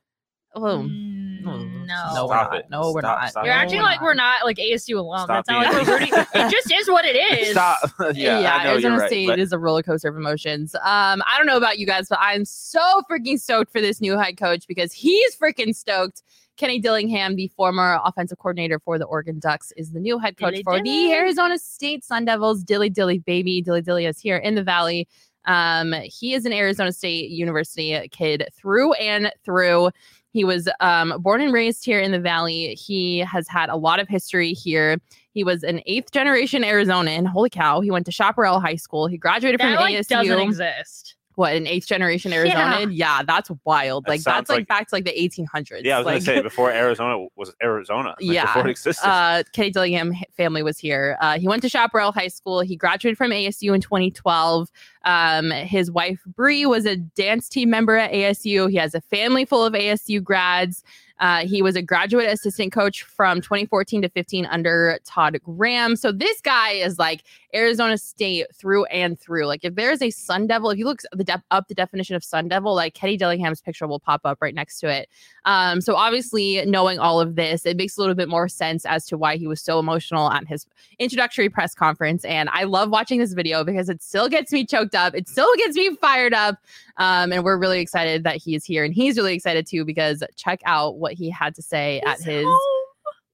Oh, 0.55 0.61
Mm, 0.61 1.87
no, 1.87 2.15
no. 2.15 2.27
we're 2.29 2.35
not. 2.35 2.55
it. 2.55 2.67
No, 2.71 2.93
we're 2.93 3.01
Stop- 3.01 3.21
not. 3.21 3.31
stop 3.31 3.45
You're 3.45 3.55
No, 3.55 3.61
acting 3.61 3.79
we're 3.79 3.83
like 3.85 4.01
not. 4.01 4.05
we're 4.05 4.15
not 4.15 4.45
like 4.45 4.57
ASU 4.59 4.99
alum. 4.99 5.25
Stop 5.25 5.45
That's 5.45 5.49
not 5.49 5.75
like 5.75 5.87
we're 5.87 5.99
rooting. 5.99 6.27
It 6.35 6.51
just 6.51 6.73
is 6.73 6.89
what 6.89 7.05
it 7.05 7.17
is. 7.17 7.51
Stop. 7.51 7.79
yeah, 8.15 8.39
yeah, 8.41 8.55
I 8.57 8.65
know 8.65 8.71
Arizona 8.73 8.95
you're 8.95 9.01
right. 9.01 9.11
State 9.11 9.27
but 9.27 9.39
is 9.41 9.53
a 9.53 9.59
roller 9.59 9.83
coaster 9.83 10.09
of 10.09 10.17
emotions. 10.17 10.75
Um, 10.77 11.23
I 11.27 11.35
don't 11.39 11.47
know 11.47 11.57
about 11.57 11.79
you 11.79 11.87
guys, 11.87 12.07
but 12.09 12.19
I'm 12.21 12.45
so 12.45 13.03
freaking 13.11 13.41
stoked 13.41 13.73
for 13.73 13.81
this 13.81 14.01
new 14.01 14.17
head 14.19 14.37
coach 14.37 14.67
because 14.69 14.93
he's 14.93 15.35
freaking 15.37 15.75
stoked. 15.75 16.23
Kenny 16.59 16.79
Dillingham, 16.79 17.35
the 17.35 17.49
former 17.57 17.99
offensive 18.05 18.39
coordinator 18.39 18.79
for 18.79 18.99
the 18.99 19.07
Oregon 19.07 19.39
Ducks, 19.41 19.73
is 19.77 19.93
the 19.93 19.99
new 20.01 20.19
head 20.19 20.37
coach 20.37 20.53
Dilly 20.53 20.63
for 20.63 20.77
dilly. 20.77 21.07
the 21.09 21.13
Arizona 21.15 21.59
State 21.59 22.05
Sun 22.05 22.27
Devils. 22.27 22.63
Dilly 22.63 22.91
dilly 22.91 23.19
baby, 23.19 23.63
dilly 23.63 23.81
dilly 23.81 24.05
is 24.07 24.19
here 24.21 24.37
in 24.37 24.55
the 24.55 24.63
Valley. 24.63 25.09
Um, 25.47 25.93
he 26.05 26.35
is 26.35 26.45
an 26.45 26.53
Arizona 26.53 26.93
State 26.93 27.31
University 27.31 28.07
kid 28.13 28.47
through 28.55 28.93
and 28.93 29.33
through. 29.45 29.91
He 30.33 30.45
was 30.45 30.69
um, 30.81 31.15
born 31.21 31.41
and 31.41 31.53
raised 31.53 31.85
here 31.85 32.01
in 32.01 32.11
the 32.11 32.19
Valley. 32.19 32.75
He 32.75 33.19
has 33.19 33.47
had 33.49 33.69
a 33.69 33.77
lot 33.77 34.01
of 34.01 34.09
history 34.09 34.53
here. 34.55 34.99
He 35.33 35.45
was 35.45 35.63
an 35.63 35.81
eighth 35.87 36.11
generation 36.11 36.63
Arizonan. 36.63 37.27
Holy 37.27 37.51
cow! 37.51 37.81
He 37.81 37.91
went 37.91 38.07
to 38.07 38.13
Chaparral 38.13 38.59
High 38.61 38.77
School. 38.77 39.07
He 39.07 39.19
graduated 39.19 39.61
That 39.61 39.77
from 39.77 39.85
like 39.85 39.95
ASU. 39.95 40.09
doesn't 40.09 40.41
exist. 40.41 41.17
What 41.43 41.57
an 41.57 41.67
eighth 41.67 41.89
generation 41.89 42.31
Arizonan? 42.31 42.91
Yeah, 42.93 43.23
that's 43.27 43.51
wild. 43.65 44.05
That 44.05 44.11
like 44.11 44.23
that's 44.23 44.49
like, 44.49 44.59
like- 44.59 44.69
back 44.69 44.87
to 44.87 44.95
like 44.95 45.05
the 45.05 45.11
1800s. 45.11 45.83
Yeah, 45.83 45.97
I 45.97 45.99
was 45.99 46.07
like, 46.07 46.25
gonna 46.25 46.37
say 46.39 46.41
before 46.51 46.71
Arizona 46.71 47.27
was 47.35 47.53
Arizona. 47.61 48.11
like, 48.11 48.17
yeah. 48.21 48.47
before 48.47 48.69
it 48.69 48.71
existed. 48.71 49.05
Uh, 49.05 49.43
Kenny 49.53 49.73
Dillingham 49.73 50.15
family 50.37 50.63
was 50.63 50.79
here. 50.79 51.17
Uh, 51.21 51.41
he 51.41 51.49
went 51.49 51.61
to 51.63 51.69
Chaparral 51.69 52.13
High 52.13 52.29
School. 52.29 52.61
He 52.61 52.77
graduated 52.77 53.19
from 53.19 53.33
ASU 53.33 53.75
in 53.75 53.81
2012. 53.81 54.71
Um, 55.05 55.51
his 55.51 55.91
wife 55.91 56.21
Bree 56.27 56.65
was 56.65 56.87
a 56.87 56.95
dance 56.95 57.49
team 57.49 57.71
member 57.71 57.97
at 57.97 58.13
ASU. 58.13 58.71
He 58.71 58.77
has 58.77 58.95
a 58.95 59.01
family 59.01 59.45
full 59.45 59.65
of 59.65 59.73
ASU 59.73 60.23
grads. 60.23 60.85
Uh, 61.19 61.47
he 61.47 61.63
was 61.63 61.77
a 61.77 61.83
graduate 61.83 62.27
assistant 62.27 62.73
coach 62.73 63.03
from 63.03 63.41
2014 63.41 64.03
to 64.03 64.09
15 64.09 64.47
under 64.47 64.99
Todd 65.05 65.39
Graham. 65.45 65.95
So 65.95 66.11
this 66.11 66.41
guy 66.41 66.71
is 66.71 66.99
like 66.99 67.23
Arizona 67.55 67.99
State 67.99 68.47
through 68.55 68.85
and 68.87 69.19
through. 69.19 69.47
Like 69.47 69.65
if 69.65 69.75
there's 69.75 70.01
a 70.01 70.11
Sun 70.11 70.47
Devil, 70.47 70.71
if 70.71 70.79
you 70.79 70.85
look 70.85 71.01
the 71.13 71.25
de- 71.25 71.43
up 71.51 71.69
the 71.69 71.75
definition 71.75 72.17
of 72.17 72.25
Sun 72.25 72.49
Devil, 72.49 72.75
like 72.75 72.95
Kenny 72.95 73.17
Dillingham's 73.17 73.61
picture 73.61 73.87
will 73.87 74.01
pop 74.01 74.23
up 74.25 74.39
right 74.41 74.55
next 74.55 74.81
to 74.81 74.89
it. 74.89 75.09
Um, 75.45 75.81
so 75.81 75.95
obviously, 75.97 76.65
knowing 76.67 76.99
all 76.99 77.21
of 77.21 77.37
this, 77.37 77.67
it 77.67 77.77
makes 77.77 77.97
a 77.97 78.01
little 78.01 78.15
bit 78.15 78.29
more 78.29 78.49
sense 78.49 78.87
as 78.87 79.07
to 79.07 79.19
why 79.19 79.37
he 79.37 79.47
was 79.47 79.61
so 79.61 79.79
emotional 79.79 80.31
at 80.31 80.47
his 80.47 80.67
introductory 80.99 81.49
press 81.49 81.75
conference. 81.75 82.25
And 82.25 82.49
I 82.51 82.65
love 82.65 82.91
watching 82.91 83.19
this 83.19 83.33
video 83.33 83.65
because 83.65 83.89
it 83.89 84.03
still 84.03 84.29
gets 84.29 84.53
me 84.53 84.65
choked 84.65 84.95
up. 84.95 85.15
It 85.15 85.29
still 85.29 85.53
gets 85.57 85.77
me 85.77 85.95
fired 85.97 86.35
up. 86.35 86.57
Um, 86.97 87.33
and 87.33 87.45
we're 87.45 87.59
really 87.59 87.81
excited 87.81 88.25
that 88.25 88.37
he 88.37 88.55
is 88.55 88.65
here, 88.65 88.85
and 88.85 88.95
he's 88.95 89.17
really 89.17 89.35
excited 89.35 89.67
too 89.67 89.85
because 89.85 90.23
check 90.37 90.61
out 90.65 90.97
what 90.99 91.15
he 91.15 91.31
had 91.31 91.55
to 91.57 91.63
say 91.63 92.01
at 92.07 92.21
his 92.21 92.47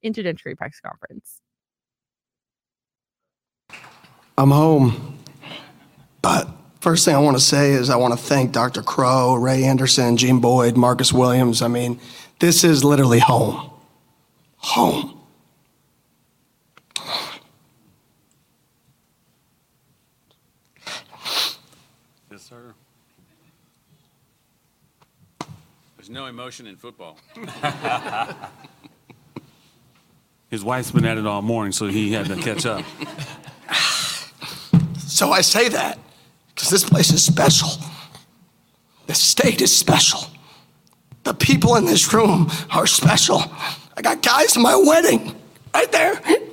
introductory 0.03 0.55
press 0.55 0.81
conference. 0.81 1.41
I'm 4.39 4.53
home. 4.53 5.19
But 6.23 6.49
first 6.81 7.05
thing 7.05 7.17
I 7.17 7.19
want 7.19 7.37
to 7.37 7.43
say 7.43 7.73
is 7.73 7.91
I 7.91 7.97
want 7.97 8.17
to 8.17 8.25
thank 8.25 8.53
Dr. 8.53 8.83
Crow, 8.85 9.35
Ray 9.35 9.65
Anderson, 9.65 10.17
Gene 10.17 10.39
Boyd, 10.39 10.77
Marcus 10.77 11.13
Williams. 11.13 11.61
I 11.61 11.67
mean, 11.67 11.99
this 12.39 12.63
is 12.63 12.85
literally 12.85 13.19
home. 13.19 13.69
Home. 14.59 15.21
Yes, 22.31 22.43
sir. 22.43 22.75
There's 25.97 26.11
no 26.11 26.27
emotion 26.27 26.69
in 26.69 26.77
football. 26.77 27.19
His 30.49 30.63
wife's 30.63 30.93
been 30.93 31.05
at 31.05 31.19
it 31.19 31.27
all 31.27 31.43
morning, 31.43 31.73
so 31.73 31.89
he 31.89 32.13
had 32.13 32.27
to 32.27 32.37
catch 32.37 32.65
up. 32.67 32.85
So 35.09 35.33
I 35.33 35.41
say 35.41 35.71
that 35.71 35.99
because 36.55 36.69
this 36.69 36.85
place 36.85 37.11
is 37.11 37.25
special. 37.25 37.71
The 39.07 39.15
state 39.15 39.63
is 39.63 39.75
special. 39.75 40.21
The 41.25 41.33
people 41.33 41.77
in 41.77 41.87
this 41.87 42.13
room 42.13 42.51
are 42.71 42.87
special. 42.87 43.43
I 43.97 44.03
got 44.03 44.23
guys 44.23 44.55
in 44.55 44.63
my 44.63 44.77
wedding 44.77 45.35
right 45.73 45.91
there. 45.91 46.21
There 46.25 46.45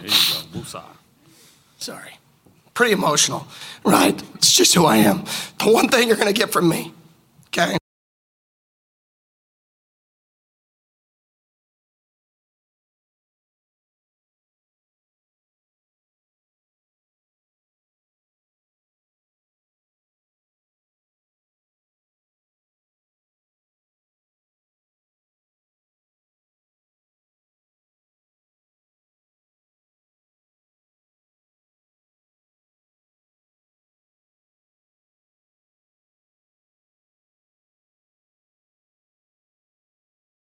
you 0.00 0.08
go. 0.08 0.58
Woosah. 0.58 0.82
Sorry. 1.78 2.15
Pretty 2.76 2.92
emotional, 2.92 3.46
right? 3.84 4.22
It's 4.34 4.52
just 4.52 4.74
who 4.74 4.84
I 4.84 4.96
am. 4.98 5.24
The 5.58 5.72
one 5.72 5.88
thing 5.88 6.08
you're 6.08 6.16
going 6.18 6.32
to 6.32 6.38
get 6.38 6.52
from 6.52 6.68
me, 6.68 6.92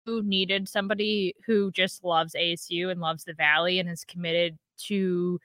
who 0.07 0.23
needed 0.23 0.67
somebody 0.69 1.35
who 1.45 1.69
just 1.71 2.03
loves 2.03 2.33
ASU 2.33 2.89
and 2.89 3.01
loves 3.01 3.25
the 3.25 3.33
Valley 3.33 3.77
and 3.77 3.89
is 3.89 4.05
committed 4.05 4.57
to 4.85 5.39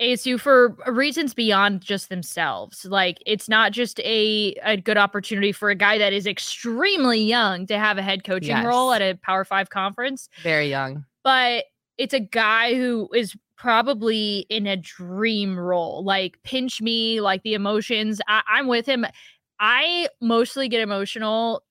ASU 0.00 0.40
for 0.40 0.76
reasons 0.86 1.34
beyond 1.34 1.82
just 1.82 2.08
themselves. 2.08 2.86
Like 2.86 3.18
it's 3.26 3.48
not 3.48 3.72
just 3.72 4.00
a 4.00 4.54
a 4.64 4.76
good 4.78 4.96
opportunity 4.96 5.52
for 5.52 5.68
a 5.70 5.74
guy 5.74 5.98
that 5.98 6.12
is 6.12 6.26
extremely 6.26 7.20
young 7.20 7.66
to 7.66 7.78
have 7.78 7.98
a 7.98 8.02
head 8.02 8.24
coaching 8.24 8.62
role 8.64 8.92
at 8.92 9.02
a 9.02 9.14
Power 9.22 9.44
5 9.44 9.68
conference, 9.70 10.28
Very 10.42 10.68
young. 10.68 11.04
but 11.22 11.66
it's 11.98 12.14
a 12.14 12.20
guy 12.20 12.74
who 12.74 13.08
is 13.14 13.34
probably 13.56 14.46
in 14.50 14.66
a 14.66 14.76
dream 14.76 15.58
role. 15.58 16.02
Like 16.04 16.38
pinch 16.44 16.80
me, 16.82 17.20
like 17.20 17.42
the 17.42 17.54
emotions. 17.54 18.20
I, 18.28 18.42
I'm 18.48 18.66
with 18.68 18.84
him. 18.86 19.06
I 19.60 20.08
mostly 20.20 20.68
get 20.68 20.82
emotional 20.82 21.62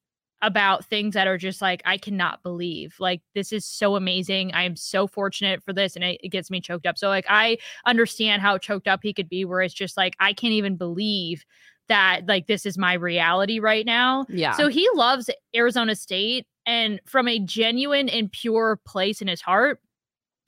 about 0.46 0.86
things 0.86 1.16
that 1.16 1.28
are 1.28 1.38
just 1.38 1.62
like 1.62 1.82
I 1.86 1.98
cannot 1.98 2.44
believe. 2.44 2.96
Like 3.00 3.22
this 3.34 3.52
is 3.52 3.66
so 3.66 3.96
amazing. 3.96 4.54
I 4.54 4.64
am 4.64 4.76
so 4.76 5.08
fortunate 5.08 5.64
for 5.64 5.74
this 5.74 5.96
and 5.96 6.06
it, 6.06 6.20
it 6.24 6.30
gets 6.30 6.52
me 6.52 6.62
choked 6.62 6.86
up. 6.86 6.98
So 6.98 7.08
like 7.08 7.26
I 7.28 7.58
understand 7.86 8.42
how 8.42 8.58
choked 8.60 8.88
up 8.88 9.00
he 9.02 9.14
could 9.14 9.28
be 9.28 9.44
where 9.44 9.62
it's 9.62 9.74
just 9.74 9.98
like 9.98 10.16
I 10.20 10.34
can't 10.34 10.54
even 10.54 10.76
believe 10.78 11.44
that 11.88 12.22
like 12.28 12.48
this 12.48 12.66
is 12.66 12.78
my 12.78 12.94
reality 12.94 13.60
right 13.60 13.86
now. 13.86 14.26
Yeah. 14.30 14.54
So 14.54 14.68
he 14.68 14.88
loves 14.94 15.30
Arizona 15.56 15.96
State 15.96 16.46
and 16.68 17.00
from 17.06 17.28
a 17.28 17.40
genuine 17.40 18.08
and 18.08 18.32
pure 18.32 18.80
place 18.86 19.22
in 19.22 19.28
his 19.28 19.42
heart 19.42 19.80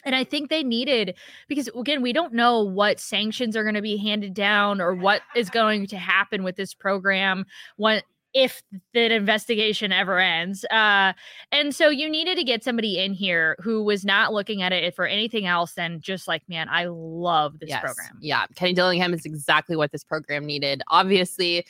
and 0.05 0.15
I 0.15 0.23
think 0.23 0.49
they 0.49 0.63
needed 0.63 1.15
because 1.47 1.67
again, 1.69 2.01
we 2.01 2.13
don't 2.13 2.33
know 2.33 2.61
what 2.61 2.99
sanctions 2.99 3.57
are 3.57 3.63
going 3.63 3.75
to 3.75 3.81
be 3.81 3.97
handed 3.97 4.33
down 4.33 4.79
or 4.79 4.93
what 4.93 5.21
is 5.35 5.49
going 5.49 5.87
to 5.87 5.97
happen 5.97 6.43
with 6.43 6.55
this 6.55 6.73
program 6.73 7.45
when 7.75 8.01
if 8.33 8.61
the 8.93 9.13
investigation 9.13 9.91
ever 9.91 10.19
ends. 10.19 10.63
Uh, 10.65 11.13
and 11.51 11.73
so 11.73 11.89
you 11.89 12.09
needed 12.09 12.35
to 12.37 12.43
get 12.43 12.63
somebody 12.63 12.99
in 12.99 13.13
here 13.13 13.55
who 13.61 13.83
was 13.83 14.05
not 14.05 14.33
looking 14.33 14.61
at 14.61 14.71
it 14.71 14.95
for 14.95 15.05
anything 15.05 15.45
else 15.45 15.73
than 15.73 15.99
just 16.01 16.27
like, 16.27 16.43
man, 16.47 16.67
I 16.69 16.85
love 16.89 17.59
this 17.59 17.69
Yes. 17.69 17.81
program. 17.81 18.17
Yeah, 18.21 18.45
Kenny 18.55 18.73
Dillingham 18.73 19.13
is 19.13 19.25
exactly 19.25 19.75
what 19.75 19.91
this 19.91 20.03
program 20.03 20.45
needed. 20.45 20.81
Obviously, 20.89 21.65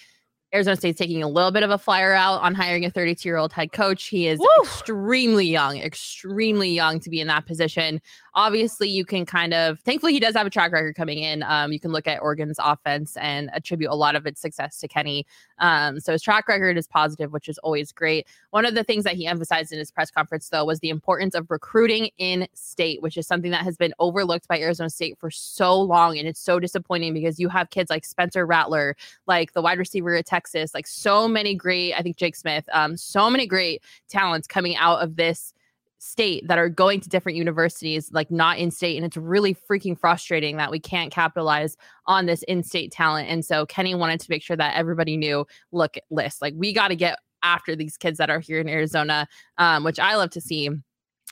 Arizona 0.53 0.77
State's 0.77 0.97
taking 0.97 1.21
a 1.21 1.27
little 1.27 1.51
bit 1.51 1.63
of 1.63 1.71
a 1.71 1.77
flyer 1.77 2.13
out 2.13 2.41
on 2.41 2.55
hiring 2.55 2.85
a 2.85 2.89
32 2.89 3.27
year 3.27 3.35
old 3.37 3.51
head 3.51 3.73
coach. 3.73 4.05
He 4.05 4.27
is 4.27 4.39
extremely 4.61 5.45
young, 5.45 5.77
extremely 5.77 6.69
young 6.69 6.99
to 7.01 7.09
be 7.09 7.19
in 7.19 7.27
that 7.27 7.45
position. 7.45 8.01
Obviously, 8.37 8.87
you 8.87 9.03
can 9.03 9.25
kind 9.25 9.51
of, 9.51 9.79
thankfully, 9.79 10.13
he 10.13 10.19
does 10.19 10.35
have 10.35 10.45
a 10.45 10.49
track 10.51 10.71
record 10.71 10.95
coming 10.95 11.17
in. 11.17 11.41
Um, 11.41 11.71
you 11.71 11.79
can 11.79 11.91
look 11.91 12.05
at 12.05 12.21
Oregon's 12.21 12.59
offense 12.59 13.17
and 13.17 13.49
attribute 13.51 13.89
a 13.89 13.95
lot 13.95 14.15
of 14.15 14.27
its 14.27 14.39
success 14.39 14.79
to 14.79 14.87
Kenny. 14.87 15.25
Um, 15.57 15.99
so 15.99 16.11
his 16.11 16.21
track 16.21 16.47
record 16.47 16.77
is 16.77 16.85
positive, 16.85 17.33
which 17.33 17.49
is 17.49 17.57
always 17.57 17.91
great. 17.91 18.27
One 18.51 18.63
of 18.63 18.75
the 18.75 18.83
things 18.83 19.05
that 19.05 19.15
he 19.15 19.25
emphasized 19.25 19.71
in 19.71 19.79
his 19.79 19.89
press 19.89 20.11
conference, 20.11 20.49
though, 20.49 20.65
was 20.65 20.79
the 20.81 20.89
importance 20.89 21.33
of 21.33 21.49
recruiting 21.49 22.11
in 22.19 22.47
state, 22.53 23.01
which 23.01 23.17
is 23.17 23.25
something 23.25 23.49
that 23.49 23.63
has 23.63 23.75
been 23.75 23.95
overlooked 23.97 24.47
by 24.47 24.59
Arizona 24.59 24.91
State 24.91 25.17
for 25.17 25.31
so 25.31 25.81
long. 25.81 26.19
And 26.19 26.27
it's 26.27 26.39
so 26.39 26.59
disappointing 26.59 27.15
because 27.15 27.39
you 27.39 27.49
have 27.49 27.71
kids 27.71 27.89
like 27.89 28.05
Spencer 28.05 28.45
Rattler, 28.45 28.95
like 29.25 29.53
the 29.53 29.63
wide 29.63 29.79
receiver 29.79 30.13
at 30.13 30.27
Texas, 30.27 30.75
like 30.75 30.85
so 30.85 31.27
many 31.27 31.55
great, 31.55 31.95
I 31.95 32.03
think 32.03 32.17
Jake 32.17 32.35
Smith, 32.35 32.69
um, 32.71 32.97
so 32.97 33.31
many 33.31 33.47
great 33.47 33.81
talents 34.09 34.47
coming 34.47 34.75
out 34.75 35.01
of 35.01 35.15
this 35.15 35.55
state 35.99 36.47
that 36.47 36.57
are 36.57 36.69
going 36.69 36.99
to 37.01 37.09
different 37.09 37.37
universities, 37.37 38.11
like 38.13 38.29
not 38.29 38.57
in 38.57 38.71
state. 38.71 38.97
And 38.97 39.05
it's 39.05 39.17
really 39.17 39.55
freaking 39.55 39.97
frustrating 39.97 40.57
that 40.57 40.71
we 40.71 40.79
can't 40.79 41.11
capitalize 41.11 41.75
on 42.05 42.25
this 42.25 42.43
in 42.43 42.63
state 42.63 42.91
talent. 42.91 43.29
And 43.29 43.43
so 43.43 43.65
Kenny 43.65 43.95
wanted 43.95 44.19
to 44.21 44.27
make 44.29 44.43
sure 44.43 44.57
that 44.57 44.75
everybody 44.75 45.17
knew 45.17 45.45
look, 45.71 45.97
list, 46.09 46.41
like 46.41 46.53
we 46.55 46.73
got 46.73 46.89
to 46.89 46.95
get 46.95 47.19
after 47.43 47.75
these 47.75 47.97
kids 47.97 48.17
that 48.17 48.29
are 48.29 48.39
here 48.39 48.59
in 48.59 48.69
Arizona, 48.69 49.27
um, 49.57 49.83
which 49.83 49.99
I 49.99 50.15
love 50.15 50.31
to 50.31 50.41
see. 50.41 50.69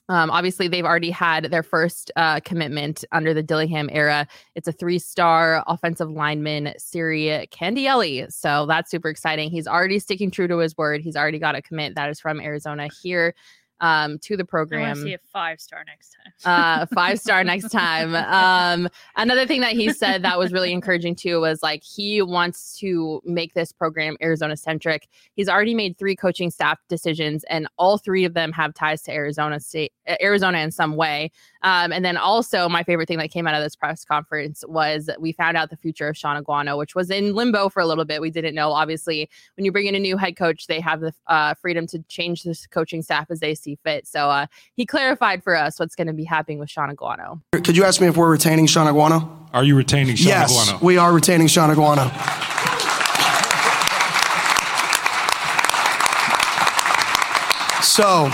Um, 0.08 0.30
obviously, 0.30 0.68
they've 0.68 0.86
already 0.86 1.10
had 1.10 1.46
their 1.46 1.64
first 1.64 2.12
uh, 2.16 2.40
commitment 2.42 3.04
under 3.12 3.34
the 3.34 3.42
Dillingham 3.42 3.90
era. 3.92 4.28
It's 4.54 4.68
a 4.68 4.72
three-star 4.72 5.64
offensive 5.66 6.12
lineman, 6.12 6.74
Siri 6.78 7.48
Candielli. 7.52 8.32
So 8.32 8.68
that's 8.68 8.92
super 8.92 9.10
exciting. 9.10 9.50
He's 9.50 9.68
already 9.68 9.98
sticking 9.98 10.30
true 10.30 10.48
to 10.48 10.60
his 10.60 10.78
word. 10.78 11.02
He's 11.02 11.16
already 11.16 11.40
got 11.40 11.56
a 11.56 11.62
commit 11.62 11.96
that 11.96 12.10
is 12.12 12.20
from 12.20 12.40
Arizona 12.40 12.88
here 13.02 13.34
um, 13.82 14.18
to 14.20 14.38
the 14.38 14.46
program. 14.46 14.96
to 14.96 15.02
see 15.02 15.14
a 15.14 15.20
five 15.32 15.60
star 15.60 15.84
next 15.86 16.16
time. 16.44 16.82
uh 16.82 16.86
five 16.94 17.20
star 17.20 17.44
next 17.52 17.70
time. 17.70 18.16
Um 18.16 18.90
another 19.16 19.46
thing 19.46 19.62
that 19.62 19.74
he 19.74 19.92
said 19.92 20.24
that 20.24 20.40
was 20.40 20.54
really 20.54 20.72
encouraging 20.72 21.16
too 21.16 21.42
was 21.42 21.62
like 21.62 21.84
he 21.84 22.22
wants 22.22 22.78
to 22.80 23.22
make 23.26 23.54
this 23.54 23.72
program 23.72 24.16
arizona 24.22 24.56
centric. 24.56 25.08
He's 25.34 25.50
already 25.50 25.76
made 25.76 25.98
three 25.98 26.16
coaching 26.16 26.52
staff 26.52 26.80
decisions 26.88 27.44
and 27.50 27.68
all 27.78 27.98
three 27.98 28.24
of 28.26 28.34
them 28.34 28.52
have 28.54 28.74
ties 28.74 29.02
to 29.04 29.12
arizona 29.12 29.60
state 29.60 29.92
arizona 30.22 30.60
in 30.60 30.72
some 30.72 30.96
way 30.96 31.32
um 31.66 31.92
and 31.92 32.06
then 32.06 32.16
also 32.16 32.70
my 32.70 32.84
favorite 32.84 33.08
thing 33.10 33.18
that 33.18 33.30
came 33.30 33.46
out 33.46 33.54
of 33.54 33.62
this 33.62 33.76
press 33.76 34.06
conference 34.06 34.64
was 34.68 35.10
we 35.20 35.34
found 35.34 35.58
out 35.58 35.70
the 35.70 35.78
future 35.78 36.08
of 36.08 36.16
shaun 36.16 36.42
aguano 36.42 36.78
which 36.78 36.96
was 36.96 37.12
in 37.12 37.36
limbo 37.36 37.68
for 37.68 37.82
a 37.82 37.86
little 37.86 38.06
bit 38.06 38.22
we 38.22 38.30
didn't 38.30 38.56
know 38.56 38.72
obviously 38.72 39.30
when 39.58 39.66
you 39.66 39.72
bring 39.72 39.88
in 39.88 39.96
a 39.96 40.00
new 40.00 40.16
head 40.16 40.38
coach 40.38 40.68
they 40.68 40.80
have 40.80 41.02
the 41.02 41.14
uh, 41.28 41.54
freedom 41.56 41.86
to 41.86 42.00
change 42.08 42.44
the 42.44 42.58
coaching 42.72 43.02
staff 43.02 43.28
as 43.30 43.42
they 43.42 43.54
see 43.54 43.78
fit 43.84 44.08
so 44.08 44.30
uh 44.30 44.46
he 44.76 44.86
clarified 44.86 45.44
for 45.44 45.56
us 45.56 45.80
what's 45.80 45.96
going 45.96 46.08
to 46.08 46.14
be 46.14 46.24
happening 46.24 46.60
with 46.60 46.70
Shaun 46.70 46.94
Aguano. 46.96 47.42
Could 47.52 47.78
you 47.78 47.84
ask 47.84 48.02
me 48.02 48.08
if 48.08 48.18
we're 48.18 48.30
retaining 48.30 48.68
Shaun 48.68 48.88
Aguano? 48.88 49.30
Are 49.54 49.64
you 49.64 49.76
retaining 49.76 50.16
Shaun 50.16 50.28
yes, 50.28 50.70
Aguano? 50.70 50.82
we 50.82 50.98
are 50.98 51.14
retaining 51.14 51.48
Shaun 51.48 51.74
Aguano. 51.74 52.12
So 57.84 58.30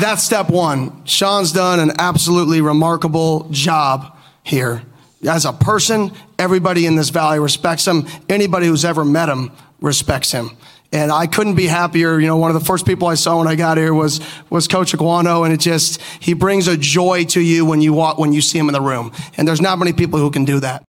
that's 0.00 0.22
step 0.22 0.50
one. 0.50 1.04
Shaun's 1.04 1.52
done 1.52 1.80
an 1.80 1.92
absolutely 1.98 2.60
remarkable 2.60 3.48
job 3.50 4.16
here. 4.42 4.82
As 5.28 5.44
a 5.44 5.52
person, 5.52 6.12
everybody 6.38 6.86
in 6.86 6.96
this 6.96 7.10
valley 7.10 7.38
respects 7.38 7.86
him. 7.86 8.06
Anybody 8.28 8.66
who's 8.66 8.84
ever 8.84 9.04
met 9.04 9.28
him 9.28 9.52
respects 9.80 10.32
him. 10.32 10.56
And 10.92 11.10
I 11.10 11.26
couldn't 11.26 11.54
be 11.54 11.66
happier. 11.66 12.18
You 12.18 12.26
know, 12.26 12.36
one 12.36 12.50
of 12.50 12.58
the 12.58 12.64
first 12.64 12.86
people 12.86 13.08
I 13.08 13.14
saw 13.14 13.38
when 13.38 13.48
I 13.48 13.54
got 13.54 13.78
here 13.78 13.94
was 13.94 14.20
was 14.50 14.68
Coach 14.68 14.92
Aguano, 14.92 15.44
and 15.44 15.52
it 15.52 15.60
just 15.60 16.00
he 16.20 16.34
brings 16.34 16.68
a 16.68 16.76
joy 16.76 17.24
to 17.26 17.40
you 17.40 17.64
when 17.64 17.80
you 17.80 17.92
walk 17.92 18.18
when 18.18 18.32
you 18.32 18.40
see 18.40 18.58
him 18.58 18.68
in 18.68 18.74
the 18.74 18.80
room. 18.80 19.12
And 19.36 19.48
there's 19.48 19.60
not 19.60 19.78
many 19.78 19.92
people 19.92 20.18
who 20.18 20.30
can 20.30 20.44
do 20.44 20.60
that. 20.60 20.84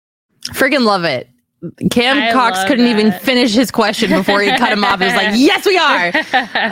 Friggin' 0.52 0.84
love 0.84 1.04
it. 1.04 1.29
Cam 1.90 2.18
I 2.18 2.32
Cox 2.32 2.64
couldn't 2.64 2.86
even 2.86 3.12
finish 3.12 3.52
his 3.52 3.70
question 3.70 4.10
before 4.10 4.40
he 4.40 4.48
cut 4.56 4.72
him 4.72 4.82
off. 4.82 5.00
It 5.00 5.06
was 5.06 5.14
like, 5.14 5.32
yes, 5.34 5.66
we 5.66 5.76
are. 5.76 6.12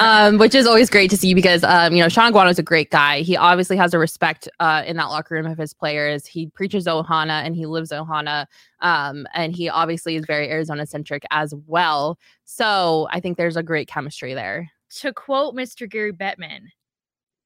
Um, 0.01 0.39
which 0.39 0.55
is 0.55 0.67
always 0.67 0.89
great 0.89 1.11
to 1.11 1.17
see 1.17 1.35
because, 1.35 1.63
um, 1.65 1.95
you 1.95 2.03
know, 2.03 2.09
Shaun 2.09 2.33
Aguano 2.33 2.51
is 2.51 2.59
a 2.59 2.63
great 2.63 2.91
guy. 2.91 3.21
He 3.21 3.37
obviously 3.37 3.77
has 3.77 3.93
a 3.93 3.99
respect 3.99 4.49
uh, 4.61 4.83
in 4.87 4.97
that 4.97 5.07
locker 5.07 5.35
room 5.35 5.47
of 5.47 5.59
his 5.59 5.75
players. 5.75 6.27
He 6.27 6.47
preaches 6.47 6.87
Ohana 6.87 7.45
and 7.45 7.55
he 7.55 7.67
lives 7.67 7.91
Ohana. 7.91 8.47
Um, 8.81 9.27
and 9.35 9.55
he 9.55 9.69
obviously 9.69 10.17
is 10.17 10.25
very 10.25 10.51
Arizona 10.51 10.87
centric 10.87 11.25
as 11.31 11.55
well. 11.67 12.19
So 12.45 13.09
I 13.11 13.21
think 13.21 13.37
there's 13.37 13.57
a 13.57 13.63
great 13.63 13.89
chemistry 13.89 14.33
there. 14.35 14.71
to 15.01 15.13
quote 15.13 15.55
Mr. 15.55 15.89
Gary 15.89 16.13
Bettman, 16.13 16.69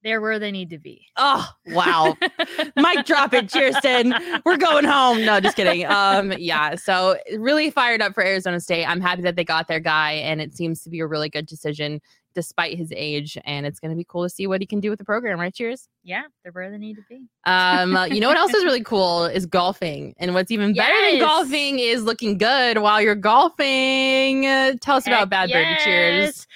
they're 0.02 0.20
where 0.20 0.38
they 0.38 0.50
need 0.50 0.70
to 0.70 0.78
be. 0.78 1.06
Oh, 1.16 1.48
wow. 1.68 2.16
Mic 2.76 3.06
drop 3.06 3.32
it, 3.34 3.52
Kirsten. 3.52 4.14
We're 4.44 4.56
going 4.56 4.84
home. 4.84 5.24
No, 5.24 5.40
just 5.40 5.56
kidding. 5.56 5.86
Um, 5.92 6.32
yeah. 6.38 6.74
So 6.74 7.16
really 7.36 7.70
fired 7.70 8.00
up 8.00 8.14
for 8.14 8.24
Arizona 8.24 8.60
State. 8.60 8.84
I'm 8.86 9.00
happy 9.00 9.22
that 9.22 9.36
they 9.36 9.44
got 9.44 9.68
their 9.68 9.78
guy, 9.78 10.12
and 10.12 10.40
it 10.40 10.54
seems 10.54 10.82
to 10.82 10.90
be 10.90 11.00
a 11.00 11.06
really 11.06 11.28
good 11.28 11.46
decision 11.46 12.00
despite 12.34 12.76
his 12.76 12.92
age. 12.96 13.36
And 13.44 13.66
it's 13.66 13.78
going 13.78 13.90
to 13.90 13.96
be 13.96 14.04
cool 14.04 14.24
to 14.24 14.30
see 14.30 14.46
what 14.46 14.60
he 14.60 14.66
can 14.66 14.80
do 14.80 14.90
with 14.90 14.98
the 14.98 15.04
program, 15.04 15.38
right? 15.38 15.54
Cheers. 15.54 15.88
Yeah, 16.02 16.22
they're 16.42 16.52
where 16.52 16.70
they 16.70 16.78
need 16.78 16.94
to 16.94 17.02
be. 17.08 17.26
Um, 17.44 17.96
uh, 17.96 18.06
you 18.06 18.20
know 18.20 18.28
what 18.28 18.36
else 18.36 18.54
is 18.54 18.64
really 18.64 18.82
cool 18.84 19.26
is 19.26 19.46
golfing, 19.46 20.14
and 20.18 20.34
what's 20.34 20.50
even 20.50 20.72
better 20.74 21.10
than 21.10 21.20
golfing 21.20 21.78
is 21.78 22.02
looking 22.02 22.38
good 22.38 22.78
while 22.78 23.00
you're 23.00 23.14
golfing. 23.14 24.46
Uh, 24.46 24.74
tell 24.80 24.96
us 24.96 25.06
about 25.06 25.20
Heck 25.20 25.30
Bad 25.30 25.50
Birdie. 25.50 25.84
Cheers. 25.84 26.46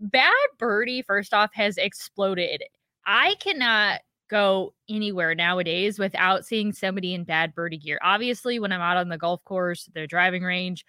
Bad 0.00 0.32
Birdie, 0.58 1.02
first 1.02 1.34
off, 1.34 1.50
has 1.54 1.76
exploded. 1.76 2.62
I 3.06 3.36
cannot 3.36 4.00
go 4.28 4.74
anywhere 4.88 5.34
nowadays 5.34 5.98
without 5.98 6.44
seeing 6.44 6.72
somebody 6.72 7.14
in 7.14 7.24
Bad 7.24 7.54
Birdie 7.54 7.78
gear. 7.78 7.98
Obviously, 8.02 8.58
when 8.58 8.72
I'm 8.72 8.80
out 8.80 8.96
on 8.96 9.08
the 9.08 9.18
golf 9.18 9.44
course, 9.44 9.88
the 9.94 10.06
driving 10.06 10.42
range, 10.42 10.84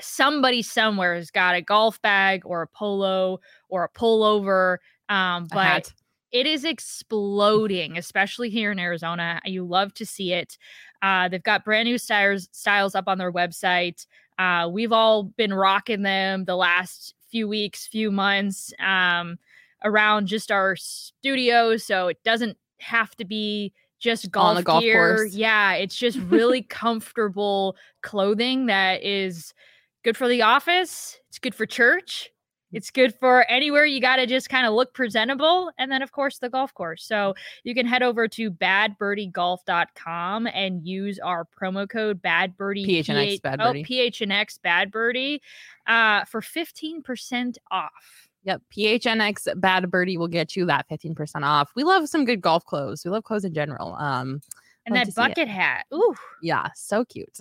somebody 0.00 0.62
somewhere 0.62 1.16
has 1.16 1.30
got 1.30 1.56
a 1.56 1.62
golf 1.62 2.00
bag 2.02 2.42
or 2.44 2.62
a 2.62 2.68
polo 2.68 3.40
or 3.68 3.84
a 3.84 3.98
pullover. 3.98 4.78
Um, 5.08 5.48
but 5.52 5.92
it 6.30 6.46
is 6.46 6.64
exploding, 6.64 7.98
especially 7.98 8.50
here 8.50 8.70
in 8.70 8.78
Arizona. 8.78 9.40
You 9.44 9.64
love 9.64 9.92
to 9.94 10.06
see 10.06 10.32
it. 10.32 10.56
Uh, 11.02 11.28
they've 11.28 11.42
got 11.42 11.64
brand 11.64 11.88
new 11.88 11.98
styles 11.98 12.48
styles 12.52 12.94
up 12.94 13.08
on 13.08 13.18
their 13.18 13.32
website. 13.32 14.06
Uh, 14.38 14.68
we've 14.70 14.92
all 14.92 15.24
been 15.24 15.52
rocking 15.52 16.02
them 16.02 16.44
the 16.44 16.56
last 16.56 17.14
few 17.30 17.48
weeks, 17.48 17.86
few 17.86 18.10
months 18.10 18.72
um, 18.78 19.38
around 19.84 20.26
just 20.26 20.50
our 20.50 20.76
studio, 20.76 21.76
So 21.76 22.08
it 22.08 22.18
doesn't 22.24 22.56
have 22.80 23.14
to 23.16 23.24
be 23.24 23.72
just 23.98 24.30
golf, 24.30 24.62
golf 24.64 24.82
gear. 24.82 25.16
course. 25.16 25.34
Yeah, 25.34 25.72
it's 25.72 25.96
just 25.96 26.18
really 26.28 26.62
comfortable 26.62 27.76
clothing 28.02 28.66
that 28.66 29.02
is 29.02 29.52
good 30.04 30.16
for 30.16 30.28
the 30.28 30.42
office. 30.42 31.18
It's 31.28 31.38
good 31.38 31.54
for 31.54 31.66
church. 31.66 32.30
It's 32.70 32.90
good 32.90 33.14
for 33.14 33.50
anywhere 33.50 33.86
you 33.86 33.98
got 33.98 34.16
to 34.16 34.26
just 34.26 34.50
kind 34.50 34.66
of 34.66 34.74
look 34.74 34.92
presentable. 34.92 35.70
And 35.78 35.90
then, 35.90 36.02
of 36.02 36.12
course, 36.12 36.38
the 36.38 36.50
golf 36.50 36.74
course. 36.74 37.02
So 37.02 37.34
you 37.64 37.74
can 37.74 37.86
head 37.86 38.02
over 38.02 38.28
to 38.28 38.50
badbirdiegolf.com 38.50 40.46
and 40.48 40.86
use 40.86 41.18
our 41.18 41.46
promo 41.60 41.88
code 41.88 42.20
badbirdie. 42.22 42.86
PHNX 42.86 43.42
Bad 43.42 43.58
Birdie. 43.58 43.80
Oh, 43.80 43.84
PHNX 43.84 44.62
Bad 44.62 44.90
Birdie 44.90 45.42
uh, 45.86 46.24
for 46.26 46.42
15% 46.42 47.56
off. 47.70 48.27
Yep. 48.44 48.62
PHNX 48.76 49.60
Bad 49.60 49.90
Birdie 49.90 50.16
will 50.16 50.28
get 50.28 50.56
you 50.56 50.64
that 50.66 50.86
15% 50.88 51.42
off. 51.42 51.70
We 51.74 51.84
love 51.84 52.08
some 52.08 52.24
good 52.24 52.40
golf 52.40 52.64
clothes. 52.64 53.04
We 53.04 53.10
love 53.10 53.24
clothes 53.24 53.44
in 53.44 53.52
general. 53.52 53.94
Um, 53.94 54.40
And 54.86 54.96
that 54.96 55.14
bucket 55.14 55.48
hat. 55.48 55.84
Ooh. 55.92 56.14
Yeah, 56.42 56.68
so 56.74 57.04
cute. 57.04 57.38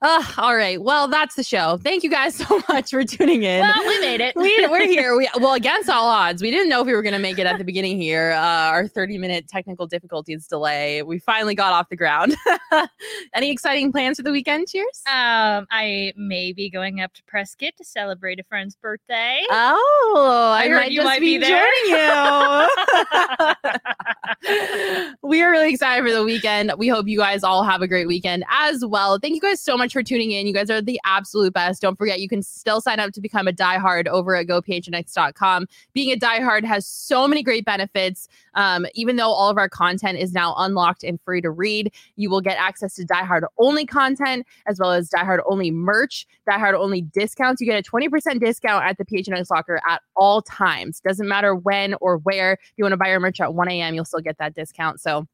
Uh, 0.00 0.22
all 0.36 0.54
right. 0.54 0.80
Well, 0.80 1.08
that's 1.08 1.34
the 1.34 1.42
show. 1.42 1.76
Thank 1.82 2.04
you 2.04 2.10
guys 2.10 2.34
so 2.48 2.62
much 2.68 2.90
for 2.90 3.02
tuning 3.02 3.42
in. 3.42 3.60
Well, 3.62 3.84
we 3.86 3.98
made 4.00 4.20
it. 4.20 4.36
we, 4.36 4.66
we're 4.68 4.86
here. 4.90 5.16
We 5.16 5.28
well 5.40 5.54
against 5.54 5.90
all 5.90 6.06
odds. 6.06 6.40
We 6.40 6.52
didn't 6.52 6.68
know 6.68 6.82
if 6.82 6.86
we 6.86 6.92
were 6.94 7.02
going 7.02 7.14
to 7.14 7.18
make 7.18 7.38
it 7.38 7.46
at 7.46 7.58
the 7.58 7.64
beginning 7.64 8.00
here. 8.00 8.30
Uh, 8.30 8.38
our 8.70 8.86
30 8.86 9.18
minute 9.18 9.48
technical 9.48 9.88
difficulties 9.88 10.46
delay. 10.46 11.02
We 11.02 11.18
finally 11.18 11.56
got 11.56 11.72
off 11.72 11.88
the 11.88 11.96
ground. 11.96 12.36
Any 13.34 13.50
exciting 13.50 13.90
plans 13.90 14.18
for 14.18 14.22
the 14.22 14.30
weekend? 14.30 14.68
Cheers. 14.68 15.02
Um, 15.06 15.66
I 15.70 16.12
may 16.16 16.52
be 16.52 16.70
going 16.70 17.00
up 17.00 17.12
to 17.14 17.22
Prescott 17.24 17.72
to 17.78 17.84
celebrate 17.84 18.38
a 18.38 18.44
friend's 18.44 18.76
birthday. 18.76 19.40
Oh, 19.50 20.54
I, 20.56 20.64
I 20.64 20.68
heard 20.68 20.76
might 20.76 20.92
you 20.92 21.02
might 21.02 21.20
be, 21.20 21.38
be 21.38 21.44
there. 21.44 21.66
joining 21.88 22.00
you. 24.46 25.14
we 25.22 25.42
are 25.42 25.50
really 25.50 25.70
excited 25.72 26.06
for 26.06 26.12
the 26.12 26.22
weekend. 26.22 26.72
We 26.78 26.86
hope 26.86 27.08
you 27.08 27.18
guys 27.18 27.42
all 27.42 27.64
have 27.64 27.82
a 27.82 27.88
great 27.88 28.06
weekend 28.06 28.44
as 28.48 28.84
well. 28.86 29.18
Thank 29.18 29.34
you 29.34 29.40
guys 29.40 29.60
so 29.60 29.76
much 29.76 29.87
for 29.92 30.02
tuning 30.02 30.30
in. 30.30 30.46
You 30.46 30.52
guys 30.52 30.70
are 30.70 30.80
the 30.80 31.00
absolute 31.04 31.52
best. 31.52 31.82
Don't 31.82 31.96
forget, 31.96 32.20
you 32.20 32.28
can 32.28 32.42
still 32.42 32.80
sign 32.80 33.00
up 33.00 33.12
to 33.12 33.20
become 33.20 33.48
a 33.48 33.52
diehard 33.52 34.06
over 34.08 34.34
at 34.36 34.46
gophnx.com. 34.46 35.66
Being 35.92 36.12
a 36.12 36.16
diehard 36.16 36.64
has 36.64 36.86
so 36.86 37.28
many 37.28 37.42
great 37.42 37.64
benefits. 37.64 38.28
Um, 38.54 38.86
even 38.94 39.16
though 39.16 39.30
all 39.30 39.50
of 39.50 39.58
our 39.58 39.68
content 39.68 40.18
is 40.18 40.32
now 40.32 40.54
unlocked 40.58 41.04
and 41.04 41.20
free 41.20 41.40
to 41.40 41.50
read, 41.50 41.92
you 42.16 42.30
will 42.30 42.40
get 42.40 42.58
access 42.58 42.94
to 42.94 43.06
diehard 43.06 43.42
only 43.58 43.86
content 43.86 44.46
as 44.66 44.78
well 44.78 44.92
as 44.92 45.10
diehard 45.10 45.40
only 45.46 45.70
merch, 45.70 46.26
diehard 46.48 46.74
only 46.74 47.02
discounts. 47.02 47.60
You 47.60 47.66
get 47.66 47.86
a 47.86 47.90
20% 47.90 48.40
discount 48.40 48.84
at 48.84 48.98
the 48.98 49.04
PHNX 49.04 49.50
locker 49.50 49.80
at 49.88 50.02
all 50.16 50.42
times. 50.42 51.00
Doesn't 51.00 51.28
matter 51.28 51.54
when 51.54 51.94
or 52.00 52.18
where. 52.18 52.52
If 52.52 52.72
you 52.76 52.84
want 52.84 52.92
to 52.92 52.96
buy 52.96 53.08
your 53.08 53.20
merch 53.20 53.40
at 53.40 53.54
1 53.54 53.68
a.m., 53.68 53.94
you'll 53.94 54.04
still 54.04 54.20
get 54.20 54.38
that 54.38 54.54
discount. 54.54 55.00
So 55.00 55.26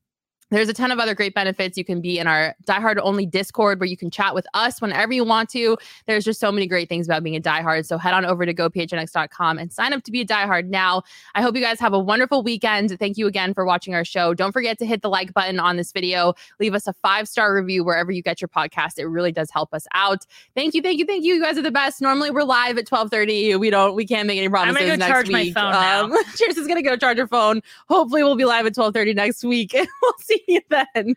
there's 0.54 0.68
a 0.68 0.74
ton 0.74 0.90
of 0.90 0.98
other 0.98 1.14
great 1.14 1.34
benefits. 1.34 1.76
You 1.76 1.84
can 1.84 2.00
be 2.00 2.18
in 2.18 2.26
our 2.26 2.54
diehard 2.64 2.98
only 3.02 3.26
Discord 3.26 3.80
where 3.80 3.88
you 3.88 3.96
can 3.96 4.10
chat 4.10 4.34
with 4.34 4.46
us 4.54 4.80
whenever 4.80 5.12
you 5.12 5.24
want 5.24 5.48
to. 5.50 5.76
There's 6.06 6.24
just 6.24 6.40
so 6.40 6.52
many 6.52 6.66
great 6.66 6.88
things 6.88 7.06
about 7.06 7.22
being 7.22 7.36
a 7.36 7.40
diehard. 7.40 7.86
So 7.86 7.98
head 7.98 8.14
on 8.14 8.24
over 8.24 8.46
to 8.46 8.54
gophnx.com 8.54 9.58
and 9.58 9.72
sign 9.72 9.92
up 9.92 10.02
to 10.04 10.12
be 10.12 10.20
a 10.20 10.26
diehard 10.26 10.68
now. 10.68 11.02
I 11.34 11.42
hope 11.42 11.56
you 11.56 11.62
guys 11.62 11.80
have 11.80 11.92
a 11.92 11.98
wonderful 11.98 12.42
weekend. 12.42 12.96
Thank 12.98 13.16
you 13.16 13.26
again 13.26 13.54
for 13.54 13.64
watching 13.64 13.94
our 13.94 14.04
show. 14.04 14.34
Don't 14.34 14.52
forget 14.52 14.78
to 14.78 14.86
hit 14.86 15.02
the 15.02 15.08
like 15.08 15.34
button 15.34 15.58
on 15.58 15.76
this 15.76 15.92
video. 15.92 16.34
Leave 16.60 16.74
us 16.74 16.86
a 16.86 16.92
five 16.92 17.28
star 17.28 17.54
review 17.54 17.84
wherever 17.84 18.12
you 18.12 18.22
get 18.22 18.40
your 18.40 18.48
podcast. 18.48 18.98
It 18.98 19.06
really 19.06 19.32
does 19.32 19.50
help 19.50 19.74
us 19.74 19.86
out. 19.94 20.26
Thank 20.54 20.74
you, 20.74 20.82
thank 20.82 20.98
you, 20.98 21.04
thank 21.04 21.24
you. 21.24 21.34
You 21.34 21.42
guys 21.42 21.58
are 21.58 21.62
the 21.62 21.70
best. 21.70 22.00
Normally 22.00 22.30
we're 22.30 22.44
live 22.44 22.78
at 22.78 22.86
12:30. 22.86 23.58
We 23.58 23.70
don't, 23.70 23.94
we 23.94 24.06
can't 24.06 24.26
make 24.26 24.38
any 24.38 24.46
I'm 24.46 24.52
promises 24.52 24.78
gonna 24.78 24.90
go 24.90 24.96
next 24.96 25.10
charge 25.10 25.30
my 25.30 25.42
week. 25.42 25.54
phone 25.54 25.72
now. 25.72 26.04
Um, 26.04 26.16
Cheers 26.36 26.56
is 26.56 26.66
gonna 26.66 26.82
go 26.82 26.96
charge 26.96 27.18
her 27.18 27.26
phone. 27.26 27.60
Hopefully 27.88 28.22
we'll 28.22 28.36
be 28.36 28.44
live 28.44 28.66
at 28.66 28.74
12:30 28.74 29.14
next 29.14 29.44
week. 29.44 29.72
we'll 30.02 30.12
see 30.20 30.43
you 30.48 30.60
then. 30.70 31.14